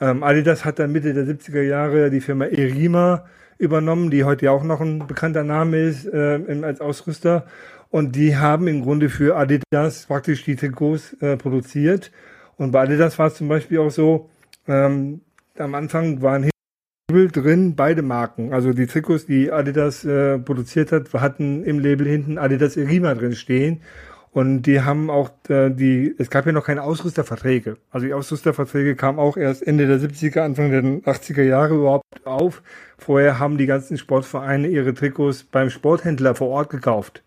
Ähm, 0.00 0.24
Adidas 0.24 0.64
hat 0.64 0.80
dann 0.80 0.90
Mitte 0.90 1.14
der 1.14 1.26
70er 1.28 1.62
Jahre 1.62 2.10
die 2.10 2.20
Firma 2.20 2.46
Erima 2.46 3.24
übernommen, 3.58 4.10
die 4.10 4.24
heute 4.24 4.46
ja 4.46 4.50
auch 4.50 4.64
noch 4.64 4.80
ein 4.80 5.06
bekannter 5.06 5.44
Name 5.44 5.78
ist 5.78 6.06
äh, 6.06 6.40
als 6.62 6.80
Ausrüster. 6.80 7.46
Und 7.94 8.16
die 8.16 8.36
haben 8.36 8.66
im 8.66 8.82
Grunde 8.82 9.08
für 9.08 9.36
Adidas 9.36 10.06
praktisch 10.06 10.42
die 10.42 10.56
Trikots 10.56 11.12
äh, 11.20 11.36
produziert. 11.36 12.10
Und 12.56 12.72
bei 12.72 12.80
Adidas 12.82 13.20
war 13.20 13.28
es 13.28 13.36
zum 13.36 13.46
Beispiel 13.46 13.78
auch 13.78 13.92
so, 13.92 14.28
ähm, 14.66 15.20
am 15.56 15.76
Anfang 15.76 16.20
waren 16.20 16.50
Label 17.08 17.28
drin, 17.30 17.76
beide 17.76 18.02
Marken. 18.02 18.52
Also 18.52 18.72
die 18.72 18.88
Trikots, 18.88 19.26
die 19.26 19.52
Adidas 19.52 20.04
äh, 20.04 20.40
produziert 20.40 20.90
hat, 20.90 21.12
hatten 21.12 21.62
im 21.62 21.78
Label 21.78 22.08
hinten 22.08 22.36
Adidas 22.36 22.76
Erima 22.76 23.14
drin 23.14 23.36
stehen. 23.36 23.80
Und 24.32 24.62
die 24.62 24.80
haben 24.80 25.08
auch 25.08 25.30
äh, 25.48 25.70
die, 25.70 26.16
es 26.18 26.30
gab 26.30 26.46
ja 26.46 26.52
noch 26.52 26.66
keine 26.66 26.82
Ausrüsterverträge. 26.82 27.76
Also 27.92 28.08
die 28.08 28.12
Ausrüsterverträge 28.12 28.96
kamen 28.96 29.20
auch 29.20 29.36
erst 29.36 29.64
Ende 29.64 29.86
der 29.86 30.00
70er, 30.00 30.40
Anfang 30.40 30.72
der 30.72 30.82
80er 30.82 31.42
Jahre 31.42 31.76
überhaupt 31.76 32.26
auf. 32.26 32.60
Vorher 32.98 33.38
haben 33.38 33.56
die 33.56 33.66
ganzen 33.66 33.98
Sportvereine 33.98 34.66
ihre 34.66 34.94
Trikots 34.94 35.44
beim 35.44 35.70
Sporthändler 35.70 36.34
vor 36.34 36.48
Ort 36.48 36.70
gekauft. 36.70 37.22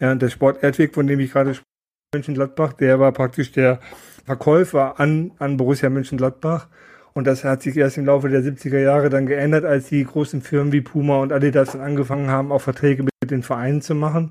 Ja, 0.00 0.14
der 0.14 0.28
Sport 0.28 0.62
Erdweg, 0.62 0.94
von 0.94 1.06
dem 1.06 1.20
ich 1.20 1.32
gerade 1.32 1.54
spreche, 1.54 1.68
Mönchengladbach, 2.14 2.72
der 2.72 2.98
war 2.98 3.12
praktisch 3.12 3.52
der 3.52 3.80
Verkäufer 4.24 4.98
an, 4.98 5.32
an 5.38 5.58
Borussia 5.58 5.90
Mönchengladbach. 5.90 6.68
Und 7.12 7.26
das 7.26 7.44
hat 7.44 7.60
sich 7.60 7.76
erst 7.76 7.98
im 7.98 8.06
Laufe 8.06 8.30
der 8.30 8.40
70er 8.40 8.78
Jahre 8.78 9.10
dann 9.10 9.26
geändert, 9.26 9.66
als 9.66 9.88
die 9.88 10.04
großen 10.04 10.40
Firmen 10.40 10.72
wie 10.72 10.80
Puma 10.80 11.18
und 11.18 11.32
Adidas 11.32 11.72
dann 11.72 11.82
angefangen 11.82 12.30
haben, 12.30 12.50
auch 12.50 12.60
Verträge 12.62 13.02
mit 13.02 13.30
den 13.30 13.42
Vereinen 13.42 13.82
zu 13.82 13.94
machen. 13.94 14.30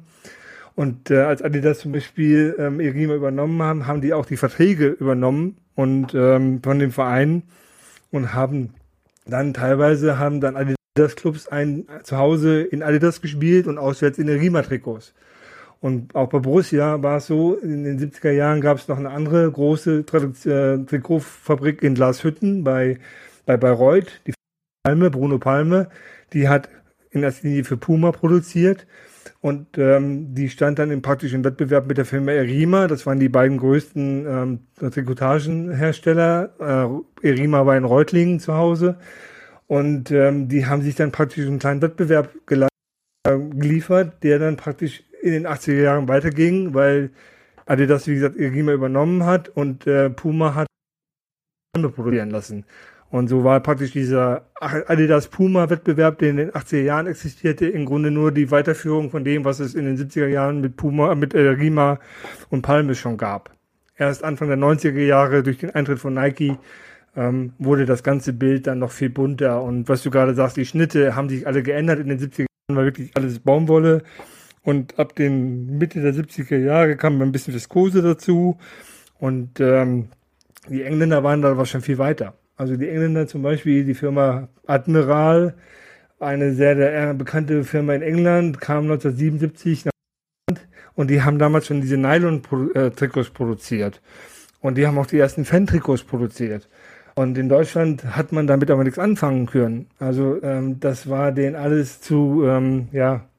Und 0.74 1.11
äh, 1.11 1.20
als 1.20 1.43
Adidas 1.43 1.80
zum 1.80 1.91
Beispiel 1.91 2.55
ähm, 2.57 2.80
Erima 2.80 3.13
übernommen 3.13 3.61
haben, 3.61 3.86
haben 3.86 4.01
die 4.01 4.13
auch 4.13 4.26
die 4.26 4.38
Verträge 4.38 4.88
übernommen 4.88 5.57
und 5.76 6.15
ähm, 6.15 6.61
von 6.63 6.80
dem 6.80 6.91
Verein 6.91 7.43
und 8.09 8.34
haben 8.34 8.74
dann 9.28 9.53
teilweise 9.53 10.18
haben 10.18 10.41
dann 10.41 10.55
Adidas 10.55 11.15
Clubs 11.15 11.47
ein 11.47 11.86
zu 12.01 12.18
Hause 12.18 12.61
in 12.61 12.82
Adidas 12.82 13.22
gespielt 13.22 13.68
und 13.68 13.78
auswärts 13.78 14.18
in 14.18 14.28
Erima 14.28 14.63
Trikots. 14.63 15.13
Und 15.88 16.13
auch 16.15 16.27
bei 16.27 16.39
Borussia 16.39 17.01
war 17.01 17.15
es 17.15 17.27
so, 17.27 17.55
in 17.55 17.85
den 17.85 17.97
70er 17.97 18.31
Jahren 18.31 18.59
gab 18.59 18.77
es 18.77 18.89
noch 18.89 18.97
eine 18.97 19.09
andere 19.09 19.49
große 19.49 19.99
äh, 19.99 20.85
Trikotfabrik 20.85 21.81
in 21.81 21.95
Glashütten 21.95 22.65
bei, 22.65 22.97
bei 23.45 23.55
Bayreuth, 23.55 24.19
die 24.27 24.33
Palme, 24.83 25.09
Bruno 25.09 25.38
Palme, 25.38 25.88
die 26.33 26.49
hat 26.49 26.67
in 27.11 27.23
erster 27.23 27.47
Linie 27.47 27.63
für 27.63 27.77
Puma 27.77 28.11
produziert 28.11 28.85
und 29.39 29.77
ähm, 29.77 30.35
die 30.35 30.49
stand 30.49 30.77
dann 30.77 30.91
im 30.91 31.01
praktischen 31.01 31.45
Wettbewerb 31.45 31.88
mit 31.88 31.97
der 31.97 32.03
Firma 32.03 32.33
Erima. 32.33 32.88
Das 32.88 33.05
waren 33.05 33.21
die 33.21 33.29
beiden 33.29 33.57
größten 33.57 34.25
ähm, 34.27 34.91
Trikotagenhersteller. 34.91 36.99
Äh, 37.23 37.29
Erima 37.29 37.65
war 37.65 37.77
in 37.77 37.85
Reutlingen 37.85 38.41
zu 38.41 38.55
Hause. 38.55 38.97
Und 39.67 40.11
ähm, 40.11 40.49
die 40.49 40.65
haben 40.65 40.81
sich 40.81 40.95
dann 40.95 41.13
praktisch 41.13 41.47
einen 41.47 41.59
kleinen 41.59 41.81
Wettbewerb 41.81 42.29
äh, 42.49 42.67
geliefert, 43.55 44.21
der 44.23 44.39
dann 44.39 44.57
praktisch 44.57 45.03
in 45.28 45.34
den 45.34 45.47
80er 45.47 45.82
Jahren 45.82 46.07
weiterging, 46.07 46.73
weil 46.73 47.11
Adidas, 47.65 48.07
wie 48.07 48.15
gesagt, 48.15 48.38
Erima 48.38 48.73
übernommen 48.73 49.25
hat 49.25 49.49
und 49.49 49.86
äh, 49.88 50.09
Puma 50.09 50.55
hat 50.55 50.67
produzieren 51.95 52.32
lassen. 52.32 52.65
Und 53.09 53.30
so 53.30 53.43
war 53.43 53.59
praktisch 53.61 53.91
dieser 53.91 54.49
Adidas 54.59 55.30
Puma 55.30 55.69
Wettbewerb, 55.69 56.19
der 56.19 56.30
in 56.30 56.38
den 56.38 56.51
80er 56.51 56.82
Jahren 56.82 57.07
existierte, 57.07 57.67
im 57.67 57.86
Grunde 57.86 58.11
nur 58.11 58.32
die 58.32 58.51
Weiterführung 58.51 59.09
von 59.09 59.23
dem, 59.23 59.45
was 59.45 59.59
es 59.59 59.75
in 59.75 59.86
den 59.86 59.97
70er 59.97 60.28
Jahren 60.28 60.59
mit 60.59 60.75
Puma, 60.75 61.15
mit 61.15 61.34
äh, 61.34 61.39
Rima 61.49 61.99
und 62.49 62.63
Palme 62.63 62.95
schon 62.95 63.17
gab. 63.17 63.51
Erst 63.95 64.23
Anfang 64.23 64.49
der 64.49 64.57
90er 64.57 64.99
Jahre 64.99 65.41
durch 65.41 65.57
den 65.57 65.73
Eintritt 65.73 65.99
von 65.99 66.13
Nike 66.13 66.57
ähm, 67.15 67.53
wurde 67.57 67.86
das 67.86 68.03
ganze 68.03 68.34
Bild 68.34 68.67
dann 68.67 68.80
noch 68.80 68.91
viel 68.91 69.09
bunter. 69.09 69.63
Und 69.63 69.88
was 69.88 70.03
du 70.03 70.11
gerade 70.11 70.36
sagst, 70.36 70.57
die 70.57 70.65
Schnitte 70.65 71.15
haben 71.15 71.30
sich 71.30 71.47
alle 71.47 71.63
geändert. 71.63 71.99
In 71.99 72.09
den 72.09 72.19
70er 72.19 72.45
Jahren 72.69 72.78
war 72.78 72.86
wirklich 72.86 73.11
alles 73.15 73.39
Baumwolle. 73.39 74.03
Und 74.68 74.99
ab 74.99 75.15
den 75.15 75.78
Mitte 75.78 76.01
der 76.01 76.13
70er 76.13 76.57
Jahre 76.57 76.97
kam 76.97 77.22
ein 77.22 77.32
bisschen 77.32 77.53
Viskose 77.53 78.01
dazu. 78.01 78.57
Und 79.18 79.61
ähm, 79.61 80.09
die 80.68 80.84
Engländer 80.84 81.24
waren 81.24 81.41
da 81.41 81.65
schon 81.65 81.80
viel 81.80 81.99
weiter. 81.99 82.34
Also 82.57 82.76
die 82.76 82.89
Engländer 82.89 83.28
zum 83.28 83.43
Beispiel, 83.43 83.86
die 83.86 83.93
Firma 83.93 84.49
Admiral, 84.65 85.55
eine 86.20 86.53
sehr, 86.53 86.76
sehr 86.76 87.13
bekannte 87.13 87.63
Firma 87.63 87.93
in 87.93 88.01
England, 88.01 88.59
kam 88.59 88.84
1977 88.91 89.86
nach 89.86 89.91
England 90.49 90.68
und 90.95 91.09
die 91.11 91.22
haben 91.22 91.39
damals 91.39 91.68
schon 91.68 91.80
diese 91.80 91.95
Nylon-Trikots 91.95 93.30
produziert. 93.30 94.01
Und 94.59 94.78
die 94.78 94.86
haben 94.86 94.97
auch 94.97 95.05
die 95.05 95.18
ersten 95.18 95.45
Fan-Trikots 95.45 96.03
produziert. 96.03 96.68
Und 97.15 97.38
in 97.38 97.47
Deutschland 97.47 98.03
hat 98.18 98.34
man 98.34 98.47
damit 98.47 98.70
aber 98.70 98.84
nichts 98.84 98.99
anfangen 98.99 99.45
können. 99.45 99.88
Also 99.97 100.43
ähm, 100.43 100.82
das 100.82 101.09
war 101.09 101.32
denen 101.32 101.55
alles 101.55 102.01
zu 102.01 102.43
ähm, 102.45 102.89
ja, 102.91 103.30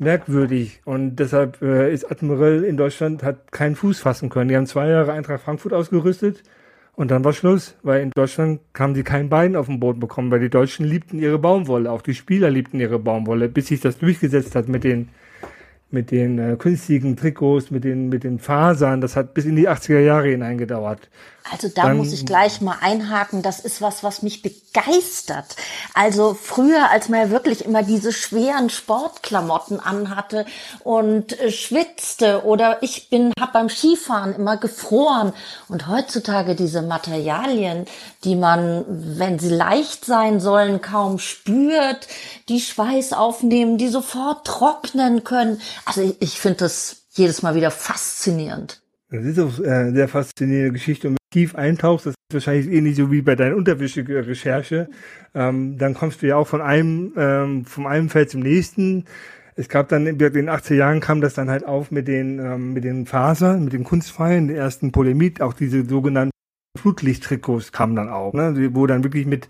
merkwürdig. 0.00 0.80
Und 0.84 1.16
deshalb 1.16 1.62
äh, 1.62 1.92
ist 1.92 2.10
Admiral 2.10 2.64
in 2.64 2.76
Deutschland 2.76 3.22
hat 3.22 3.52
keinen 3.52 3.76
Fuß 3.76 4.00
fassen 4.00 4.28
können. 4.28 4.48
Die 4.48 4.56
haben 4.56 4.66
zwei 4.66 4.88
Jahre 4.88 5.12
Eintracht 5.12 5.42
Frankfurt 5.42 5.72
ausgerüstet 5.72 6.42
und 6.94 7.10
dann 7.10 7.24
war 7.24 7.32
Schluss, 7.32 7.76
weil 7.82 8.02
in 8.02 8.10
Deutschland 8.10 8.60
haben 8.78 8.94
sie 8.94 9.02
kein 9.02 9.28
Bein 9.28 9.56
auf 9.56 9.66
dem 9.66 9.80
Boden 9.80 10.00
bekommen, 10.00 10.30
weil 10.30 10.40
die 10.40 10.50
Deutschen 10.50 10.84
liebten 10.84 11.18
ihre 11.18 11.38
Baumwolle, 11.38 11.90
auch 11.90 12.02
die 12.02 12.14
Spieler 12.14 12.50
liebten 12.50 12.80
ihre 12.80 12.98
Baumwolle, 12.98 13.48
bis 13.48 13.68
sich 13.68 13.80
das 13.80 13.98
durchgesetzt 13.98 14.54
hat 14.54 14.68
mit 14.68 14.84
den 14.84 15.08
mit 15.92 16.12
den 16.12 16.38
äh, 16.38 16.56
künstlichen 16.56 17.16
Trikots, 17.16 17.70
mit 17.70 17.84
den 17.84 18.08
mit 18.08 18.22
den 18.22 18.38
Fasern. 18.38 19.00
Das 19.00 19.16
hat 19.16 19.34
bis 19.34 19.44
in 19.44 19.56
die 19.56 19.68
80er 19.68 20.00
Jahre 20.00 20.28
hineingedauert. 20.28 21.08
Also 21.50 21.68
da 21.68 21.84
Dann, 21.84 21.96
muss 21.96 22.12
ich 22.12 22.26
gleich 22.26 22.60
mal 22.60 22.76
einhaken. 22.80 23.42
Das 23.42 23.60
ist 23.60 23.80
was, 23.80 24.02
was 24.02 24.22
mich 24.22 24.42
begeistert. 24.42 25.56
Also 25.94 26.34
früher, 26.34 26.90
als 26.90 27.08
man 27.08 27.20
ja 27.20 27.30
wirklich 27.30 27.64
immer 27.64 27.82
diese 27.82 28.12
schweren 28.12 28.70
Sportklamotten 28.70 29.80
anhatte 29.80 30.46
und 30.84 31.38
äh, 31.40 31.50
schwitzte 31.50 32.44
oder 32.44 32.82
ich 32.82 33.10
bin, 33.10 33.32
hab 33.38 33.52
beim 33.52 33.68
Skifahren 33.68 34.34
immer 34.34 34.56
gefroren 34.56 35.32
und 35.68 35.88
heutzutage 35.88 36.54
diese 36.54 36.82
Materialien, 36.82 37.86
die 38.24 38.36
man, 38.36 38.84
wenn 38.88 39.38
sie 39.38 39.50
leicht 39.50 40.04
sein 40.04 40.40
sollen, 40.40 40.80
kaum 40.80 41.18
spürt, 41.18 42.06
die 42.48 42.60
Schweiß 42.60 43.12
aufnehmen, 43.12 43.78
die 43.78 43.88
sofort 43.88 44.46
trocknen 44.46 45.24
können. 45.24 45.60
Also 45.84 46.02
ich, 46.02 46.20
ich 46.20 46.40
finde 46.40 46.58
das 46.58 47.02
jedes 47.12 47.42
Mal 47.42 47.54
wieder 47.54 47.70
faszinierend. 47.70 48.80
Das 49.10 49.24
ist 49.24 49.38
auch 49.40 49.58
äh, 49.58 49.68
eine 49.68 49.92
sehr 49.92 50.08
faszinierende 50.08 50.72
Geschichte. 50.72 51.08
Und 51.08 51.19
tief 51.30 51.54
eintauchst, 51.54 52.06
das 52.06 52.14
ist 52.14 52.34
wahrscheinlich 52.34 52.68
ähnlich 52.68 52.96
so 52.96 53.10
wie 53.10 53.22
bei 53.22 53.36
deiner 53.36 53.56
Unterwäsche-Recherche, 53.56 54.88
ähm, 55.34 55.78
dann 55.78 55.94
kommst 55.94 56.22
du 56.22 56.26
ja 56.26 56.36
auch 56.36 56.46
von 56.46 56.60
einem, 56.60 57.12
ähm, 57.16 57.64
vom 57.64 57.86
einem 57.86 58.08
Feld 58.08 58.30
zum 58.30 58.40
nächsten. 58.40 59.04
Es 59.56 59.68
gab 59.68 59.88
dann 59.88 60.06
in 60.06 60.18
den 60.18 60.48
80er 60.48 60.74
Jahren 60.74 61.00
kam 61.00 61.20
das 61.20 61.34
dann 61.34 61.50
halt 61.50 61.64
auf 61.64 61.90
mit 61.90 62.08
den, 62.08 62.38
ähm, 62.38 62.72
mit 62.72 62.84
den 62.84 63.06
Fasern, 63.06 63.64
mit 63.64 63.72
den 63.72 63.84
Kunstfeilen, 63.84 64.48
den 64.48 64.56
ersten 64.56 64.92
Polemit, 64.92 65.40
auch 65.40 65.52
diese 65.52 65.84
sogenannten 65.84 66.30
Flutlichttrikots 66.78 67.72
kamen 67.72 67.96
dann 67.96 68.08
auch, 68.08 68.32
ne, 68.32 68.70
wo 68.74 68.86
dann 68.86 69.04
wirklich 69.04 69.26
mit, 69.26 69.48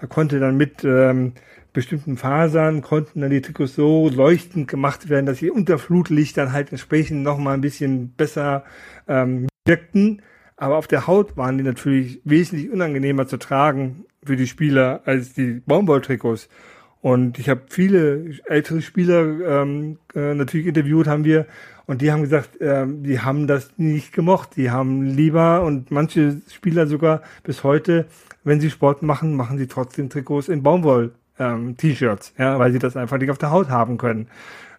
da 0.00 0.06
konnte 0.06 0.40
dann 0.40 0.56
mit 0.56 0.84
ähm, 0.84 1.34
bestimmten 1.72 2.16
Fasern 2.16 2.82
konnten 2.82 3.20
dann 3.20 3.30
die 3.30 3.40
Trikots 3.40 3.74
so 3.74 4.08
leuchtend 4.08 4.68
gemacht 4.68 5.08
werden, 5.08 5.26
dass 5.26 5.38
sie 5.38 5.50
unter 5.50 5.78
Flutlicht 5.78 6.36
dann 6.36 6.52
halt 6.52 6.70
entsprechend 6.70 7.22
nochmal 7.22 7.54
ein 7.54 7.60
bisschen 7.60 8.12
besser 8.12 8.64
ähm, 9.08 9.48
wirkten. 9.66 10.22
Aber 10.62 10.76
auf 10.76 10.86
der 10.86 11.08
Haut 11.08 11.36
waren 11.36 11.58
die 11.58 11.64
natürlich 11.64 12.20
wesentlich 12.22 12.70
unangenehmer 12.70 13.26
zu 13.26 13.36
tragen 13.36 14.04
für 14.22 14.36
die 14.36 14.46
Spieler 14.46 15.00
als 15.06 15.32
die 15.32 15.60
Baumwolltrikots. 15.66 16.48
Und 17.00 17.40
ich 17.40 17.48
habe 17.48 17.62
viele 17.68 18.38
ältere 18.44 18.80
Spieler 18.80 19.62
ähm, 19.62 19.98
äh, 20.14 20.34
natürlich 20.34 20.68
interviewt, 20.68 21.08
haben 21.08 21.24
wir, 21.24 21.46
und 21.86 22.00
die 22.00 22.12
haben 22.12 22.22
gesagt, 22.22 22.60
äh, 22.60 22.86
die 22.86 23.18
haben 23.18 23.48
das 23.48 23.72
nicht 23.76 24.12
gemocht. 24.12 24.50
Die 24.54 24.70
haben 24.70 25.02
lieber 25.02 25.62
und 25.64 25.90
manche 25.90 26.40
Spieler 26.48 26.86
sogar 26.86 27.22
bis 27.42 27.64
heute, 27.64 28.06
wenn 28.44 28.60
sie 28.60 28.70
Sport 28.70 29.02
machen, 29.02 29.34
machen 29.34 29.58
sie 29.58 29.66
trotzdem 29.66 30.10
Trikots 30.10 30.48
in 30.48 30.62
Baumwoll 30.62 31.10
ähm, 31.40 31.74
ja, 32.38 32.58
weil 32.60 32.70
sie 32.70 32.78
das 32.78 32.96
einfach 32.96 33.18
nicht 33.18 33.32
auf 33.32 33.38
der 33.38 33.50
Haut 33.50 33.68
haben 33.68 33.98
können. 33.98 34.28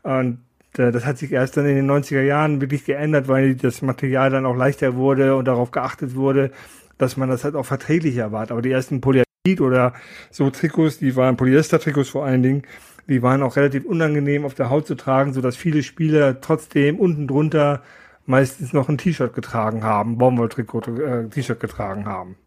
Und 0.03 0.37
das 0.73 1.05
hat 1.05 1.17
sich 1.17 1.31
erst 1.31 1.55
dann 1.55 1.65
in 1.65 1.75
den 1.75 1.89
90er 1.89 2.21
Jahren 2.21 2.59
wirklich 2.59 2.85
geändert, 2.85 3.27
weil 3.27 3.55
das 3.55 3.81
Material 3.81 4.31
dann 4.31 4.45
auch 4.45 4.55
leichter 4.55 4.95
wurde 4.95 5.35
und 5.35 5.45
darauf 5.45 5.71
geachtet 5.71 6.15
wurde, 6.15 6.51
dass 6.97 7.17
man 7.17 7.29
das 7.29 7.43
halt 7.43 7.55
auch 7.55 7.65
verträglicher 7.65 8.31
war. 8.31 8.49
Aber 8.49 8.61
die 8.61 8.71
ersten 8.71 8.99
Polyamid 8.99 9.61
oder 9.61 9.93
so 10.31 10.49
Trikots, 10.49 10.99
die 10.99 11.15
waren 11.15 11.37
Polyester-Trikots 11.37 12.09
vor 12.09 12.25
allen 12.25 12.41
Dingen, 12.41 12.63
die 13.07 13.21
waren 13.21 13.43
auch 13.43 13.55
relativ 13.55 13.85
unangenehm 13.85 14.45
auf 14.45 14.55
der 14.55 14.69
Haut 14.69 14.87
zu 14.87 14.95
tragen, 14.95 15.33
so 15.33 15.41
dass 15.41 15.57
viele 15.57 15.83
Spieler 15.83 16.41
trotzdem 16.41 16.97
unten 16.99 17.27
drunter 17.27 17.83
meistens 18.25 18.73
noch 18.73 18.89
ein 18.89 18.97
T-Shirt 18.97 19.33
getragen 19.33 19.83
haben, 19.83 20.17
Baumwolltrikot-T-Shirt 20.17 21.57
äh, 21.57 21.59
getragen 21.59 22.05
haben. 22.05 22.37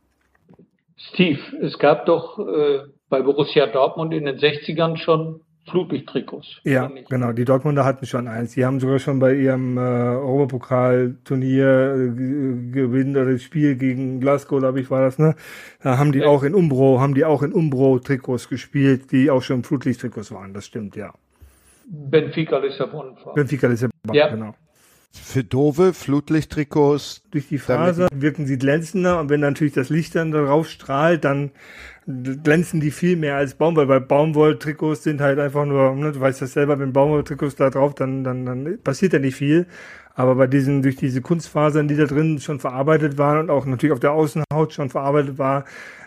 Steve, 0.96 1.38
es 1.60 1.78
gab 1.78 2.06
doch 2.06 2.38
äh, 2.38 2.78
bei 3.08 3.20
Borussia 3.20 3.66
Dortmund 3.66 4.14
in 4.14 4.24
den 4.24 4.38
60ern 4.38 4.96
schon 4.96 5.40
Flutlichttrikots. 5.70 6.60
Ja, 6.64 6.90
genau. 7.08 7.32
Die 7.32 7.44
Dortmunder 7.44 7.84
hatten 7.84 8.06
schon 8.06 8.28
eins. 8.28 8.52
Die 8.52 8.64
haben 8.64 8.78
sogar 8.78 8.98
schon 8.98 9.18
bei 9.18 9.34
ihrem 9.34 9.76
äh, 9.76 9.80
Europapokal-Turnier 9.80 11.94
äh, 11.94 12.72
gewinnt 12.72 13.16
oder 13.16 13.32
das 13.32 13.42
Spiel 13.42 13.76
gegen 13.76 14.20
Glasgow, 14.20 14.60
glaube 14.60 14.80
ich, 14.80 14.90
war 14.90 15.02
das, 15.02 15.18
ne? 15.18 15.34
Da 15.82 15.98
haben 15.98 16.12
die 16.12 16.20
ja. 16.20 16.26
auch 16.26 16.44
in 16.44 16.54
Umbro, 16.54 17.00
haben 17.00 17.14
die 17.14 17.24
auch 17.24 17.42
in 17.42 17.52
Umbro-Trikots 17.52 18.48
gespielt, 18.48 19.10
die 19.10 19.30
auch 19.30 19.42
schon 19.42 19.64
Flutlichttrikots 19.64 20.30
waren. 20.32 20.54
Das 20.54 20.66
stimmt, 20.66 20.94
ja. 20.94 21.12
Benfica 21.88 22.58
Lissabon. 22.58 23.16
Benfica 23.34 23.66
Lissabon, 23.66 23.92
ja. 24.12 24.28
genau. 24.28 24.54
Für 25.12 25.44
doofe 25.44 25.94
Flutlichttrikots. 25.94 27.22
Durch 27.30 27.48
die 27.48 27.58
Faser 27.58 28.08
wirken 28.14 28.46
sie 28.46 28.58
glänzender 28.58 29.18
und 29.18 29.30
wenn 29.30 29.40
natürlich 29.40 29.72
das 29.72 29.88
Licht 29.88 30.14
dann 30.14 30.30
darauf 30.30 30.68
strahlt, 30.68 31.24
dann 31.24 31.52
glänzen 32.06 32.80
die 32.80 32.92
viel 32.92 33.16
mehr 33.16 33.36
als 33.36 33.54
Baumwoll, 33.54 33.88
weil 33.88 34.00
Baumwolltrikots 34.00 35.02
sind 35.02 35.20
halt 35.20 35.38
einfach 35.38 35.64
nur, 35.64 35.94
ne, 35.96 36.12
du 36.12 36.20
weißt 36.20 36.40
das 36.40 36.52
selber, 36.52 36.78
wenn 36.78 36.92
Baumwolltrikots 36.92 37.56
da 37.56 37.70
drauf, 37.70 37.94
dann, 37.94 38.22
dann, 38.22 38.46
dann 38.46 38.78
passiert 38.82 39.12
ja 39.12 39.18
nicht 39.18 39.36
viel. 39.36 39.66
Aber 40.14 40.36
bei 40.36 40.46
diesen, 40.46 40.82
durch 40.82 40.96
diese 40.96 41.20
Kunstfasern, 41.20 41.88
die 41.88 41.96
da 41.96 42.06
drin 42.06 42.38
schon 42.38 42.60
verarbeitet 42.60 43.18
waren 43.18 43.38
und 43.38 43.50
auch 43.50 43.66
natürlich 43.66 43.92
auf 43.92 44.00
der 44.00 44.12
Außenhaut 44.12 44.72
schon 44.72 44.88
verarbeitet 44.88 45.36
war, 45.36 45.64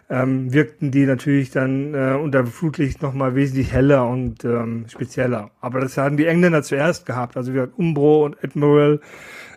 ähm, 0.10 0.52
wirkten 0.52 0.90
die 0.90 1.06
natürlich 1.06 1.52
dann 1.52 1.94
äh, 1.94 2.18
unter 2.20 2.46
Flutlicht 2.46 3.02
nochmal 3.02 3.36
wesentlich 3.36 3.72
heller 3.72 4.08
und 4.08 4.44
ähm, 4.44 4.86
spezieller. 4.88 5.52
Aber 5.62 5.80
das 5.80 5.98
hatten 5.98 6.18
die 6.18 6.26
Engländer 6.26 6.64
zuerst 6.64 7.06
gehabt. 7.06 7.38
Also 7.38 7.54
wir 7.54 7.64
hatten 7.64 7.74
Umbro 7.78 8.26
und 8.26 8.44
Admiral, 8.44 9.02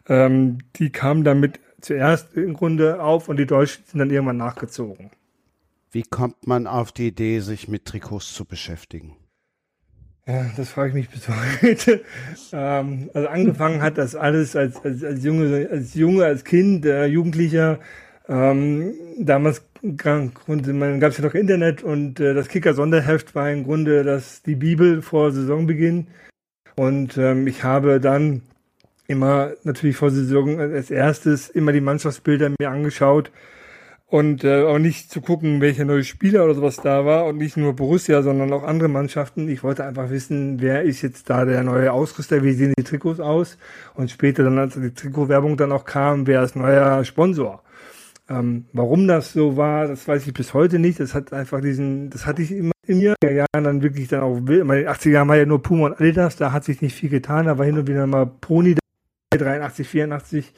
ähm, 0.09 0.59
die 0.77 0.91
kamen 0.91 1.25
damit 1.25 1.61
zuerst 1.81 2.37
im 2.37 2.53
Grunde 2.53 3.03
auf 3.03 3.29
und 3.29 3.39
die 3.39 3.47
Deutschen 3.47 3.85
sind 3.87 4.01
dann 4.01 4.11
irgendwann 4.11 4.37
nachgezogen. 4.37 5.11
Wie 5.93 6.03
kommt 6.03 6.47
man 6.47 6.67
auf 6.67 6.91
die 6.91 7.09
Idee, 7.09 7.41
sich 7.41 7.69
mit 7.69 7.85
Trikots 7.85 8.33
zu 8.33 8.47
beschäftigen? 8.47 9.15
Ja, 10.27 10.47
das 10.57 10.71
frage 10.71 10.89
ich 10.89 10.95
mich 10.95 11.11
bis 11.11 11.29
heute. 11.63 12.01
ähm, 12.53 13.11
also 13.13 13.29
angefangen 13.29 13.83
hat 13.83 13.99
das 13.99 14.15
alles 14.15 14.57
als, 14.57 14.83
als, 14.83 15.05
als 15.05 15.23
Junge, 15.23 15.69
als 15.71 15.95
Junge, 15.95 16.25
als 16.25 16.45
Kind, 16.45 16.87
äh, 16.87 17.05
Jugendlicher. 17.05 17.79
Ähm, 18.27 18.95
damals 19.19 19.67
gab 19.97 20.41
es 20.47 21.19
ja 21.19 21.25
noch 21.25 21.35
Internet 21.35 21.83
und 21.83 22.21
äh, 22.21 22.33
das 22.33 22.49
Kicker-Sonderheft 22.49 23.35
war 23.35 23.51
im 23.51 23.65
Grunde 23.65 24.03
das, 24.03 24.43
die 24.43 24.55
Bibel 24.55 25.03
vor 25.03 25.31
Saisonbeginn. 25.31 26.07
Und 26.75 27.19
ähm, 27.19 27.47
ich 27.47 27.65
habe 27.65 28.01
dann 28.01 28.41
immer 29.09 29.53
natürlich 29.63 29.97
vor 29.97 30.11
Saison 30.11 30.59
als 30.59 30.91
erstes 30.91 31.51
immer 31.51 31.73
die 31.73 31.83
Mannschaftsbilder 31.83 32.51
mir 32.59 32.71
angeschaut 32.71 33.31
und 34.13 34.45
äh, 34.45 34.65
auch 34.65 34.79
nicht 34.79 35.11
zu 35.11 35.23
gucken, 35.23 35.63
welcher 35.63 35.87
neue 35.87 36.05
Spieler 36.05 36.45
oder 36.45 36.53
sowas 36.53 36.77
da 36.77 37.07
war. 37.07 37.25
Und 37.25 37.39
nicht 37.39 37.57
nur 37.57 37.75
Borussia, 37.75 38.23
sondern 38.23 38.53
auch 38.53 38.63
andere 38.63 38.91
Mannschaften. 38.91 39.49
Ich 39.49 39.63
wollte 39.63 39.85
einfach 39.85 40.11
wissen, 40.11 40.61
wer 40.61 40.83
ist 40.83 41.01
jetzt 41.01 41.31
da 41.31 41.47
der 41.47 41.65
neue 41.65 41.91
Ausrüster, 41.91 42.45
wie 42.45 42.53
sehen 42.53 42.75
die 42.79 42.85
Trikots 42.85 43.21
aus? 43.21 43.57
Und 43.95 44.11
später 44.11 44.45
dann, 44.45 44.59
als 44.59 44.75
die 44.75 44.93
Trikotwerbung 44.93 45.57
dann 45.57 45.73
auch 45.73 45.87
kam, 45.87 46.27
wer 46.27 46.43
ist 46.43 46.57
neuer 46.57 47.03
Sponsor. 47.07 47.63
Ähm, 48.29 48.67
warum 48.75 49.09
das 49.09 49.33
so 49.33 49.57
war, 49.57 49.89
das 49.89 50.07
weiß 50.07 50.27
ich 50.27 50.35
bis 50.35 50.53
heute 50.53 50.79
nicht. 50.79 51.01
Das 51.01 51.15
hat 51.15 51.33
einfach 51.33 51.63
diesen, 51.63 52.11
das 52.11 52.27
hatte 52.27 52.43
ich 52.43 52.53
immer 52.53 52.73
in 52.87 52.99
mir. 52.99 53.15
Jahren 53.25 53.65
dann 53.65 53.81
wirklich 53.81 54.09
dann 54.09 54.21
auch, 54.21 54.37
in 54.37 54.45
den 54.45 54.69
80er 54.69 55.09
Jahren 55.09 55.29
war 55.29 55.37
ja 55.39 55.47
nur 55.47 55.63
Puma 55.63 55.87
und 55.87 55.95
Adidas, 55.95 56.37
da 56.37 56.53
hat 56.53 56.65
sich 56.65 56.83
nicht 56.83 56.95
viel 56.95 57.09
getan, 57.09 57.47
da 57.47 57.57
war 57.57 57.65
hin 57.65 57.79
und 57.79 57.89
wieder 57.89 58.07
mal 58.07 58.27
Pony 58.27 58.77
83, 59.31 59.89
84 59.89 60.53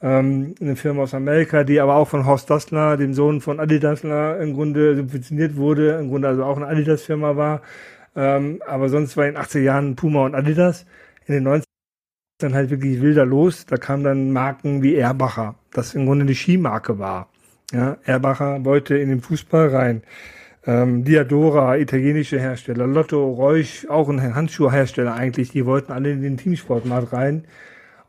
ähm, 0.00 0.54
eine 0.60 0.76
Firma 0.76 1.02
aus 1.02 1.14
Amerika, 1.14 1.64
die 1.64 1.80
aber 1.80 1.96
auch 1.96 2.08
von 2.08 2.26
Horst 2.26 2.50
Dassler, 2.50 2.96
dem 2.96 3.14
Sohn 3.14 3.40
von 3.40 3.60
Adi 3.60 3.80
Dassler, 3.80 4.38
im 4.40 4.54
Grunde 4.54 4.96
subventioniert 4.96 5.56
wurde, 5.56 5.98
im 5.98 6.08
Grunde 6.08 6.28
also 6.28 6.44
auch 6.44 6.56
eine 6.56 6.66
Adidas-Firma 6.66 7.36
war. 7.36 7.62
Ähm, 8.14 8.62
aber 8.66 8.88
sonst 8.88 9.16
war 9.16 9.26
in 9.26 9.34
den 9.34 9.42
80er 9.42 9.60
Jahren 9.60 9.96
Puma 9.96 10.24
und 10.24 10.34
Adidas. 10.34 10.86
In 11.26 11.34
den 11.34 11.44
90 11.44 11.64
dann 12.38 12.54
halt 12.54 12.70
wirklich 12.70 13.00
wilder 13.02 13.26
los. 13.26 13.66
Da 13.66 13.76
kamen 13.76 14.04
dann 14.04 14.32
Marken 14.32 14.82
wie 14.82 14.94
Erbacher, 14.94 15.56
das 15.72 15.94
im 15.94 16.06
Grunde 16.06 16.24
die 16.24 16.34
Skimarke 16.34 16.98
war. 16.98 17.28
Ja, 17.72 17.98
Erbacher 18.04 18.64
wollte 18.64 18.96
in 18.96 19.08
den 19.08 19.20
Fußball 19.20 19.68
rein. 19.68 20.02
Ähm, 20.64 21.04
Diadora, 21.04 21.76
italienische 21.76 22.38
Hersteller, 22.38 22.86
Lotto, 22.86 23.32
Reusch, 23.32 23.86
auch 23.88 24.08
ein 24.08 24.34
Handschuhhersteller 24.34 25.14
eigentlich, 25.14 25.50
die 25.50 25.66
wollten 25.66 25.92
alle 25.92 26.12
in 26.12 26.22
den 26.22 26.36
Teamsportmarkt 26.36 27.12
rein. 27.12 27.44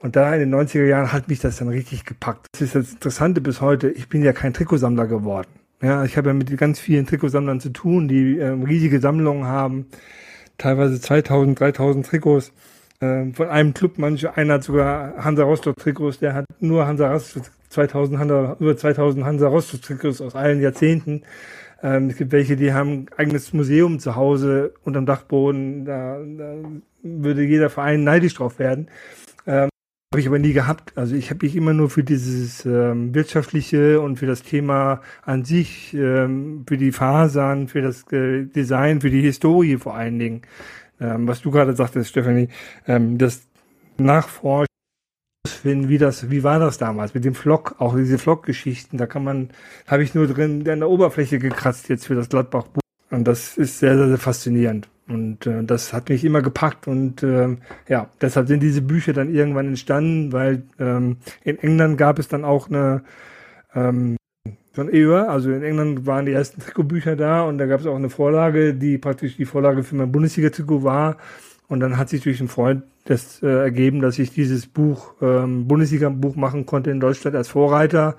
Und 0.01 0.15
da 0.15 0.33
in 0.33 0.39
den 0.39 0.55
90er 0.55 0.85
Jahren 0.85 1.11
hat 1.11 1.27
mich 1.27 1.39
das 1.39 1.57
dann 1.57 1.67
richtig 1.67 2.05
gepackt. 2.05 2.47
Das 2.53 2.61
ist 2.61 2.75
das 2.75 2.91
Interessante 2.93 3.41
bis 3.41 3.59
heute. 3.59 3.89
Ich 3.89 4.07
bin 4.07 4.23
ja 4.23 4.31
kein 4.31 4.53
Trikotsammler 4.53 5.07
geworden. 5.07 5.49
Ja, 5.81 6.03
ich 6.03 6.17
habe 6.17 6.29
ja 6.29 6.33
mit 6.33 6.55
ganz 6.57 6.79
vielen 6.79 7.05
Trikotsammlern 7.05 7.59
zu 7.59 7.69
tun, 7.69 8.07
die 8.07 8.37
ähm, 8.37 8.63
riesige 8.63 8.99
Sammlungen 8.99 9.45
haben. 9.45 9.87
Teilweise 10.57 10.99
2000, 10.99 11.59
3000 11.59 12.05
Trikots. 12.05 12.51
Ähm, 13.01 13.33
von 13.33 13.47
einem 13.47 13.73
Club, 13.73 13.93
manche, 13.97 14.35
einer 14.35 14.55
hat 14.55 14.63
sogar 14.63 15.15
Hansa 15.23 15.43
Rostock 15.43 15.77
Trikots, 15.77 16.19
der 16.19 16.33
hat 16.33 16.45
nur 16.59 16.85
Hansa 16.85 17.11
Rostock 17.11 17.43
2000 17.69 18.19
Hansa, 18.19 18.57
über 18.59 18.75
2000 18.75 19.23
Hansa 19.23 19.47
Rostock 19.47 19.81
Trikots 19.81 20.19
aus 20.19 20.35
allen 20.35 20.61
Jahrzehnten. 20.61 21.23
Ähm, 21.81 22.09
es 22.09 22.17
gibt 22.17 22.33
welche, 22.33 22.57
die 22.57 22.73
haben 22.73 22.91
ein 22.91 23.07
eigenes 23.17 23.53
Museum 23.53 23.99
zu 23.99 24.15
Hause 24.15 24.73
unterm 24.83 25.05
Dachboden. 25.05 25.85
Da, 25.85 26.19
da 26.37 26.55
würde 27.03 27.43
jeder 27.43 27.69
Verein 27.69 28.03
neidisch 28.03 28.33
drauf 28.33 28.59
werden. 28.59 28.89
Habe 30.11 30.21
ich 30.21 30.27
aber 30.27 30.39
nie 30.39 30.53
gehabt. 30.53 30.97
Also 30.97 31.15
ich 31.15 31.29
habe 31.29 31.45
mich 31.45 31.55
immer 31.55 31.73
nur 31.73 31.91
für 31.91 32.03
dieses 32.03 32.65
ähm, 32.65 33.13
wirtschaftliche 33.13 34.01
und 34.01 34.17
für 34.17 34.25
das 34.25 34.41
Thema 34.41 35.01
an 35.23 35.45
sich, 35.45 35.93
ähm, 35.93 36.65
für 36.67 36.77
die 36.77 36.91
Fasern, 36.91 37.67
für 37.67 37.83
das 37.83 38.11
äh, 38.11 38.45
Design, 38.45 39.01
für 39.01 39.11
die 39.11 39.21
Historie 39.21 39.77
vor 39.77 39.93
allen 39.93 40.17
Dingen, 40.17 40.41
ähm, 40.99 41.27
was 41.27 41.41
du 41.41 41.51
gerade 41.51 41.75
sagtest, 41.75 42.09
Stephanie, 42.09 42.49
ähm, 42.87 43.19
das 43.19 43.43
Nachforschen, 43.99 44.65
wie 45.63 45.99
das, 45.99 46.31
wie 46.31 46.41
war 46.43 46.57
das 46.57 46.79
damals 46.79 47.13
mit 47.13 47.23
dem 47.23 47.35
Flock, 47.35 47.75
auch 47.77 47.95
diese 47.95 48.17
Flock-Geschichten, 48.17 48.97
da 48.97 49.05
kann 49.05 49.23
man, 49.23 49.51
habe 49.85 50.01
ich 50.01 50.15
nur 50.15 50.25
drin 50.25 50.67
an 50.67 50.79
der 50.79 50.89
Oberfläche 50.89 51.37
gekratzt 51.37 51.87
jetzt 51.87 52.07
für 52.07 52.15
das 52.15 52.29
Gladbach-Buch. 52.29 52.81
Und 53.11 53.27
das 53.27 53.57
ist 53.57 53.79
sehr, 53.79 53.97
sehr, 53.97 54.07
sehr 54.07 54.17
faszinierend. 54.17 54.87
Und 55.07 55.47
äh, 55.47 55.63
das 55.63 55.91
hat 55.91 56.09
mich 56.09 56.23
immer 56.23 56.43
gepackt 56.43 56.87
und 56.87 57.23
äh, 57.23 57.57
ja, 57.87 58.09
deshalb 58.21 58.47
sind 58.47 58.61
diese 58.61 58.83
Bücher 58.83 59.11
dann 59.11 59.33
irgendwann 59.33 59.67
entstanden, 59.67 60.31
weil 60.31 60.61
ähm, 60.77 61.17
in 61.43 61.57
England 61.57 61.97
gab 61.97 62.19
es 62.19 62.27
dann 62.27 62.45
auch 62.45 62.69
eine 62.69 63.01
ähm, 63.73 64.17
ein 64.77 64.89
EUR, 64.93 65.29
also 65.29 65.51
in 65.51 65.63
England 65.63 66.05
waren 66.05 66.25
die 66.25 66.31
ersten 66.31 66.61
Trikotbücher 66.61 67.15
da 67.15 67.43
und 67.43 67.57
da 67.57 67.65
gab 67.65 67.81
es 67.81 67.87
auch 67.87 67.95
eine 67.95 68.09
Vorlage, 68.09 68.73
die 68.73 68.97
praktisch 68.97 69.37
die 69.37 69.45
Vorlage 69.45 69.83
für 69.83 69.95
mein 69.95 70.11
Bundesliga-Trikot 70.11 70.83
war. 70.83 71.17
Und 71.67 71.81
dann 71.81 71.97
hat 71.97 72.09
sich 72.09 72.23
durch 72.23 72.39
einen 72.39 72.49
Freund 72.49 72.83
das 73.05 73.43
äh, 73.43 73.47
ergeben, 73.47 74.01
dass 74.01 74.17
ich 74.17 74.31
dieses 74.31 74.65
Buch, 74.65 75.13
ähm, 75.21 75.67
Bundesliga-Buch 75.67 76.35
machen 76.35 76.65
konnte 76.65 76.89
in 76.89 76.99
Deutschland 76.99 77.35
als 77.35 77.47
Vorreiter. 77.47 78.17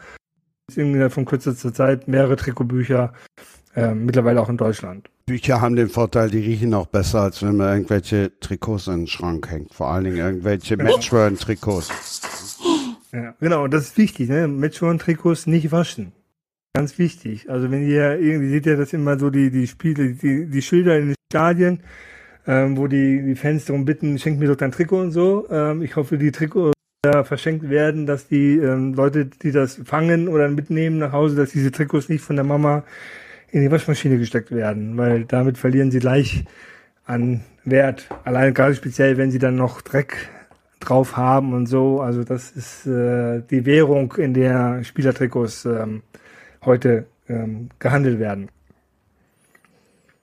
Innerhalb 0.76 1.12
von 1.12 1.24
kürzester 1.24 1.74
Zeit 1.74 2.06
mehrere 2.06 2.36
Trikotbücher, 2.36 3.12
äh, 3.74 3.94
mittlerweile 3.94 4.40
auch 4.40 4.48
in 4.48 4.56
Deutschland. 4.56 5.08
Bücher 5.26 5.60
haben 5.60 5.76
den 5.76 5.88
Vorteil, 5.88 6.28
die 6.30 6.40
riechen 6.40 6.74
auch 6.74 6.86
besser, 6.86 7.20
als 7.20 7.42
wenn 7.42 7.56
man 7.56 7.74
irgendwelche 7.74 8.32
Trikots 8.40 8.88
in 8.88 9.02
den 9.02 9.06
Schrank 9.06 9.48
hängt. 9.50 9.74
Vor 9.74 9.88
allen 9.88 10.04
Dingen 10.04 10.16
irgendwelche 10.16 10.76
genau. 10.76 10.90
Matchworn-Trikots. 10.90 12.58
Ja, 13.12 13.34
genau, 13.40 13.68
das 13.68 13.88
ist 13.88 13.98
wichtig, 13.98 14.28
ne? 14.28 14.48
Matchworn-Trikots 14.48 15.46
nicht 15.46 15.70
waschen. 15.70 16.12
Ganz 16.74 16.98
wichtig. 16.98 17.50
Also 17.50 17.70
wenn 17.70 17.86
ihr 17.86 18.18
irgendwie 18.18 18.48
seht 18.50 18.66
ihr 18.66 18.76
das 18.76 18.92
immer 18.92 19.18
so 19.18 19.30
die 19.30 19.50
die 19.50 19.66
Spiele, 19.66 20.14
die 20.14 20.46
die 20.46 20.62
Schilder 20.62 20.98
in 20.98 21.08
den 21.08 21.16
Stadien, 21.32 21.80
ähm, 22.46 22.76
wo 22.76 22.86
die 22.86 23.22
die 23.22 23.34
Fans 23.34 23.64
darum 23.64 23.84
bitten, 23.84 24.18
schenk 24.18 24.38
mir 24.38 24.48
doch 24.48 24.56
dein 24.56 24.70
Trikot 24.70 25.00
und 25.00 25.10
so. 25.10 25.48
Ähm, 25.50 25.82
ich 25.82 25.96
hoffe, 25.96 26.16
die 26.18 26.30
Trikots 26.30 26.74
da 27.02 27.24
verschenkt 27.24 27.68
werden, 27.68 28.06
dass 28.06 28.28
die 28.28 28.58
ähm, 28.58 28.94
Leute, 28.94 29.26
die 29.26 29.52
das 29.52 29.80
fangen 29.84 30.28
oder 30.28 30.48
mitnehmen 30.48 30.98
nach 30.98 31.12
Hause, 31.12 31.34
dass 31.34 31.50
diese 31.50 31.72
Trikots 31.72 32.08
nicht 32.08 32.22
von 32.22 32.36
der 32.36 32.44
Mama 32.44 32.84
in 33.52 33.62
die 33.62 33.70
Waschmaschine 33.70 34.18
gesteckt 34.18 34.50
werden, 34.50 34.96
weil 34.96 35.24
damit 35.24 35.58
verlieren 35.58 35.90
sie 35.90 35.98
gleich 35.98 36.44
an 37.04 37.42
Wert. 37.64 38.08
Allein 38.24 38.54
gerade 38.54 38.74
speziell, 38.74 39.16
wenn 39.16 39.30
sie 39.30 39.38
dann 39.38 39.56
noch 39.56 39.82
Dreck 39.82 40.28
drauf 40.78 41.16
haben 41.16 41.52
und 41.52 41.66
so. 41.66 42.00
Also 42.00 42.24
das 42.24 42.50
ist 42.50 42.86
äh, 42.86 43.42
die 43.50 43.66
Währung, 43.66 44.14
in 44.14 44.34
der 44.34 44.82
Spielertrikots 44.84 45.64
ähm, 45.66 46.02
heute 46.64 47.06
ähm, 47.28 47.68
gehandelt 47.78 48.18
werden. 48.18 48.48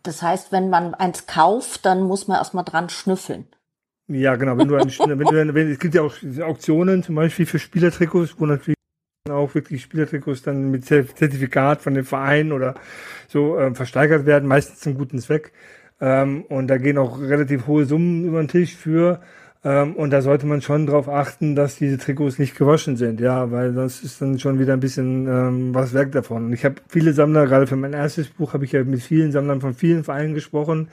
Das 0.04 0.22
heißt, 0.22 0.52
wenn 0.52 0.70
man 0.70 0.94
eins 0.94 1.28
kauft, 1.28 1.86
dann 1.86 2.02
muss 2.04 2.28
man 2.28 2.38
erstmal 2.38 2.64
dran 2.64 2.90
schnüffeln. 2.90 3.46
Ja, 4.08 4.36
genau. 4.36 4.58
Wenn 4.58 4.68
du, 4.68 4.76
ein, 4.76 4.88
wenn 5.00 5.20
du 5.20 5.54
wenn, 5.54 5.72
es 5.72 5.80
gibt 5.80 5.94
ja 5.94 6.02
auch 6.02 6.16
Auktionen 6.42 7.04
zum 7.04 7.16
Beispiel 7.16 7.46
für 7.46 7.60
Spielertrikots, 7.60 8.36
wo 8.40 8.46
natürlich 8.46 8.77
auch 9.32 9.56
wirklich 9.56 9.82
Spielertrikots 9.82 10.42
dann 10.42 10.72
mit 10.72 10.86
Zertifikat 10.86 11.82
von 11.82 11.94
dem 11.94 12.06
Verein 12.06 12.52
oder 12.52 12.76
so 13.28 13.58
äh, 13.58 13.74
versteigert 13.74 14.26
werden, 14.26 14.48
meistens 14.48 14.80
zum 14.80 14.96
guten 14.96 15.20
Zweck. 15.20 15.52
Ähm, 16.00 16.44
und 16.50 16.68
da 16.68 16.78
gehen 16.78 16.98
auch 16.98 17.20
relativ 17.20 17.68
hohe 17.68 17.86
Summen 17.86 18.26
über 18.26 18.42
den 18.42 18.48
Tisch 18.48 18.76
für. 18.76 19.20
Ähm, 19.64 19.96
und 19.96 20.12
da 20.12 20.22
sollte 20.22 20.46
man 20.46 20.62
schon 20.62 20.86
darauf 20.86 21.10
achten, 21.10 21.56
dass 21.56 21.78
diese 21.78 21.98
Trikots 21.98 22.40
nicht 22.40 22.58
gewaschen 22.58 22.96
sind, 22.96 23.20
ja, 23.20 23.52
weil 23.52 23.74
das 23.74 24.02
ist 24.02 24.22
dann 24.22 24.40
schon 24.40 24.60
wieder 24.60 24.74
ein 24.74 24.80
bisschen 24.80 25.28
ähm, 25.28 25.76
was 25.76 25.94
weg 25.94 26.12
davon. 26.12 26.46
Und 26.46 26.54
ich 26.54 26.64
habe 26.64 26.76
viele 26.88 27.14
Sammler, 27.14 27.48
gerade 27.48 27.68
für 27.68 27.76
mein 27.76 27.94
erstes 27.94 28.28
Buch 28.28 28.54
habe 28.54 28.66
ich 28.66 28.72
ja 28.72 28.84
mit 28.84 29.02
vielen 29.02 29.32
Sammlern 29.32 29.62
von 29.62 29.74
vielen 29.74 30.04
Vereinen 30.04 30.36
gesprochen 30.36 30.90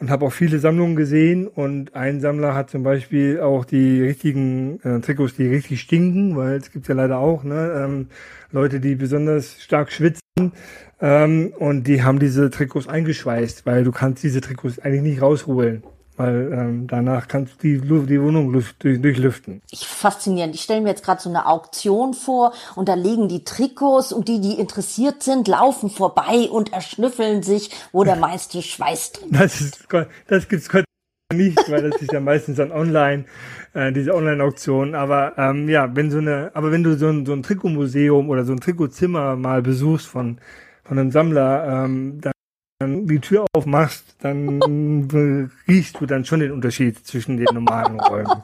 und 0.00 0.10
habe 0.10 0.24
auch 0.24 0.32
viele 0.32 0.58
Sammlungen 0.58 0.96
gesehen. 0.96 1.46
Und 1.46 1.94
ein 1.94 2.20
Sammler 2.20 2.54
hat 2.54 2.70
zum 2.70 2.82
Beispiel 2.82 3.40
auch 3.40 3.64
die 3.64 4.02
richtigen 4.02 4.80
äh, 4.82 5.00
Trikots, 5.00 5.34
die 5.34 5.46
richtig 5.46 5.82
stinken, 5.82 6.36
weil 6.36 6.56
es 6.56 6.72
gibt 6.72 6.88
ja 6.88 6.94
leider 6.94 7.18
auch 7.18 7.44
ne, 7.44 7.84
ähm, 7.84 8.08
Leute, 8.50 8.80
die 8.80 8.94
besonders 8.94 9.62
stark 9.62 9.92
schwitzen. 9.92 10.52
Ähm, 11.00 11.52
und 11.58 11.86
die 11.86 12.02
haben 12.02 12.18
diese 12.18 12.50
Trikots 12.50 12.88
eingeschweißt, 12.88 13.66
weil 13.66 13.84
du 13.84 13.92
kannst 13.92 14.22
diese 14.22 14.40
Trikots 14.40 14.78
eigentlich 14.78 15.02
nicht 15.02 15.22
rausholen 15.22 15.82
weil 16.16 16.52
ähm, 16.52 16.86
danach 16.86 17.28
kannst 17.28 17.62
du 17.62 17.78
die, 17.78 18.06
die 18.06 18.22
Wohnung 18.22 18.52
luft, 18.52 18.82
durch, 18.82 19.00
durchlüften. 19.00 19.62
Ich 19.70 19.86
faszinierend. 19.86 20.54
Ich 20.54 20.62
stelle 20.62 20.80
mir 20.80 20.88
jetzt 20.90 21.04
gerade 21.04 21.20
so 21.20 21.28
eine 21.28 21.46
Auktion 21.46 22.14
vor 22.14 22.52
und 22.74 22.88
da 22.88 22.94
legen 22.94 23.28
die 23.28 23.44
Trikots 23.44 24.12
und 24.12 24.28
die, 24.28 24.40
die 24.40 24.58
interessiert 24.58 25.22
sind, 25.22 25.48
laufen 25.48 25.90
vorbei 25.90 26.48
und 26.50 26.72
erschnüffeln 26.72 27.42
sich, 27.42 27.70
wo 27.92 28.04
der 28.04 28.16
meiste 28.16 28.62
Schweiß 28.62 29.12
drin 29.12 29.28
das 29.32 29.60
ist. 29.60 29.88
Das 30.28 30.48
gibt's 30.48 30.68
Gott 30.68 30.84
nicht, 31.32 31.58
weil 31.70 31.88
das 31.88 32.00
ist 32.02 32.12
ja 32.12 32.20
meistens 32.20 32.56
dann 32.56 32.72
online, 32.72 33.24
äh, 33.72 33.92
diese 33.92 34.14
Online-Auktion. 34.14 34.94
Aber 34.94 35.34
ähm, 35.38 35.68
ja, 35.68 35.94
wenn 35.94 36.10
so 36.10 36.18
eine, 36.18 36.50
aber 36.54 36.72
wenn 36.72 36.82
du 36.82 36.96
so 36.98 37.08
ein, 37.08 37.24
so 37.24 37.32
ein 37.32 37.42
Trikotmuseum 37.42 38.28
oder 38.28 38.44
so 38.44 38.52
ein 38.52 38.60
Trikotzimmer 38.60 39.36
mal 39.36 39.62
besuchst 39.62 40.06
von 40.06 40.40
von 40.90 40.98
einem 40.98 41.12
Sammler, 41.12 41.84
ähm, 41.84 42.20
dann 42.20 42.32
die 42.80 43.20
Tür 43.20 43.44
aufmachst, 43.52 44.16
dann 44.20 45.50
riechst 45.68 46.00
du 46.00 46.06
dann 46.06 46.24
schon 46.24 46.40
den 46.40 46.52
Unterschied 46.52 47.06
zwischen 47.06 47.36
den 47.36 47.46
normalen 47.52 48.00
Räumen. 48.00 48.42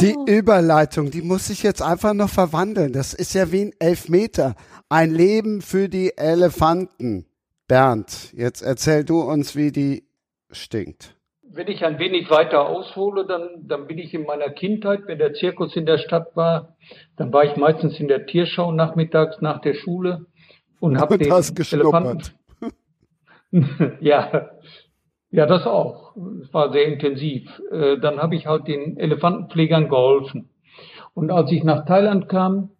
Die 0.00 0.14
Überleitung, 0.26 1.10
die 1.10 1.22
muss 1.22 1.46
sich 1.46 1.62
jetzt 1.62 1.82
einfach 1.82 2.14
noch 2.14 2.28
verwandeln. 2.28 2.92
Das 2.92 3.14
ist 3.14 3.34
ja 3.34 3.50
wie 3.52 3.66
ein 3.66 3.72
Elfmeter. 3.78 4.54
Ein 4.88 5.12
Leben 5.12 5.62
für 5.62 5.88
die 5.88 6.16
Elefanten. 6.16 7.26
Bernd, 7.66 8.32
jetzt 8.34 8.60
erzähl 8.60 9.04
du 9.04 9.20
uns, 9.22 9.56
wie 9.56 9.72
die 9.72 10.04
stinkt. 10.50 11.16
Wenn 11.42 11.68
ich 11.68 11.84
ein 11.84 11.98
wenig 11.98 12.30
weiter 12.30 12.68
aushole, 12.68 13.26
dann, 13.26 13.48
dann 13.66 13.86
bin 13.86 13.98
ich 13.98 14.12
in 14.12 14.26
meiner 14.26 14.50
Kindheit, 14.50 15.02
wenn 15.06 15.18
der 15.18 15.32
Zirkus 15.34 15.74
in 15.76 15.86
der 15.86 15.98
Stadt 15.98 16.36
war, 16.36 16.76
dann 17.16 17.32
war 17.32 17.44
ich 17.44 17.56
meistens 17.56 17.98
in 17.98 18.08
der 18.08 18.26
Tierschau 18.26 18.72
nachmittags 18.72 19.40
nach 19.40 19.60
der 19.60 19.74
Schule 19.74 20.26
und 20.80 20.98
habe 20.98 21.16
den 21.16 21.32
Elefanten. 21.32 22.22
ja, 24.00 24.50
ja, 25.30 25.46
das 25.46 25.66
auch. 25.66 26.16
Es 26.42 26.52
war 26.52 26.72
sehr 26.72 26.86
intensiv. 26.86 27.48
Äh, 27.70 27.98
dann 27.98 28.18
habe 28.18 28.36
ich 28.36 28.46
halt 28.46 28.68
den 28.68 28.96
Elefantenpflegern 28.96 29.88
geholfen. 29.88 30.50
Und 31.14 31.30
als 31.30 31.50
ich 31.52 31.64
nach 31.64 31.84
Thailand 31.86 32.28
kam, 32.28 32.70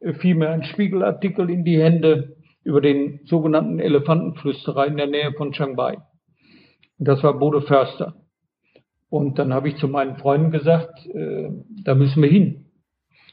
äh, 0.00 0.14
fiel 0.14 0.34
mir 0.34 0.50
ein 0.50 0.64
Spiegelartikel 0.64 1.50
in 1.50 1.64
die 1.64 1.78
Hände 1.78 2.36
über 2.64 2.80
den 2.80 3.20
sogenannten 3.24 3.78
Elefantenflüsterer 3.78 4.86
in 4.86 4.96
der 4.96 5.06
Nähe 5.06 5.32
von 5.32 5.52
Chiang 5.52 5.74
Mai. 5.74 5.98
Das 6.98 7.22
war 7.22 7.38
Bode 7.38 7.62
Förster. 7.62 8.14
Und 9.10 9.38
dann 9.38 9.54
habe 9.54 9.68
ich 9.68 9.76
zu 9.76 9.88
meinen 9.88 10.16
Freunden 10.16 10.50
gesagt, 10.50 11.06
äh, 11.06 11.48
da 11.84 11.94
müssen 11.94 12.22
wir 12.22 12.30
hin. 12.30 12.66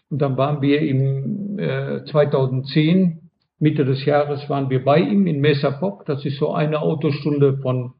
Und 0.10 0.22
dann 0.22 0.38
waren 0.38 0.62
wir 0.62 0.82
im 0.82 1.60
äh, 1.60 2.06
2010, 2.06 3.25
Mitte 3.60 3.86
des 3.86 4.06
Jahres, 4.06 4.50
waren 4.50 4.70
wir 4.70 4.84
bei 4.84 5.00
ihm 5.00 5.28
in 5.28 5.40
Mesa 5.40 5.72
Pok. 5.72 6.06
Das 6.06 6.26
ist 6.26 6.38
so 6.40 6.54
eine 6.54 6.82
Autostunde 6.82 7.58
von 7.58 7.94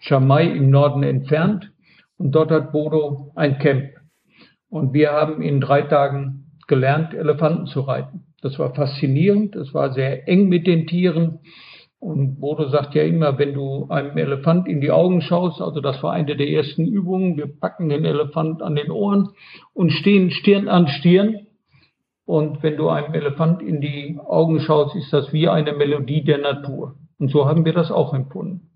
Chiang 0.00 0.26
Mai 0.26 0.44
im 0.46 0.70
Norden 0.70 1.02
entfernt. 1.02 1.72
Und 2.18 2.32
dort 2.32 2.50
hat 2.50 2.72
Bodo 2.72 3.32
ein 3.34 3.58
Camp. 3.58 3.90
Und 4.68 4.92
wir 4.92 5.12
haben 5.12 5.42
in 5.42 5.60
drei 5.60 5.82
Tagen 5.82 6.46
gelernt, 6.66 7.14
Elefanten 7.14 7.66
zu 7.66 7.80
reiten. 7.80 8.24
Das 8.42 8.58
war 8.58 8.74
faszinierend, 8.74 9.54
das 9.54 9.72
war 9.74 9.92
sehr 9.92 10.28
eng 10.28 10.48
mit 10.48 10.66
den 10.66 10.86
Tieren. 10.86 11.40
Und 11.98 12.40
Bodo 12.40 12.68
sagt 12.68 12.94
ja 12.94 13.02
immer, 13.02 13.38
wenn 13.38 13.54
du 13.54 13.86
einem 13.88 14.16
Elefant 14.16 14.68
in 14.68 14.80
die 14.80 14.90
Augen 14.90 15.22
schaust, 15.22 15.60
also 15.60 15.80
das 15.80 16.02
war 16.02 16.12
eine 16.12 16.36
der 16.36 16.48
ersten 16.48 16.86
Übungen, 16.86 17.36
wir 17.36 17.46
packen 17.46 17.88
den 17.88 18.04
Elefant 18.04 18.62
an 18.62 18.76
den 18.76 18.90
Ohren 18.90 19.30
und 19.72 19.90
stehen 19.90 20.30
Stirn 20.30 20.68
an 20.68 20.88
Stirn. 20.88 21.45
Und 22.26 22.62
wenn 22.64 22.76
du 22.76 22.88
einem 22.88 23.14
Elefant 23.14 23.62
in 23.62 23.80
die 23.80 24.18
Augen 24.18 24.60
schaust, 24.60 24.96
ist 24.96 25.12
das 25.12 25.32
wie 25.32 25.48
eine 25.48 25.72
Melodie 25.72 26.24
der 26.24 26.38
Natur. 26.38 26.96
Und 27.18 27.30
so 27.30 27.46
haben 27.46 27.64
wir 27.64 27.72
das 27.72 27.90
auch 27.92 28.12
empfunden. 28.12 28.70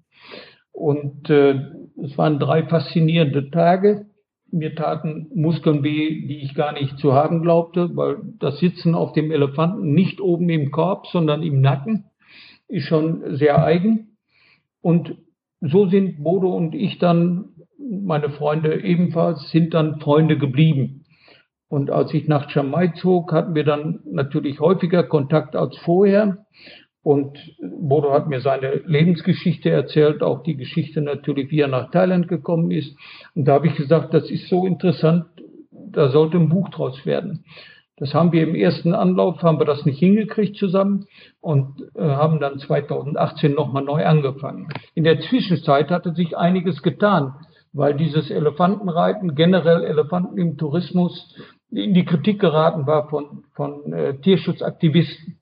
Und 0.72 1.28
äh, 1.28 1.60
es 2.02 2.16
waren 2.16 2.38
drei 2.38 2.62
faszinierende 2.62 3.50
Tage. 3.50 4.06
Mir 4.52 4.74
taten 4.74 5.28
Muskeln 5.34 5.82
weh, 5.82 6.26
die 6.26 6.42
ich 6.42 6.54
gar 6.54 6.72
nicht 6.72 6.98
zu 6.98 7.12
haben 7.12 7.42
glaubte, 7.42 7.96
weil 7.96 8.18
das 8.38 8.58
Sitzen 8.60 8.94
auf 8.94 9.12
dem 9.12 9.30
Elefanten 9.32 9.92
nicht 9.92 10.20
oben 10.20 10.48
im 10.48 10.70
Korb, 10.70 11.08
sondern 11.08 11.42
im 11.42 11.60
Nacken 11.60 12.06
ist 12.68 12.86
schon 12.86 13.36
sehr 13.36 13.62
eigen. 13.62 14.16
Und 14.80 15.16
so 15.60 15.86
sind 15.86 16.22
Bodo 16.22 16.54
und 16.56 16.74
ich 16.74 16.98
dann, 16.98 17.50
meine 17.78 18.30
Freunde 18.30 18.82
ebenfalls, 18.82 19.50
sind 19.50 19.74
dann 19.74 20.00
Freunde 20.00 20.38
geblieben. 20.38 20.99
Und 21.70 21.92
als 21.92 22.12
ich 22.12 22.26
nach 22.26 22.50
Chamai 22.50 22.88
zog, 23.00 23.32
hatten 23.32 23.54
wir 23.54 23.62
dann 23.62 24.00
natürlich 24.04 24.58
häufiger 24.58 25.04
Kontakt 25.04 25.54
als 25.54 25.78
vorher. 25.78 26.44
Und 27.02 27.38
Bodo 27.60 28.12
hat 28.12 28.28
mir 28.28 28.40
seine 28.40 28.82
Lebensgeschichte 28.84 29.70
erzählt, 29.70 30.20
auch 30.20 30.42
die 30.42 30.56
Geschichte 30.56 31.00
natürlich, 31.00 31.52
wie 31.52 31.60
er 31.60 31.68
nach 31.68 31.92
Thailand 31.92 32.26
gekommen 32.26 32.72
ist. 32.72 32.98
Und 33.36 33.46
da 33.46 33.52
habe 33.52 33.68
ich 33.68 33.76
gesagt, 33.76 34.12
das 34.12 34.28
ist 34.30 34.48
so 34.48 34.66
interessant, 34.66 35.26
da 35.70 36.10
sollte 36.10 36.38
ein 36.38 36.48
Buch 36.48 36.70
draus 36.70 37.06
werden. 37.06 37.44
Das 37.96 38.14
haben 38.14 38.32
wir 38.32 38.42
im 38.42 38.56
ersten 38.56 38.92
Anlauf, 38.92 39.40
haben 39.42 39.60
wir 39.60 39.66
das 39.66 39.84
nicht 39.84 40.00
hingekriegt 40.00 40.56
zusammen 40.56 41.06
und 41.40 41.82
äh, 41.94 42.02
haben 42.02 42.40
dann 42.40 42.58
2018 42.58 43.54
nochmal 43.54 43.84
neu 43.84 44.04
angefangen. 44.04 44.68
In 44.94 45.04
der 45.04 45.20
Zwischenzeit 45.20 45.90
hatte 45.90 46.14
sich 46.14 46.36
einiges 46.36 46.82
getan, 46.82 47.34
weil 47.72 47.94
dieses 47.94 48.30
Elefantenreiten, 48.30 49.36
generell 49.36 49.84
Elefanten 49.84 50.36
im 50.38 50.56
Tourismus, 50.56 51.34
in 51.70 51.94
die 51.94 52.04
Kritik 52.04 52.40
geraten 52.40 52.86
war 52.86 53.08
von, 53.08 53.44
von 53.54 53.92
äh, 53.92 54.18
Tierschutzaktivisten. 54.20 55.38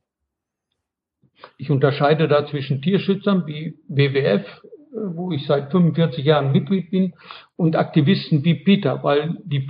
Ich 1.57 1.71
unterscheide 1.71 2.29
da 2.29 2.47
zwischen 2.47 2.83
Tierschützern 2.83 3.47
wie 3.47 3.79
WWF, 3.89 4.45
wo 4.93 5.31
ich 5.33 5.47
seit 5.47 5.71
45 5.71 6.25
Jahren 6.25 6.53
Mitglied 6.53 6.91
bin, 6.91 7.15
und 7.57 7.77
Aktivisten 7.77 8.45
wie 8.45 8.55
Peter, 8.55 9.03
weil 9.03 9.39
die 9.45 9.69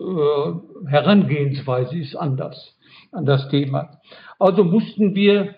äh, 0.00 0.04
Herangehensweise 0.86 1.98
ist 1.98 2.14
anders 2.14 2.76
an 3.10 3.26
das 3.26 3.48
Thema. 3.48 4.00
Also 4.38 4.64
mussten 4.64 5.14
wir 5.14 5.54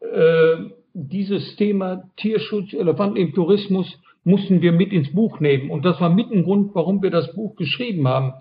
äh, 0.00 0.56
dieses 0.94 1.56
Thema 1.56 2.10
Tierschutz, 2.16 2.72
Elefanten 2.72 3.16
im 3.16 3.34
Tourismus, 3.34 4.00
mussten 4.24 4.60
wir 4.60 4.72
mit 4.72 4.92
ins 4.92 5.12
Buch 5.12 5.38
nehmen. 5.38 5.70
Und 5.70 5.84
das 5.84 6.00
war 6.00 6.10
mit 6.10 6.32
ein 6.32 6.42
Grund, 6.42 6.74
warum 6.74 7.00
wir 7.00 7.10
das 7.10 7.32
Buch 7.34 7.54
geschrieben 7.54 8.08
haben, 8.08 8.34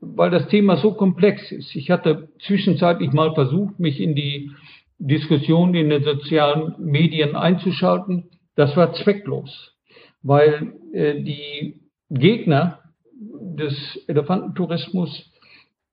weil 0.00 0.30
das 0.30 0.48
Thema 0.48 0.76
so 0.76 0.92
komplex 0.94 1.50
ist. 1.50 1.74
Ich 1.74 1.90
hatte 1.90 2.28
zwischenzeitlich 2.40 3.12
mal 3.12 3.34
versucht, 3.34 3.78
mich 3.78 4.00
in 4.00 4.14
die 4.14 4.50
Diskussion 4.98 5.74
in 5.74 5.90
den 5.90 6.02
sozialen 6.02 6.74
Medien 6.78 7.36
einzuschalten, 7.36 8.30
das 8.56 8.76
war 8.76 8.92
zwecklos, 8.92 9.76
weil 10.22 10.72
äh, 10.92 11.22
die 11.22 11.80
Gegner 12.10 12.80
des 13.12 14.04
Elefantentourismus 14.08 15.30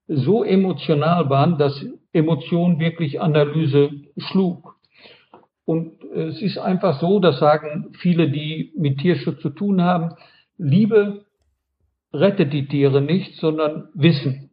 so 0.07 0.43
emotional 0.43 1.29
waren, 1.29 1.57
dass 1.57 1.85
Emotion 2.13 2.79
wirklich 2.79 3.21
Analyse 3.21 3.91
schlug. 4.17 4.75
Und 5.65 6.03
es 6.03 6.41
ist 6.41 6.57
einfach 6.57 6.99
so, 6.99 7.19
das 7.19 7.39
sagen 7.39 7.91
viele, 7.99 8.29
die 8.29 8.71
mit 8.77 8.99
Tierschutz 8.99 9.41
zu 9.41 9.49
tun 9.49 9.81
haben, 9.81 10.15
Liebe 10.57 11.25
rettet 12.19 12.53
die 12.53 12.67
Tiere 12.67 13.01
nicht, 13.01 13.35
sondern 13.35 13.89
Wissen. 13.93 14.45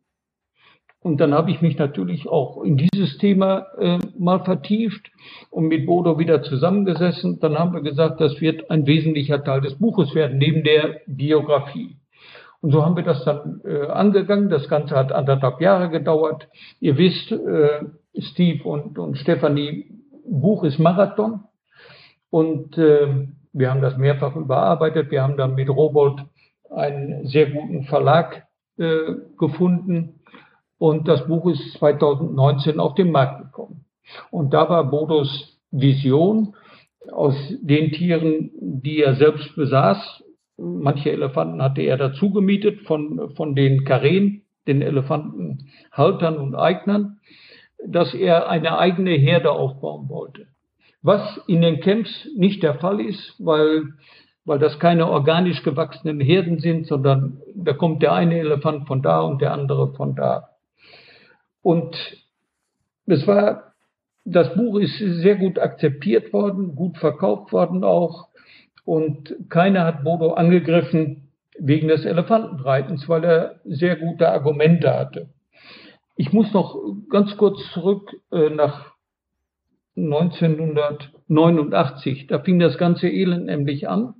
Und 1.03 1.21
dann 1.21 1.35
habe 1.35 1.51
ich 1.51 1.61
mich 1.61 1.77
natürlich 1.79 2.29
auch 2.29 2.63
in 2.63 2.77
dieses 2.77 3.19
Thema 3.19 3.67
äh, 3.79 3.99
mal 4.17 4.45
vertieft 4.45 5.11
und 5.51 5.67
mit 5.67 5.85
Bodo 5.85 6.19
wieder 6.19 6.43
zusammengesessen. 6.43 7.41
Dann 7.41 7.59
haben 7.59 7.75
wir 7.75 7.83
gesagt, 7.83 8.21
das 8.21 8.41
wird 8.41 8.71
ein 8.71 8.87
wesentlicher 8.87 9.43
Teil 9.43 9.63
des 9.63 9.79
Buches 9.79 10.15
werden, 10.15 10.39
neben 10.39 10.63
der 10.63 11.01
Biografie. 11.07 11.97
Und 12.61 12.71
so 12.71 12.85
haben 12.85 12.95
wir 12.95 13.03
das 13.03 13.25
dann 13.25 13.61
äh, 13.65 13.89
angegangen. 13.89 14.49
Das 14.49 14.69
Ganze 14.69 14.95
hat 14.95 15.11
anderthalb 15.11 15.61
Jahre 15.61 15.91
gedauert. 15.91 16.47
Ihr 16.79 16.97
wisst, 16.97 17.33
äh, 17.33 17.81
Steve 18.17 18.63
und, 18.63 18.97
und 18.97 19.19
Stefanie, 19.19 19.87
Buch 20.25 20.63
ist 20.63 20.79
Marathon. 20.79 21.41
Und 22.31 22.79
äh, 22.79 23.27
wir 23.53 23.71
haben 23.71 23.83
das 23.83 23.97
mehrfach 23.97 24.37
überarbeitet. 24.37 25.11
Wir 25.11 25.25
haben 25.25 25.37
dann 25.37 25.57
mit 25.57 25.69
Robold 25.69 26.21
einen 26.75 27.27
sehr 27.27 27.51
guten 27.51 27.85
Verlag 27.85 28.47
äh, 28.79 29.15
gefunden 29.39 30.21
und 30.79 31.07
das 31.07 31.27
Buch 31.27 31.49
ist 31.51 31.75
2019 31.75 32.81
auf 32.81 32.95
den 32.95 33.13
Markt 33.13 33.43
gekommen. 33.43 33.85
Und 34.31 34.53
da 34.53 34.69
war 34.69 34.91
Bodos 34.91 35.61
Vision 35.71 36.55
aus 37.11 37.35
den 37.61 37.93
Tieren, 37.93 38.51
die 38.61 39.01
er 39.01 39.15
selbst 39.15 39.55
besaß. 39.55 40.25
Manche 40.57 41.13
Elefanten 41.13 41.63
hatte 41.63 41.83
er 41.83 41.97
dazu 41.97 42.33
gemietet 42.33 42.81
von, 42.83 43.33
von 43.37 43.55
den 43.55 43.85
Karen, 43.85 44.43
den 44.67 44.83
Elefantenhaltern 44.83 46.37
und 46.37 46.55
Eignern, 46.55 47.21
dass 47.87 48.15
er 48.15 48.49
eine 48.49 48.79
eigene 48.79 49.13
Herde 49.13 49.51
aufbauen 49.53 50.09
wollte. 50.09 50.47
Was 51.03 51.41
in 51.49 51.63
den 51.63 51.81
Camps 51.81 52.29
nicht 52.37 52.63
der 52.63 52.75
Fall 52.75 53.01
ist, 53.01 53.35
weil, 53.39 53.95
weil 54.45 54.59
das 54.59 54.79
keine 54.79 55.09
organisch 55.09 55.63
gewachsenen 55.63 56.21
Herden 56.21 56.59
sind, 56.59 56.87
sondern 56.87 57.41
da 57.55 57.73
kommt 57.73 58.03
der 58.03 58.13
eine 58.13 58.39
Elefant 58.39 58.87
von 58.87 59.03
da 59.03 59.21
und 59.21 59.41
der 59.41 59.53
andere 59.53 59.95
von 59.95 60.15
da. 60.15 60.51
Und 61.63 61.97
es 63.07 63.27
war, 63.27 63.75
das 64.25 64.55
Buch 64.55 64.79
ist 64.79 64.99
sehr 64.99 65.37
gut 65.37 65.59
akzeptiert 65.59 66.33
worden, 66.33 66.75
gut 66.75 66.99
verkauft 66.99 67.53
worden 67.53 67.85
auch. 67.85 68.29
Und 68.85 69.37
keiner 69.49 69.85
hat 69.85 70.03
Bodo 70.03 70.33
angegriffen 70.33 71.29
wegen 71.59 71.89
des 71.89 72.05
Elefantenreitens, 72.05 73.09
weil 73.09 73.25
er 73.25 73.61
sehr 73.65 73.97
gute 73.97 74.29
Argumente 74.29 74.93
hatte. 74.93 75.29
Ich 76.17 76.33
muss 76.33 76.53
noch 76.53 76.77
ganz 77.11 77.37
kurz 77.37 77.59
zurück 77.73 78.11
äh, 78.33 78.51
nach 78.51 78.92
1989. 79.97 82.27
Da 82.27 82.41
fing 82.41 82.59
das 82.59 82.77
ganze 82.79 83.09
Elend 83.09 83.47
nämlich 83.47 83.89
an. 83.89 84.15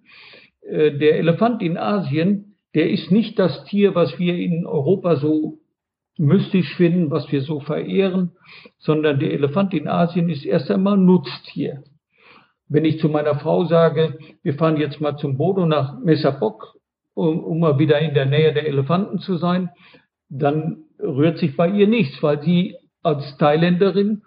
Äh, 0.63 0.97
der 0.99 1.19
Elefant 1.19 1.63
in 1.63 1.77
Asien, 1.79 2.57
der 2.75 2.91
ist 2.91 3.11
nicht 3.11 3.39
das 3.39 3.65
Tier, 3.65 3.95
was 3.95 4.19
wir 4.19 4.37
in 4.37 4.67
Europa 4.67 5.17
so 5.17 5.59
mystisch 6.19 6.75
finden, 6.77 7.11
was 7.11 7.33
wir 7.33 7.41
so 7.43 7.61
verehren, 7.61 8.33
sondern 8.79 9.19
der 9.19 9.33
Elefant 9.33 9.73
in 9.75 9.89
Asien 9.89 10.29
ist 10.29 10.45
erst 10.45 10.71
einmal 10.71 10.99
Nutztier. 10.99 11.83
Wenn 12.69 12.85
ich 12.85 13.01
zu 13.01 13.09
meiner 13.09 13.39
Frau 13.39 13.65
sage, 13.65 14.19
wir 14.43 14.55
fahren 14.55 14.77
jetzt 14.77 15.01
mal 15.01 15.17
zum 15.17 15.37
Bodo 15.37 15.67
nach 15.67 15.99
Messapok, 16.01 16.77
um, 17.15 17.45
um 17.45 17.61
mal 17.61 17.79
wieder 17.79 17.99
in 17.99 18.15
der 18.15 18.27
Nähe 18.27 18.53
der 18.53 18.67
Elefanten 18.67 19.19
zu 19.19 19.37
sein, 19.37 19.71
dann 20.29 20.85
rührt 20.99 21.39
sich 21.39 21.57
bei 21.57 21.69
ihr 21.69 21.87
nichts, 21.87 22.23
weil 22.23 22.43
sie 22.43 22.77
als 23.03 23.37
Thailänderin 23.39 24.23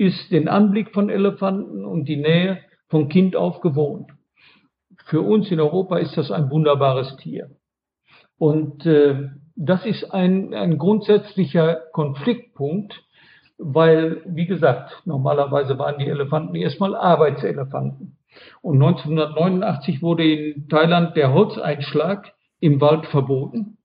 ist 0.00 0.32
den 0.32 0.48
Anblick 0.48 0.94
von 0.94 1.10
Elefanten 1.10 1.84
und 1.84 2.06
die 2.06 2.16
Nähe 2.16 2.60
von 2.88 3.10
Kind 3.10 3.36
auf 3.36 3.60
gewohnt. 3.60 4.10
Für 5.04 5.20
uns 5.20 5.50
in 5.50 5.60
Europa 5.60 5.98
ist 5.98 6.16
das 6.16 6.30
ein 6.30 6.50
wunderbares 6.50 7.16
Tier. 7.18 7.50
Und 8.38 8.86
äh, 8.86 9.28
das 9.56 9.84
ist 9.84 10.04
ein, 10.10 10.54
ein 10.54 10.78
grundsätzlicher 10.78 11.82
Konfliktpunkt, 11.92 12.98
weil, 13.58 14.22
wie 14.24 14.46
gesagt, 14.46 15.02
normalerweise 15.04 15.78
waren 15.78 15.98
die 15.98 16.08
Elefanten 16.08 16.54
erstmal 16.54 16.96
Arbeitselefanten. 16.96 18.16
Und 18.62 18.82
1989 18.82 20.00
wurde 20.00 20.24
in 20.24 20.68
Thailand 20.70 21.14
der 21.14 21.34
Holzeinschlag 21.34 22.32
im 22.58 22.80
Wald 22.80 23.04
verboten. 23.04 23.76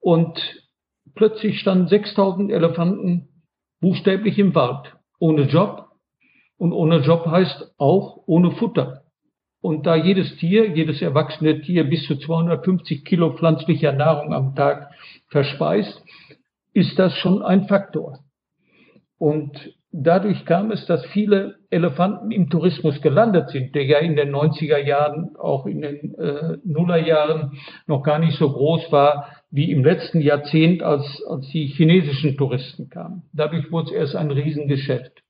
Und 0.00 0.40
plötzlich 1.14 1.60
standen 1.60 1.88
6000 1.88 2.50
Elefanten 2.50 3.28
buchstäblich 3.82 4.38
im 4.38 4.54
Wald, 4.54 4.94
ohne 5.24 5.44
Job. 5.44 5.88
Und 6.58 6.72
ohne 6.72 6.98
Job 6.98 7.26
heißt 7.26 7.74
auch 7.78 8.22
ohne 8.26 8.50
Futter. 8.52 9.04
Und 9.62 9.86
da 9.86 9.96
jedes 9.96 10.36
Tier, 10.36 10.68
jedes 10.68 11.00
erwachsene 11.00 11.62
Tier 11.62 11.84
bis 11.84 12.06
zu 12.06 12.16
250 12.16 13.04
Kilo 13.04 13.32
pflanzlicher 13.32 13.92
Nahrung 13.92 14.34
am 14.34 14.54
Tag 14.54 14.90
verspeist, 15.28 16.02
ist 16.74 16.98
das 16.98 17.14
schon 17.14 17.42
ein 17.42 17.66
Faktor. 17.66 18.18
Und 19.16 19.50
dadurch 19.90 20.44
kam 20.44 20.70
es, 20.70 20.84
dass 20.84 21.06
viele 21.06 21.54
Elefanten 21.70 22.30
im 22.30 22.50
Tourismus 22.50 23.00
gelandet 23.00 23.48
sind, 23.48 23.74
der 23.74 23.86
ja 23.86 23.98
in 24.00 24.16
den 24.16 24.30
90er 24.30 24.78
Jahren, 24.78 25.36
auch 25.36 25.64
in 25.64 25.80
den 25.80 26.14
äh, 26.16 26.58
Nullerjahren 26.64 27.52
noch 27.86 28.02
gar 28.02 28.18
nicht 28.18 28.36
so 28.36 28.52
groß 28.52 28.92
war 28.92 29.30
wie 29.54 29.70
im 29.70 29.84
letzten 29.84 30.20
Jahrzehnt, 30.20 30.82
als, 30.82 31.22
als 31.28 31.48
die 31.50 31.66
chinesischen 31.66 32.36
Touristen 32.36 32.90
kamen. 32.90 33.22
Dadurch 33.32 33.70
wurde 33.70 33.90
es 33.90 33.94
erst 33.94 34.16
ein 34.16 34.32
Riesengeschäft. 34.32 35.22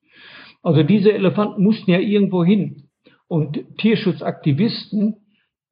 Also 0.63 0.83
diese 0.83 1.13
Elefanten 1.13 1.63
mussten 1.63 1.91
ja 1.91 1.99
irgendwo 1.99 2.43
hin. 2.43 2.89
Und 3.29 3.59
Tierschutzaktivisten 3.77 5.17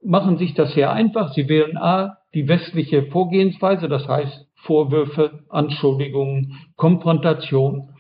machen 0.05 0.37
sich 0.37 0.53
das 0.53 0.75
sehr 0.75 0.93
einfach. 0.93 1.33
Sie 1.33 1.49
wählen 1.49 1.79
A, 1.79 2.19
die 2.35 2.47
westliche 2.47 3.05
Vorgehensweise, 3.05 3.89
das 3.89 4.07
heißt 4.07 4.47
Vorwürfe, 4.57 5.45
Anschuldigungen, 5.49 6.59
Konfrontation 6.77 7.95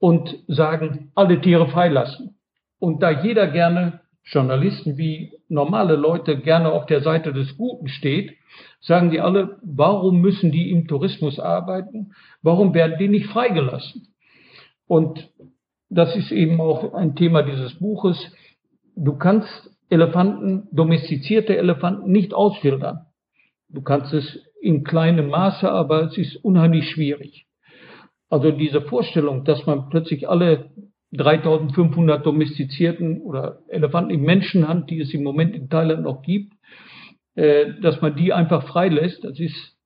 und 0.00 0.36
sagen, 0.48 1.12
alle 1.14 1.40
Tiere 1.40 1.68
freilassen. 1.68 2.38
Und 2.80 3.04
da 3.04 3.22
jeder 3.22 3.46
gerne, 3.46 4.00
Journalisten 4.24 4.98
wie 4.98 5.30
normale 5.52 5.96
Leute, 5.96 6.38
gerne 6.38 6.72
auf 6.72 6.86
der 6.86 7.02
Seite 7.02 7.32
des 7.32 7.56
Guten 7.56 7.88
steht, 7.88 8.36
sagen 8.80 9.10
die 9.10 9.20
alle, 9.20 9.58
warum 9.62 10.20
müssen 10.20 10.50
die 10.50 10.70
im 10.70 10.88
Tourismus 10.88 11.38
arbeiten? 11.38 12.12
Warum 12.42 12.74
werden 12.74 12.96
die 12.98 13.08
nicht 13.08 13.26
freigelassen? 13.26 14.08
Und 14.86 15.30
das 15.88 16.16
ist 16.16 16.32
eben 16.32 16.60
auch 16.60 16.94
ein 16.94 17.14
Thema 17.14 17.42
dieses 17.42 17.78
Buches. 17.78 18.18
Du 18.96 19.16
kannst 19.16 19.70
Elefanten, 19.90 20.68
domestizierte 20.72 21.56
Elefanten 21.56 22.10
nicht 22.10 22.32
ausfiltern. 22.32 23.06
Du 23.68 23.82
kannst 23.82 24.12
es 24.12 24.38
in 24.60 24.84
kleinem 24.84 25.28
Maße, 25.28 25.70
aber 25.70 26.04
es 26.04 26.16
ist 26.16 26.36
unheimlich 26.36 26.90
schwierig. 26.90 27.46
Also 28.30 28.50
diese 28.50 28.80
Vorstellung, 28.80 29.44
dass 29.44 29.66
man 29.66 29.90
plötzlich 29.90 30.28
alle 30.28 30.70
3500 31.12 32.24
domestizierten 32.24 33.20
oder 33.20 33.60
Elefanten 33.68 34.10
in 34.10 34.22
Menschenhand, 34.22 34.90
die 34.90 35.00
es 35.00 35.12
im 35.12 35.22
Moment 35.22 35.54
in 35.54 35.68
Thailand 35.68 36.02
noch 36.02 36.22
gibt, 36.22 36.54
äh, 37.34 37.74
dass 37.80 38.00
man 38.00 38.16
die 38.16 38.32
einfach 38.32 38.66
freilässt, 38.66 39.24
das 39.24 39.38
ist 39.38 39.76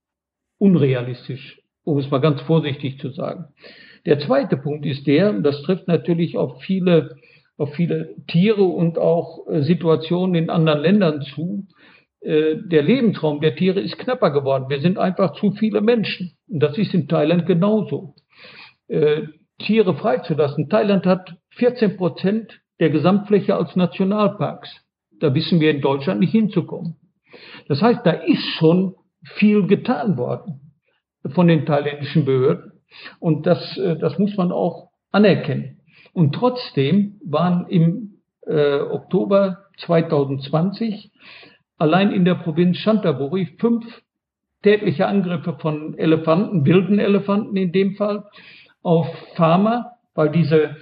unrealistisch, 0.59 1.61
um 1.85 1.99
es 1.99 2.11
mal 2.11 2.20
ganz 2.20 2.41
vorsichtig 2.43 2.99
zu 3.01 3.11
sagen. 3.11 3.47
Der 4.07 4.20
zweite 4.20 4.57
Punkt 4.57 4.87
ist 4.87 5.07
der, 5.07 5.31
und 5.31 5.43
das 5.43 5.62
trifft 5.62 5.89
natürlich 5.89 6.39
auf 6.39 6.62
viele, 6.62 7.16
auf 7.57 7.74
viele 7.74 8.14
Tiere 8.29 8.62
und 8.62 8.99
auch 8.99 9.49
äh, 9.49 9.62
Situationen 9.62 10.37
in 10.37 10.51
anderen 10.51 10.81
Ländern 10.81 11.22
zu. 11.22 11.66
Äh, 12.20 12.57
der 12.64 12.83
Lebensraum 12.83 13.41
der 13.41 13.57
Tiere 13.57 13.81
ist 13.81 13.99
knapper 13.99 14.31
geworden. 14.31 14.66
Wir 14.68 14.81
sind 14.81 14.97
einfach 14.97 15.33
zu 15.35 15.51
viele 15.53 15.81
Menschen. 15.81 16.37
Und 16.49 16.61
das 16.61 16.79
ist 16.79 16.95
in 16.95 17.09
Thailand 17.09 17.47
genauso 17.47 18.14
äh, 18.87 19.22
Tiere 19.59 19.94
freizulassen. 19.94 20.68
Thailand 20.68 21.07
hat 21.07 21.36
14 21.57 21.96
Prozent 21.96 22.61
der 22.80 22.90
Gesamtfläche 22.90 23.54
als 23.54 23.74
Nationalparks. 23.76 24.70
Da 25.18 25.34
wissen 25.34 25.61
wir 25.61 25.70
in 25.70 25.80
Deutschland 25.80 26.20
nicht 26.20 26.32
hinzukommen. 26.32 26.96
Das 27.68 27.80
heißt, 27.80 28.00
da 28.04 28.11
ist 28.11 28.44
schon 28.59 28.94
viel 29.24 29.66
getan 29.66 30.16
worden 30.16 30.61
von 31.34 31.48
den 31.48 31.66
thailändischen 31.66 32.24
Behörden. 32.24 32.72
Und 33.18 33.46
das, 33.46 33.76
äh, 33.78 33.96
das 33.96 34.18
muss 34.18 34.36
man 34.36 34.52
auch 34.52 34.90
anerkennen. 35.11 35.80
Und 36.12 36.34
trotzdem 36.34 37.20
waren 37.24 37.66
im 37.68 38.20
äh, 38.46 38.80
Oktober 38.80 39.64
2020 39.78 41.11
allein 41.78 42.12
in 42.12 42.24
der 42.24 42.36
Provinz 42.36 42.78
Chantaburi 42.78 43.57
fünf 43.59 43.84
tätliche 44.62 45.07
Angriffe 45.07 45.57
von 45.61 45.96
Elefanten, 45.98 46.64
wilden 46.64 46.98
Elefanten 46.98 47.57
in 47.57 47.72
dem 47.72 47.94
Fall, 47.96 48.24
auf 48.87 49.09
Farmer, 49.34 49.97
weil 50.14 50.30
diese 50.30 50.76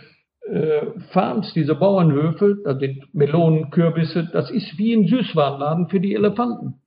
äh, 0.46 0.86
Farms, 1.12 1.54
diese 1.54 1.74
Bauernhöfe, 1.74 2.58
da 2.62 2.78
sind 2.78 3.02
Melonen, 3.14 3.70
Kürbisse, 3.70 4.28
das 4.30 4.50
ist 4.50 4.76
wie 4.76 4.92
ein 4.92 5.08
Süßwarenladen 5.08 5.88
für 5.88 6.00
die 6.00 6.14
Elefanten. 6.14 6.82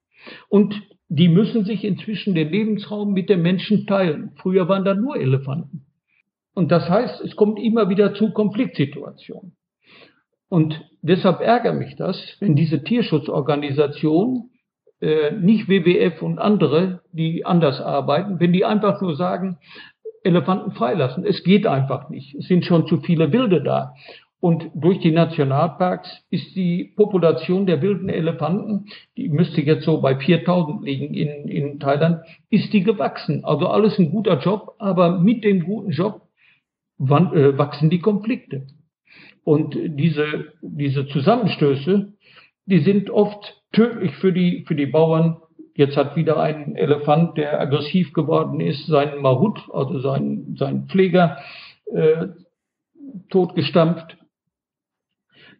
Und 0.47 0.79
die 1.09 1.27
müssen 1.27 1.65
sich 1.65 1.83
inzwischen 1.83 2.35
den 2.35 2.49
Lebensraum 2.49 3.13
mit 3.13 3.29
den 3.29 3.41
Menschen 3.41 3.87
teilen. 3.87 4.33
Früher 4.35 4.69
waren 4.69 4.85
da 4.85 4.93
nur 4.93 5.17
Elefanten. 5.17 5.87
Und 6.53 6.71
das 6.71 6.87
heißt, 6.87 7.21
es 7.21 7.35
kommt 7.35 7.57
immer 7.57 7.89
wieder 7.89 8.13
zu 8.13 8.31
Konfliktsituationen. 8.31 9.55
Und 10.49 10.79
deshalb 11.01 11.41
ärgert 11.41 11.79
mich 11.79 11.95
das, 11.95 12.37
wenn 12.39 12.55
diese 12.55 12.83
Tierschutzorganisationen, 12.83 14.51
äh, 14.99 15.31
nicht 15.31 15.67
WWF 15.67 16.21
und 16.21 16.39
andere, 16.39 17.01
die 17.11 17.45
anders 17.45 17.81
arbeiten, 17.81 18.39
wenn 18.39 18.53
die 18.53 18.65
einfach 18.65 19.01
nur 19.01 19.15
sagen, 19.15 19.57
Elefanten 20.27 20.71
freilassen. 20.71 21.25
Es 21.25 21.43
geht 21.43 21.65
einfach 21.65 22.09
nicht. 22.09 22.35
Es 22.35 22.47
sind 22.47 22.65
schon 22.65 22.85
zu 22.87 22.97
viele 23.01 23.31
Wilde 23.31 23.63
da. 23.63 23.93
Und 24.39 24.69
durch 24.75 24.99
die 24.99 25.11
Nationalparks 25.11 26.25
ist 26.29 26.55
die 26.55 26.93
Population 26.95 27.65
der 27.65 27.81
wilden 27.81 28.07
Elefanten, 28.07 28.85
die 29.17 29.29
müsste 29.29 29.61
jetzt 29.61 29.83
so 29.83 29.99
bei 29.99 30.15
4000 30.15 30.83
liegen 30.83 31.13
in, 31.15 31.47
in 31.47 31.79
Thailand, 31.79 32.21
ist 32.51 32.71
die 32.71 32.83
gewachsen. 32.83 33.43
Also 33.45 33.67
alles 33.67 33.97
ein 33.97 34.11
guter 34.11 34.39
Job, 34.39 34.75
aber 34.77 35.19
mit 35.19 35.43
dem 35.43 35.65
guten 35.65 35.89
Job 35.89 36.21
äh, 36.99 37.57
wachsen 37.57 37.89
die 37.89 37.99
Konflikte. 37.99 38.67
Und 39.43 39.75
diese, 39.75 40.53
diese 40.61 41.07
Zusammenstöße, 41.07 42.13
die 42.67 42.79
sind 42.79 43.09
oft 43.09 43.63
tödlich 43.71 44.15
für 44.17 44.33
die, 44.33 44.65
für 44.67 44.75
die 44.75 44.85
Bauern, 44.85 45.37
Jetzt 45.77 45.95
hat 45.95 46.15
wieder 46.15 46.39
ein 46.39 46.75
Elefant, 46.75 47.37
der 47.37 47.61
aggressiv 47.61 48.11
geworden 48.11 48.59
ist, 48.59 48.87
seinen 48.87 49.21
Mahut, 49.21 49.59
also 49.71 49.99
seinen, 49.99 50.55
seinen 50.55 50.87
Pfleger, 50.87 51.37
äh, 51.93 52.29
totgestampft. 53.29 54.17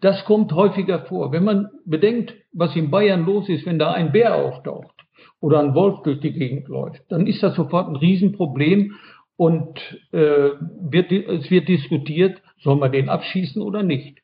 Das 0.02 0.26
kommt 0.26 0.52
häufiger 0.54 1.06
vor. 1.06 1.32
Wenn 1.32 1.44
man 1.44 1.70
bedenkt, 1.86 2.34
was 2.52 2.76
in 2.76 2.90
Bayern 2.90 3.28
los 3.28 3.48
ist, 3.48 3.68
wenn 3.68 3.78
da 3.78 3.92
ein 3.92 4.12
Bär 4.12 4.34
auftaucht 4.36 5.06
oder 5.40 5.60
ein 5.60 5.76
Wolf 5.76 6.02
durch 6.02 6.20
die 6.20 6.34
Gegend 6.34 6.68
läuft, 6.68 7.04
dann 7.10 7.28
ist 7.28 7.44
das 7.44 7.54
sofort 7.54 7.88
ein 7.88 7.96
Riesenproblem 7.96 8.96
und 9.36 9.80
äh, 10.14 10.50
wird, 10.82 11.12
es 11.12 11.52
wird 11.52 11.68
diskutiert, 11.68 12.42
soll 12.64 12.78
man 12.78 12.92
den 12.92 13.10
abschießen 13.10 13.62
oder 13.62 13.84
nicht. 13.84 14.18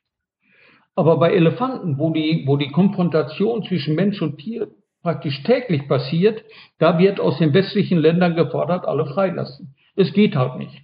Aber 0.96 1.18
bei 1.20 1.32
Elefanten, 1.32 2.00
wo 2.00 2.10
die, 2.10 2.42
wo 2.48 2.56
die 2.56 2.72
Konfrontation 2.72 3.62
zwischen 3.62 3.94
Mensch 3.94 4.20
und 4.20 4.38
Tier 4.38 4.72
praktisch 5.04 5.42
täglich 5.42 5.86
passiert, 5.86 6.42
da 6.78 6.98
wird 6.98 7.20
aus 7.20 7.38
den 7.38 7.52
westlichen 7.52 7.98
Ländern 7.98 8.34
gefordert, 8.34 8.86
alle 8.86 9.06
freilassen. 9.06 9.74
Es 9.94 10.12
geht 10.14 10.34
halt 10.34 10.58
nicht. 10.58 10.82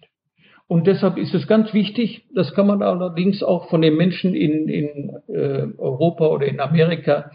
Und 0.68 0.86
deshalb 0.86 1.16
ist 1.16 1.34
es 1.34 1.48
ganz 1.48 1.72
wichtig, 1.74 2.26
das 2.34 2.54
kann 2.54 2.66
man 2.66 2.82
allerdings 2.82 3.42
auch 3.42 3.68
von 3.70 3.80
den 3.80 3.96
Menschen 3.96 4.34
in, 4.34 4.68
in 4.68 5.10
äh, 5.26 5.66
Europa 5.78 6.26
oder 6.26 6.46
in 6.46 6.60
Amerika 6.60 7.32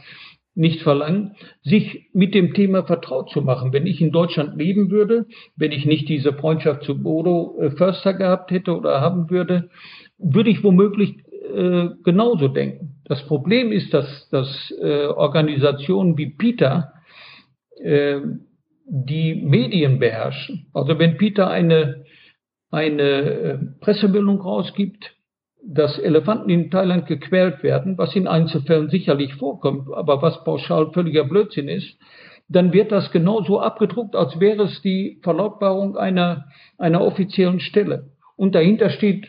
nicht 0.53 0.83
verlangen, 0.83 1.36
sich 1.63 2.07
mit 2.13 2.33
dem 2.33 2.53
Thema 2.53 2.83
vertraut 2.83 3.29
zu 3.31 3.41
machen. 3.41 3.73
Wenn 3.73 3.88
ich 3.88 3.99
in 3.99 4.11
Deutschland 4.11 4.55
leben 4.55 4.89
würde, 4.89 5.25
wenn 5.57 5.73
ich 5.73 5.86
nicht 5.86 6.07
diese 6.07 6.33
Freundschaft 6.33 6.83
zu 6.83 7.01
Bodo 7.01 7.57
äh, 7.59 7.71
Förster 7.71 8.13
gehabt 8.13 8.51
hätte 8.51 8.77
oder 8.77 9.01
haben 9.01 9.29
würde, 9.29 9.69
würde 10.17 10.51
ich 10.51 10.63
womöglich 10.63 11.15
äh, 11.53 11.89
genauso 12.03 12.47
denken. 12.47 12.94
Das 13.06 13.24
Problem 13.28 13.72
ist, 13.72 13.93
dass, 13.93 14.30
dass 14.30 14.74
äh, 14.82 15.06
Organisationen 15.06 16.18
wie 16.18 16.32
PETA 16.32 16.91
äh, 17.80 18.20
die 18.88 19.36
Medien 19.36 19.99
beherrschen. 19.99 20.68
Also 20.74 20.97
wenn 20.99 21.18
PETA 21.18 21.47
eine, 21.47 22.06
eine 22.72 23.01
äh, 23.01 23.58
Pressemeldung 23.80 24.41
rausgibt, 24.41 25.16
dass 25.68 25.97
Elefanten 25.97 26.49
in 26.49 26.70
Thailand 26.70 27.08
gequält 27.08 27.64
werden, 27.64 27.97
was 27.97 28.16
in 28.16 28.28
Einzelfällen 28.28 28.89
sicherlich 28.89 29.34
vorkommt, 29.36 29.88
aber 29.93 30.22
was 30.22 30.43
pauschal 30.43 30.91
völliger 30.91 31.24
Blödsinn 31.24 31.68
ist, 31.68 31.97
dann 32.47 32.74
wird 32.74 32.91
das 32.91 33.12
genauso 33.12 33.60
abgedruckt, 33.60 34.16
als 34.16 34.39
wäre 34.39 34.64
es 34.64 34.82
die 34.84 35.20
Verlautbarung 35.24 35.97
einer, 35.97 36.45
einer 36.78 37.01
offiziellen 37.01 37.60
Stelle. 37.60 38.12
Und 38.36 38.53
dahinter 38.53 38.89
steht 38.91 39.28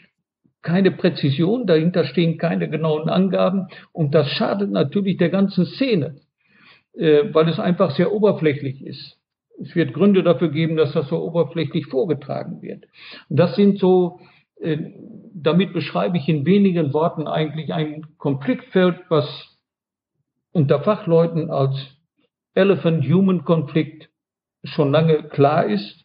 keine 0.67 0.91
Präzision, 0.91 1.65
dahinter 1.69 2.05
stehen 2.05 2.39
keine 2.39 2.69
genauen 2.69 3.09
Angaben 3.09 3.69
und 3.93 4.17
das 4.17 4.29
schadet 4.31 4.69
natürlich 4.69 5.17
der 5.17 5.31
ganzen 5.31 5.65
Szene, 5.65 6.17
äh, 6.95 7.33
weil 7.33 7.49
es 7.49 7.61
einfach 7.61 7.93
sehr 7.93 8.13
oberflächlich 8.13 8.85
ist. 8.85 9.17
Es 9.63 9.77
wird 9.77 9.95
Gründe 9.95 10.25
dafür 10.25 10.51
geben, 10.51 10.77
dass 10.77 10.93
das 10.93 11.09
so 11.09 11.23
oberflächlich 11.23 11.87
vorgetragen 11.87 12.63
wird. 12.63 12.85
Und 13.29 13.39
das 13.39 13.55
sind 13.55 13.79
so, 13.79 14.19
äh, 14.61 14.77
damit 15.35 15.73
beschreibe 15.73 16.19
ich 16.19 16.29
in 16.29 16.45
wenigen 16.47 16.93
Worten 16.93 17.29
eigentlich 17.29 17.73
ein 17.73 18.05
Konfliktfeld, 18.19 18.97
was 19.09 19.57
unter 20.51 20.81
Fachleuten 20.81 21.49
als 21.49 21.77
Elephant-Human-Konflikt 22.55 24.09
schon 24.65 24.91
lange 24.91 25.23
klar 25.29 25.67
ist 25.67 26.05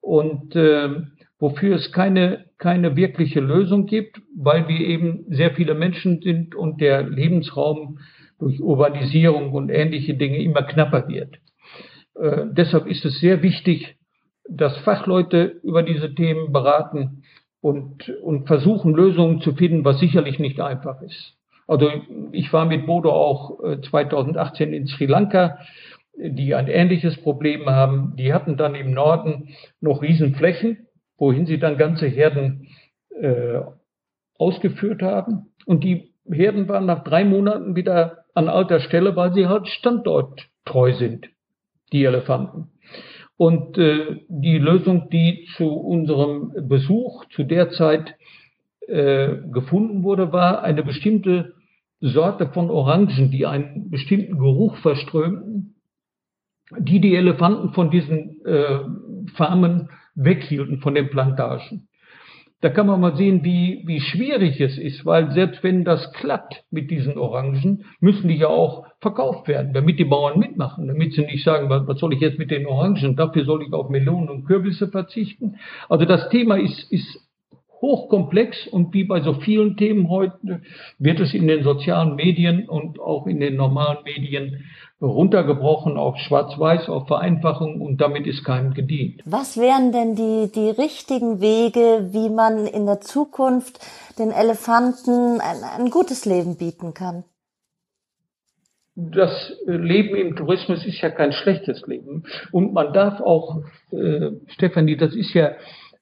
und 0.00 0.56
äh, 0.56 1.02
wofür 1.38 1.76
es 1.76 1.92
keine, 1.92 2.46
keine 2.58 2.96
wirkliche 2.96 3.40
Lösung 3.40 3.86
gibt, 3.86 4.20
weil 4.36 4.68
wir 4.68 4.80
eben 4.80 5.24
sehr 5.28 5.52
viele 5.52 5.74
Menschen 5.74 6.20
sind 6.20 6.54
und 6.54 6.80
der 6.80 7.02
Lebensraum 7.02 7.98
durch 8.38 8.60
Urbanisierung 8.60 9.52
und 9.52 9.70
ähnliche 9.70 10.14
Dinge 10.14 10.42
immer 10.42 10.62
knapper 10.62 11.08
wird. 11.08 11.36
Äh, 12.14 12.46
deshalb 12.52 12.86
ist 12.86 13.04
es 13.04 13.20
sehr 13.20 13.42
wichtig, 13.42 13.96
dass 14.48 14.76
Fachleute 14.78 15.60
über 15.62 15.82
diese 15.82 16.14
Themen 16.14 16.52
beraten 16.52 17.22
und, 17.60 18.08
und 18.22 18.46
versuchen, 18.46 18.94
Lösungen 18.94 19.40
zu 19.40 19.54
finden, 19.54 19.84
was 19.84 19.98
sicherlich 19.98 20.38
nicht 20.38 20.60
einfach 20.60 21.02
ist. 21.02 21.34
Also 21.66 21.90
ich 22.32 22.50
war 22.52 22.64
mit 22.64 22.86
Bodo 22.86 23.10
auch 23.12 23.60
2018 23.90 24.72
äh, 24.72 24.76
in 24.76 24.86
Sri 24.86 25.06
Lanka, 25.06 25.58
die 26.16 26.54
ein 26.54 26.68
ähnliches 26.68 27.16
Problem 27.18 27.66
haben. 27.66 28.14
Die 28.16 28.32
hatten 28.32 28.56
dann 28.56 28.74
im 28.74 28.92
Norden 28.92 29.50
noch 29.80 30.02
Riesenflächen, 30.02 30.87
wohin 31.18 31.46
sie 31.46 31.58
dann 31.58 31.76
ganze 31.76 32.06
Herden 32.06 32.68
äh, 33.20 33.60
ausgeführt 34.38 35.02
haben. 35.02 35.52
Und 35.66 35.84
die 35.84 36.14
Herden 36.30 36.68
waren 36.68 36.86
nach 36.86 37.04
drei 37.04 37.24
Monaten 37.24 37.76
wieder 37.76 38.24
an 38.34 38.48
alter 38.48 38.80
Stelle, 38.80 39.16
weil 39.16 39.34
sie 39.34 39.46
halt 39.46 39.68
standorttreu 39.68 40.92
sind, 40.94 41.28
die 41.92 42.04
Elefanten. 42.04 42.68
Und 43.36 43.78
äh, 43.78 44.20
die 44.28 44.58
Lösung, 44.58 45.10
die 45.10 45.46
zu 45.56 45.68
unserem 45.68 46.52
Besuch 46.68 47.24
zu 47.30 47.44
der 47.44 47.70
Zeit 47.70 48.14
äh, 48.86 49.36
gefunden 49.52 50.02
wurde, 50.02 50.32
war 50.32 50.62
eine 50.62 50.82
bestimmte 50.82 51.54
Sorte 52.00 52.48
von 52.48 52.70
Orangen, 52.70 53.30
die 53.30 53.46
einen 53.46 53.90
bestimmten 53.90 54.38
Geruch 54.38 54.76
verströmten, 54.78 55.76
die 56.78 57.00
die 57.00 57.14
Elefanten 57.14 57.72
von 57.72 57.90
diesen 57.90 58.44
äh, 58.44 58.80
Farmen 59.36 59.90
weghielten, 60.18 60.80
von 60.80 60.94
den 60.94 61.10
Plantagen. 61.10 61.88
Da 62.60 62.70
kann 62.70 62.88
man 62.88 63.00
mal 63.00 63.14
sehen, 63.14 63.44
wie, 63.44 63.84
wie 63.86 64.00
schwierig 64.00 64.60
es 64.60 64.78
ist, 64.78 65.06
weil 65.06 65.30
selbst 65.30 65.62
wenn 65.62 65.84
das 65.84 66.12
klappt 66.14 66.64
mit 66.72 66.90
diesen 66.90 67.16
Orangen, 67.16 67.84
müssen 68.00 68.26
die 68.26 68.36
ja 68.36 68.48
auch 68.48 68.86
verkauft 69.00 69.46
werden, 69.46 69.72
damit 69.72 70.00
die 70.00 70.04
Bauern 70.04 70.40
mitmachen, 70.40 70.88
damit 70.88 71.12
sie 71.12 71.22
nicht 71.22 71.44
sagen, 71.44 71.70
was, 71.70 71.86
was 71.86 72.00
soll 72.00 72.14
ich 72.14 72.20
jetzt 72.20 72.38
mit 72.38 72.50
den 72.50 72.66
Orangen, 72.66 73.14
dafür 73.14 73.44
soll 73.44 73.62
ich 73.62 73.72
auf 73.72 73.90
Melonen 73.90 74.28
und 74.28 74.44
Kürbisse 74.44 74.88
verzichten. 74.88 75.58
Also 75.88 76.04
das 76.04 76.28
Thema 76.30 76.56
ist, 76.56 76.90
ist 76.90 77.27
hochkomplex 77.80 78.66
und 78.66 78.92
wie 78.92 79.04
bei 79.04 79.20
so 79.20 79.34
vielen 79.34 79.76
Themen 79.76 80.08
heute 80.08 80.62
wird 80.98 81.20
es 81.20 81.34
in 81.34 81.46
den 81.46 81.62
sozialen 81.62 82.16
Medien 82.16 82.68
und 82.68 82.98
auch 83.00 83.26
in 83.26 83.40
den 83.40 83.56
normalen 83.56 83.98
Medien 84.04 84.64
runtergebrochen 85.00 85.96
auf 85.96 86.16
Schwarz-Weiß, 86.16 86.88
auf 86.88 87.06
Vereinfachung 87.06 87.80
und 87.80 88.00
damit 88.00 88.26
ist 88.26 88.44
keinem 88.44 88.74
gedient. 88.74 89.22
Was 89.24 89.56
wären 89.56 89.92
denn 89.92 90.16
die, 90.16 90.50
die 90.52 90.70
richtigen 90.70 91.40
Wege, 91.40 92.08
wie 92.10 92.30
man 92.30 92.66
in 92.66 92.86
der 92.86 93.00
Zukunft 93.00 93.78
den 94.18 94.32
Elefanten 94.32 95.40
ein, 95.40 95.62
ein 95.78 95.90
gutes 95.90 96.24
Leben 96.24 96.56
bieten 96.56 96.94
kann? 96.94 97.22
Das 98.96 99.52
Leben 99.64 100.16
im 100.16 100.34
Tourismus 100.34 100.84
ist 100.84 101.00
ja 101.00 101.10
kein 101.10 101.30
schlechtes 101.30 101.86
Leben. 101.86 102.24
Und 102.50 102.72
man 102.72 102.92
darf 102.92 103.20
auch, 103.20 103.62
äh, 103.92 104.30
Stefanie, 104.48 104.96
das 104.96 105.14
ist 105.14 105.32
ja 105.34 105.52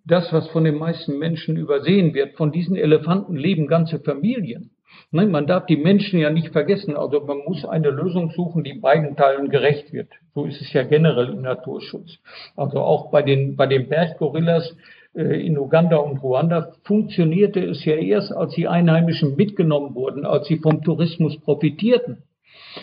das, 0.07 0.33
was 0.33 0.49
von 0.49 0.65
den 0.65 0.79
meisten 0.79 1.19
Menschen 1.19 1.57
übersehen 1.57 2.15
wird. 2.15 2.37
Von 2.37 2.53
diesen 2.53 2.77
Elefanten 2.77 3.37
leben 3.37 3.67
ganze 3.67 3.99
Familien. 3.99 4.71
Nein, 5.11 5.31
man 5.31 5.47
darf 5.47 5.67
die 5.67 5.77
Menschen 5.77 6.21
ja 6.21 6.31
nicht 6.31 6.53
vergessen. 6.53 6.97
Also 6.97 7.21
man 7.21 7.39
muss 7.47 7.65
eine 7.65 7.91
Lösung 7.91 8.31
suchen, 8.31 8.65
die 8.65 8.75
beiden 8.75 9.17
Teilen 9.17 9.51
gerecht 9.51 9.93
wird. 9.93 10.09
So 10.35 10.45
ist 10.45 10.61
es 10.61 10.73
ja 10.73 10.85
generell 10.85 11.31
im 11.31 11.43
Naturschutz. 11.43 12.19
Also 12.57 12.79
auch 12.81 13.11
bei 13.11 13.23
den, 13.23 13.57
bei 13.57 13.67
den 13.67 13.89
Berggorillas 13.89 14.77
äh, 15.15 15.47
in 15.47 15.59
Uganda 15.59 15.97
und 15.97 16.23
Ruanda 16.23 16.73
funktionierte 16.85 17.61
es 17.61 17.85
ja 17.85 17.97
erst, 17.97 18.33
als 18.33 18.55
die 18.55 18.69
Einheimischen 18.69 19.37
mitgenommen 19.37 19.95
wurden, 19.95 20.25
als 20.25 20.47
sie 20.47 20.59
vom 20.59 20.83
Tourismus 20.83 21.39
profitierten. 21.41 22.23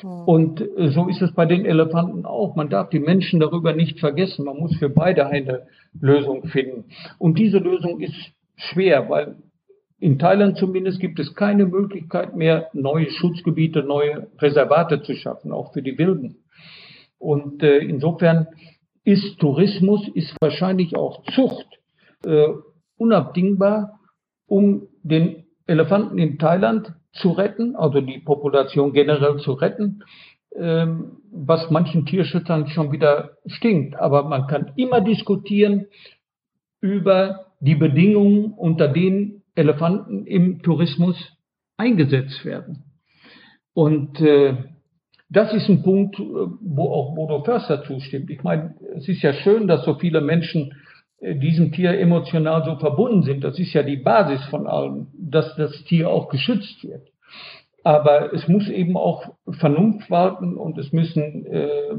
Hm. 0.02 0.10
Und 0.26 0.64
so 0.78 1.08
ist 1.08 1.22
es 1.22 1.34
bei 1.34 1.46
den 1.46 1.66
Elefanten 1.66 2.26
auch. 2.26 2.56
Man 2.56 2.70
darf 2.70 2.90
die 2.90 3.00
Menschen 3.00 3.40
darüber 3.40 3.74
nicht 3.74 4.00
vergessen. 4.00 4.46
Man 4.46 4.58
muss 4.58 4.76
für 4.78 4.90
beide 4.90 5.28
eine 5.28 5.68
Lösung 6.00 6.46
finden. 6.48 6.86
Und 7.20 7.38
diese 7.38 7.58
Lösung 7.58 8.00
ist 8.02 8.16
schwer, 8.56 9.10
weil 9.10 9.38
in 10.00 10.20
Thailand 10.20 10.58
zumindest 10.58 11.00
gibt 11.00 11.20
es 11.20 11.34
keine 11.34 11.66
Möglichkeit 11.66 12.36
mehr, 12.36 12.70
neue 12.74 13.10
Schutzgebiete, 13.10 13.84
neue 13.84 14.28
Reservate 14.40 15.02
zu 15.02 15.16
schaffen, 15.16 15.54
auch 15.54 15.72
für 15.74 15.82
die 15.82 15.98
Wilden. 15.98 16.44
Und 17.18 17.64
äh, 17.64 17.78
insofern 17.78 18.48
ist 19.06 19.40
Tourismus, 19.40 20.08
ist 20.14 20.36
wahrscheinlich 20.42 20.98
auch 20.98 21.24
Zucht 21.34 21.68
äh, 22.26 22.48
unabdingbar, 22.98 24.00
um 24.46 24.88
den 25.04 25.46
Elefanten 25.68 26.18
in 26.18 26.38
Thailand 26.38 26.94
zu 27.14 27.32
retten, 27.32 27.76
also 27.76 28.02
die 28.02 28.20
Population 28.20 28.94
generell 28.94 29.38
zu 29.38 29.54
retten, 29.54 30.04
ähm, 30.56 31.18
was 31.32 31.70
manchen 31.72 32.06
Tierschützern 32.06 32.68
schon 32.68 32.92
wieder 32.92 33.38
stinkt. 33.46 33.96
Aber 33.96 34.24
man 34.24 34.48
kann 34.48 34.72
immer 34.76 35.02
diskutieren 35.02 35.88
über 36.82 37.54
die 37.60 37.76
Bedingungen, 37.76 38.54
unter 38.54 38.88
denen 38.88 39.44
Elefanten 39.56 40.26
im 40.26 40.62
Tourismus 40.62 41.16
eingesetzt 41.78 42.44
werden. 42.46 42.84
Und 43.74 44.20
äh, 44.22 44.56
das 45.30 45.54
ist 45.54 45.70
ein 45.70 45.82
Punkt, 45.82 46.20
äh, 46.20 46.24
wo 46.24 46.90
auch 46.90 47.16
Bodo 47.16 47.44
Förster 47.44 47.84
zustimmt. 47.84 48.30
Ich 48.30 48.44
meine, 48.44 48.76
es 48.96 49.08
ist 49.08 49.22
ja 49.22 49.34
schön, 49.34 49.68
dass 49.68 49.86
so 49.86 49.96
viele 49.96 50.22
Menschen 50.22 50.74
diesem 51.24 51.72
Tier 51.72 52.00
emotional 52.00 52.64
so 52.66 52.76
verbunden 52.78 53.24
sind. 53.24 53.44
Das 53.44 53.60
ist 53.60 53.74
ja 53.74 53.84
die 53.84 53.98
Basis 53.98 54.44
von 54.46 54.68
allem, 54.68 55.08
dass 55.18 55.56
das 55.56 55.84
Tier 55.86 56.10
auch 56.10 56.30
geschützt 56.30 56.84
wird. 56.84 57.08
Aber 57.84 58.34
es 58.34 58.48
muss 58.48 58.70
eben 58.70 58.96
auch 58.96 59.34
Vernunft 59.50 60.10
walten 60.10 60.56
und 60.56 60.78
es 60.78 60.94
müssen, 60.94 61.46
äh, 61.46 61.96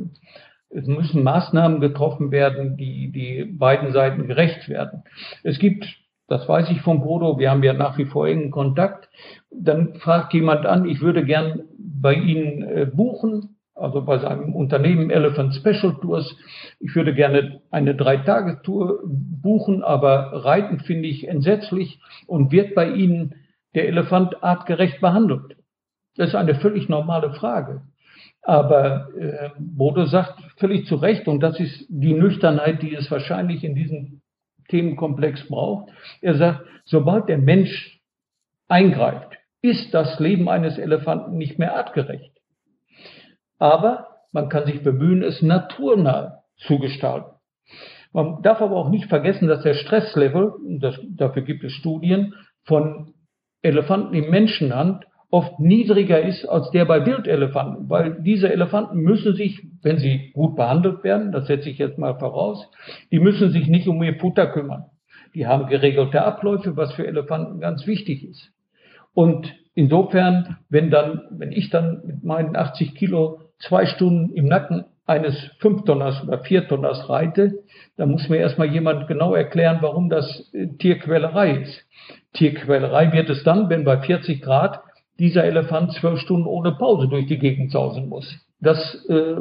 es 0.71 0.87
müssen 0.87 1.23
Maßnahmen 1.23 1.81
getroffen 1.81 2.31
werden, 2.31 2.77
die, 2.77 3.13
die 3.13 3.45
beiden 3.45 3.93
Seiten 3.93 4.27
gerecht 4.27 4.69
werden. 4.69 5.05
Es 5.43 5.59
gibt 5.59 5.85
das 6.27 6.49
weiß 6.49 6.71
ich 6.71 6.81
vom 6.81 7.03
Bodo. 7.03 7.39
Wir 7.39 7.51
haben 7.51 7.63
ja 7.63 7.75
nach 7.75 7.99
wie 7.99 8.07
vor 8.07 8.27
engen 8.27 8.51
Kontakt. 8.51 9.09
Dann 9.51 9.95
fragt 9.97 10.33
jemand 10.33 10.65
an, 10.65 10.87
ich 10.87 11.01
würde 11.01 11.25
gern 11.25 11.65
bei 11.79 12.15
Ihnen 12.15 12.63
äh, 12.63 12.87
buchen, 12.87 13.54
also 13.75 14.03
bei 14.03 14.19
seinem 14.19 14.55
Unternehmen 14.55 15.11
Elephant 15.11 15.55
Special 15.55 15.97
Tours. 16.01 16.37
Ich 16.79 16.95
würde 16.95 17.15
gerne 17.15 17.61
eine 17.71 17.95
Drei-Tage-Tour 17.95 19.01
buchen, 19.05 19.83
aber 19.83 20.45
Reiten 20.45 20.81
finde 20.81 21.09
ich 21.09 21.29
entsetzlich 21.29 22.01
und 22.27 22.53
wird 22.53 22.75
bei 22.75 22.91
Ihnen 22.91 23.35
der 23.75 23.89
Elefant 23.89 24.43
artgerecht 24.43 25.01
behandelt? 25.01 25.57
Das 26.17 26.29
ist 26.29 26.35
eine 26.35 26.55
völlig 26.55 26.89
normale 26.89 27.33
Frage. 27.35 27.83
Aber 28.43 29.09
äh, 29.19 29.51
Bodo 29.59 30.05
sagt 30.05 30.41
völlig 30.59 30.87
zu 30.87 30.97
Recht, 30.97 31.27
und 31.27 31.41
das 31.41 31.59
ist 31.59 31.87
die 31.89 32.15
Nüchternheit, 32.15 32.83
die 32.83 32.95
es 32.95 33.11
wahrscheinlich 33.11 33.65
in 33.65 33.75
diesen 33.75 34.23
Themenkomplex 34.69 35.49
braucht. 35.49 35.91
Er 36.21 36.37
sagt, 36.37 36.65
sobald 36.85 37.29
der 37.29 37.39
Mensch 37.39 38.01
eingreift, 38.69 39.33
ist 39.63 39.95
das 39.95 40.21
Leben 40.21 40.49
eines 40.49 40.79
Elefanten 40.79 41.37
nicht 41.37 41.59
mehr 41.59 41.75
artgerecht. 41.75 42.35
Aber 43.65 44.09
man 44.31 44.51
kann 44.51 44.67
sich 44.67 44.83
bemühen, 44.83 45.23
es 45.23 45.41
naturnah 45.41 46.43
zu 46.59 46.79
gestalten. 46.79 47.31
Man 48.13 48.43
darf 48.43 48.61
aber 48.61 48.77
auch 48.77 48.91
nicht 48.91 49.07
vergessen, 49.07 49.49
dass 49.49 49.63
der 49.63 49.73
Stresslevel, 49.73 50.53
das, 50.81 51.01
dafür 51.09 51.41
gibt 51.41 51.65
es 51.65 51.73
Studien, 51.73 52.35
von 52.65 53.15
Elefanten 53.63 54.13
in 54.13 54.29
Menschenhand 54.29 55.07
oft 55.31 55.61
niedriger 55.61 56.21
ist 56.21 56.45
als 56.45 56.71
der 56.73 56.85
bei 56.85 57.07
Wildelefanten, 57.07 57.89
weil 57.89 58.21
diese 58.21 58.53
Elefanten 58.53 58.99
müssen 58.99 59.35
sich, 59.35 59.67
wenn 59.81 59.97
sie 59.97 60.31
gut 60.35 60.57
behandelt 60.57 61.03
werden, 61.03 61.33
das 61.33 61.47
setze 61.47 61.71
ich 61.71 61.79
jetzt 61.79 61.97
mal 61.97 62.19
voraus, 62.19 62.71
die 63.11 63.19
müssen 63.19 63.51
sich 63.51 63.67
nicht 63.67 63.89
um 63.89 64.03
ihr 64.03 64.17
Futter 64.17 64.47
kümmern. 64.49 64.91
Die 65.35 65.47
haben 65.47 65.69
geregelte 65.69 66.23
Abläufe, 66.23 66.77
was 66.77 66.93
für 66.93 67.07
Elefanten 67.07 67.61
ganz 67.61 67.87
wichtig 67.87 68.29
ist. 68.29 68.53
Und 69.15 69.55
insofern, 69.75 70.59
wenn 70.69 70.91
dann, 70.91 71.23
wenn 71.31 71.51
ich 71.51 71.71
dann 71.71 72.03
mit 72.05 72.25
meinen 72.25 72.57
80 72.57 72.95
Kilo 72.95 73.41
zwei 73.59 73.87
Stunden 73.87 74.35
im 74.35 74.47
Nacken 74.47 74.85
eines 75.07 75.37
Fünftonners 75.59 76.23
oder 76.23 76.39
Viertonners 76.39 77.09
reite, 77.09 77.63
dann 77.97 78.11
muss 78.11 78.29
mir 78.29 78.39
erstmal 78.39 78.69
jemand 78.69 79.07
genau 79.07 79.35
erklären, 79.35 79.79
warum 79.81 80.09
das 80.09 80.51
äh, 80.55 80.69
Tierquälerei 80.79 81.59
ist. 81.59 81.85
Tierquälerei 82.33 83.13
wird 83.13 83.29
es 83.31 83.45
dann, 83.45 83.69
wenn 83.69 83.85
bei 83.85 83.99
40 83.99 84.41
Grad 84.41 84.81
dieser 85.19 85.45
Elefant 85.45 85.93
zwölf 85.93 86.21
Stunden 86.21 86.47
ohne 86.47 86.73
Pause 86.73 87.09
durch 87.09 87.27
die 87.27 87.39
Gegend 87.39 87.71
sausen 87.71 88.09
muss. 88.09 88.35
Das, 88.61 89.05
äh, 89.09 89.37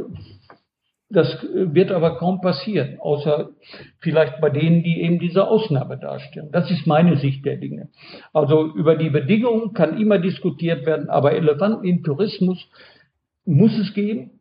das 1.10 1.46
wird 1.54 1.92
aber 1.92 2.18
kaum 2.18 2.42
passieren, 2.42 2.98
außer 3.00 3.50
vielleicht 4.00 4.42
bei 4.42 4.50
denen, 4.50 4.84
die 4.84 5.02
eben 5.02 5.20
diese 5.20 5.48
Ausnahme 5.48 5.98
darstellen. 5.98 6.50
Das 6.52 6.70
ist 6.72 6.88
meine 6.88 7.18
Sicht 7.18 7.46
der 7.46 7.58
Dinge. 7.58 7.90
Also 8.34 8.66
über 8.74 8.96
die 8.96 9.12
Bedingungen 9.12 9.74
kann 9.74 10.00
immer 10.00 10.18
diskutiert 10.20 10.86
werden, 10.86 11.10
aber 11.10 11.34
Elefanten 11.34 11.86
im 11.86 12.04
Tourismus 12.04 12.68
muss 13.46 13.78
es 13.78 13.94
geben. 13.94 14.40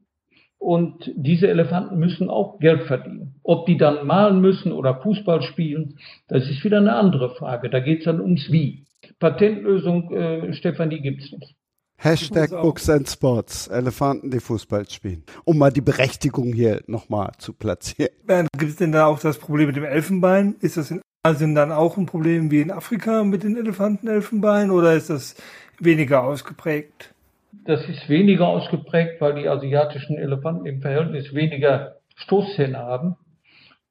Und 0.58 1.10
diese 1.16 1.48
Elefanten 1.48 1.98
müssen 1.98 2.30
auch 2.30 2.60
Geld 2.60 2.84
verdienen. 2.84 3.34
Ob 3.42 3.66
die 3.66 3.76
dann 3.76 4.06
malen 4.06 4.40
müssen 4.40 4.70
oder 4.70 5.00
Fußball 5.02 5.42
spielen, 5.42 5.98
das 6.28 6.48
ist 6.48 6.62
wieder 6.62 6.78
eine 6.78 6.94
andere 6.94 7.34
Frage. 7.34 7.68
Da 7.68 7.80
geht 7.80 8.00
es 8.00 8.04
dann 8.04 8.20
ums 8.20 8.52
Wie. 8.52 8.84
Patentlösung, 9.18 10.12
äh, 10.12 10.52
Stefanie, 10.52 11.00
gibt 11.00 11.22
es 11.22 11.32
nicht. 11.32 11.56
Hashtag 11.96 12.50
Books 12.50 12.88
and 12.90 13.08
Sports, 13.08 13.68
Elefanten, 13.68 14.30
die 14.30 14.40
Fußball 14.40 14.88
spielen. 14.88 15.24
Um 15.44 15.58
mal 15.58 15.70
die 15.70 15.80
Berechtigung 15.80 16.52
hier 16.52 16.82
nochmal 16.86 17.32
zu 17.38 17.52
platzieren. 17.52 18.10
Gibt 18.56 18.70
es 18.70 18.76
denn 18.76 18.92
da 18.92 19.06
auch 19.06 19.20
das 19.20 19.38
Problem 19.38 19.68
mit 19.68 19.76
dem 19.76 19.84
Elfenbein? 19.84 20.56
Ist 20.60 20.76
das 20.76 20.90
in 20.90 21.00
Asien 21.24 21.54
dann 21.54 21.70
auch 21.70 21.96
ein 21.96 22.06
Problem 22.06 22.50
wie 22.50 22.60
in 22.60 22.72
Afrika 22.72 23.22
mit 23.22 23.44
den 23.44 23.56
Elefantenelfenbein 23.56 24.72
oder 24.72 24.94
ist 24.94 25.10
das 25.10 25.36
weniger 25.78 26.24
ausgeprägt? 26.24 27.11
Das 27.52 27.86
ist 27.88 28.08
weniger 28.08 28.48
ausgeprägt, 28.48 29.20
weil 29.20 29.34
die 29.34 29.48
asiatischen 29.48 30.16
Elefanten 30.16 30.66
im 30.66 30.80
Verhältnis 30.80 31.34
weniger 31.34 31.96
Stoßzähne 32.16 32.78
haben. 32.78 33.16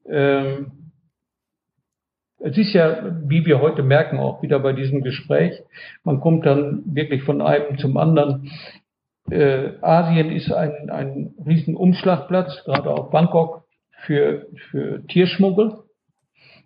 Ähm, 0.06 0.72
es 2.40 2.58
ist 2.58 2.72
ja, 2.72 3.04
wie 3.28 3.46
wir 3.46 3.60
heute 3.60 3.84
merken, 3.84 4.18
auch 4.18 4.42
wieder 4.42 4.58
bei 4.58 4.72
diesem 4.72 5.02
Gespräch, 5.02 5.62
man 6.02 6.20
kommt 6.20 6.44
dann 6.44 6.82
wirklich 6.86 7.22
von 7.22 7.40
einem 7.40 7.78
zum 7.78 7.96
anderen. 7.96 8.50
Äh, 9.30 9.74
Asien 9.80 10.32
ist 10.32 10.52
ein, 10.52 10.90
ein 10.90 11.34
riesen 11.46 11.76
Umschlagplatz, 11.76 12.64
gerade 12.64 12.90
auch 12.90 13.10
Bangkok, 13.10 13.62
für, 14.06 14.46
für 14.70 15.06
Tierschmuggel 15.06 15.78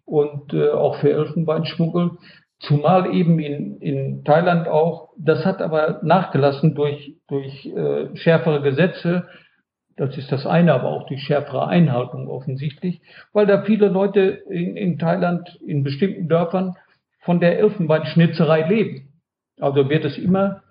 und 0.06 0.54
äh, 0.54 0.70
auch 0.70 0.96
für 0.96 1.10
Elfenbeinschmuggel. 1.10 2.12
Zumal 2.60 3.14
eben 3.14 3.38
in, 3.38 3.78
in 3.80 4.24
Thailand 4.24 4.66
auch, 4.66 5.10
das 5.18 5.44
hat 5.44 5.60
aber 5.60 6.00
nachgelassen 6.02 6.74
durch, 6.74 7.14
durch 7.28 7.66
äh, 7.66 8.16
schärfere 8.16 8.62
Gesetze. 8.62 9.28
Das 9.96 10.16
ist 10.16 10.32
das 10.32 10.46
eine, 10.46 10.72
aber 10.72 10.88
auch 10.88 11.06
die 11.06 11.18
schärfere 11.18 11.68
Einhaltung 11.68 12.28
offensichtlich, 12.28 13.00
weil 13.32 13.46
da 13.46 13.62
viele 13.62 13.88
Leute 13.88 14.42
in, 14.50 14.76
in 14.76 14.98
Thailand, 14.98 15.58
in 15.66 15.84
bestimmten 15.84 16.28
Dörfern 16.28 16.76
von 17.20 17.40
der 17.40 17.58
Elfenbeinschnitzerei 17.58 18.68
leben. 18.68 19.20
Also 19.60 19.88
wird 19.90 20.04
es 20.04 20.16
immer, 20.16 20.62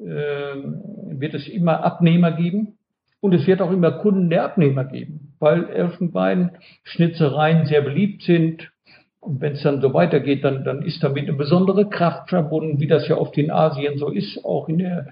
äh, 0.00 0.04
wird 0.04 1.34
es 1.34 1.48
immer 1.48 1.84
Abnehmer 1.84 2.32
geben 2.32 2.78
und 3.20 3.32
es 3.34 3.46
wird 3.46 3.62
auch 3.62 3.70
immer 3.72 3.92
Kunden 3.92 4.30
der 4.30 4.44
Abnehmer 4.44 4.84
geben, 4.84 5.34
weil 5.38 5.68
Elfenbeinschnitzereien 5.70 7.66
sehr 7.66 7.82
beliebt 7.82 8.22
sind 8.22 8.70
und 9.20 9.40
wenn 9.40 9.54
es 9.54 9.62
dann 9.62 9.80
so 9.80 9.92
weitergeht, 9.94 10.44
dann, 10.44 10.64
dann 10.64 10.82
ist 10.82 11.02
damit 11.02 11.28
eine 11.28 11.36
besondere 11.36 11.88
Kraft 11.88 12.28
verbunden, 12.28 12.80
wie 12.80 12.86
das 12.86 13.08
ja 13.08 13.16
oft 13.16 13.36
in 13.36 13.50
Asien 13.50 13.98
so 13.98 14.10
ist, 14.10 14.44
auch 14.44 14.68
in 14.68 14.78
der, 14.78 15.08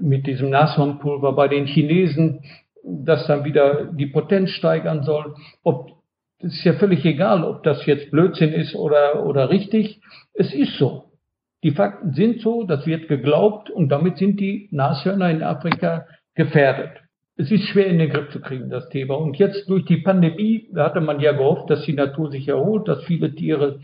mit 0.00 0.26
diesem 0.26 0.50
Nashornpulver 0.50 1.32
bei 1.32 1.48
den 1.48 1.66
Chinesen, 1.66 2.40
das 2.82 3.26
dann 3.26 3.44
wieder 3.44 3.84
die 3.92 4.06
Potenz 4.06 4.50
steigern 4.50 5.04
soll. 5.04 5.34
Ob, 5.62 5.92
es 6.38 6.54
ist 6.54 6.64
ja 6.64 6.74
völlig 6.74 7.04
egal, 7.04 7.44
ob 7.44 7.62
das 7.62 7.86
jetzt 7.86 8.10
Blödsinn 8.10 8.52
ist 8.52 8.74
oder, 8.74 9.24
oder 9.24 9.48
richtig. 9.48 10.00
Es 10.34 10.52
ist 10.52 10.76
so. 10.78 11.04
Die 11.62 11.70
Fakten 11.70 12.12
sind 12.12 12.40
so, 12.40 12.64
das 12.64 12.86
wird 12.86 13.08
geglaubt 13.08 13.70
und 13.70 13.88
damit 13.88 14.18
sind 14.18 14.38
die 14.38 14.68
Nashörner 14.70 15.30
in 15.30 15.42
Afrika 15.42 16.06
gefährdet 16.34 17.05
es 17.36 17.50
ist 17.50 17.64
schwer 17.64 17.86
in 17.86 17.98
den 17.98 18.10
Griff 18.10 18.30
zu 18.30 18.40
kriegen, 18.40 18.70
das 18.70 18.88
Thema. 18.88 19.14
Und 19.14 19.36
jetzt 19.36 19.68
durch 19.68 19.84
die 19.84 19.98
Pandemie, 19.98 20.70
hatte 20.74 21.00
man 21.00 21.20
ja 21.20 21.32
gehofft, 21.32 21.68
dass 21.68 21.84
die 21.84 21.92
Natur 21.92 22.30
sich 22.30 22.48
erholt, 22.48 22.88
dass 22.88 23.04
viele 23.04 23.34
Tiere 23.34 23.80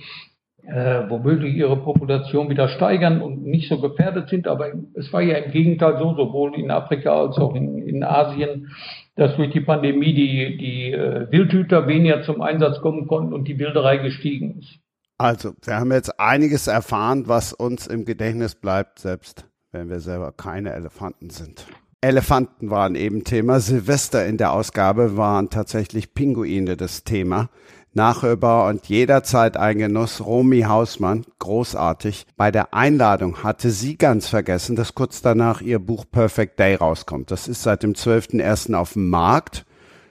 äh, 0.64 1.02
womöglich 1.08 1.54
ihre 1.54 1.76
Population 1.76 2.48
wieder 2.48 2.68
steigern 2.68 3.20
und 3.20 3.42
nicht 3.42 3.68
so 3.68 3.78
gefährdet 3.80 4.28
sind. 4.28 4.48
Aber 4.48 4.72
es 4.94 5.12
war 5.12 5.20
ja 5.20 5.36
im 5.36 5.52
Gegenteil 5.52 5.98
so, 5.98 6.14
sowohl 6.14 6.58
in 6.58 6.70
Afrika 6.70 7.20
als 7.20 7.36
auch 7.36 7.54
in, 7.54 7.78
in 7.78 8.02
Asien, 8.04 8.70
dass 9.16 9.36
durch 9.36 9.52
die 9.52 9.60
Pandemie 9.60 10.14
die, 10.14 10.56
die 10.56 10.92
äh, 10.92 11.30
Wildhüter 11.30 11.86
weniger 11.86 12.22
zum 12.22 12.40
Einsatz 12.40 12.80
kommen 12.80 13.06
konnten 13.06 13.34
und 13.34 13.48
die 13.48 13.58
Wilderei 13.58 13.98
gestiegen 13.98 14.60
ist. 14.60 14.78
Also, 15.18 15.52
wir 15.62 15.76
haben 15.76 15.92
jetzt 15.92 16.18
einiges 16.18 16.66
erfahren, 16.66 17.24
was 17.28 17.52
uns 17.52 17.86
im 17.86 18.04
Gedächtnis 18.06 18.54
bleibt, 18.54 18.98
selbst 18.98 19.46
wenn 19.72 19.90
wir 19.90 20.00
selber 20.00 20.32
keine 20.32 20.72
Elefanten 20.72 21.30
sind. 21.30 21.66
Elefanten 22.04 22.68
waren 22.68 22.96
eben 22.96 23.22
Thema. 23.22 23.60
Silvester 23.60 24.26
in 24.26 24.36
der 24.36 24.52
Ausgabe 24.52 25.16
waren 25.16 25.50
tatsächlich 25.50 26.14
Pinguine 26.14 26.76
das 26.76 27.04
Thema. 27.04 27.48
Nachhörbar 27.94 28.68
und 28.68 28.86
jederzeit 28.86 29.56
ein 29.56 29.78
Genuss. 29.78 30.20
Romy 30.20 30.62
Hausmann, 30.62 31.24
großartig. 31.38 32.26
Bei 32.36 32.50
der 32.50 32.74
Einladung 32.74 33.44
hatte 33.44 33.70
sie 33.70 33.96
ganz 33.96 34.26
vergessen, 34.26 34.74
dass 34.74 34.96
kurz 34.96 35.22
danach 35.22 35.60
ihr 35.60 35.78
Buch 35.78 36.04
Perfect 36.10 36.58
Day 36.58 36.74
rauskommt. 36.74 37.30
Das 37.30 37.46
ist 37.46 37.62
seit 37.62 37.84
dem 37.84 37.92
12.01. 37.92 38.74
auf 38.74 38.94
dem 38.94 39.08
Markt. 39.08 39.64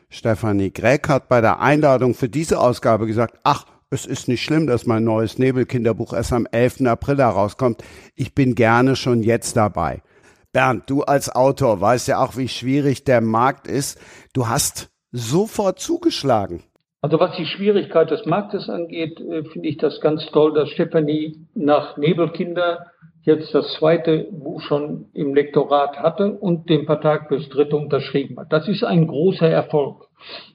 Stefanie 0.09 0.71
Gräck 0.71 1.09
hat 1.09 1.27
bei 1.27 1.41
der 1.41 1.59
Einladung 1.59 2.13
für 2.13 2.29
diese 2.29 2.61
Ausgabe 2.61 3.05
gesagt, 3.05 3.37
ach, 3.43 3.65
es 3.89 4.05
ist 4.05 4.29
nicht 4.29 4.43
schlimm, 4.43 4.65
dass 4.65 4.85
mein 4.85 5.03
neues 5.03 5.37
Nebelkinderbuch 5.37 6.13
erst 6.13 6.31
am 6.31 6.47
11. 6.49 6.85
April 6.85 7.17
herauskommt. 7.17 7.83
Ich 8.15 8.33
bin 8.33 8.55
gerne 8.55 8.95
schon 8.95 9.23
jetzt 9.23 9.57
dabei. 9.57 10.01
Bernd, 10.53 10.89
du 10.89 11.03
als 11.03 11.33
Autor 11.33 11.79
weißt 11.79 12.09
ja 12.09 12.23
auch, 12.23 12.35
wie 12.35 12.47
schwierig 12.47 13.03
der 13.03 13.21
Markt 13.21 13.67
ist. 13.67 13.99
Du 14.33 14.47
hast 14.47 14.91
sofort 15.11 15.79
zugeschlagen. 15.79 16.63
Also 17.01 17.19
was 17.19 17.35
die 17.35 17.45
Schwierigkeit 17.45 18.11
des 18.11 18.25
Marktes 18.25 18.69
angeht, 18.69 19.19
äh, 19.19 19.43
finde 19.45 19.67
ich 19.67 19.77
das 19.77 20.01
ganz 20.01 20.25
toll, 20.27 20.53
dass 20.53 20.69
Stefanie 20.69 21.47
nach 21.55 21.97
Nebelkinder 21.97 22.85
jetzt 23.23 23.53
das 23.55 23.73
zweite 23.73 24.27
Buch 24.31 24.61
schon 24.61 25.05
im 25.13 25.33
Lektorat 25.33 25.97
hatte 25.97 26.31
und 26.31 26.69
den 26.69 26.85
Vertrag 26.85 27.27
fürs 27.27 27.47
dritte 27.49 27.75
unterschrieben 27.75 28.39
hat. 28.39 28.51
Das 28.51 28.67
ist 28.67 28.83
ein 28.83 29.07
großer 29.07 29.47
Erfolg. 29.47 30.07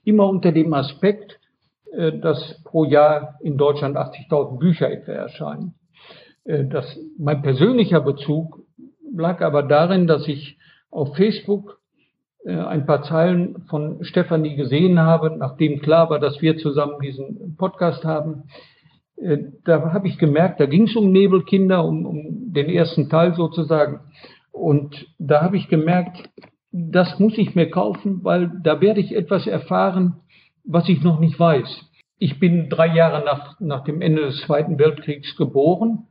Immer 0.05 0.29
unter 0.29 0.53
dem 0.53 0.73
Aspekt, 0.73 1.41
äh, 1.93 2.13
dass 2.13 2.63
pro 2.65 2.85
Jahr 2.85 3.39
in 3.41 3.57
Deutschland 3.57 3.97
80.000 3.97 4.59
Bücher 4.59 4.91
etwa 4.91 5.13
erscheinen. 5.13 5.75
Äh, 6.45 6.65
das, 6.67 6.99
mein 7.19 7.43
persönlicher 7.43 8.01
Bezug 8.01 8.66
lag 9.17 9.41
aber 9.41 9.63
darin, 9.63 10.07
dass 10.07 10.27
ich 10.29 10.59
auf 10.91 11.17
Facebook 11.17 11.81
äh, 12.45 12.55
ein 12.55 12.87
paar 12.87 13.03
Zeilen 13.03 13.65
von 13.69 14.03
Stefanie 14.05 14.57
gesehen 14.57 15.01
habe, 15.01 15.37
nachdem 15.37 15.81
klar 15.81 16.11
war, 16.11 16.19
dass 16.19 16.41
wir 16.41 16.59
zusammen 16.59 17.01
diesen 17.01 17.57
Podcast 17.57 18.05
haben. 18.05 18.45
Äh, 19.17 19.39
da 19.65 19.93
habe 19.93 20.09
ich 20.09 20.19
gemerkt, 20.19 20.61
da 20.61 20.67
ging 20.67 20.85
es 20.85 20.97
um 20.97 21.11
Nebelkinder, 21.11 21.85
um, 21.85 22.07
um 22.07 22.53
den 22.53 22.69
ersten 22.69 23.09
Teil 23.09 23.35
sozusagen. 23.35 24.01
Und 24.53 25.07
da 25.19 25.43
habe 25.43 25.57
ich 25.57 25.69
gemerkt, 25.69 26.31
das 26.73 27.19
muss 27.19 27.37
ich 27.37 27.55
mir 27.55 27.71
kaufen, 27.71 28.23
weil 28.23 28.51
da 28.63 28.81
werde 28.81 29.01
ich 29.01 29.15
etwas 29.15 29.47
erfahren, 29.47 30.21
was 30.65 30.89
ich 30.89 31.03
noch 31.03 31.21
nicht 31.21 31.39
weiß. 31.39 31.85
Ich 32.19 32.39
bin 32.39 32.71
drei 32.71 32.95
Jahre 32.95 33.25
nach, 33.25 33.61
nach 33.61 33.85
dem 33.85 34.01
Ende 34.01 34.23
des 34.23 34.41
Zweiten 34.43 34.79
Weltkriegs 34.79 35.37
geboren 35.37 36.07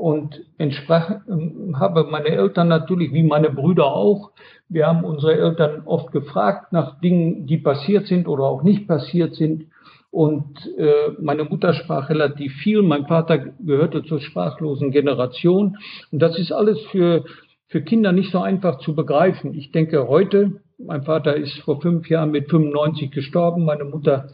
und 0.00 0.40
entsprach, 0.56 1.20
ähm, 1.28 1.78
habe 1.78 2.04
meine 2.10 2.28
Eltern 2.28 2.68
natürlich, 2.68 3.12
wie 3.12 3.22
meine 3.22 3.50
Brüder 3.50 3.92
auch, 3.92 4.30
wir 4.68 4.86
haben 4.86 5.04
unsere 5.04 5.36
Eltern 5.36 5.82
oft 5.84 6.10
gefragt 6.10 6.72
nach 6.72 7.00
Dingen, 7.00 7.46
die 7.46 7.58
passiert 7.58 8.06
sind 8.06 8.26
oder 8.26 8.44
auch 8.44 8.62
nicht 8.62 8.88
passiert 8.88 9.34
sind. 9.34 9.66
Und 10.10 10.58
äh, 10.78 11.10
meine 11.20 11.44
Mutter 11.44 11.74
sprach 11.74 12.08
relativ 12.08 12.54
viel, 12.62 12.82
mein 12.82 13.06
Vater 13.06 13.38
gehörte 13.38 14.02
zur 14.04 14.20
sprachlosen 14.20 14.90
Generation. 14.90 15.76
Und 16.10 16.18
das 16.20 16.38
ist 16.38 16.50
alles 16.50 16.80
für, 16.92 17.24
für 17.66 17.82
Kinder 17.82 18.12
nicht 18.12 18.32
so 18.32 18.40
einfach 18.40 18.78
zu 18.78 18.94
begreifen. 18.94 19.54
Ich 19.54 19.70
denke 19.70 20.08
heute, 20.08 20.62
mein 20.78 21.02
Vater 21.02 21.36
ist 21.36 21.58
vor 21.58 21.80
fünf 21.80 22.08
Jahren 22.08 22.30
mit 22.30 22.48
95 22.48 23.10
gestorben, 23.10 23.64
meine 23.64 23.84
Mutter 23.84 24.30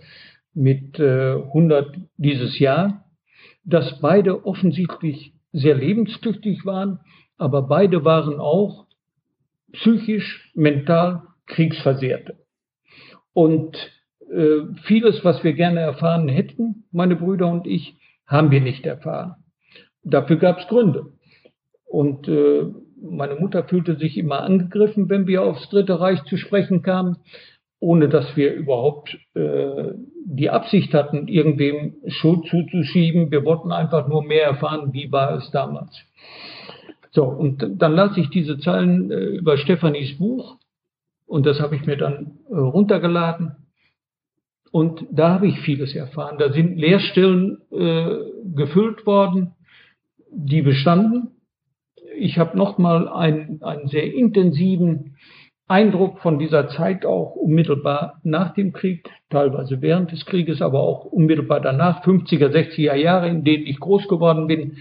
mit 0.55 0.99
äh, 1.01 1.33
100 1.33 1.97
dieses 2.19 2.59
Jahr, 2.59 3.05
dass 3.65 4.01
beide 4.01 4.47
offensichtlich 4.47 5.33
sehr 5.57 5.75
lebenstüchtig 5.75 6.67
waren, 6.67 7.01
aber 7.39 7.63
beide 7.63 8.05
waren 8.05 8.39
auch 8.39 8.87
psychisch, 9.73 10.51
mental 10.55 11.23
Kriegsversehrte. 11.47 12.37
Und 13.33 13.77
äh, 14.31 14.61
vieles, 14.85 15.25
was 15.25 15.45
wir 15.45 15.55
gerne 15.55 15.81
erfahren 15.81 16.29
hätten, 16.29 16.85
meine 16.93 17.17
Brüder 17.17 17.49
und 17.49 17.67
ich, 17.67 17.99
haben 18.27 18.51
wir 18.51 18.61
nicht 18.61 18.85
erfahren. 18.85 19.37
Dafür 20.03 20.37
gab 20.37 20.59
es 20.59 20.67
Gründe. 20.69 21.13
Und 21.85 22.29
äh, 22.29 22.67
meine 23.01 23.37
Mutter 23.37 23.65
fühlte 23.65 23.97
sich 23.97 24.19
immer 24.19 24.43
angegriffen, 24.43 25.09
wenn 25.09 25.27
wir 25.27 25.43
aufs 25.43 25.69
Dritte 25.71 26.01
Reich 26.01 26.23
zu 26.25 26.37
sprechen 26.37 26.83
kamen. 26.83 27.19
Ohne 27.81 28.09
dass 28.09 28.37
wir 28.37 28.55
überhaupt 28.55 29.17
äh, 29.35 29.93
die 30.25 30.51
Absicht 30.51 30.95
hatten, 30.95 31.29
irgendwem 31.29 31.95
Schuld 32.07 32.47
zuzuschieben. 32.47 33.31
Wir 33.31 33.45
wollten 33.45 33.73
einfach 33.73 34.09
nur 34.09 34.25
mehr 34.25 34.45
erfahren, 34.45 34.93
wie 34.93 35.13
war 35.13 35.37
es 35.37 35.51
damals. 35.51 35.95
So, 37.11 37.25
und 37.25 37.65
dann 37.79 37.93
las 37.93 38.17
ich 38.17 38.29
diese 38.31 38.59
Zeilen 38.59 39.11
äh, 39.11 39.15
über 39.15 39.57
Stefanis 39.57 40.19
Buch 40.19 40.59
und 41.27 41.47
das 41.47 41.61
habe 41.61 41.77
ich 41.77 41.85
mir 41.85 41.97
dann 41.97 42.39
äh, 42.51 42.57
runtergeladen. 42.57 43.57
Und 44.71 45.07
da 45.11 45.31
habe 45.31 45.47
ich 45.47 45.59
vieles 45.61 45.95
erfahren. 45.95 46.37
Da 46.39 46.53
sind 46.53 46.77
Leerstellen 46.77 47.59
äh, 47.71 48.17
gefüllt 48.55 49.07
worden, 49.07 49.53
die 50.31 50.63
bestanden. 50.63 51.31
Ich 52.19 52.39
habe 52.39 52.57
nochmal 52.57 53.09
einen, 53.09 53.63
einen 53.63 53.89
sehr 53.89 54.13
intensiven 54.13 55.17
Eindruck 55.69 56.21
von 56.21 56.39
dieser 56.39 56.69
Zeit 56.69 57.05
auch 57.05 57.35
unmittelbar 57.35 58.21
nach 58.23 58.55
dem 58.55 58.73
Krieg, 58.73 59.09
teilweise 59.31 59.83
während 59.83 60.13
des 60.13 60.25
Krieges, 60.25 60.63
aber 60.63 60.81
auch 60.81 61.05
unmittelbar 61.07 61.61
danach, 61.61 62.05
50er, 62.05 62.49
60er 62.49 62.95
Jahre, 62.95 63.29
in 63.29 63.43
denen 63.43 63.67
ich 63.67 63.81
groß 63.81 64.07
geworden 64.07 64.47
bin, 64.47 64.79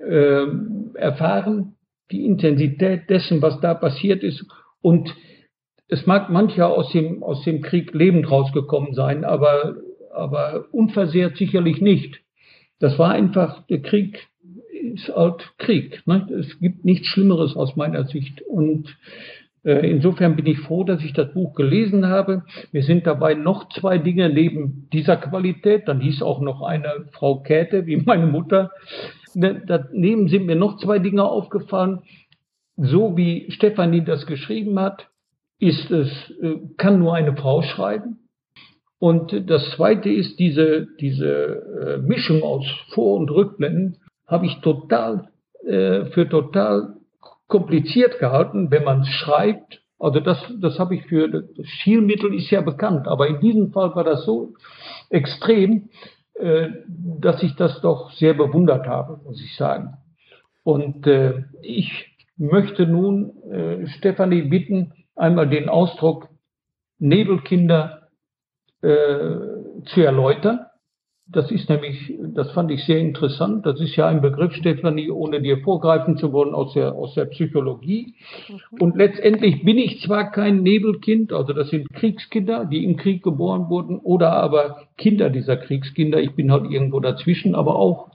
äh, 0.00 0.46
erfahren, 0.94 1.74
die 2.12 2.24
Intensität 2.24 3.10
dessen, 3.10 3.42
was 3.42 3.60
da 3.60 3.74
passiert 3.74 4.22
ist. 4.22 4.46
Und 4.80 5.12
es 5.88 6.06
mag 6.06 6.30
mancher 6.30 6.68
aus 6.68 6.92
dem, 6.92 7.24
aus 7.24 7.42
dem 7.42 7.62
Krieg 7.62 7.92
lebend 7.92 8.30
rausgekommen 8.30 8.94
sein, 8.94 9.24
aber, 9.24 9.76
aber 10.14 10.66
unversehrt 10.70 11.36
sicherlich 11.36 11.80
nicht. 11.80 12.20
Das 12.78 12.98
war 12.98 13.10
einfach, 13.10 13.66
der 13.66 13.82
Krieg 13.82 14.28
ist 14.94 15.08
halt 15.08 15.52
Krieg. 15.58 16.02
Ne? 16.06 16.28
Es 16.38 16.58
gibt 16.60 16.84
nichts 16.84 17.08
Schlimmeres 17.08 17.56
aus 17.56 17.76
meiner 17.76 18.04
Sicht. 18.04 18.42
Und 18.42 18.96
insofern 19.72 20.36
bin 20.36 20.46
ich 20.46 20.60
froh, 20.60 20.84
dass 20.84 21.02
ich 21.02 21.12
das 21.12 21.32
Buch 21.32 21.54
gelesen 21.54 22.06
habe. 22.06 22.44
Mir 22.72 22.84
sind 22.84 23.06
dabei 23.06 23.34
noch 23.34 23.68
zwei 23.70 23.98
Dinge 23.98 24.28
neben 24.28 24.88
dieser 24.92 25.16
Qualität, 25.16 25.88
dann 25.88 26.00
hieß 26.00 26.22
auch 26.22 26.40
noch 26.40 26.62
eine 26.62 27.06
Frau 27.12 27.40
Käthe, 27.40 27.86
wie 27.86 27.96
meine 27.96 28.26
Mutter. 28.26 28.70
Ne, 29.34 29.62
daneben 29.66 30.28
sind 30.28 30.46
mir 30.46 30.56
noch 30.56 30.78
zwei 30.78 30.98
Dinge 31.00 31.24
aufgefallen. 31.24 32.02
So 32.76 33.16
wie 33.16 33.50
Stefanie 33.50 34.04
das 34.04 34.26
geschrieben 34.26 34.78
hat, 34.78 35.08
ist 35.58 35.90
es, 35.90 36.10
äh, 36.40 36.56
kann 36.76 36.98
nur 36.98 37.14
eine 37.14 37.36
Frau 37.36 37.62
schreiben. 37.62 38.28
Und 38.98 39.50
das 39.50 39.72
zweite 39.72 40.08
ist 40.10 40.38
diese, 40.38 40.86
diese 41.00 41.26
äh, 41.26 41.98
Mischung 41.98 42.42
aus 42.42 42.64
Vor- 42.90 43.18
und 43.18 43.30
Rückblenden 43.30 43.98
habe 44.26 44.46
ich 44.46 44.56
total, 44.60 45.28
für 45.62 46.28
total 46.28 46.95
kompliziert 47.46 48.18
gehalten, 48.18 48.70
wenn 48.70 48.84
man 48.84 49.04
schreibt. 49.04 49.82
Also 49.98 50.20
das, 50.20 50.38
das 50.60 50.78
habe 50.78 50.94
ich 50.94 51.06
für 51.06 51.28
das 51.28 51.66
Stilmittel 51.66 52.34
ist 52.34 52.50
ja 52.50 52.60
bekannt, 52.60 53.08
aber 53.08 53.28
in 53.28 53.40
diesem 53.40 53.72
Fall 53.72 53.94
war 53.94 54.04
das 54.04 54.24
so 54.24 54.54
extrem, 55.08 55.88
äh, 56.34 56.68
dass 57.20 57.42
ich 57.42 57.56
das 57.56 57.80
doch 57.80 58.10
sehr 58.12 58.34
bewundert 58.34 58.86
habe, 58.86 59.20
muss 59.24 59.40
ich 59.40 59.56
sagen. 59.56 59.96
Und 60.62 61.06
äh, 61.06 61.44
ich 61.62 62.16
möchte 62.36 62.86
nun 62.86 63.42
äh, 63.50 63.86
Stefanie 63.86 64.42
bitten, 64.42 64.92
einmal 65.14 65.48
den 65.48 65.68
Ausdruck 65.68 66.28
Nebelkinder 66.98 68.08
äh, 68.82 69.36
zu 69.86 70.02
erläutern. 70.02 70.65
Das 71.28 71.50
ist 71.50 71.68
nämlich, 71.68 72.14
das 72.34 72.52
fand 72.52 72.70
ich 72.70 72.84
sehr 72.84 72.98
interessant. 72.98 73.66
Das 73.66 73.80
ist 73.80 73.96
ja 73.96 74.06
ein 74.06 74.20
Begriff, 74.20 74.54
Stefanie, 74.54 75.10
ohne 75.10 75.42
dir 75.42 75.58
vorgreifen 75.58 76.16
zu 76.16 76.32
wollen, 76.32 76.54
aus 76.54 76.74
der, 76.74 76.94
aus 76.94 77.14
der 77.14 77.24
Psychologie. 77.24 78.14
Mhm. 78.48 78.80
Und 78.80 78.96
letztendlich 78.96 79.64
bin 79.64 79.76
ich 79.76 80.00
zwar 80.02 80.30
kein 80.30 80.62
Nebelkind, 80.62 81.32
also 81.32 81.52
das 81.52 81.70
sind 81.70 81.92
Kriegskinder, 81.92 82.64
die 82.64 82.84
im 82.84 82.96
Krieg 82.96 83.24
geboren 83.24 83.68
wurden, 83.68 83.98
oder 83.98 84.34
aber 84.34 84.82
Kinder 84.96 85.28
dieser 85.28 85.56
Kriegskinder. 85.56 86.20
Ich 86.20 86.36
bin 86.36 86.52
halt 86.52 86.70
irgendwo 86.70 87.00
dazwischen, 87.00 87.56
aber 87.56 87.74
auch 87.74 88.10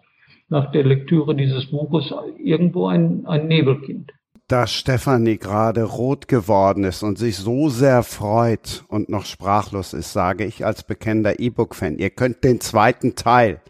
nach 0.47 0.71
der 0.71 0.85
Lektüre 0.85 1.35
dieses 1.35 1.65
Buches 1.69 2.13
irgendwo 2.41 2.87
ein, 2.87 3.25
ein 3.25 3.47
Nebelkind 3.47 4.13
dass 4.51 4.73
Stefanie 4.73 5.37
gerade 5.37 5.83
rot 5.83 6.27
geworden 6.27 6.83
ist 6.83 7.03
und 7.03 7.17
sich 7.17 7.37
so 7.37 7.69
sehr 7.69 8.03
freut 8.03 8.83
und 8.89 9.07
noch 9.07 9.25
sprachlos 9.25 9.93
ist, 9.93 10.11
sage 10.11 10.43
ich 10.43 10.65
als 10.65 10.83
bekennender 10.83 11.39
E-Book-Fan. 11.39 11.97
Ihr 11.97 12.09
könnt 12.09 12.43
den 12.43 12.59
zweiten 12.59 13.15
Teil, 13.15 13.61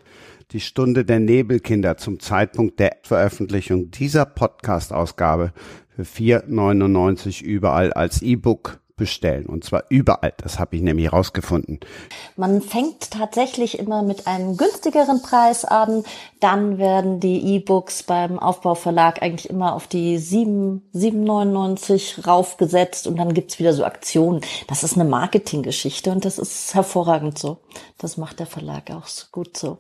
die 0.50 0.60
Stunde 0.60 1.06
der 1.06 1.20
Nebelkinder, 1.20 1.98
zum 1.98 2.20
Zeitpunkt 2.20 2.80
der 2.80 2.98
Veröffentlichung 3.04 3.92
dieser 3.92 4.26
Podcast-Ausgabe 4.26 5.54
für 5.96 6.02
4,99 6.02 7.44
überall 7.44 7.94
als 7.94 8.24
E-Book 8.24 8.81
bestellen. 9.02 9.48
Und 9.48 9.64
zwar 9.64 9.86
überall. 9.90 10.32
Das 10.38 10.60
habe 10.60 10.76
ich 10.76 10.84
nämlich 10.84 11.12
rausgefunden. 11.12 11.80
Man 12.38 12.62
fängt 12.62 13.10
tatsächlich 13.10 13.80
immer 13.80 14.04
mit 14.04 14.28
einem 14.28 14.58
günstigeren 14.58 15.24
Preis 15.24 15.66
an. 15.66 16.04
Dann 16.40 16.78
werden 16.78 17.20
die 17.20 17.56
E-Books 17.56 18.04
beim 18.04 18.38
Aufbauverlag 18.38 19.24
eigentlich 19.24 19.50
immer 19.50 19.74
auf 19.74 19.88
die 19.88 20.20
7, 20.20 20.84
7,99 20.94 22.28
raufgesetzt 22.28 23.08
und 23.08 23.18
dann 23.18 23.34
gibt's 23.34 23.58
wieder 23.58 23.74
so 23.74 23.86
Aktionen. 23.86 24.42
Das 24.68 24.84
ist 24.84 24.94
eine 24.94 25.10
Marketinggeschichte 25.10 26.12
und 26.12 26.24
das 26.24 26.38
ist 26.38 26.76
hervorragend 26.76 27.40
so. 27.40 27.58
Das 27.98 28.18
macht 28.18 28.40
der 28.40 28.46
Verlag 28.46 28.92
auch 28.92 29.08
so 29.08 29.26
gut 29.32 29.58
so. 29.58 29.80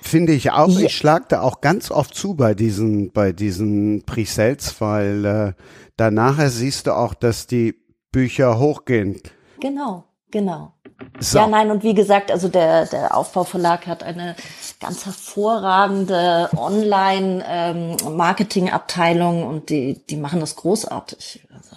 Finde 0.00 0.32
ich 0.32 0.52
auch. 0.52 0.68
Ja. 0.68 0.86
Ich 0.86 0.96
schlag 0.96 1.28
da 1.28 1.40
auch 1.40 1.60
ganz 1.60 1.90
oft 1.90 2.14
zu 2.14 2.34
bei 2.34 2.54
diesen, 2.54 3.10
bei 3.10 3.32
diesen 3.32 4.04
Presets, 4.04 4.80
weil 4.80 5.24
äh, 5.24 5.52
danach 5.96 6.38
siehst 6.48 6.86
du 6.86 6.96
auch, 6.96 7.14
dass 7.14 7.48
die 7.48 7.74
Bücher 8.12 8.58
hochgehen. 8.58 9.20
Genau, 9.60 10.04
genau. 10.30 10.74
So. 11.18 11.38
Ja, 11.38 11.46
nein, 11.46 11.70
und 11.70 11.82
wie 11.82 11.94
gesagt, 11.94 12.30
also 12.30 12.48
der, 12.48 12.84
der 12.86 13.16
Aufbauverlag 13.16 13.86
hat 13.86 14.02
eine 14.02 14.36
ganz 14.80 15.06
hervorragende 15.06 16.50
Online-Marketing-Abteilung 16.56 19.40
ähm, 19.40 19.46
und 19.46 19.70
die, 19.70 20.04
die 20.06 20.16
machen 20.16 20.40
das 20.40 20.56
großartig. 20.56 21.46
Also 21.54 21.76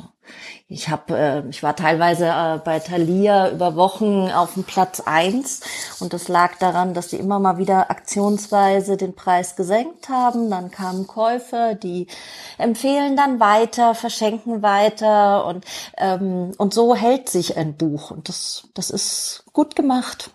ich 0.74 0.90
habe, 0.90 1.16
äh, 1.16 1.50
ich 1.50 1.62
war 1.62 1.76
teilweise 1.76 2.26
äh, 2.26 2.60
bei 2.64 2.80
Thalia 2.80 3.52
über 3.52 3.76
Wochen 3.76 4.30
auf 4.30 4.56
dem 4.56 4.64
Platz 4.64 5.02
eins 5.06 5.62
und 6.00 6.14
das 6.14 6.28
lag 6.28 6.58
daran, 6.58 6.94
dass 6.94 7.12
sie 7.12 7.18
immer 7.18 7.40
mal 7.40 7.58
wieder 7.58 7.92
aktionsweise 7.92 8.98
den 8.98 9.14
Preis 9.14 9.56
gesenkt 9.56 10.10
haben. 10.10 10.50
Dann 10.50 10.72
kamen 10.72 11.06
Käufer, 11.06 11.76
die 11.76 12.08
empfehlen 12.58 13.16
dann 13.16 13.40
weiter, 13.40 13.94
verschenken 13.94 14.64
weiter 14.64 15.46
und 15.46 15.64
ähm, 15.98 16.52
und 16.58 16.74
so 16.74 16.96
hält 16.96 17.30
sich 17.30 17.56
ein 17.56 17.78
Buch 17.78 18.12
und 18.12 18.28
das 18.28 18.68
das 18.74 18.90
ist 18.90 19.46
gut 19.54 19.76
gemacht. 19.76 20.32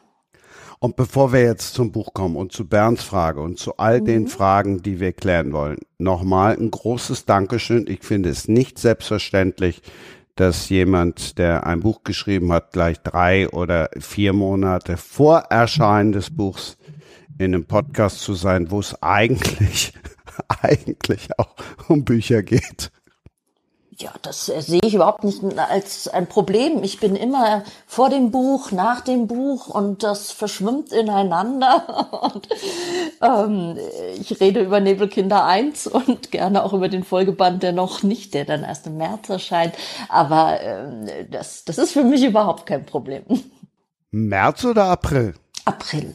Und 0.80 0.94
bevor 0.94 1.32
wir 1.32 1.42
jetzt 1.42 1.74
zum 1.74 1.90
Buch 1.90 2.14
kommen 2.14 2.36
und 2.36 2.52
zu 2.52 2.68
Bernds 2.68 3.02
Frage 3.02 3.40
und 3.40 3.58
zu 3.58 3.78
all 3.78 4.00
mhm. 4.00 4.04
den 4.04 4.28
Fragen, 4.28 4.80
die 4.80 5.00
wir 5.00 5.12
klären 5.12 5.52
wollen, 5.52 5.78
nochmal 5.98 6.56
ein 6.56 6.70
großes 6.70 7.24
Dankeschön. 7.24 7.86
Ich 7.88 8.04
finde 8.04 8.28
es 8.28 8.46
nicht 8.46 8.78
selbstverständlich, 8.78 9.82
dass 10.40 10.68
jemand, 10.68 11.38
der 11.38 11.66
ein 11.66 11.80
Buch 11.80 12.04
geschrieben 12.04 12.52
hat, 12.52 12.72
gleich 12.72 12.98
drei 13.00 13.48
oder 13.48 13.90
vier 13.98 14.32
Monate 14.32 14.96
vor 14.96 15.38
Erscheinen 15.50 16.12
des 16.12 16.30
Buchs 16.30 16.78
in 17.38 17.54
einem 17.54 17.64
Podcast 17.64 18.20
zu 18.20 18.34
sein, 18.34 18.70
wo 18.70 18.78
es 18.78 19.02
eigentlich, 19.02 19.92
eigentlich 20.62 21.28
auch 21.38 21.56
um 21.88 22.04
Bücher 22.04 22.42
geht. 22.42 22.92
Ja, 24.00 24.12
das 24.22 24.48
äh, 24.48 24.60
sehe 24.60 24.80
ich 24.84 24.94
überhaupt 24.94 25.24
nicht 25.24 25.42
als 25.58 26.06
ein 26.06 26.28
Problem. 26.28 26.84
Ich 26.84 27.00
bin 27.00 27.16
immer 27.16 27.64
vor 27.86 28.10
dem 28.10 28.30
Buch, 28.30 28.70
nach 28.70 29.00
dem 29.00 29.26
Buch 29.26 29.66
und 29.66 30.04
das 30.04 30.30
verschwimmt 30.30 30.92
ineinander. 30.92 32.08
Und, 32.34 32.48
ähm, 33.22 33.78
ich 34.20 34.40
rede 34.40 34.60
über 34.60 34.80
Nebelkinder 34.80 35.44
1 35.44 35.86
und 35.86 36.30
gerne 36.30 36.62
auch 36.62 36.72
über 36.72 36.88
den 36.88 37.04
Folgeband, 37.04 37.62
der 37.62 37.72
noch 37.72 38.02
nicht, 38.02 38.34
der 38.34 38.44
dann 38.44 38.64
erst 38.64 38.86
im 38.86 38.96
März 38.96 39.28
erscheint. 39.28 39.74
Aber 40.08 40.60
ähm, 40.60 41.08
das, 41.30 41.64
das 41.64 41.78
ist 41.78 41.92
für 41.92 42.04
mich 42.04 42.22
überhaupt 42.24 42.66
kein 42.66 42.84
Problem. 42.84 43.24
März 44.10 44.64
oder 44.64 44.84
April? 44.86 45.34
April. 45.64 46.14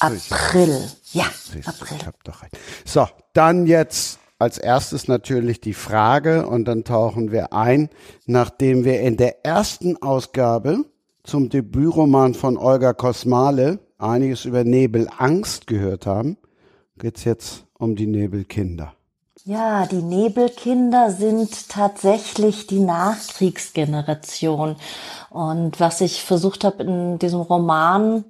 April. 0.00 0.90
Ja, 1.12 1.26
April. 1.64 1.96
Ich 1.98 2.06
hab 2.06 2.24
doch 2.24 2.42
ein. 2.42 2.50
So, 2.84 3.08
dann 3.32 3.66
jetzt 3.66 4.18
als 4.38 4.58
erstes 4.58 5.08
natürlich 5.08 5.60
die 5.60 5.74
Frage 5.74 6.46
und 6.46 6.66
dann 6.66 6.84
tauchen 6.84 7.32
wir 7.32 7.52
ein, 7.52 7.88
nachdem 8.26 8.84
wir 8.84 9.00
in 9.00 9.16
der 9.16 9.44
ersten 9.44 10.00
Ausgabe 10.02 10.84
zum 11.24 11.48
Debütroman 11.48 12.34
von 12.34 12.56
Olga 12.56 12.92
Kosmale 12.92 13.78
einiges 13.98 14.44
über 14.44 14.64
Nebelangst 14.64 15.66
gehört 15.66 16.06
haben, 16.06 16.36
geht's 16.98 17.24
jetzt 17.24 17.64
um 17.78 17.96
die 17.96 18.06
Nebelkinder. 18.06 18.92
Ja, 19.44 19.86
die 19.86 20.02
Nebelkinder 20.02 21.12
sind 21.12 21.68
tatsächlich 21.68 22.66
die 22.66 22.80
Nachkriegsgeneration. 22.80 24.74
Und 25.30 25.78
was 25.78 26.00
ich 26.00 26.24
versucht 26.24 26.64
habe 26.64 26.82
in 26.82 27.18
diesem 27.20 27.40
Roman 27.40 28.24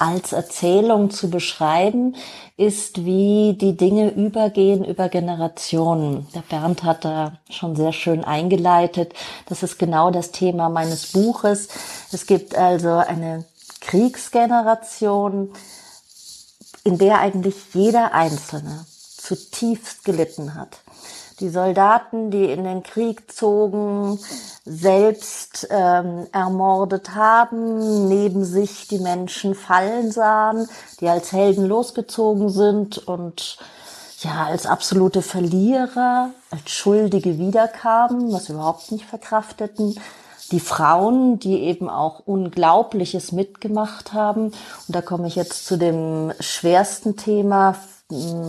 als 0.00 0.32
Erzählung 0.32 1.10
zu 1.10 1.28
beschreiben, 1.28 2.16
ist, 2.56 3.04
wie 3.04 3.54
die 3.54 3.76
Dinge 3.76 4.10
übergehen 4.10 4.84
über 4.84 5.08
Generationen. 5.08 6.26
Der 6.34 6.40
Bernd 6.40 6.82
hat 6.84 7.04
da 7.04 7.38
schon 7.50 7.76
sehr 7.76 7.92
schön 7.92 8.24
eingeleitet. 8.24 9.12
Das 9.46 9.62
ist 9.62 9.78
genau 9.78 10.10
das 10.10 10.30
Thema 10.30 10.68
meines 10.68 11.12
Buches. 11.12 11.68
Es 12.12 12.26
gibt 12.26 12.54
also 12.54 12.88
eine 12.88 13.44
Kriegsgeneration, 13.80 15.52
in 16.84 16.98
der 16.98 17.20
eigentlich 17.20 17.56
jeder 17.74 18.14
Einzelne 18.14 18.86
zutiefst 19.18 20.04
gelitten 20.04 20.54
hat 20.54 20.80
die 21.40 21.48
Soldaten, 21.48 22.30
die 22.30 22.44
in 22.44 22.64
den 22.64 22.82
Krieg 22.82 23.32
zogen, 23.32 24.18
selbst 24.64 25.66
ähm, 25.70 26.26
ermordet 26.32 27.14
haben, 27.14 28.08
neben 28.08 28.44
sich 28.44 28.88
die 28.88 28.98
Menschen 28.98 29.54
fallen 29.54 30.12
sahen, 30.12 30.68
die 31.00 31.08
als 31.08 31.32
Helden 31.32 31.66
losgezogen 31.66 32.50
sind 32.50 32.98
und 32.98 33.58
ja, 34.20 34.44
als 34.44 34.66
absolute 34.66 35.22
Verlierer, 35.22 36.30
als 36.50 36.70
Schuldige 36.70 37.38
wiederkamen, 37.38 38.32
was 38.32 38.50
überhaupt 38.50 38.92
nicht 38.92 39.06
verkrafteten. 39.06 39.98
Die 40.52 40.60
Frauen, 40.60 41.38
die 41.38 41.60
eben 41.60 41.88
auch 41.88 42.26
Unglaubliches 42.26 43.32
mitgemacht 43.32 44.12
haben. 44.12 44.46
Und 44.46 44.54
da 44.88 45.00
komme 45.00 45.28
ich 45.28 45.36
jetzt 45.36 45.64
zu 45.64 45.78
dem 45.78 46.32
schwersten 46.40 47.16
Thema 47.16 47.76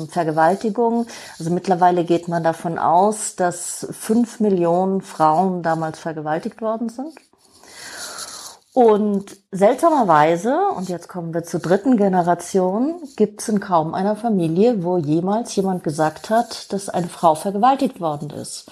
Vergewaltigung. 0.10 1.08
Also 1.40 1.52
mittlerweile 1.52 2.04
geht 2.04 2.28
man 2.28 2.44
davon 2.44 2.78
aus, 2.78 3.36
dass 3.36 3.88
fünf 3.92 4.40
Millionen 4.40 5.02
Frauen 5.02 5.64
damals 5.64 6.00
vergewaltigt 6.00 6.62
worden 6.62 6.90
sind. 6.90 7.14
Und 8.74 9.36
seltsamerweise, 9.52 10.58
und 10.78 10.88
jetzt 10.88 11.10
kommen 11.10 11.34
wir 11.34 11.44
zur 11.44 11.60
dritten 11.60 11.98
Generation, 11.98 13.02
gibt 13.18 13.42
es 13.42 13.50
in 13.50 13.60
kaum 13.60 13.94
einer 13.94 14.16
Familie, 14.16 14.84
wo 14.84 14.98
jemals 14.98 15.54
jemand 15.58 15.84
gesagt 15.84 16.30
hat, 16.30 16.72
dass 16.72 16.88
eine 16.88 17.10
Frau 17.10 17.36
vergewaltigt 17.36 18.00
worden 18.00 18.30
ist. 18.30 18.72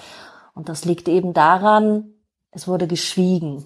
Und 0.53 0.69
das 0.69 0.85
liegt 0.85 1.09
eben 1.09 1.33
daran, 1.33 2.13
es 2.51 2.67
wurde 2.67 2.87
geschwiegen. 2.87 3.65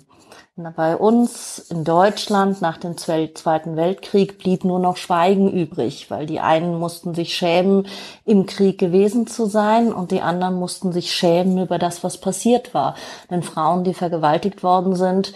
Bei 0.56 0.96
uns 0.96 1.58
in 1.58 1.84
Deutschland 1.84 2.62
nach 2.62 2.78
dem 2.78 2.96
Zweiten 2.96 3.76
Weltkrieg 3.76 4.38
blieb 4.38 4.64
nur 4.64 4.78
noch 4.78 4.98
Schweigen 4.98 5.52
übrig, 5.52 6.12
weil 6.12 6.28
die 6.28 6.42
einen 6.42 6.78
mussten 6.78 7.16
sich 7.16 7.36
schämen, 7.36 7.88
im 8.24 8.46
Krieg 8.46 8.78
gewesen 8.78 9.26
zu 9.26 9.48
sein 9.48 9.92
und 9.92 10.12
die 10.12 10.22
anderen 10.22 10.54
mussten 10.54 10.92
sich 10.92 11.12
schämen 11.12 11.58
über 11.58 11.80
das, 11.80 12.04
was 12.04 12.20
passiert 12.20 12.76
war. 12.76 12.94
Denn 13.32 13.42
Frauen, 13.42 13.84
die 13.84 13.96
vergewaltigt 13.96 14.62
worden 14.62 14.96
sind, 14.96 15.34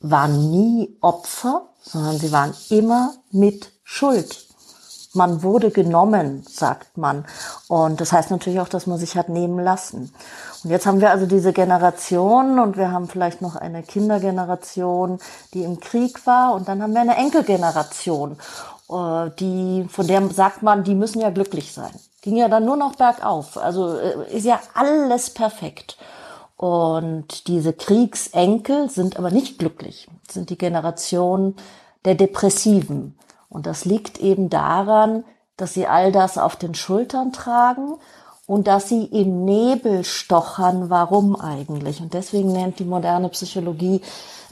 waren 0.00 0.50
nie 0.50 0.98
Opfer, 1.00 1.70
sondern 1.80 2.18
sie 2.18 2.30
waren 2.30 2.52
immer 2.68 3.14
mit 3.30 3.72
Schuld. 3.82 4.43
Man 5.14 5.42
wurde 5.42 5.70
genommen, 5.70 6.44
sagt 6.48 6.98
man. 6.98 7.24
Und 7.68 8.00
das 8.00 8.12
heißt 8.12 8.30
natürlich 8.30 8.60
auch, 8.60 8.68
dass 8.68 8.86
man 8.86 8.98
sich 8.98 9.16
hat 9.16 9.28
nehmen 9.28 9.62
lassen. 9.62 10.12
Und 10.62 10.70
jetzt 10.70 10.86
haben 10.86 11.00
wir 11.00 11.10
also 11.10 11.26
diese 11.26 11.52
Generation 11.52 12.58
und 12.58 12.76
wir 12.76 12.90
haben 12.90 13.08
vielleicht 13.08 13.40
noch 13.40 13.54
eine 13.54 13.82
Kindergeneration, 13.82 15.18
die 15.52 15.62
im 15.62 15.78
Krieg 15.78 16.26
war 16.26 16.54
und 16.54 16.68
dann 16.68 16.82
haben 16.82 16.94
wir 16.94 17.00
eine 17.00 17.16
Enkelgeneration, 17.16 18.38
äh, 18.90 19.30
die, 19.38 19.86
von 19.88 20.06
der 20.06 20.28
sagt 20.30 20.62
man, 20.62 20.84
die 20.84 20.94
müssen 20.94 21.20
ja 21.20 21.30
glücklich 21.30 21.72
sein. 21.72 21.92
Ging 22.22 22.36
ja 22.36 22.48
dann 22.48 22.64
nur 22.64 22.76
noch 22.76 22.96
bergauf. 22.96 23.56
Also 23.56 23.96
äh, 23.96 24.36
ist 24.36 24.46
ja 24.46 24.58
alles 24.74 25.30
perfekt. 25.30 25.96
Und 26.56 27.48
diese 27.48 27.72
Kriegsenkel 27.72 28.88
sind 28.88 29.18
aber 29.18 29.30
nicht 29.30 29.58
glücklich, 29.58 30.08
sind 30.30 30.50
die 30.50 30.58
Generation 30.58 31.56
der 32.04 32.14
Depressiven. 32.14 33.18
Und 33.54 33.66
das 33.66 33.84
liegt 33.84 34.18
eben 34.18 34.50
daran, 34.50 35.24
dass 35.56 35.74
sie 35.74 35.86
all 35.86 36.10
das 36.10 36.38
auf 36.38 36.56
den 36.56 36.74
Schultern 36.74 37.32
tragen 37.32 37.94
und 38.46 38.66
dass 38.66 38.88
sie 38.88 39.04
im 39.04 39.44
Nebel 39.44 40.04
stochern, 40.04 40.90
warum 40.90 41.36
eigentlich. 41.36 42.00
Und 42.00 42.14
deswegen 42.14 42.52
nennt 42.52 42.80
die 42.80 42.84
moderne 42.84 43.28
Psychologie 43.28 44.00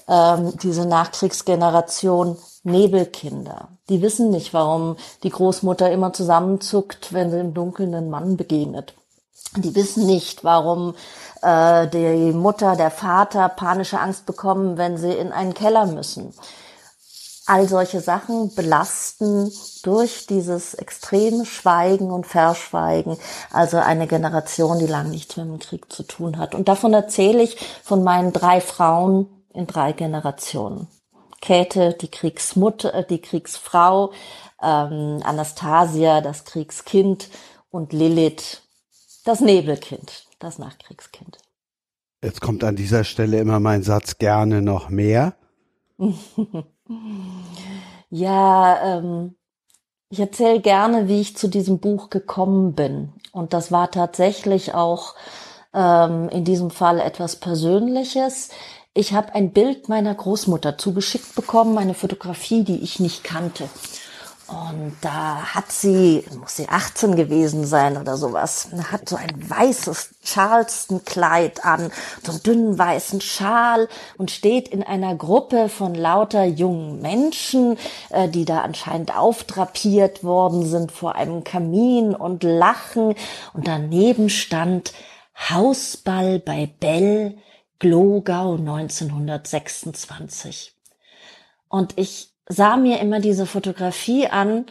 ähm, 0.08 0.52
diese 0.62 0.86
Nachkriegsgeneration 0.86 2.36
Nebelkinder. 2.62 3.68
Die 3.88 4.02
wissen 4.02 4.30
nicht, 4.30 4.54
warum 4.54 4.96
die 5.24 5.30
Großmutter 5.30 5.90
immer 5.90 6.12
zusammenzuckt, 6.12 7.12
wenn 7.12 7.32
sie 7.32 7.40
im 7.40 7.54
Dunkeln 7.54 7.92
einen 7.94 8.08
Mann 8.08 8.36
begegnet. 8.36 8.94
Die 9.56 9.74
wissen 9.74 10.06
nicht, 10.06 10.44
warum 10.44 10.94
äh, 11.42 11.88
die 11.88 12.32
Mutter, 12.32 12.76
der 12.76 12.92
Vater 12.92 13.48
panische 13.48 13.98
Angst 13.98 14.26
bekommen, 14.26 14.78
wenn 14.78 14.96
sie 14.96 15.12
in 15.12 15.32
einen 15.32 15.54
Keller 15.54 15.86
müssen. 15.86 16.32
All 17.46 17.68
solche 17.68 18.00
Sachen 18.00 18.54
belasten 18.54 19.50
durch 19.82 20.26
dieses 20.26 20.74
extreme 20.74 21.44
Schweigen 21.44 22.12
und 22.12 22.26
Verschweigen, 22.26 23.16
also 23.50 23.78
eine 23.78 24.06
Generation, 24.06 24.78
die 24.78 24.86
lang 24.86 25.10
nichts 25.10 25.36
mit 25.36 25.46
dem 25.46 25.58
Krieg 25.58 25.92
zu 25.92 26.04
tun 26.04 26.38
hat. 26.38 26.54
Und 26.54 26.68
davon 26.68 26.94
erzähle 26.94 27.42
ich 27.42 27.56
von 27.82 28.04
meinen 28.04 28.32
drei 28.32 28.60
Frauen 28.60 29.26
in 29.52 29.66
drei 29.66 29.92
Generationen. 29.92 30.86
Käthe, 31.40 31.94
die 32.00 32.10
Kriegsmutter, 32.10 32.94
äh, 32.94 33.04
die 33.04 33.20
Kriegsfrau, 33.20 34.12
ähm, 34.62 35.20
Anastasia, 35.24 36.20
das 36.20 36.44
Kriegskind 36.44 37.28
und 37.70 37.92
Lilith, 37.92 38.62
das 39.24 39.40
Nebelkind, 39.40 40.26
das 40.38 40.58
Nachkriegskind. 40.58 41.38
Jetzt 42.22 42.40
kommt 42.40 42.62
an 42.62 42.76
dieser 42.76 43.02
Stelle 43.02 43.40
immer 43.40 43.58
mein 43.58 43.82
Satz 43.82 44.18
gerne 44.18 44.62
noch 44.62 44.88
mehr. 44.88 45.34
Ja, 48.10 48.98
ähm, 48.98 49.36
ich 50.10 50.20
erzähle 50.20 50.60
gerne, 50.60 51.08
wie 51.08 51.20
ich 51.20 51.36
zu 51.36 51.48
diesem 51.48 51.78
Buch 51.78 52.10
gekommen 52.10 52.74
bin. 52.74 53.12
Und 53.32 53.54
das 53.54 53.72
war 53.72 53.90
tatsächlich 53.90 54.74
auch 54.74 55.14
ähm, 55.72 56.28
in 56.28 56.44
diesem 56.44 56.70
Fall 56.70 57.00
etwas 57.00 57.36
Persönliches. 57.36 58.50
Ich 58.94 59.14
habe 59.14 59.34
ein 59.34 59.52
Bild 59.52 59.88
meiner 59.88 60.14
Großmutter 60.14 60.76
zugeschickt 60.76 61.34
bekommen, 61.34 61.78
eine 61.78 61.94
Fotografie, 61.94 62.62
die 62.62 62.82
ich 62.82 63.00
nicht 63.00 63.24
kannte. 63.24 63.68
Und 64.52 64.96
da 65.00 65.54
hat 65.54 65.72
sie, 65.72 66.24
muss 66.38 66.56
sie 66.56 66.68
18 66.68 67.16
gewesen 67.16 67.64
sein 67.64 67.96
oder 67.96 68.18
sowas, 68.18 68.68
hat 68.90 69.08
so 69.08 69.16
ein 69.16 69.48
weißes 69.48 70.16
Charleston-Kleid 70.22 71.64
an, 71.64 71.90
so 72.22 72.32
einen 72.32 72.42
dünnen 72.42 72.78
weißen 72.78 73.22
Schal 73.22 73.88
und 74.18 74.30
steht 74.30 74.68
in 74.68 74.82
einer 74.82 75.14
Gruppe 75.14 75.70
von 75.70 75.94
lauter 75.94 76.44
jungen 76.44 77.00
Menschen, 77.00 77.78
äh, 78.10 78.28
die 78.28 78.44
da 78.44 78.60
anscheinend 78.60 79.16
aufdrapiert 79.16 80.22
worden 80.22 80.66
sind 80.66 80.92
vor 80.92 81.14
einem 81.14 81.44
Kamin 81.44 82.14
und 82.14 82.42
lachen. 82.42 83.14
Und 83.54 83.66
daneben 83.66 84.28
stand 84.28 84.92
Hausball 85.48 86.38
bei 86.38 86.70
Bell, 86.78 87.38
Glogau 87.78 88.56
1926. 88.56 90.74
Und 91.68 91.96
ich 91.96 92.31
sah 92.52 92.76
mir 92.76 93.00
immer 93.00 93.20
diese 93.20 93.46
Fotografie 93.46 94.26
an 94.26 94.66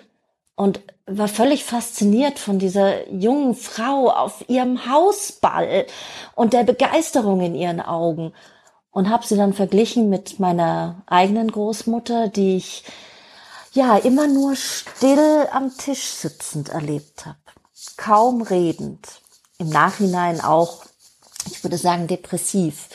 und 0.55 0.81
war 1.07 1.27
völlig 1.27 1.63
fasziniert 1.63 2.37
von 2.37 2.59
dieser 2.59 3.09
jungen 3.09 3.55
Frau 3.55 4.09
auf 4.11 4.45
ihrem 4.47 4.89
Hausball 4.89 5.85
und 6.35 6.53
der 6.53 6.63
Begeisterung 6.63 7.41
in 7.41 7.55
ihren 7.55 7.81
Augen 7.81 8.33
und 8.91 9.09
habe 9.09 9.25
sie 9.25 9.35
dann 9.35 9.53
verglichen 9.53 10.09
mit 10.09 10.39
meiner 10.39 11.01
eigenen 11.07 11.51
Großmutter, 11.51 12.27
die 12.27 12.57
ich 12.57 12.83
ja 13.73 13.97
immer 13.97 14.27
nur 14.27 14.55
still 14.55 15.47
am 15.51 15.75
Tisch 15.75 16.03
sitzend 16.03 16.69
erlebt 16.69 17.25
habe, 17.25 17.37
kaum 17.97 18.41
redend, 18.41 19.07
im 19.57 19.69
Nachhinein 19.69 20.41
auch, 20.41 20.83
ich 21.47 21.63
würde 21.63 21.77
sagen, 21.77 22.07
depressiv. 22.07 22.89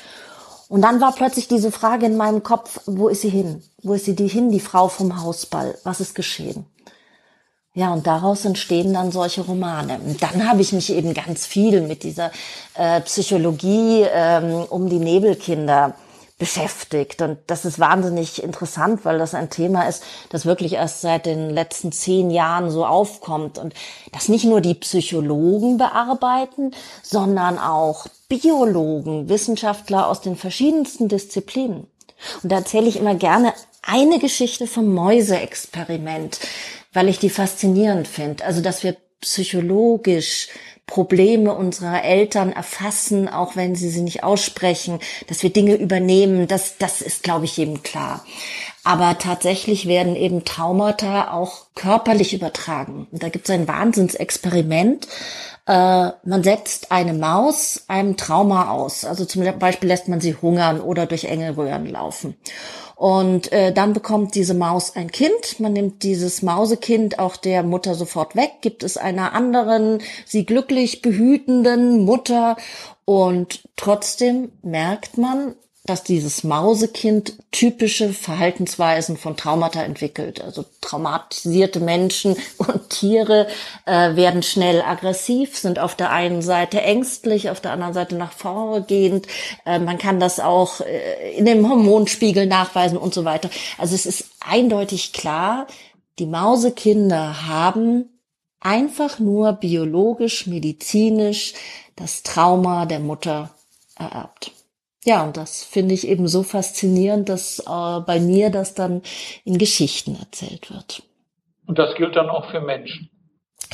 Und 0.69 0.83
dann 0.83 1.01
war 1.01 1.13
plötzlich 1.13 1.47
diese 1.49 1.71
Frage 1.71 2.07
in 2.07 2.17
meinem 2.17 2.43
Kopf, 2.43 2.81
wo 2.87 3.09
ist 3.09 3.23
sie 3.23 3.29
hin? 3.29 3.63
Wo 3.83 3.95
ist 3.95 4.05
sie 4.05 4.17
die 4.17 4.29
hin, 4.29 4.51
die 4.51 4.61
Frau 4.61 4.89
vom 4.89 5.23
Hausball? 5.23 5.79
Was 5.85 6.01
ist 6.01 6.15
geschehen? 6.15 6.67
Ja, 7.75 7.93
und 7.93 8.07
daraus 8.07 8.45
entstehen 8.47 8.95
dann 8.95 9.13
solche 9.13 9.43
Romane. 9.43 10.01
Und 10.05 10.23
dann 10.23 10.49
habe 10.49 10.63
ich 10.63 10.73
mich 10.73 10.91
eben 10.91 11.13
ganz 11.13 11.45
viel 11.47 11.83
mit 11.83 12.05
dieser 12.05 12.33
äh, 12.75 13.03
Psychologie 13.03 14.07
ähm, 14.11 14.65
um 14.71 14.89
die 14.89 14.99
Nebelkinder 14.99 15.95
beschäftigt. 16.39 17.23
Und 17.23 17.39
das 17.47 17.65
ist 17.65 17.79
wahnsinnig 17.79 18.43
interessant, 18.43 19.05
weil 19.05 19.19
das 19.19 19.35
ein 19.35 19.49
Thema 19.49 19.89
ist, 19.89 20.03
das 20.29 20.45
wirklich 20.45 20.75
erst 20.75 21.01
seit 21.01 21.27
den 21.27 21.51
letzten 21.51 21.93
zehn 21.93 22.31
Jahren 22.31 22.71
so 22.71 22.85
aufkommt. 22.85 23.59
Und 23.59 23.75
das 24.13 24.29
nicht 24.29 24.45
nur 24.45 24.61
die 24.61 24.75
Psychologen 24.75 25.79
bearbeiten, 25.79 26.73
sondern 27.03 27.59
auch 27.59 28.07
Biologen, 28.29 29.29
Wissenschaftler 29.29 30.09
aus 30.09 30.21
den 30.21 30.37
verschiedensten 30.37 31.09
Disziplinen. 31.09 31.87
Und 32.43 32.53
da 32.53 32.57
erzähle 32.57 32.89
ich 32.89 32.97
immer 32.97 33.15
gerne 33.15 33.53
eine 33.83 34.19
Geschichte 34.19 34.67
vom 34.67 34.93
Mäuseexperiment, 34.93 36.41
weil 36.93 37.09
ich 37.09 37.19
die 37.19 37.31
faszinierend 37.31 38.09
finde. 38.09 38.45
Also, 38.45 38.61
dass 38.61 38.83
wir 38.83 38.97
psychologisch 39.21 40.49
Probleme 40.87 41.53
unserer 41.53 42.05
Eltern 42.05 42.53
erfassen, 42.53 43.29
auch 43.29 43.57
wenn 43.57 43.75
sie 43.75 43.91
sie 43.91 44.03
nicht 44.03 44.23
aussprechen, 44.23 45.01
dass 45.27 45.43
wir 45.43 45.51
Dinge 45.51 45.75
übernehmen, 45.75 46.47
das, 46.47 46.79
das 46.79 47.03
ist, 47.03 47.25
glaube 47.25 47.45
ich, 47.45 47.57
jedem 47.57 47.83
klar. 47.83 48.25
Aber 48.85 49.19
tatsächlich 49.19 49.89
werden 49.89 50.15
eben 50.15 50.45
Traumata 50.45 51.33
auch 51.33 51.67
körperlich 51.75 52.35
übertragen. 52.35 53.09
Und 53.11 53.21
da 53.21 53.31
gibt 53.31 53.49
es 53.49 53.55
ein 53.55 53.67
Wahnsinnsexperiment. 53.67 55.09
Äh, 55.67 56.11
man 56.23 56.45
setzt 56.45 56.93
eine 56.93 57.15
Maus 57.15 57.83
einem 57.89 58.17
Trauma 58.17 58.71
aus. 58.71 59.05
Also 59.05 59.25
zum 59.25 59.43
Beispiel 59.59 59.89
lässt 59.89 60.07
man 60.07 60.21
sie 60.21 60.37
hungern 60.41 60.81
oder 60.81 61.07
durch 61.07 61.25
enge 61.25 61.57
Röhren 61.57 61.87
laufen. 61.87 62.37
Und 62.97 63.53
äh, 63.53 63.75
dann 63.75 63.93
bekommt 63.93 64.35
diese 64.35 64.55
Maus 64.55 64.97
ein 64.97 65.11
Kind. 65.11 65.61
Man 65.61 65.75
nimmt 65.75 66.03
dieses 66.03 66.41
Mausekind 66.41 67.19
auch 67.19 67.37
der 67.37 67.63
Mutter 67.63 67.95
sofort 67.95 68.35
weg, 68.35 68.53
gibt 68.63 68.83
es 68.83 68.97
einer 68.97 69.35
anderen, 69.35 70.01
sie 70.25 70.47
glücklich 70.47 71.03
behütenden 71.03 72.07
Mutter. 72.07 72.57
Und 73.05 73.69
trotzdem 73.77 74.51
merkt 74.63 75.19
man, 75.19 75.57
dass 75.87 76.03
dieses 76.03 76.45
Mausekind 76.45 77.35
typische 77.53 78.13
Verhaltensweisen 78.13 79.17
von 79.17 79.37
Traumata 79.37 79.83
entwickelt. 79.83 80.43
Also 80.43 80.65
traumatisierte 80.81 81.81
Menschen 81.81 82.37
und 82.59 82.91
Tiere 82.91 83.47
äh, 83.87 84.17
werden 84.17 84.43
schnell 84.43 84.83
aggressiv, 84.83 85.57
sind 85.57 85.79
auf 85.79 85.95
der 85.95 86.11
einen 86.11 86.43
Seite 86.43 86.83
ängstlich, 86.83 87.51
auf 87.51 87.61
der 87.61 87.73
anderen 87.73 87.95
Seite 87.95 88.17
nach 88.17 88.33
vorne 88.33 88.83
gehend. 88.83 89.27
Äh, 89.65 89.79
man 89.79 89.99
kann 89.99 90.21
das 90.21 90.41
auch 90.41 90.81
äh, 90.81 91.37
in 91.37 91.47
dem 91.47 91.69
Hormonspiegel 91.69 92.47
nachweisen 92.47 92.99
und 92.99 93.15
so 93.15 93.25
weiter. 93.25 93.49
Also 93.79 93.95
es 93.95 94.07
ist 94.07 94.27
eindeutig 94.41 95.13
klar, 95.13 95.67
die 96.19 96.27
Mausekinder 96.27 97.47
haben 97.47 98.11
einfach 98.61 99.19
nur 99.19 99.53
biologisch, 99.53 100.47
medizinisch 100.47 101.55
das 101.95 102.23
Trauma 102.23 102.87
der 102.87 103.01
Mutter 103.01 103.51
ererbt. 103.97 104.53
Ja, 105.07 105.23
und 105.23 105.37
das 105.37 105.63
finde 105.63 105.95
ich 105.95 106.09
eben 106.09 106.27
so 106.27 106.43
faszinierend, 106.43 107.29
dass 107.29 107.61
äh, 107.61 108.01
bei 108.01 108.19
mir 108.19 108.51
das 108.51 108.75
dann 108.75 109.03
in 109.45 109.57
Geschichten 109.57 110.17
erzählt 110.19 110.69
wird. 110.69 111.05
Und 111.65 111.79
das 111.79 111.95
gilt 111.95 112.17
dann 112.17 112.29
auch 112.29 112.51
für 112.51 112.61
Menschen. 112.61 113.09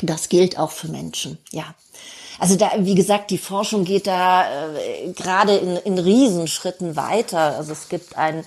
Das 0.03 0.29
gilt 0.29 0.59
auch 0.59 0.69
für 0.69 0.89
Menschen, 0.89 1.39
ja. 1.51 1.73
Also 2.37 2.55
da, 2.55 2.71
wie 2.77 2.93
gesagt, 2.93 3.31
die 3.31 3.39
Forschung 3.39 3.83
geht 3.83 4.05
da 4.05 4.45
äh, 4.75 5.11
gerade 5.13 5.55
in, 5.55 5.77
in 5.77 5.97
Riesenschritten 5.97 6.95
weiter. 6.95 7.57
Also 7.57 7.71
es 7.71 7.89
gibt 7.89 8.15
einen 8.15 8.45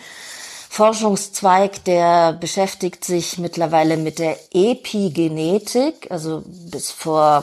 Forschungszweig, 0.69 1.83
der 1.85 2.35
beschäftigt 2.35 3.05
sich 3.05 3.37
mittlerweile 3.39 3.97
mit 3.97 4.21
der 4.21 4.39
Epigenetik. 4.53 6.09
Also 6.09 6.45
bis 6.47 6.93
vor 6.93 7.43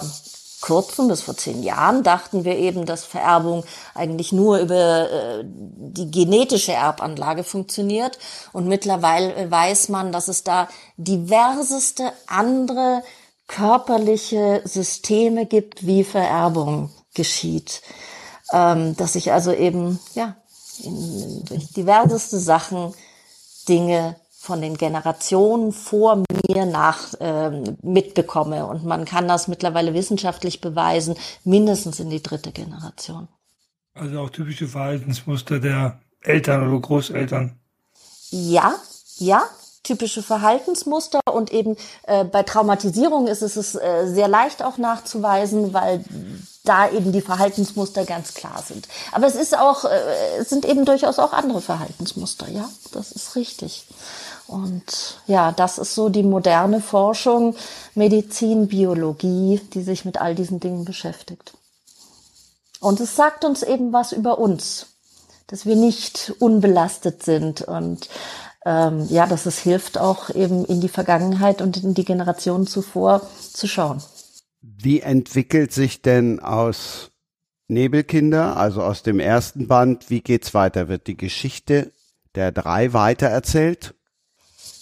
kurzem, 0.63 1.09
bis 1.09 1.21
vor 1.21 1.35
zehn 1.35 1.61
Jahren, 1.61 2.03
dachten 2.03 2.45
wir 2.45 2.57
eben, 2.57 2.85
dass 2.85 3.03
Vererbung 3.03 3.65
eigentlich 3.93 4.31
nur 4.31 4.59
über 4.59 5.11
äh, 5.11 5.43
die 5.45 6.09
genetische 6.09 6.71
Erbanlage 6.71 7.43
funktioniert. 7.43 8.17
Und 8.53 8.67
mittlerweile 8.67 9.51
weiß 9.51 9.89
man, 9.89 10.13
dass 10.13 10.29
es 10.29 10.43
da 10.43 10.69
diverseste 10.95 12.13
andere 12.27 13.03
körperliche 13.47 14.61
Systeme 14.63 15.45
gibt, 15.45 15.85
wie 15.85 16.05
Vererbung 16.05 16.91
geschieht. 17.13 17.81
Ähm, 18.53 18.95
dass 18.95 19.13
sich 19.13 19.33
also 19.33 19.51
eben, 19.51 19.99
ja, 20.13 20.37
in, 20.81 21.43
durch 21.43 21.73
diverseste 21.73 22.39
Sachen 22.39 22.93
Dinge 23.67 24.15
von 24.43 24.59
den 24.59 24.75
Generationen 24.75 25.71
vor 25.71 26.17
mir 26.17 26.65
nach 26.65 27.13
äh, 27.21 27.49
mitbekomme. 27.81 28.65
Und 28.65 28.83
man 28.83 29.05
kann 29.05 29.25
das 29.25 29.47
mittlerweile 29.47 29.93
wissenschaftlich 29.93 30.59
beweisen, 30.59 31.15
mindestens 31.45 32.01
in 32.01 32.09
die 32.09 32.21
dritte 32.21 32.51
Generation. 32.51 33.29
Also 33.93 34.19
auch 34.19 34.29
typische 34.29 34.67
Verhaltensmuster 34.67 35.61
der 35.61 36.01
Eltern 36.19 36.67
oder 36.67 36.81
Großeltern. 36.81 37.57
Ja, 38.31 38.75
ja, 39.15 39.43
typische 39.83 40.21
Verhaltensmuster 40.21 41.21
und 41.31 41.53
eben 41.53 41.77
äh, 42.07 42.25
bei 42.25 42.43
Traumatisierung 42.43 43.27
ist 43.27 43.43
es 43.43 43.75
äh, 43.75 44.07
sehr 44.07 44.27
leicht 44.27 44.61
auch 44.61 44.77
nachzuweisen, 44.77 45.73
weil 45.73 46.03
da 46.63 46.89
eben 46.89 47.11
die 47.11 47.21
Verhaltensmuster 47.21 48.05
ganz 48.05 48.33
klar 48.33 48.63
sind. 48.65 48.87
Aber 49.11 49.27
es 49.27 49.35
ist 49.35 49.57
auch, 49.57 49.85
äh, 49.85 50.37
es 50.39 50.49
sind 50.49 50.65
eben 50.65 50.85
durchaus 50.85 51.19
auch 51.19 51.33
andere 51.33 51.61
Verhaltensmuster, 51.61 52.49
ja, 52.49 52.69
das 52.93 53.11
ist 53.11 53.35
richtig. 53.35 53.85
Und 54.53 55.19
ja, 55.25 55.51
das 55.51 55.79
ist 55.79 55.95
so 55.95 56.09
die 56.09 56.21
moderne 56.21 56.79
Forschung, 56.79 57.55
Medizin, 57.95 58.67
Biologie, 58.67 59.59
die 59.73 59.81
sich 59.81 60.05
mit 60.05 60.21
all 60.21 60.35
diesen 60.35 60.59
Dingen 60.59 60.85
beschäftigt. 60.85 61.53
Und 62.79 62.99
es 62.99 63.15
sagt 63.15 63.45
uns 63.45 63.63
eben 63.63 63.93
was 63.93 64.11
über 64.11 64.37
uns, 64.37 64.87
dass 65.47 65.65
wir 65.65 65.75
nicht 65.75 66.35
unbelastet 66.37 67.23
sind 67.23 67.63
und 67.63 68.09
ähm, 68.63 69.07
ja, 69.09 69.25
dass 69.25 69.47
es 69.47 69.57
hilft 69.57 69.97
auch 69.97 70.29
eben 70.29 70.65
in 70.65 70.81
die 70.81 70.89
Vergangenheit 70.89 71.59
und 71.63 71.83
in 71.83 71.95
die 71.95 72.05
Generationen 72.05 72.67
zuvor 72.67 73.27
zu 73.53 73.67
schauen. 73.67 74.03
Wie 74.61 75.01
entwickelt 75.01 75.73
sich 75.73 76.03
denn 76.03 76.39
aus 76.39 77.09
Nebelkinder, 77.67 78.55
also 78.55 78.83
aus 78.83 79.01
dem 79.01 79.19
ersten 79.19 79.67
Band, 79.67 80.11
wie 80.11 80.21
geht's 80.21 80.53
weiter? 80.53 80.89
Wird 80.89 81.07
die 81.07 81.17
Geschichte 81.17 81.91
der 82.35 82.51
drei 82.51 82.93
weitererzählt? 82.93 83.95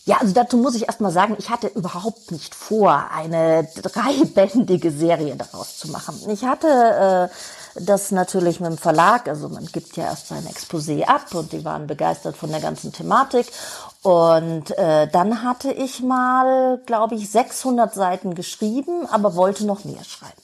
Ja, 0.05 0.17
also 0.17 0.33
dazu 0.33 0.57
muss 0.57 0.75
ich 0.75 0.87
erstmal 0.87 1.11
sagen, 1.11 1.35
ich 1.37 1.49
hatte 1.49 1.67
überhaupt 1.67 2.31
nicht 2.31 2.55
vor, 2.55 3.05
eine 3.15 3.67
dreibändige 3.81 4.91
Serie 4.91 5.35
daraus 5.35 5.77
zu 5.77 5.89
machen. 5.89 6.19
Ich 6.29 6.43
hatte 6.43 7.29
äh, 7.29 7.81
das 7.83 8.11
natürlich 8.11 8.59
mit 8.59 8.71
dem 8.71 8.77
Verlag, 8.79 9.27
also 9.27 9.47
man 9.47 9.65
gibt 9.67 9.95
ja 9.97 10.05
erst 10.05 10.27
sein 10.29 10.45
Exposé 10.47 11.03
ab 11.03 11.33
und 11.33 11.51
die 11.51 11.63
waren 11.63 11.85
begeistert 11.85 12.35
von 12.35 12.49
der 12.49 12.61
ganzen 12.61 12.91
Thematik. 12.91 13.45
Und 14.01 14.75
äh, 14.77 15.07
dann 15.07 15.43
hatte 15.43 15.71
ich 15.71 16.01
mal, 16.01 16.81
glaube 16.87 17.13
ich, 17.13 17.29
600 17.29 17.93
Seiten 17.93 18.33
geschrieben, 18.33 19.05
aber 19.05 19.35
wollte 19.35 19.65
noch 19.65 19.85
mehr 19.85 20.03
schreiben. 20.03 20.41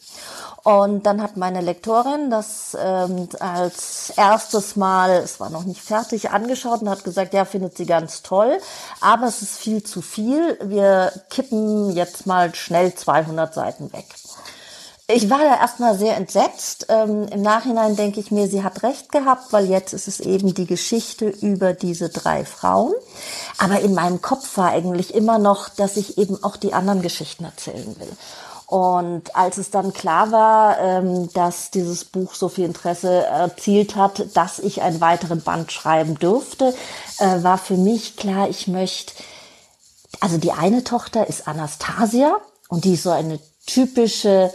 Und 0.68 1.06
dann 1.06 1.22
hat 1.22 1.38
meine 1.38 1.62
Lektorin 1.62 2.30
das 2.30 2.76
ähm, 2.78 3.30
als 3.40 4.12
erstes 4.18 4.76
Mal, 4.76 5.12
es 5.12 5.40
war 5.40 5.50
noch 5.50 5.64
nicht 5.64 5.82
fertig, 5.82 6.32
angeschaut 6.32 6.82
und 6.82 6.90
hat 6.90 7.06
gesagt, 7.06 7.34
ja, 7.34 7.46
findet 7.46 7.78
sie 7.78 7.86
ganz 7.86 8.22
toll, 8.22 8.60
aber 9.00 9.28
es 9.28 9.42
ist 9.42 9.60
viel 9.60 9.82
zu 9.82 10.02
viel. 10.02 10.60
Wir 10.62 11.14
kippen 11.30 11.92
jetzt 11.92 12.26
mal 12.26 12.54
schnell 12.54 12.94
200 12.94 13.54
Seiten 13.54 13.94
weg. 13.94 14.08
Ich 15.08 15.30
war 15.30 15.38
da 15.38 15.56
erstmal 15.56 15.98
sehr 15.98 16.18
entsetzt. 16.18 16.88
Ähm, 16.90 17.30
Im 17.30 17.42
Nachhinein 17.42 17.96
denke 17.96 18.20
ich 18.20 18.32
mir, 18.32 18.50
sie 18.50 18.62
hat 18.62 18.84
recht 18.84 19.10
gehabt, 19.10 19.54
weil 19.54 19.68
jetzt 19.68 19.94
ist 19.94 20.10
es 20.10 20.20
eben 20.20 20.54
die 20.54 20.68
Geschichte 20.68 21.30
über 21.30 21.72
diese 21.72 22.10
drei 22.10 22.44
Frauen. 22.44 22.94
Aber 23.58 23.80
in 23.80 23.94
meinem 23.94 24.22
Kopf 24.22 24.58
war 24.58 24.72
eigentlich 24.72 25.16
immer 25.16 25.40
noch, 25.40 25.70
dass 25.70 25.96
ich 25.96 26.18
eben 26.18 26.44
auch 26.44 26.58
die 26.58 26.74
anderen 26.74 27.02
Geschichten 27.02 27.46
erzählen 27.46 27.96
will. 27.98 28.12
Und 28.68 29.34
als 29.34 29.58
es 29.58 29.72
dann 29.72 29.94
klar 29.94 30.34
war, 30.34 30.78
ähm, 30.80 31.32
dass 31.34 31.72
dieses 31.72 32.04
Buch 32.04 32.36
so 32.36 32.50
viel 32.50 32.66
Interesse 32.66 33.26
erzielt 33.26 33.96
hat, 33.96 34.36
dass 34.36 34.60
ich 34.60 34.82
einen 34.82 35.00
weiteren 35.00 35.42
Band 35.42 35.72
schreiben 35.72 36.20
dürfte, 36.20 36.76
äh, 37.20 37.44
war 37.44 37.58
für 37.58 37.78
mich 37.78 38.18
klar, 38.18 38.50
ich 38.50 38.68
möchte, 38.68 39.14
also 40.20 40.38
die 40.38 40.52
eine 40.52 40.84
Tochter 40.84 41.28
ist 41.28 41.48
Anastasia 41.48 42.36
und 42.68 42.84
die 42.84 42.96
ist 42.96 43.04
so 43.04 43.12
eine 43.12 43.40
typische 43.66 44.54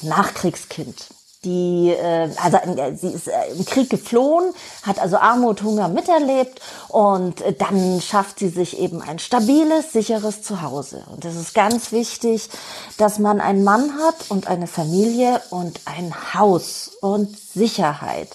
Nachkriegskind 0.00 1.08
die, 1.44 1.90
äh, 1.90 2.28
also 2.42 2.58
sie 3.00 3.08
ist 3.08 3.28
äh, 3.28 3.52
im 3.56 3.64
Krieg 3.64 3.88
geflohen, 3.88 4.52
hat 4.82 4.98
also 4.98 5.16
Armut, 5.16 5.62
Hunger 5.62 5.88
miterlebt 5.88 6.60
und 6.88 7.40
äh, 7.40 7.54
dann 7.54 8.00
schafft 8.02 8.40
sie 8.40 8.50
sich 8.50 8.78
eben 8.78 9.00
ein 9.00 9.18
stabiles, 9.18 9.92
sicheres 9.92 10.42
Zuhause. 10.42 11.04
Und 11.10 11.24
es 11.24 11.36
ist 11.36 11.54
ganz 11.54 11.92
wichtig, 11.92 12.50
dass 12.98 13.18
man 13.18 13.40
einen 13.40 13.64
Mann 13.64 13.94
hat 13.98 14.30
und 14.30 14.48
eine 14.48 14.66
Familie 14.66 15.40
und 15.48 15.80
ein 15.86 16.14
Haus 16.34 16.90
und 17.00 17.34
Sicherheit. 17.38 18.28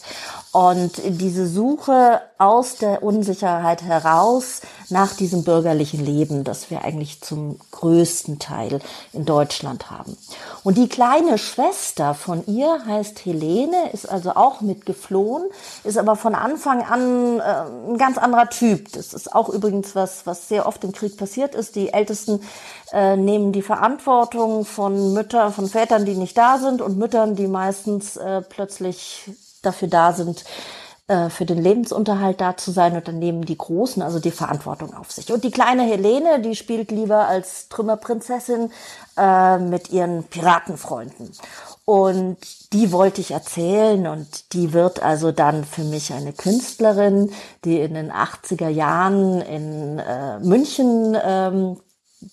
Und 0.56 1.02
diese 1.03 1.48
Suche 1.48 2.22
aus 2.38 2.77
der 2.77 3.03
Unsicherheit 3.03 3.84
heraus 3.84 4.61
nach 4.88 5.14
diesem 5.14 5.44
bürgerlichen 5.44 6.06
Leben, 6.06 6.45
das 6.45 6.72
wir 6.72 6.86
eigentlich 6.86 7.19
zum 7.19 7.60
größten 7.72 8.40
Teil 8.40 8.80
in 9.11 9.26
Deutschland 9.26 9.91
haben. 9.91 10.15
Und 10.64 10.77
die 10.77 10.88
kleine 10.88 11.38
Schwester 11.40 12.14
von 12.14 12.45
ihr 12.48 12.86
heißt 12.86 13.26
Helene, 13.26 13.91
ist 13.91 14.10
also 14.10 14.32
auch 14.32 14.61
mitgeflohen, 14.61 15.44
ist 15.84 15.98
aber 15.98 16.15
von 16.15 16.36
Anfang 16.36 16.84
an 16.84 17.41
äh, 17.41 17.90
ein 17.91 17.98
ganz 17.98 18.18
anderer 18.18 18.49
Typ. 18.49 18.94
Das 18.94 19.14
ist 19.14 19.36
auch 19.36 19.49
übrigens 19.49 19.94
was, 19.94 20.26
was 20.26 20.48
sehr 20.48 20.68
oft 20.68 20.86
im 20.86 20.94
Krieg 20.94 21.18
passiert 21.18 21.53
ist. 21.53 21.76
Die 21.76 21.91
Ältesten 21.91 22.40
äh, 22.94 23.18
nehmen 23.18 23.52
die 23.52 23.61
Verantwortung 23.61 24.64
von 24.64 25.11
Müttern, 25.11 25.52
von 25.52 25.68
Vätern, 25.68 26.06
die 26.06 26.15
nicht 26.15 26.38
da 26.38 26.60
sind 26.60 26.82
und 26.82 26.98
Müttern, 26.98 27.36
die 27.36 27.48
meistens 27.48 28.15
äh, 28.15 28.41
plötzlich 28.41 29.30
dafür 29.66 29.88
da 29.88 30.14
sind, 30.14 30.44
äh, 31.08 31.30
für 31.30 31.46
den 31.46 31.62
Lebensunterhalt 31.62 32.42
da 32.42 32.58
zu 32.58 32.72
sein 32.72 32.96
und 32.96 33.08
dann 33.08 33.20
nehmen 33.20 33.46
die 33.46 33.58
Großen 33.58 34.02
also 34.02 34.20
die 34.20 34.32
Verantwortung 34.32 34.96
auf 34.96 35.12
sich. 35.12 35.32
Und 35.32 35.44
die 35.44 35.52
kleine 35.52 35.84
Helene, 35.84 36.42
die 36.42 36.56
spielt 36.56 36.90
lieber 36.90 37.28
als 37.28 37.70
Trümmerprinzessin 37.70 38.72
äh, 39.16 39.60
mit 39.60 39.92
ihren 39.92 40.24
Piratenfreunden. 40.24 41.32
Und 41.86 42.38
die 42.74 42.92
wollte 42.92 43.22
ich 43.22 43.30
erzählen 43.30 44.08
und 44.08 44.54
die 44.54 44.74
wird 44.74 45.04
also 45.04 45.32
dann 45.32 45.64
für 45.64 45.84
mich 45.84 46.12
eine 46.12 46.34
Künstlerin, 46.34 47.32
die 47.64 47.80
in 47.80 47.94
den 47.94 48.12
80er 48.12 48.70
Jahren 48.70 49.42
in 49.42 50.00
äh, 50.00 50.40
München 50.40 51.16
ähm, 51.24 51.78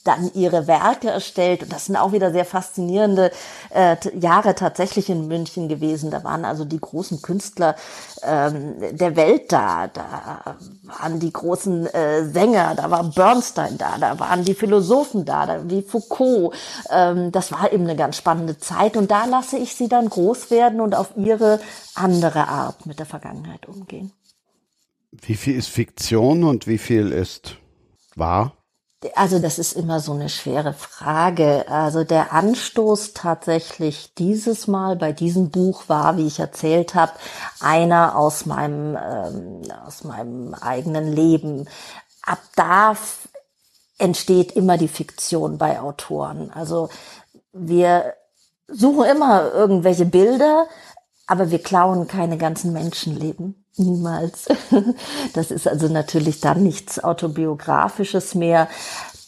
dann 0.05 0.31
ihre 0.35 0.67
Werke 0.67 1.11
erstellt. 1.11 1.63
Und 1.63 1.73
das 1.73 1.87
sind 1.87 1.97
auch 1.97 2.13
wieder 2.13 2.33
sehr 2.33 2.45
faszinierende 2.45 3.31
äh, 3.71 3.97
Jahre 4.19 4.55
tatsächlich 4.55 5.09
in 5.11 5.29
München 5.29 5.69
gewesen. 5.69 6.11
Da 6.11 6.25
waren 6.25 6.45
also 6.45 6.65
die 6.65 6.81
großen 6.81 7.23
Künstler 7.23 7.77
ähm, 8.23 8.75
der 8.93 9.17
Welt 9.17 9.53
da. 9.53 9.89
Da 9.89 10.57
waren 10.85 11.21
die 11.21 11.33
großen 11.33 11.87
äh, 11.87 12.25
Sänger, 12.25 12.75
da 12.77 12.91
war 12.91 13.05
Bernstein 13.05 13.79
da, 13.79 13.99
da 13.99 14.19
waren 14.19 14.45
die 14.45 14.55
Philosophen 14.55 15.25
da, 15.25 15.47
da 15.47 15.71
wie 15.71 15.83
Foucault. 15.83 16.55
Ähm, 16.91 17.33
das 17.33 17.53
war 17.53 17.73
eben 17.73 17.85
eine 17.85 17.97
ganz 17.97 18.17
spannende 18.17 18.59
Zeit. 18.59 18.97
Und 18.97 19.11
da 19.11 19.25
lasse 19.27 19.57
ich 19.57 19.75
sie 19.75 19.89
dann 19.89 20.09
groß 20.09 20.51
werden 20.51 20.81
und 20.81 20.95
auf 20.95 21.17
ihre 21.17 21.61
andere 21.95 22.49
Art 22.49 22.87
mit 22.87 22.99
der 22.99 23.07
Vergangenheit 23.07 23.67
umgehen. 23.67 24.13
Wie 25.13 25.35
viel 25.35 25.57
ist 25.57 25.69
Fiktion 25.69 26.43
und 26.45 26.67
wie 26.67 26.79
viel 26.79 27.13
ist 27.13 27.59
wahr? 28.17 28.57
Also 29.15 29.39
das 29.39 29.59
ist 29.59 29.73
immer 29.73 30.01
so 30.01 30.13
eine 30.13 30.29
schwere 30.29 30.73
Frage. 30.73 31.69
Also 31.69 32.05
der 32.05 32.33
Anstoß 32.33 33.13
tatsächlich 33.15 34.15
dieses 34.15 34.67
Mal 34.67 34.97
bei 34.97 35.13
diesem 35.13 35.51
Buch 35.51 35.89
war, 35.89 36.17
wie 36.17 36.27
ich 36.27 36.39
erzählt 36.39 36.95
habe, 36.95 37.13
einer 37.61 38.17
aus 38.17 38.47
meinem 38.47 38.97
ähm, 38.97 39.63
aus 39.85 40.05
meinem 40.05 40.55
eigenen 40.55 41.13
Leben. 41.13 41.69
Ab 42.23 42.41
da 42.55 42.97
entsteht 43.99 44.53
immer 44.53 44.79
die 44.79 44.89
Fiktion 44.89 45.59
bei 45.59 45.81
Autoren. 45.81 46.51
Also 46.53 46.89
wir 47.53 48.15
suchen 48.69 49.05
immer 49.05 49.53
irgendwelche 49.53 50.07
Bilder, 50.07 50.67
aber 51.27 51.51
wir 51.51 51.63
klauen 51.63 52.07
keine 52.09 52.39
ganzen 52.39 52.73
Menschenleben. 52.73 53.62
Niemals. 53.77 54.47
Das 55.35 55.51
ist 55.51 55.67
also 55.67 55.89
natürlich 55.89 56.41
dann 56.41 56.63
nichts 56.63 57.03
Autobiografisches 57.03 58.35
mehr. 58.35 58.69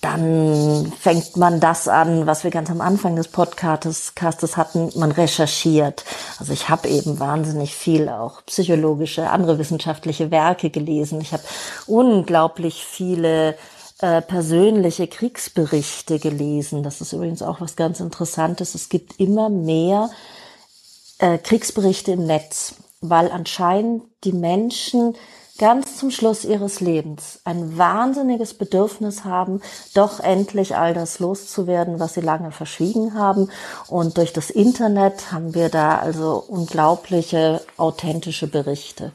Dann 0.03 0.93
fängt 1.01 1.39
man 1.39 1.61
das 1.61 1.89
an, 1.89 2.27
was 2.27 2.45
wir 2.45 2.51
ganz 2.51 2.71
am 2.71 2.83
Anfang 2.83 3.17
des 3.17 3.29
Podcastes 3.29 4.13
hatten, 4.59 4.91
man 4.97 5.13
recherchiert. 5.13 6.05
Also 6.39 6.53
ich 6.53 6.69
habe 6.69 6.89
eben 6.89 7.19
wahnsinnig 7.21 7.75
viel 7.75 8.11
auch 8.11 8.45
psychologische, 8.45 9.31
andere 9.31 9.59
wissenschaftliche 9.59 10.31
Werke 10.31 10.69
gelesen. 10.69 11.23
Ich 11.23 11.33
habe 11.33 11.43
unglaublich 11.87 12.85
viele 12.85 13.57
äh, 14.01 14.21
persönliche 14.21 15.07
Kriegsberichte 15.07 16.19
gelesen. 16.19 16.83
Das 16.83 17.01
ist 17.01 17.15
übrigens 17.15 17.41
auch 17.41 17.63
was 17.63 17.75
ganz 17.75 18.01
Interessantes. 18.01 18.75
Es 18.75 18.91
gibt 18.91 19.19
immer 19.19 19.49
mehr 19.49 20.11
äh, 21.19 21.39
Kriegsberichte 21.39 22.13
im 22.13 22.27
Netz 22.27 22.75
weil 23.11 23.31
anscheinend 23.31 24.05
die 24.25 24.33
Menschen 24.33 25.15
ganz 25.59 25.97
zum 25.97 26.11
Schluss 26.11 26.45
ihres 26.45 26.81
Lebens 26.81 27.41
ein 27.45 27.79
wahnsinniges 27.79 28.55
Bedürfnis 28.55 29.25
haben, 29.25 29.61
doch 29.95 30.21
endlich 30.21 30.77
all 30.77 30.95
das 30.95 31.21
loszuwerden, 31.21 32.01
was 32.01 32.15
sie 32.15 32.21
lange 32.21 32.51
verschwiegen 32.51 33.15
haben. 33.15 33.51
Und 33.89 34.19
durch 34.19 34.33
das 34.33 34.51
Internet 34.51 35.31
haben 35.33 35.55
wir 35.55 35.69
da 35.69 35.97
also 35.99 36.43
unglaubliche, 36.49 37.61
authentische 37.77 38.49
Berichte. 38.49 39.13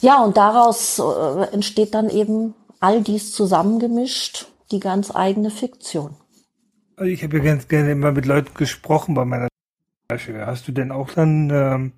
Ja, 0.00 0.22
und 0.22 0.36
daraus 0.36 0.98
äh, 0.98 1.52
entsteht 1.52 1.94
dann 1.94 2.10
eben 2.10 2.54
all 2.80 3.00
dies 3.00 3.32
zusammengemischt, 3.32 4.48
die 4.70 4.80
ganz 4.80 5.14
eigene 5.14 5.50
Fiktion. 5.50 6.14
Also 6.96 7.10
ich 7.10 7.24
habe 7.24 7.38
ja 7.38 7.44
ganz 7.44 7.68
gerne 7.68 7.92
immer 7.92 8.12
mit 8.12 8.26
Leuten 8.26 8.52
gesprochen 8.54 9.14
bei 9.14 9.24
meiner 9.24 9.48
Recherche. 10.12 10.46
Hast 10.46 10.68
du 10.68 10.72
denn 10.72 10.92
auch 10.92 11.10
dann 11.10 11.50
ähm, 11.50 11.92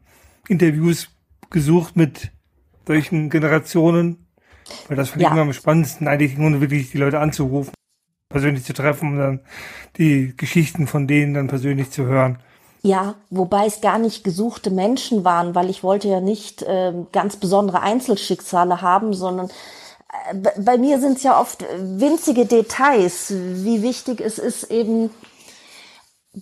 Interviews 0.49 1.09
gesucht 1.51 1.97
mit 1.97 2.31
solchen 2.87 3.31
Generationen? 3.31 4.27
Weil 4.89 4.97
das 4.97 5.11
fand 5.11 5.23
ja. 5.23 5.29
ich 5.29 5.33
immer 5.33 5.43
am 5.43 5.53
spannendsten, 5.53 6.09
eigentlich 6.09 6.37
nur 6.37 6.61
wirklich 6.61 6.91
die 6.91 6.99
Leute 6.99 7.21
anzurufen, 7.21 7.73
persönlich 8.29 8.65
zu 8.65 8.73
treffen 8.73 9.13
und 9.13 9.19
dann 9.19 9.41
die 9.97 10.35
Geschichten 10.37 10.87
von 10.87 11.07
denen 11.07 11.35
dann 11.35 11.47
persönlich 11.47 11.91
zu 11.91 12.05
hören. 12.05 12.39
Ja, 12.83 13.15
wobei 13.31 13.67
es 13.67 13.81
gar 13.81 13.99
nicht 13.99 14.23
gesuchte 14.23 14.71
Menschen 14.71 15.25
waren, 15.25 15.55
weil 15.55 15.71
ich 15.71 15.83
wollte 15.83 16.09
ja 16.09 16.21
nicht 16.21 16.63
äh, 16.63 16.93
ganz 17.11 17.37
besondere 17.37 17.81
Einzelschicksale 17.81 18.81
haben, 18.81 19.13
sondern 19.13 19.49
äh, 20.31 20.61
bei 20.61 20.79
mir 20.79 21.01
sind 21.01 21.17
es 21.17 21.25
ja 21.25 21.41
oft 21.41 21.65
winzige 21.79 22.47
Details, 22.47 23.33
wie 23.35 23.83
wichtig 23.83 24.21
es 24.21 24.39
ist, 24.39 24.71
eben 24.71 25.11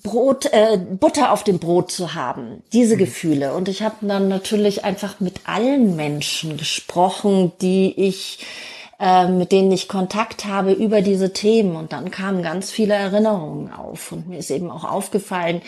Brot, 0.02 0.46
äh, 0.46 0.76
Butter 0.76 1.30
auf 1.30 1.44
dem 1.44 1.60
Brot 1.60 1.92
zu 1.92 2.14
haben, 2.14 2.64
diese 2.72 2.96
mhm. 2.96 2.98
Gefühle. 2.98 3.54
Und 3.54 3.68
ich 3.68 3.82
habe 3.82 4.06
dann 4.06 4.28
natürlich 4.28 4.84
einfach 4.84 5.20
mit 5.20 5.42
allen 5.44 5.94
Menschen 5.94 6.56
gesprochen, 6.56 7.52
die 7.60 7.94
ich, 7.96 8.44
äh, 8.98 9.28
mit 9.28 9.52
denen 9.52 9.70
ich 9.70 9.86
Kontakt 9.86 10.46
habe 10.46 10.72
über 10.72 11.00
diese 11.00 11.32
Themen. 11.32 11.76
Und 11.76 11.92
dann 11.92 12.10
kamen 12.10 12.42
ganz 12.42 12.72
viele 12.72 12.94
Erinnerungen 12.94 13.72
auf. 13.72 14.10
Und 14.10 14.28
mir 14.28 14.38
ist 14.38 14.50
eben 14.50 14.70
auch 14.70 14.84
aufgefallen, 14.84 15.62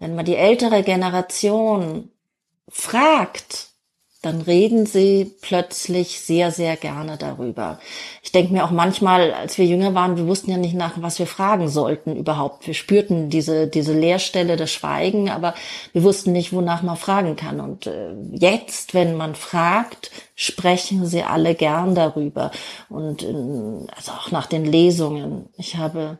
wenn 0.00 0.16
man 0.16 0.24
die 0.24 0.36
ältere 0.36 0.82
Generation 0.82 2.10
fragt, 2.68 3.69
dann 4.22 4.42
reden 4.42 4.84
sie 4.84 5.34
plötzlich 5.40 6.20
sehr, 6.20 6.50
sehr 6.50 6.76
gerne 6.76 7.16
darüber. 7.16 7.78
Ich 8.22 8.32
denke 8.32 8.52
mir 8.52 8.64
auch 8.64 8.70
manchmal, 8.70 9.32
als 9.32 9.56
wir 9.56 9.64
jünger 9.64 9.94
waren, 9.94 10.18
wir 10.18 10.26
wussten 10.26 10.50
ja 10.50 10.58
nicht 10.58 10.74
nach, 10.74 11.00
was 11.00 11.18
wir 11.18 11.26
fragen 11.26 11.68
sollten 11.68 12.14
überhaupt. 12.14 12.66
Wir 12.66 12.74
spürten 12.74 13.30
diese, 13.30 13.66
diese 13.66 13.94
Leerstelle, 13.94 14.56
das 14.56 14.70
Schweigen, 14.70 15.30
aber 15.30 15.54
wir 15.94 16.02
wussten 16.02 16.32
nicht, 16.32 16.52
wonach 16.52 16.82
man 16.82 16.98
fragen 16.98 17.36
kann. 17.36 17.60
Und 17.60 17.86
äh, 17.86 18.12
jetzt, 18.32 18.92
wenn 18.92 19.16
man 19.16 19.34
fragt, 19.34 20.10
sprechen 20.34 21.06
sie 21.06 21.22
alle 21.22 21.54
gern 21.54 21.94
darüber. 21.94 22.50
Und 22.90 23.22
in, 23.22 23.86
also 23.96 24.12
auch 24.12 24.30
nach 24.30 24.46
den 24.46 24.66
Lesungen. 24.66 25.48
Ich 25.56 25.76
habe 25.76 26.18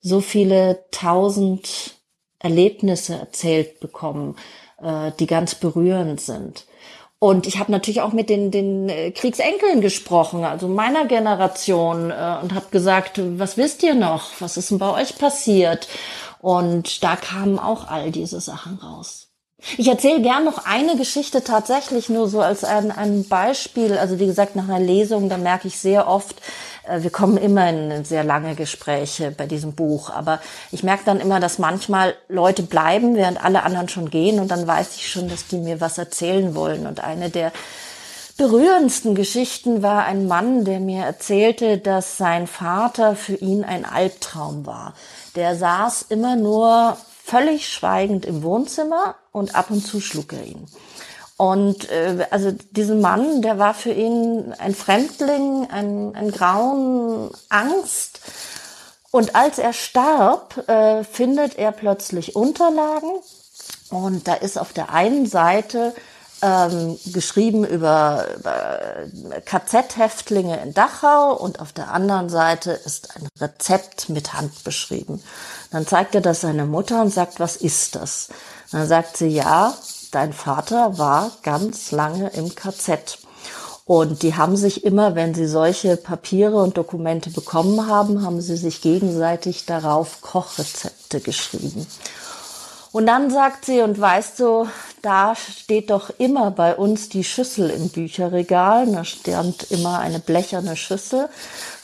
so 0.00 0.22
viele 0.22 0.84
tausend 0.90 1.94
Erlebnisse 2.38 3.16
erzählt 3.16 3.80
bekommen, 3.80 4.36
äh, 4.80 5.12
die 5.20 5.26
ganz 5.26 5.54
berührend 5.54 6.18
sind. 6.18 6.64
Und 7.22 7.46
ich 7.46 7.60
habe 7.60 7.70
natürlich 7.70 8.00
auch 8.00 8.12
mit 8.12 8.28
den, 8.28 8.50
den 8.50 8.88
äh, 8.88 9.12
Kriegsenkeln 9.12 9.80
gesprochen, 9.80 10.42
also 10.42 10.66
meiner 10.66 11.06
Generation, 11.06 12.10
äh, 12.10 12.38
und 12.42 12.52
habe 12.52 12.66
gesagt, 12.72 13.20
was 13.38 13.56
wisst 13.56 13.84
ihr 13.84 13.94
noch? 13.94 14.32
Was 14.40 14.56
ist 14.56 14.72
denn 14.72 14.80
bei 14.80 14.92
euch 14.92 15.16
passiert? 15.18 15.86
Und 16.40 17.04
da 17.04 17.14
kamen 17.14 17.60
auch 17.60 17.86
all 17.86 18.10
diese 18.10 18.40
Sachen 18.40 18.76
raus. 18.78 19.28
Ich 19.78 19.86
erzähle 19.86 20.20
gern 20.20 20.44
noch 20.44 20.66
eine 20.66 20.96
Geschichte 20.96 21.44
tatsächlich 21.44 22.08
nur 22.08 22.28
so 22.28 22.40
als 22.40 22.64
ein, 22.64 22.90
ein 22.90 23.28
Beispiel. 23.28 23.96
Also 23.96 24.18
wie 24.18 24.26
gesagt, 24.26 24.56
nach 24.56 24.68
einer 24.68 24.80
Lesung, 24.80 25.28
da 25.28 25.36
merke 25.36 25.68
ich 25.68 25.78
sehr 25.78 26.08
oft, 26.08 26.34
wir 26.88 27.10
kommen 27.10 27.36
immer 27.36 27.68
in 27.68 28.04
sehr 28.04 28.24
lange 28.24 28.54
Gespräche 28.54 29.30
bei 29.30 29.46
diesem 29.46 29.74
Buch. 29.74 30.10
Aber 30.10 30.40
ich 30.70 30.82
merke 30.82 31.04
dann 31.04 31.20
immer, 31.20 31.40
dass 31.40 31.58
manchmal 31.58 32.14
Leute 32.28 32.62
bleiben, 32.62 33.14
während 33.14 33.42
alle 33.42 33.62
anderen 33.62 33.88
schon 33.88 34.10
gehen. 34.10 34.40
Und 34.40 34.50
dann 34.50 34.66
weiß 34.66 34.96
ich 34.96 35.10
schon, 35.10 35.28
dass 35.28 35.46
die 35.46 35.58
mir 35.58 35.80
was 35.80 35.98
erzählen 35.98 36.54
wollen. 36.54 36.86
Und 36.86 37.02
eine 37.02 37.30
der 37.30 37.52
berührendsten 38.36 39.14
Geschichten 39.14 39.82
war 39.82 40.04
ein 40.04 40.26
Mann, 40.26 40.64
der 40.64 40.80
mir 40.80 41.04
erzählte, 41.04 41.78
dass 41.78 42.16
sein 42.16 42.46
Vater 42.46 43.14
für 43.14 43.36
ihn 43.36 43.62
ein 43.62 43.84
Albtraum 43.84 44.66
war. 44.66 44.94
Der 45.36 45.56
saß 45.56 46.06
immer 46.08 46.36
nur 46.36 46.96
völlig 47.24 47.68
schweigend 47.68 48.26
im 48.26 48.42
Wohnzimmer 48.42 49.14
und 49.30 49.54
ab 49.54 49.70
und 49.70 49.86
zu 49.86 50.00
schlug 50.00 50.32
er 50.32 50.44
ihn. 50.44 50.66
Und 51.36 51.90
äh, 51.90 52.26
also 52.30 52.52
diesen 52.70 53.00
Mann, 53.00 53.42
der 53.42 53.58
war 53.58 53.74
für 53.74 53.92
ihn 53.92 54.54
ein 54.58 54.74
Fremdling, 54.74 55.68
ein, 55.70 56.14
ein 56.14 56.30
Grauen, 56.30 57.30
Angst. 57.48 58.20
Und 59.10 59.34
als 59.34 59.58
er 59.58 59.72
starb, 59.72 60.68
äh, 60.68 61.04
findet 61.04 61.58
er 61.58 61.72
plötzlich 61.72 62.36
Unterlagen. 62.36 63.10
Und 63.90 64.26
da 64.26 64.34
ist 64.34 64.58
auf 64.58 64.72
der 64.72 64.90
einen 64.90 65.26
Seite 65.26 65.94
ähm, 66.42 66.98
geschrieben 67.06 67.64
über, 67.64 68.26
über 68.38 69.06
KZ-Häftlinge 69.44 70.60
in 70.62 70.74
Dachau 70.74 71.34
und 71.34 71.60
auf 71.60 71.72
der 71.72 71.92
anderen 71.92 72.28
Seite 72.28 72.72
ist 72.72 73.16
ein 73.16 73.28
Rezept 73.40 74.08
mit 74.08 74.32
Hand 74.32 74.64
beschrieben. 74.64 75.22
Dann 75.70 75.86
zeigt 75.86 76.14
er 76.14 76.20
das 76.20 76.40
seine 76.40 76.66
Mutter 76.66 77.00
und 77.00 77.12
sagt, 77.12 77.38
was 77.38 77.56
ist 77.56 77.94
das? 77.94 78.28
Dann 78.72 78.88
sagt 78.88 79.16
sie, 79.16 79.28
ja, 79.28 79.74
dein 80.12 80.32
Vater 80.32 80.98
war 80.98 81.32
ganz 81.42 81.90
lange 81.90 82.28
im 82.30 82.54
KZ. 82.54 83.18
Und 83.84 84.22
die 84.22 84.36
haben 84.36 84.56
sich 84.56 84.84
immer, 84.84 85.16
wenn 85.16 85.34
sie 85.34 85.48
solche 85.48 85.96
Papiere 85.96 86.62
und 86.62 86.76
Dokumente 86.76 87.30
bekommen 87.30 87.88
haben, 87.88 88.22
haben 88.24 88.40
sie 88.40 88.56
sich 88.56 88.80
gegenseitig 88.80 89.66
darauf 89.66 90.20
Kochrezepte 90.20 91.20
geschrieben. 91.20 91.86
Und 92.92 93.06
dann 93.06 93.30
sagt 93.30 93.64
sie, 93.64 93.80
und 93.80 93.98
weißt 93.98 94.38
du, 94.38 94.68
da 95.00 95.34
steht 95.34 95.90
doch 95.90 96.10
immer 96.18 96.50
bei 96.50 96.76
uns 96.76 97.08
die 97.08 97.24
Schüssel 97.24 97.70
im 97.70 97.88
Bücherregal. 97.88 98.86
Da 98.86 99.04
stand 99.04 99.70
immer 99.70 99.98
eine 99.98 100.20
blecherne 100.20 100.76
Schüssel. 100.76 101.28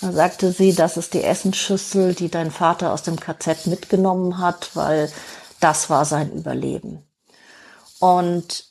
Dann 0.02 0.14
sagte 0.14 0.52
sie, 0.52 0.74
das 0.74 0.98
ist 0.98 1.14
die 1.14 1.24
Essensschüssel, 1.24 2.14
die 2.14 2.28
dein 2.28 2.50
Vater 2.50 2.92
aus 2.92 3.02
dem 3.02 3.18
KZ 3.18 3.66
mitgenommen 3.66 4.38
hat, 4.38 4.70
weil 4.74 5.10
das 5.60 5.88
war 5.88 6.04
sein 6.04 6.30
Überleben. 6.32 7.07
Und 8.00 8.64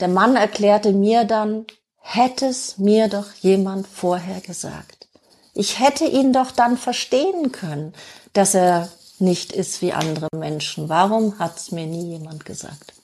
der 0.00 0.08
Mann 0.08 0.36
erklärte 0.36 0.92
mir 0.92 1.24
dann, 1.24 1.66
hätte 1.98 2.46
es 2.46 2.78
mir 2.78 3.08
doch 3.08 3.32
jemand 3.40 3.86
vorher 3.86 4.40
gesagt. 4.40 5.08
Ich 5.54 5.78
hätte 5.78 6.04
ihn 6.04 6.32
doch 6.32 6.50
dann 6.50 6.76
verstehen 6.76 7.52
können, 7.52 7.92
dass 8.32 8.54
er 8.54 8.88
nicht 9.18 9.52
ist 9.52 9.82
wie 9.82 9.92
andere 9.92 10.28
Menschen. 10.34 10.88
Warum 10.88 11.38
hat 11.38 11.56
es 11.56 11.70
mir 11.70 11.86
nie 11.86 12.10
jemand 12.10 12.44
gesagt? 12.44 12.94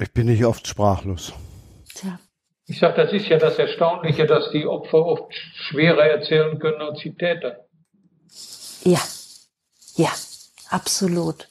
Ich 0.00 0.12
bin 0.12 0.26
nicht 0.26 0.44
oft 0.44 0.66
sprachlos. 0.66 1.32
Tja. 1.94 2.18
Ich 2.66 2.78
sage, 2.78 3.02
das 3.02 3.12
ist 3.12 3.26
ja 3.26 3.36
das 3.36 3.58
Erstaunliche, 3.58 4.26
dass 4.26 4.50
die 4.52 4.64
Opfer 4.64 5.04
oft 5.04 5.34
schwerer 5.68 6.04
erzählen 6.04 6.58
können 6.58 6.80
als 6.80 7.00
die 7.00 7.14
Täter. 7.14 7.66
Ja, 8.84 9.00
ja, 9.96 10.10
absolut. 10.70 11.48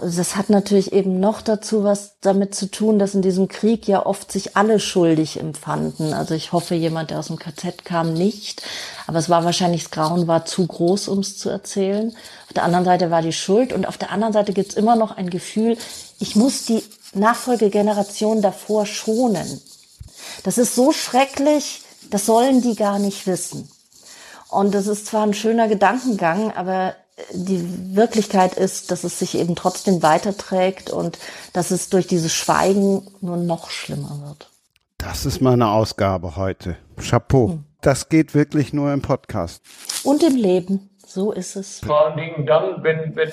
Das 0.00 0.36
hat 0.36 0.48
natürlich 0.48 0.92
eben 0.92 1.20
noch 1.20 1.42
dazu 1.42 1.84
was 1.84 2.14
damit 2.20 2.54
zu 2.54 2.70
tun, 2.70 2.98
dass 2.98 3.14
in 3.14 3.22
diesem 3.22 3.48
Krieg 3.48 3.86
ja 3.86 4.06
oft 4.06 4.32
sich 4.32 4.56
alle 4.56 4.80
schuldig 4.80 5.38
empfanden. 5.38 6.14
Also 6.14 6.34
ich 6.34 6.52
hoffe, 6.52 6.74
jemand, 6.74 7.10
der 7.10 7.18
aus 7.18 7.26
dem 7.26 7.38
KZ 7.38 7.84
kam, 7.84 8.14
nicht. 8.14 8.62
Aber 9.06 9.18
es 9.18 9.28
war 9.28 9.44
wahrscheinlich, 9.44 9.82
das 9.82 9.90
Grauen 9.90 10.26
war 10.26 10.44
zu 10.44 10.66
groß, 10.66 11.08
um 11.08 11.18
es 11.18 11.36
zu 11.36 11.50
erzählen. 11.50 12.14
Auf 12.46 12.54
der 12.54 12.64
anderen 12.64 12.84
Seite 12.84 13.10
war 13.10 13.22
die 13.22 13.32
Schuld 13.32 13.72
und 13.72 13.86
auf 13.86 13.98
der 13.98 14.10
anderen 14.10 14.32
Seite 14.32 14.52
gibt 14.52 14.70
es 14.70 14.76
immer 14.76 14.96
noch 14.96 15.16
ein 15.16 15.30
Gefühl, 15.30 15.76
ich 16.18 16.36
muss 16.36 16.64
die 16.64 16.82
Nachfolgegeneration 17.12 18.40
davor 18.40 18.86
schonen. 18.86 19.60
Das 20.44 20.58
ist 20.58 20.74
so 20.74 20.92
schrecklich, 20.92 21.82
das 22.10 22.26
sollen 22.26 22.62
die 22.62 22.76
gar 22.76 22.98
nicht 22.98 23.26
wissen. 23.26 23.68
Und 24.48 24.74
das 24.74 24.86
ist 24.86 25.06
zwar 25.06 25.22
ein 25.22 25.34
schöner 25.34 25.68
Gedankengang, 25.68 26.52
aber 26.52 26.94
die 27.32 27.96
Wirklichkeit 27.96 28.54
ist, 28.54 28.90
dass 28.90 29.04
es 29.04 29.18
sich 29.18 29.36
eben 29.36 29.56
trotzdem 29.56 30.02
weiterträgt 30.02 30.90
und 30.90 31.18
dass 31.52 31.70
es 31.70 31.88
durch 31.88 32.06
dieses 32.06 32.32
Schweigen 32.32 33.06
nur 33.20 33.36
noch 33.36 33.70
schlimmer 33.70 34.20
wird. 34.26 34.50
Das 34.98 35.24
ist 35.24 35.40
meine 35.40 35.68
Ausgabe 35.68 36.36
heute. 36.36 36.76
Chapeau. 36.98 37.50
Hm. 37.50 37.64
Das 37.80 38.08
geht 38.08 38.34
wirklich 38.34 38.72
nur 38.72 38.92
im 38.92 39.00
Podcast. 39.00 39.62
Und 40.04 40.22
im 40.22 40.36
Leben. 40.36 40.90
So 41.06 41.32
ist 41.32 41.56
es. 41.56 41.80
Vor 41.80 42.06
allen 42.06 42.18
Dingen 42.18 42.46
dann, 42.46 42.84
wenn, 42.84 43.16
wenn 43.16 43.32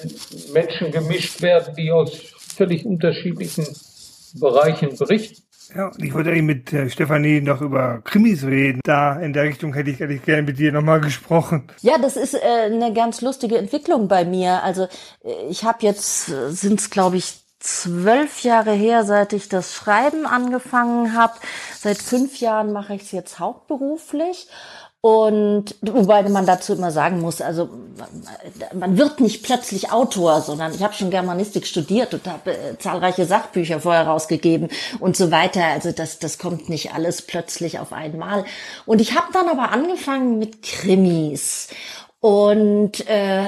Menschen 0.54 0.92
gemischt 0.92 1.42
werden, 1.42 1.76
die 1.76 1.92
aus 1.92 2.12
völlig 2.56 2.86
unterschiedlichen 2.86 3.68
Bereichen 4.34 4.98
berichten. 4.98 5.44
Ja, 5.76 5.88
und 5.88 6.04
ich 6.04 6.14
wollte 6.14 6.30
eigentlich 6.30 6.44
mit 6.44 6.74
äh, 6.74 6.90
Stefanie 6.90 7.42
noch 7.42 7.62
über 7.62 8.02
Krimis 8.04 8.44
reden. 8.46 8.82
Da 8.84 9.20
in 9.20 9.34
der 9.34 9.44
Richtung 9.44 9.74
hätte 9.74 9.90
ich 9.90 10.02
eigentlich 10.02 10.24
gerne 10.24 10.44
mit 10.44 10.60
dir 10.60 10.72
nochmal 10.72 11.02
gesprochen. 11.02 11.68
Ja, 11.82 11.98
das 11.98 12.18
ist 12.18 12.34
äh, 12.34 12.40
eine 12.66 12.94
ganz 12.94 13.22
lustige 13.22 13.58
Entwicklung 13.58 14.08
bei 14.08 14.26
mir. 14.26 14.64
Also 14.64 14.88
äh, 15.24 15.48
ich 15.50 15.64
habe 15.64 15.80
jetzt, 15.82 16.30
äh, 16.30 16.52
sind 16.52 16.80
es 16.80 16.90
glaube 16.90 17.18
ich 17.18 17.42
zwölf 17.60 18.44
Jahre 18.44 18.72
her, 18.72 19.04
seit 19.04 19.34
ich 19.34 19.50
das 19.50 19.74
Schreiben 19.74 20.26
angefangen 20.26 21.18
habe. 21.18 21.34
Seit 21.78 21.98
fünf 21.98 22.40
Jahren 22.40 22.72
mache 22.72 22.96
ich 22.96 23.04
es 23.04 23.12
jetzt 23.12 23.40
hauptberuflich. 23.40 24.48
Und 25.08 25.76
wobei 25.82 26.22
man 26.24 26.46
dazu 26.46 26.74
immer 26.74 26.92
sagen 26.92 27.22
muss, 27.22 27.40
also 27.40 27.70
man 28.74 28.98
wird 28.98 29.22
nicht 29.22 29.42
plötzlich 29.42 29.90
Autor, 29.90 30.42
sondern 30.42 30.74
ich 30.74 30.84
habe 30.84 30.94
schon 30.96 31.12
Germanistik 31.12 31.66
studiert 31.66 32.14
und 32.14 32.28
habe 32.28 32.52
äh, 32.52 32.78
zahlreiche 32.78 33.26
Sachbücher 33.26 33.80
vorher 33.80 34.06
rausgegeben 34.06 34.68
und 35.00 35.16
so 35.16 35.32
weiter. 35.32 35.64
Also 35.64 35.94
das, 35.94 36.20
das 36.20 36.38
kommt 36.38 36.68
nicht 36.68 36.94
alles 36.94 37.22
plötzlich 37.22 37.80
auf 37.80 37.94
einmal. 37.94 38.44
Und 38.86 39.00
ich 39.00 39.16
habe 39.16 39.28
dann 39.32 39.48
aber 39.48 39.72
angefangen 39.72 40.40
mit 40.40 40.62
Krimis 40.62 41.70
und 42.20 43.08
äh, 43.08 43.46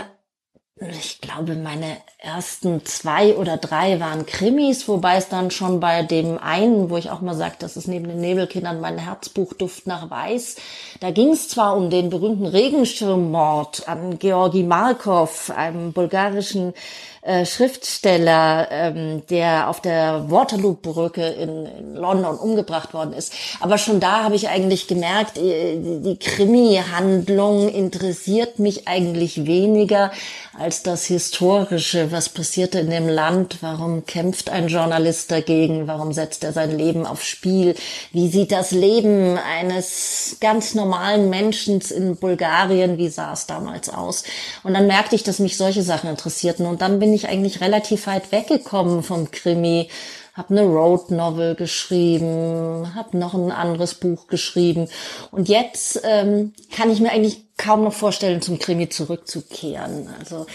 ich 0.82 1.20
glaube, 1.20 1.56
meine 1.56 1.98
ersten 2.20 2.86
zwei 2.86 3.36
oder 3.36 3.58
drei 3.58 4.00
waren 4.00 4.26
Krimis, 4.26 4.88
wobei 4.88 5.18
es 5.18 5.28
dann 5.28 5.52
schon 5.52 5.80
bei 5.80 6.04
dem 6.04 6.38
einen, 6.38 6.90
wo 6.90 6.96
ich 6.96 7.10
auch 7.10 7.20
mal 7.20 7.36
sage, 7.36 7.56
das 7.60 7.76
ist 7.76 7.88
neben 7.88 8.08
den 8.08 8.22
Nebelkindern 8.22 8.80
mein 8.80 8.98
Herzbuchduft 8.98 9.88
nach 9.88 10.10
Weiß, 10.10 10.56
da 11.02 11.12
ging 11.12 11.32
es 11.32 11.50
zwar 11.50 11.76
um 11.76 11.90
den 11.90 12.10
berühmten 12.10 12.46
Regenschirmmord 12.46 13.90
an 13.90 14.20
Georgi 14.20 14.64
Markov, 14.64 15.50
einem 15.50 15.92
bulgarischen 15.92 16.74
äh, 17.22 17.46
Schriftsteller, 17.46 18.68
ähm, 18.72 19.24
der 19.30 19.70
auf 19.70 19.82
der 19.82 20.30
Waterloo-Brücke 20.30 21.28
in, 21.28 21.66
in, 21.66 21.96
London 21.96 22.38
umgebracht 22.38 22.94
worden 22.94 23.14
ist. 23.14 23.34
Aber 23.60 23.78
schon 23.78 24.00
da 24.00 24.24
habe 24.24 24.36
ich 24.36 24.48
eigentlich 24.48 24.88
gemerkt, 24.88 25.38
äh, 25.38 25.78
die, 25.78 26.02
die 26.02 26.18
Krimi-Handlung 26.18 27.68
interessiert 27.68 28.60
mich 28.60 28.88
eigentlich 28.88 29.46
weniger 29.46 30.12
als 30.58 30.84
das 30.84 31.06
Historische. 31.06 32.12
Was 32.12 32.30
passierte 32.30 32.80
in 32.80 32.90
dem 32.90 33.08
Land? 33.08 33.58
Warum 33.62 34.06
kämpft 34.06 34.50
ein 34.50 34.68
Journalist 34.68 35.32
dagegen? 35.32 35.88
Warum 35.88 36.14
setzt 36.14 36.44
er 36.44 36.54
sein 36.54 36.78
Leben 36.78 37.06
aufs 37.06 37.28
Spiel? 37.28 37.76
Wie 38.12 38.30
sieht 38.30 38.52
das 38.52 38.72
Leben 38.72 39.38
eines 39.38 40.38
ganz 40.40 40.76
normalen 40.76 41.30
Menschen 41.30 41.82
in 41.82 42.18
Bulgarien, 42.18 42.98
wie 42.98 43.10
sah 43.10 43.34
es 43.34 43.46
damals 43.46 43.90
aus? 43.90 44.24
Und 44.64 44.74
dann 44.74 44.88
merkte 44.88 45.16
ich, 45.16 45.24
dass 45.24 45.40
mich 45.40 45.58
solche 45.58 45.84
Sachen 45.84 46.10
interessierten. 46.10 46.66
Und 46.66 46.82
dann 46.82 47.00
bin 47.00 47.09
ich 47.14 47.20
ich 47.20 47.30
eigentlich 47.30 47.62
relativ 47.62 48.08
weit 48.08 48.32
weggekommen 48.32 49.04
vom 49.04 49.32
Krimi. 49.32 49.90
Hab 50.34 50.52
eine 50.52 50.64
Road 50.64 51.12
Novel 51.12 51.56
geschrieben, 51.56 52.96
hab 52.96 53.14
noch 53.14 53.34
ein 53.34 53.52
anderes 53.52 53.96
Buch 53.96 54.28
geschrieben 54.28 54.88
und 55.32 55.50
jetzt 55.50 56.02
ähm, 56.06 56.54
kann 56.74 56.90
ich 56.90 57.02
mir 57.02 57.12
eigentlich 57.12 57.44
kaum 57.58 57.84
noch 57.84 57.92
vorstellen, 57.92 58.42
zum 58.42 58.58
Krimi 58.58 58.88
zurückzukehren. 58.88 60.08
Also 60.18 60.46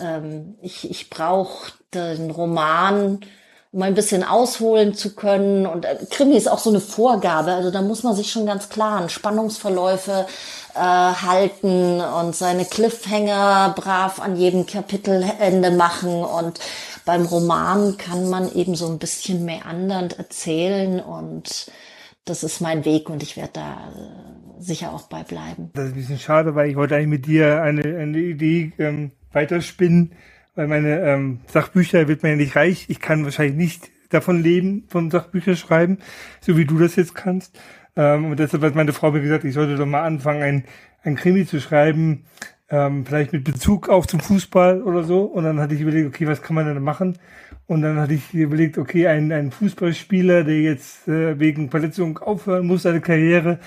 ähm, 0.00 0.54
ich, 0.62 0.88
ich 0.90 1.10
brauche 1.10 1.72
den 1.92 2.30
Roman, 2.30 3.20
um 3.74 3.82
ein 3.82 3.94
bisschen 3.94 4.22
ausholen 4.22 4.94
zu 4.94 5.16
können. 5.16 5.66
Und 5.66 5.84
äh, 5.84 5.96
Krimi 6.08 6.36
ist 6.36 6.48
auch 6.48 6.60
so 6.60 6.70
eine 6.70 6.80
Vorgabe. 6.80 7.52
Also 7.52 7.72
da 7.72 7.82
muss 7.82 8.04
man 8.04 8.14
sich 8.14 8.30
schon 8.30 8.46
ganz 8.46 8.68
klar 8.68 9.00
an 9.00 9.08
Spannungsverläufe 9.08 10.26
äh, 10.74 10.78
halten 10.78 12.00
und 12.00 12.36
seine 12.36 12.66
Cliffhanger 12.66 13.74
brav 13.76 14.20
an 14.20 14.36
jedem 14.36 14.66
Kapitelende 14.66 15.72
machen. 15.72 16.22
Und 16.22 16.60
beim 17.04 17.26
Roman 17.26 17.96
kann 17.96 18.30
man 18.30 18.54
eben 18.54 18.76
so 18.76 18.86
ein 18.86 18.98
bisschen 18.98 19.44
mehr 19.44 19.66
andernd 19.66 20.18
erzählen 20.18 21.00
und 21.00 21.66
das 22.24 22.44
ist 22.44 22.60
mein 22.60 22.84
Weg 22.84 23.10
und 23.10 23.22
ich 23.24 23.36
werde 23.36 23.54
da 23.54 23.72
äh, 23.72 24.62
sicher 24.62 24.92
auch 24.92 25.02
bei 25.02 25.24
bleiben. 25.24 25.70
Das 25.74 25.86
ist 25.86 25.92
ein 25.92 25.96
bisschen 25.96 26.18
schade, 26.20 26.54
weil 26.54 26.70
ich 26.70 26.76
wollte 26.76 26.94
eigentlich 26.94 27.08
mit 27.08 27.26
dir 27.26 27.60
eine, 27.60 27.82
eine 27.82 28.18
Idee 28.18 28.72
ähm, 28.78 29.10
weiterspinnen, 29.32 30.12
weil 30.54 30.68
meine 30.68 31.00
ähm, 31.00 31.40
Sachbücher 31.46 32.08
wird 32.08 32.22
man 32.22 32.32
ja 32.32 32.36
nicht 32.36 32.56
reich. 32.56 32.86
Ich 32.88 33.00
kann 33.00 33.24
wahrscheinlich 33.24 33.56
nicht 33.56 33.90
davon 34.10 34.42
leben, 34.42 34.84
von 34.88 35.10
Sachbüchern 35.10 35.56
schreiben, 35.56 35.98
so 36.40 36.56
wie 36.56 36.64
du 36.64 36.78
das 36.78 36.96
jetzt 36.96 37.14
kannst. 37.14 37.58
Ähm, 37.96 38.26
und 38.26 38.38
deshalb 38.38 38.62
hat 38.62 38.74
meine 38.74 38.92
Frau 38.92 39.10
mir 39.10 39.20
gesagt, 39.20 39.44
ich 39.44 39.54
sollte 39.54 39.76
doch 39.76 39.86
mal 39.86 40.02
anfangen, 40.02 40.42
ein, 40.42 40.64
ein 41.02 41.16
Krimi 41.16 41.46
zu 41.46 41.60
schreiben, 41.60 42.24
ähm, 42.70 43.04
vielleicht 43.04 43.32
mit 43.32 43.44
Bezug 43.44 43.88
auf 43.88 44.06
zum 44.06 44.20
Fußball 44.20 44.82
oder 44.82 45.04
so. 45.04 45.22
Und 45.22 45.44
dann 45.44 45.60
hatte 45.60 45.74
ich 45.74 45.80
überlegt, 45.80 46.08
okay, 46.08 46.26
was 46.26 46.42
kann 46.42 46.54
man 46.54 46.66
denn 46.66 46.82
machen? 46.82 47.18
Und 47.66 47.82
dann 47.82 47.98
hatte 47.98 48.14
ich 48.14 48.34
überlegt, 48.34 48.78
okay, 48.78 49.06
ein, 49.06 49.32
ein 49.32 49.50
Fußballspieler, 49.50 50.44
der 50.44 50.60
jetzt 50.60 51.08
äh, 51.08 51.38
wegen 51.38 51.70
Verletzung 51.70 52.18
aufhören 52.18 52.66
muss, 52.66 52.82
seine 52.82 53.00
Karriere, 53.00 53.58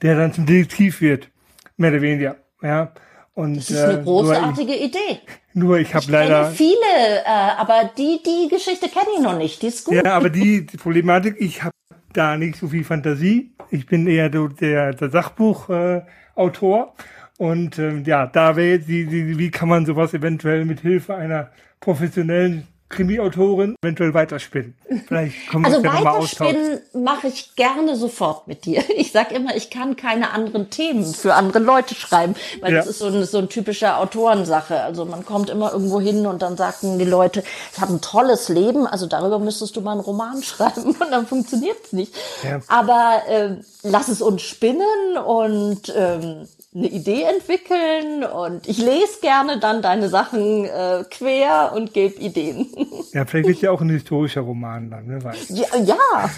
der 0.00 0.16
dann 0.16 0.32
zum 0.32 0.46
Detektiv 0.46 1.00
wird. 1.00 1.30
Mehr 1.76 1.90
oder 1.90 2.02
weniger, 2.02 2.36
ja. 2.62 2.92
Und, 3.34 3.56
das 3.56 3.70
ist 3.70 3.82
eine 3.82 4.00
äh, 4.00 4.02
großartige 4.02 4.74
ich, 4.74 4.84
Idee. 4.86 5.20
Nur 5.54 5.78
ich 5.78 5.94
habe 5.94 6.06
leider 6.10 6.50
viele, 6.50 6.76
äh, 7.24 7.28
aber 7.56 7.90
die 7.96 8.20
die 8.24 8.48
Geschichte 8.48 8.88
kenne 8.88 9.06
ich 9.16 9.22
noch 9.22 9.38
nicht. 9.38 9.62
Die 9.62 9.68
ist 9.68 9.84
gut. 9.84 9.94
Ja, 9.94 10.14
aber 10.14 10.28
die, 10.28 10.66
die 10.66 10.76
Problematik, 10.76 11.36
ich 11.38 11.62
habe 11.62 11.74
da 12.12 12.36
nicht 12.36 12.56
so 12.56 12.68
viel 12.68 12.84
Fantasie. 12.84 13.52
Ich 13.70 13.86
bin 13.86 14.06
eher 14.06 14.28
der, 14.28 14.92
der 14.92 15.10
Sachbuchautor. 15.10 16.94
Äh, 16.98 17.42
und 17.42 17.78
ähm, 17.78 18.04
ja, 18.04 18.26
da 18.26 18.54
wäre 18.56 18.76
jetzt 18.76 18.88
die, 18.88 19.06
die, 19.06 19.38
wie 19.38 19.50
kann 19.50 19.68
man 19.68 19.86
sowas 19.86 20.12
eventuell 20.12 20.64
mit 20.64 20.80
Hilfe 20.80 21.14
einer 21.14 21.50
professionellen 21.80 22.68
Krimi-Autorin 22.92 23.74
eventuell 23.82 24.14
weiterspinnen. 24.14 24.74
Vielleicht 25.08 25.48
kommen 25.48 25.64
wir 25.64 25.74
also 25.74 25.82
ja 25.84 26.04
weiterspinnen 26.04 26.80
mache 26.94 27.28
ich 27.28 27.56
gerne 27.56 27.96
sofort 27.96 28.46
mit 28.46 28.64
dir. 28.64 28.82
Ich 29.02 29.10
sag 29.10 29.32
immer, 29.32 29.56
ich 29.56 29.70
kann 29.70 29.96
keine 29.96 30.30
anderen 30.30 30.70
Themen 30.70 31.04
für 31.04 31.34
andere 31.34 31.58
Leute 31.58 31.94
schreiben, 31.94 32.34
weil 32.60 32.72
ja. 32.72 32.78
das 32.78 32.86
ist 32.86 32.98
so 32.98 33.06
eine, 33.06 33.24
so 33.24 33.38
eine 33.38 33.48
typische 33.48 33.96
Autorensache. 33.96 34.80
Also 34.80 35.04
man 35.04 35.24
kommt 35.24 35.50
immer 35.50 35.72
irgendwo 35.72 36.00
hin 36.00 36.26
und 36.26 36.42
dann 36.42 36.56
sagen 36.56 36.98
die 36.98 37.04
Leute, 37.04 37.42
ich 37.72 37.80
habe 37.80 37.94
ein 37.94 38.00
tolles 38.00 38.48
Leben, 38.48 38.86
also 38.86 39.06
darüber 39.06 39.38
müsstest 39.38 39.74
du 39.76 39.80
mal 39.80 39.92
einen 39.92 40.00
Roman 40.00 40.42
schreiben 40.42 40.94
und 40.94 41.10
dann 41.10 41.26
funktioniert's 41.26 41.92
nicht. 41.92 42.14
Ja. 42.44 42.60
Aber 42.68 43.22
äh, 43.28 43.56
lass 43.82 44.08
es 44.08 44.22
uns 44.22 44.42
spinnen 44.42 45.16
und 45.26 45.92
ähm, 45.96 46.46
eine 46.74 46.88
Idee 46.88 47.24
entwickeln 47.24 48.24
und 48.24 48.66
ich 48.66 48.78
lese 48.78 49.20
gerne 49.20 49.60
dann 49.60 49.82
deine 49.82 50.08
Sachen 50.08 50.64
äh, 50.64 51.04
quer 51.10 51.72
und 51.74 51.92
gebe 51.92 52.18
Ideen. 52.18 52.68
Ja, 53.12 53.26
vielleicht 53.26 53.48
wird 53.48 53.60
ja 53.60 53.70
auch 53.70 53.82
ein 53.82 53.90
historischer 53.90 54.40
Roman 54.40 54.90
dann, 54.90 55.04
wer 55.06 55.22
weiß. 55.22 55.50
Ja, 55.50 55.66
ja. 55.84 56.30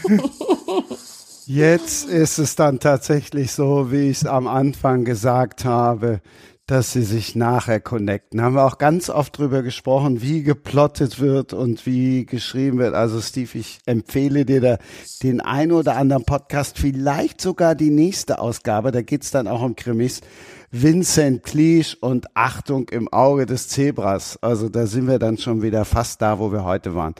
Jetzt 1.46 2.08
ist 2.08 2.38
es 2.38 2.56
dann 2.56 2.80
tatsächlich 2.80 3.52
so, 3.52 3.92
wie 3.92 4.10
ich 4.10 4.22
es 4.22 4.26
am 4.26 4.48
Anfang 4.48 5.04
gesagt 5.04 5.64
habe, 5.64 6.20
dass 6.66 6.92
sie 6.92 7.02
sich 7.02 7.34
nachher 7.34 7.78
connecten. 7.78 8.40
Haben 8.40 8.54
wir 8.54 8.64
auch 8.64 8.78
ganz 8.78 9.10
oft 9.10 9.36
drüber 9.36 9.62
gesprochen, 9.62 10.22
wie 10.22 10.42
geplottet 10.42 11.20
wird 11.20 11.52
und 11.52 11.84
wie 11.84 12.24
geschrieben 12.24 12.78
wird. 12.78 12.94
Also 12.94 13.20
Steve, 13.20 13.58
ich 13.58 13.80
empfehle 13.84 14.46
dir 14.46 14.60
da 14.62 14.78
den 15.22 15.42
ein 15.42 15.72
oder 15.72 15.96
anderen 15.96 16.24
Podcast, 16.24 16.78
vielleicht 16.78 17.40
sogar 17.40 17.74
die 17.74 17.90
nächste 17.90 18.38
Ausgabe. 18.38 18.92
Da 18.92 19.02
geht's 19.02 19.30
dann 19.30 19.46
auch 19.46 19.62
um 19.62 19.76
Krimis. 19.76 20.22
Vincent 20.70 21.44
Cleach 21.44 21.98
und 22.00 22.34
Achtung 22.34 22.88
im 22.88 23.12
Auge 23.12 23.46
des 23.46 23.68
Zebras. 23.68 24.38
Also 24.40 24.68
da 24.68 24.86
sind 24.86 25.06
wir 25.06 25.18
dann 25.18 25.38
schon 25.38 25.62
wieder 25.62 25.84
fast 25.84 26.20
da, 26.20 26.38
wo 26.38 26.50
wir 26.50 26.64
heute 26.64 26.94
waren. 26.94 27.14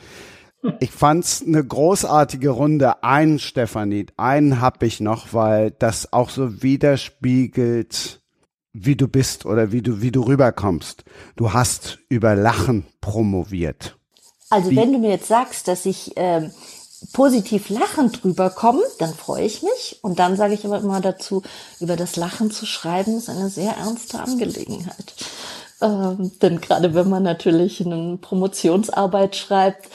Ich 0.81 0.91
fand's 0.91 1.45
eine 1.47 1.62
großartige 1.62 2.49
Runde. 2.49 3.05
Einen 3.05 3.39
Stefanie, 3.39 4.07
einen 4.16 4.62
hab 4.62 4.83
ich 4.83 5.01
noch, 5.01 5.35
weil 5.35 5.71
das 5.71 6.12
auch 6.12 6.31
so 6.31 6.62
widerspiegelt, 6.62 8.23
wie 8.75 8.97
du 8.97 9.09
bist 9.09 9.47
oder 9.47 9.73
wie 9.73 9.81
du, 9.81 10.03
wie 10.03 10.11
du 10.11 10.23
rüberkommst. 10.23 11.05
Du 11.37 11.53
hast 11.53 11.99
über 12.09 12.35
Lachen 12.35 12.85
promoviert. 13.01 13.97
Also 14.51 14.71
Wie- 14.71 14.77
wenn 14.77 14.93
du 14.93 14.99
mir 14.99 15.11
jetzt 15.11 15.29
sagst, 15.29 15.69
dass 15.69 15.87
ich 15.87 16.13
ähm, 16.17 16.51
positiv 17.13 17.71
lachend 17.71 18.25
rüberkomme, 18.25 18.83
dann 18.99 19.15
freue 19.15 19.45
ich 19.45 19.63
mich. 19.63 20.01
Und 20.03 20.19
dann 20.19 20.37
sage 20.37 20.55
ich 20.55 20.65
aber 20.65 20.79
immer 20.79 21.01
dazu, 21.01 21.43
über 21.81 21.97
das 21.97 22.17
Lachen 22.17 22.51
zu 22.51 22.67
schreiben, 22.67 23.17
ist 23.17 23.31
eine 23.31 23.49
sehr 23.49 23.77
ernste 23.77 24.21
Angelegenheit. 24.21 25.15
Ähm, 25.81 26.33
denn 26.43 26.61
gerade 26.61 26.95
wenn 26.95 27.09
man 27.09 27.23
natürlich 27.23 27.85
eine 27.85 28.17
Promotionsarbeit 28.17 29.37
schreibt, 29.37 29.89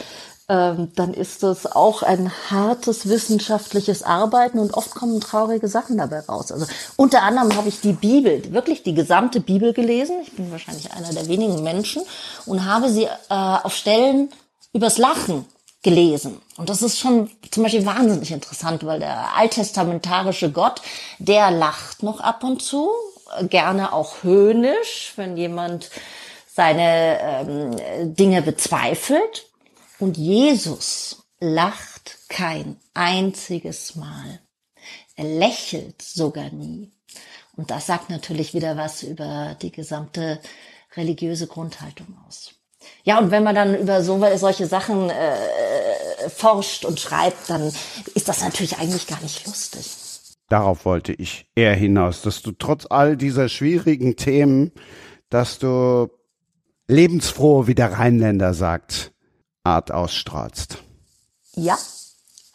dann 0.50 1.14
ist 1.14 1.44
das 1.44 1.72
auch 1.72 2.02
ein 2.02 2.32
hartes 2.50 3.08
wissenschaftliches 3.08 4.02
Arbeiten 4.02 4.58
und 4.58 4.74
oft 4.74 4.96
kommen 4.96 5.22
traurige 5.22 5.68
Sachen 5.68 6.00
dabei 6.00 6.22
raus. 6.22 6.52
Also 6.52 6.66
unter 6.96 7.22
anderem 7.22 7.56
habe 7.56 7.70
ich 7.70 7.82
die 7.82 7.94
Bibel, 7.94 8.52
wirklich 8.52 8.82
die 8.82 8.96
gesamte 8.96 9.42
Bibel 9.42 9.74
gelesen. 9.74 10.16
Ich 10.24 10.32
bin 10.32 10.52
wahrscheinlich 10.52 10.92
einer 10.92 11.14
der 11.14 11.28
wenigen 11.28 11.62
Menschen 11.62 12.02
und 12.48 12.66
habe 12.66 12.90
sie 12.90 13.04
äh, 13.04 13.10
auf 13.30 13.76
Stellen 13.76 14.30
übers 14.74 14.98
Lachen 14.98 15.46
gelesen. 15.84 16.42
Und 16.58 16.70
das 16.70 16.82
ist 16.82 16.98
schon 16.98 17.30
zum 17.52 17.64
Beispiel 17.64 17.86
wahnsinnig 17.86 18.32
interessant, 18.32 18.84
weil 18.84 19.00
der 19.00 19.36
alttestamentarische 19.36 20.52
Gott, 20.52 20.82
der 21.20 21.52
lacht 21.52 22.02
noch 22.02 22.22
ab 22.22 22.44
und 22.44 22.64
zu, 22.64 22.90
äh, 23.38 23.46
gerne 23.46 23.94
auch 23.94 24.24
höhnisch, 24.24 25.14
wenn 25.16 25.38
jemand 25.38 25.92
seine 26.52 27.20
ähm, 27.22 28.16
Dinge 28.16 28.42
bezweifelt. 28.42 29.49
Und 30.00 30.18
Jesus 30.18 31.24
lacht 31.40 32.18
kein 32.30 32.78
einziges 32.94 33.96
Mal. 33.96 34.40
Er 35.16 35.26
lächelt 35.26 36.02
sogar 36.02 36.50
nie. 36.52 36.92
Und 37.56 37.72
das 37.72 37.88
sagt 37.88 38.10
natürlich 38.10 38.54
wieder 38.54 38.78
was 38.78 39.04
über 39.04 39.58
die 39.62 39.72
gesamte 39.72 40.40
religiöse 40.96 41.48
Grundhaltung 41.48 42.18
aus. 42.26 42.54
Ja, 43.04 43.20
und 43.20 43.32
wenn 43.32 43.44
man 43.44 43.56
dann 43.56 43.78
über 43.78 44.02
so, 44.02 44.24
solche 44.38 44.68
Sachen 44.68 45.10
äh, 45.10 46.30
forscht 46.30 46.86
und 46.86 47.00
schreibt, 47.00 47.50
dann 47.50 47.74
ist 48.16 48.30
das 48.30 48.42
natürlich 48.42 48.78
eigentlich 48.78 49.08
gar 49.08 49.22
nicht 49.22 49.46
lustig. 49.46 49.86
Darauf 50.48 50.86
wollte 50.86 51.12
ich 51.12 51.46
eher 51.56 51.76
hinaus, 51.76 52.22
dass 52.22 52.42
du 52.42 52.54
trotz 52.54 52.88
all 52.90 53.18
dieser 53.18 53.50
schwierigen 53.50 54.16
Themen, 54.16 54.72
dass 55.30 55.60
du 55.60 56.08
lebensfroh, 56.88 57.68
wie 57.68 57.76
der 57.76 57.94
Rheinländer 57.94 58.54
sagt, 58.54 59.12
Art 59.64 59.92
ausstrahlst. 59.92 60.78
Ja, 61.56 61.78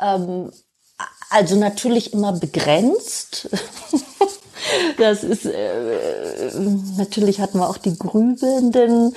ähm, 0.00 0.50
also 1.30 1.56
natürlich 1.56 2.12
immer 2.12 2.32
begrenzt. 2.32 3.48
das 4.98 5.24
ist, 5.24 5.46
äh, 5.46 6.50
natürlich 6.96 7.40
hatten 7.40 7.58
wir 7.58 7.68
auch 7.68 7.78
die 7.78 7.98
grübelnden 7.98 9.14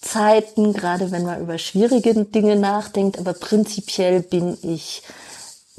Zeiten, 0.00 0.72
gerade 0.72 1.10
wenn 1.10 1.24
man 1.24 1.40
über 1.40 1.58
schwierige 1.58 2.24
Dinge 2.24 2.56
nachdenkt, 2.56 3.18
aber 3.18 3.34
prinzipiell 3.34 4.22
bin 4.22 4.56
ich 4.62 5.02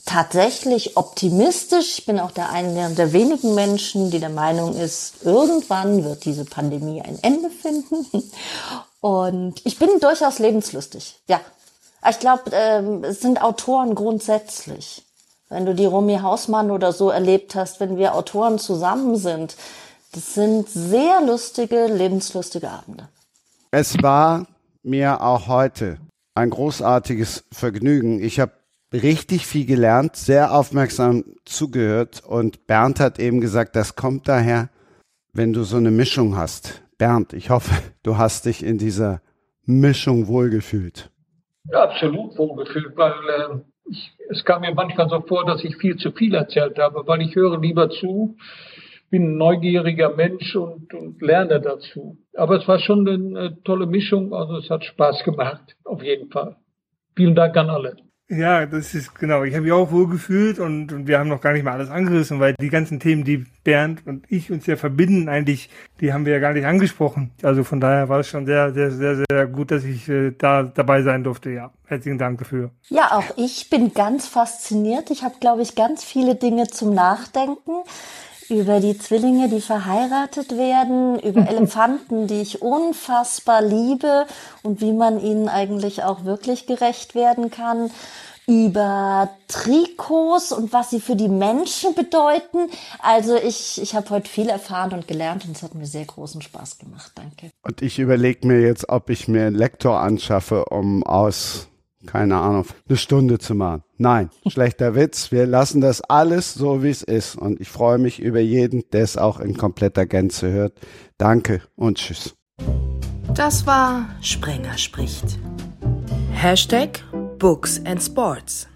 tatsächlich 0.06 0.98
optimistisch. 0.98 2.00
Ich 2.00 2.06
bin 2.06 2.20
auch 2.20 2.32
der 2.32 2.52
einer 2.52 2.90
der 2.92 3.14
wenigen 3.14 3.56
Menschen, 3.56 4.12
die 4.12 4.20
der 4.20 4.30
Meinung 4.30 4.76
ist, 4.76 5.24
irgendwann 5.24 6.04
wird 6.04 6.26
diese 6.26 6.46
Pandemie 6.46 7.02
ein 7.02 7.18
Ende 7.22 7.50
finden. 7.50 8.32
Und 9.02 9.66
ich 9.66 9.78
bin 9.78 9.90
durchaus 10.00 10.40
lebenslustig. 10.40 11.20
Ja, 11.28 11.42
ich 12.10 12.20
glaube, 12.20 12.52
ähm, 12.54 13.04
es 13.04 13.20
sind 13.20 13.42
Autoren 13.42 13.96
grundsätzlich. 13.96 15.04
Wenn 15.50 15.66
du 15.66 15.76
die 15.76 15.86
Romy 15.86 16.20
Hausmann 16.20 16.72
oder 16.72 16.94
so 16.94 17.10
erlebt 17.10 17.56
hast, 17.56 17.80
wenn 17.80 17.98
wir 17.98 18.16
Autoren 18.16 18.58
zusammen 18.58 19.18
sind, 19.18 19.58
das 20.14 20.34
sind 20.34 20.70
sehr 20.70 21.22
lustige, 21.22 21.88
lebenslustige 21.88 22.70
Abende. 22.70 23.10
Es 23.72 24.02
war 24.02 24.46
mir 24.84 25.22
auch 25.22 25.48
heute 25.48 25.98
ein 26.36 26.50
großartiges 26.50 27.44
Vergnügen. 27.52 28.22
Ich 28.24 28.40
habe 28.40 28.54
richtig 28.94 29.48
viel 29.48 29.66
gelernt, 29.66 30.16
sehr 30.16 30.54
aufmerksam 30.54 31.24
zugehört 31.46 32.24
und 32.26 32.68
Bernd 32.68 33.00
hat 33.00 33.20
eben 33.20 33.42
gesagt, 33.42 33.76
das 33.76 33.96
kommt 33.96 34.28
daher, 34.28 34.70
wenn 35.34 35.54
du 35.54 35.64
so 35.64 35.78
eine 35.78 35.92
Mischung 35.92 36.36
hast. 36.36 36.82
Bernd, 37.02 37.34
ich 37.34 37.50
hoffe, 37.50 37.72
du 38.04 38.20
hast 38.20 38.46
dich 38.46 38.64
in 38.64 38.78
dieser 38.78 39.22
Mischung 39.66 40.28
wohlgefühlt. 40.28 41.10
Ja, 41.72 41.86
absolut 41.86 42.38
wohlgefühlt, 42.38 42.96
weil 42.96 43.14
äh, 43.14 43.90
ich, 43.90 44.12
es 44.30 44.46
kam 44.46 44.62
mir 44.62 44.72
manchmal 44.76 45.10
so 45.10 45.20
vor, 45.22 45.44
dass 45.44 45.64
ich 45.64 45.78
viel 45.78 45.96
zu 45.96 46.12
viel 46.12 46.36
erzählt 46.36 46.78
habe, 46.78 47.02
weil 47.08 47.24
ich 47.24 47.36
höre 47.36 47.60
lieber 47.60 47.90
zu, 47.90 48.38
bin 49.10 49.32
ein 49.32 49.38
neugieriger 49.38 50.16
Mensch 50.16 50.56
und, 50.56 50.94
und 50.94 51.20
lerne 51.24 51.60
dazu. 51.60 52.20
Aber 52.36 52.58
es 52.58 52.68
war 52.68 52.78
schon 52.78 53.10
eine 53.10 53.58
tolle 53.64 53.88
Mischung, 53.88 54.32
also 54.36 54.58
es 54.58 54.70
hat 54.70 54.86
Spaß 54.86 55.24
gemacht, 55.24 55.76
auf 55.84 56.04
jeden 56.04 56.30
Fall. 56.30 56.58
Vielen 57.16 57.34
Dank 57.34 57.58
an 57.58 57.72
alle. 57.72 57.96
Ja, 58.32 58.66
das 58.66 58.94
ist 58.94 59.14
genau. 59.16 59.44
Ich 59.44 59.54
habe 59.54 59.64
mich 59.64 59.74
auch 59.74 59.92
wohl 59.92 60.08
gefühlt 60.08 60.58
und, 60.58 60.94
und 60.94 61.06
wir 61.06 61.20
haben 61.20 61.28
noch 61.28 61.42
gar 61.42 61.52
nicht 61.52 61.64
mal 61.64 61.74
alles 61.74 61.90
angerissen, 61.90 62.40
weil 62.40 62.56
die 62.62 62.70
ganzen 62.70 63.02
Themen, 63.02 63.26
die 63.26 63.46
Bernd 63.66 64.08
und 64.08 64.26
ich 64.30 64.50
uns 64.50 64.66
ja 64.68 64.78
verbinden, 64.78 65.28
eigentlich, 65.28 65.70
die 66.00 66.14
haben 66.14 66.26
wir 66.26 66.32
ja 66.32 66.40
gar 66.40 66.54
nicht 66.54 66.66
angesprochen. 66.66 67.32
Also 67.44 67.66
von 67.66 67.82
daher 67.82 68.08
war 68.08 68.22
es 68.22 68.30
schon 68.30 68.46
sehr, 68.46 68.74
sehr, 68.74 68.90
sehr, 68.90 69.22
sehr 69.30 69.48
gut, 69.48 69.72
dass 69.72 69.84
ich 69.84 70.08
äh, 70.08 70.32
da 70.32 70.64
dabei 70.64 71.02
sein 71.02 71.26
durfte. 71.26 71.50
Ja, 71.50 71.74
herzlichen 71.88 72.18
Dank 72.18 72.40
dafür. 72.40 72.72
Ja, 72.88 73.12
auch 73.12 73.36
ich 73.36 73.70
bin 73.70 73.94
ganz 73.94 74.28
fasziniert. 74.28 75.12
Ich 75.12 75.24
habe, 75.24 75.36
glaube 75.42 75.62
ich, 75.62 75.76
ganz 75.76 76.06
viele 76.06 76.36
Dinge 76.36 76.68
zum 76.68 76.94
Nachdenken 76.94 77.84
über 78.52 78.82
die 78.82 78.98
Zwillinge, 78.98 79.50
die 79.50 79.62
verheiratet 79.62 80.58
werden, 80.58 81.18
über 81.20 81.48
Elefanten, 81.50 82.28
die 82.28 82.42
ich 82.42 82.62
unfassbar 82.62 83.62
liebe 83.62 84.28
und 84.62 84.82
wie 84.82 84.94
man 84.94 85.20
ihnen 85.20 85.48
eigentlich 85.48 86.04
auch 86.04 86.26
wirklich 86.26 86.68
gerecht 86.68 87.16
werden 87.16 87.50
kann, 87.50 87.90
über 88.48 89.30
Trikots 89.48 90.52
und 90.52 90.74
was 90.74 90.90
sie 90.90 91.00
für 91.00 91.16
die 91.16 91.30
Menschen 91.30 91.96
bedeuten. 91.96 92.70
Also 93.00 93.36
ich, 93.38 93.82
ich 93.82 93.96
habe 93.96 94.10
heute 94.10 94.30
viel 94.30 94.50
erfahren 94.50 94.94
und 94.94 95.08
gelernt 95.08 95.46
und 95.46 95.56
es 95.56 95.64
hat 95.64 95.74
mir 95.74 95.86
sehr 95.86 96.06
großen 96.06 96.42
Spaß 96.42 96.80
gemacht. 96.80 97.12
Danke. 97.16 97.52
Und 97.62 97.82
ich 97.82 98.00
überlege 98.00 98.46
mir 98.46 98.60
jetzt, 98.60 98.90
ob 98.90 99.10
ich 99.10 99.28
mir 99.28 99.46
einen 99.46 99.56
Lektor 99.56 100.02
anschaffe, 100.02 100.66
um 100.66 101.04
aus, 101.04 101.68
keine 102.06 102.38
Ahnung, 102.38 102.66
eine 102.90 102.98
Stunde 102.98 103.40
zu 103.40 103.56
machen. 103.56 103.84
Nein, 104.02 104.32
schlechter 104.48 104.96
Witz. 104.96 105.32
Wir 105.32 105.46
lassen 105.46 105.80
das 105.80 106.02
alles 106.02 106.56
so, 106.56 106.82
wie 106.82 106.90
es 106.90 107.04
ist. 107.04 107.36
Und 107.36 107.62
ich 107.62 107.70
freue 107.70 108.00
mich 108.00 108.20
über 108.20 108.40
jeden, 108.40 108.84
der 108.92 109.04
es 109.04 109.16
auch 109.16 109.40
in 109.40 109.56
kompletter 109.56 110.08
Gänze 110.08 110.52
hört. 110.52 110.74
Danke 111.20 111.62
und 111.76 112.00
tschüss. 112.00 112.34
Das 113.36 113.68
war 113.68 114.10
Sprenger 114.22 114.76
spricht. 114.80 115.38
Hashtag 116.32 117.04
Books 117.38 117.80
and 117.86 118.02
Sports. 118.02 118.71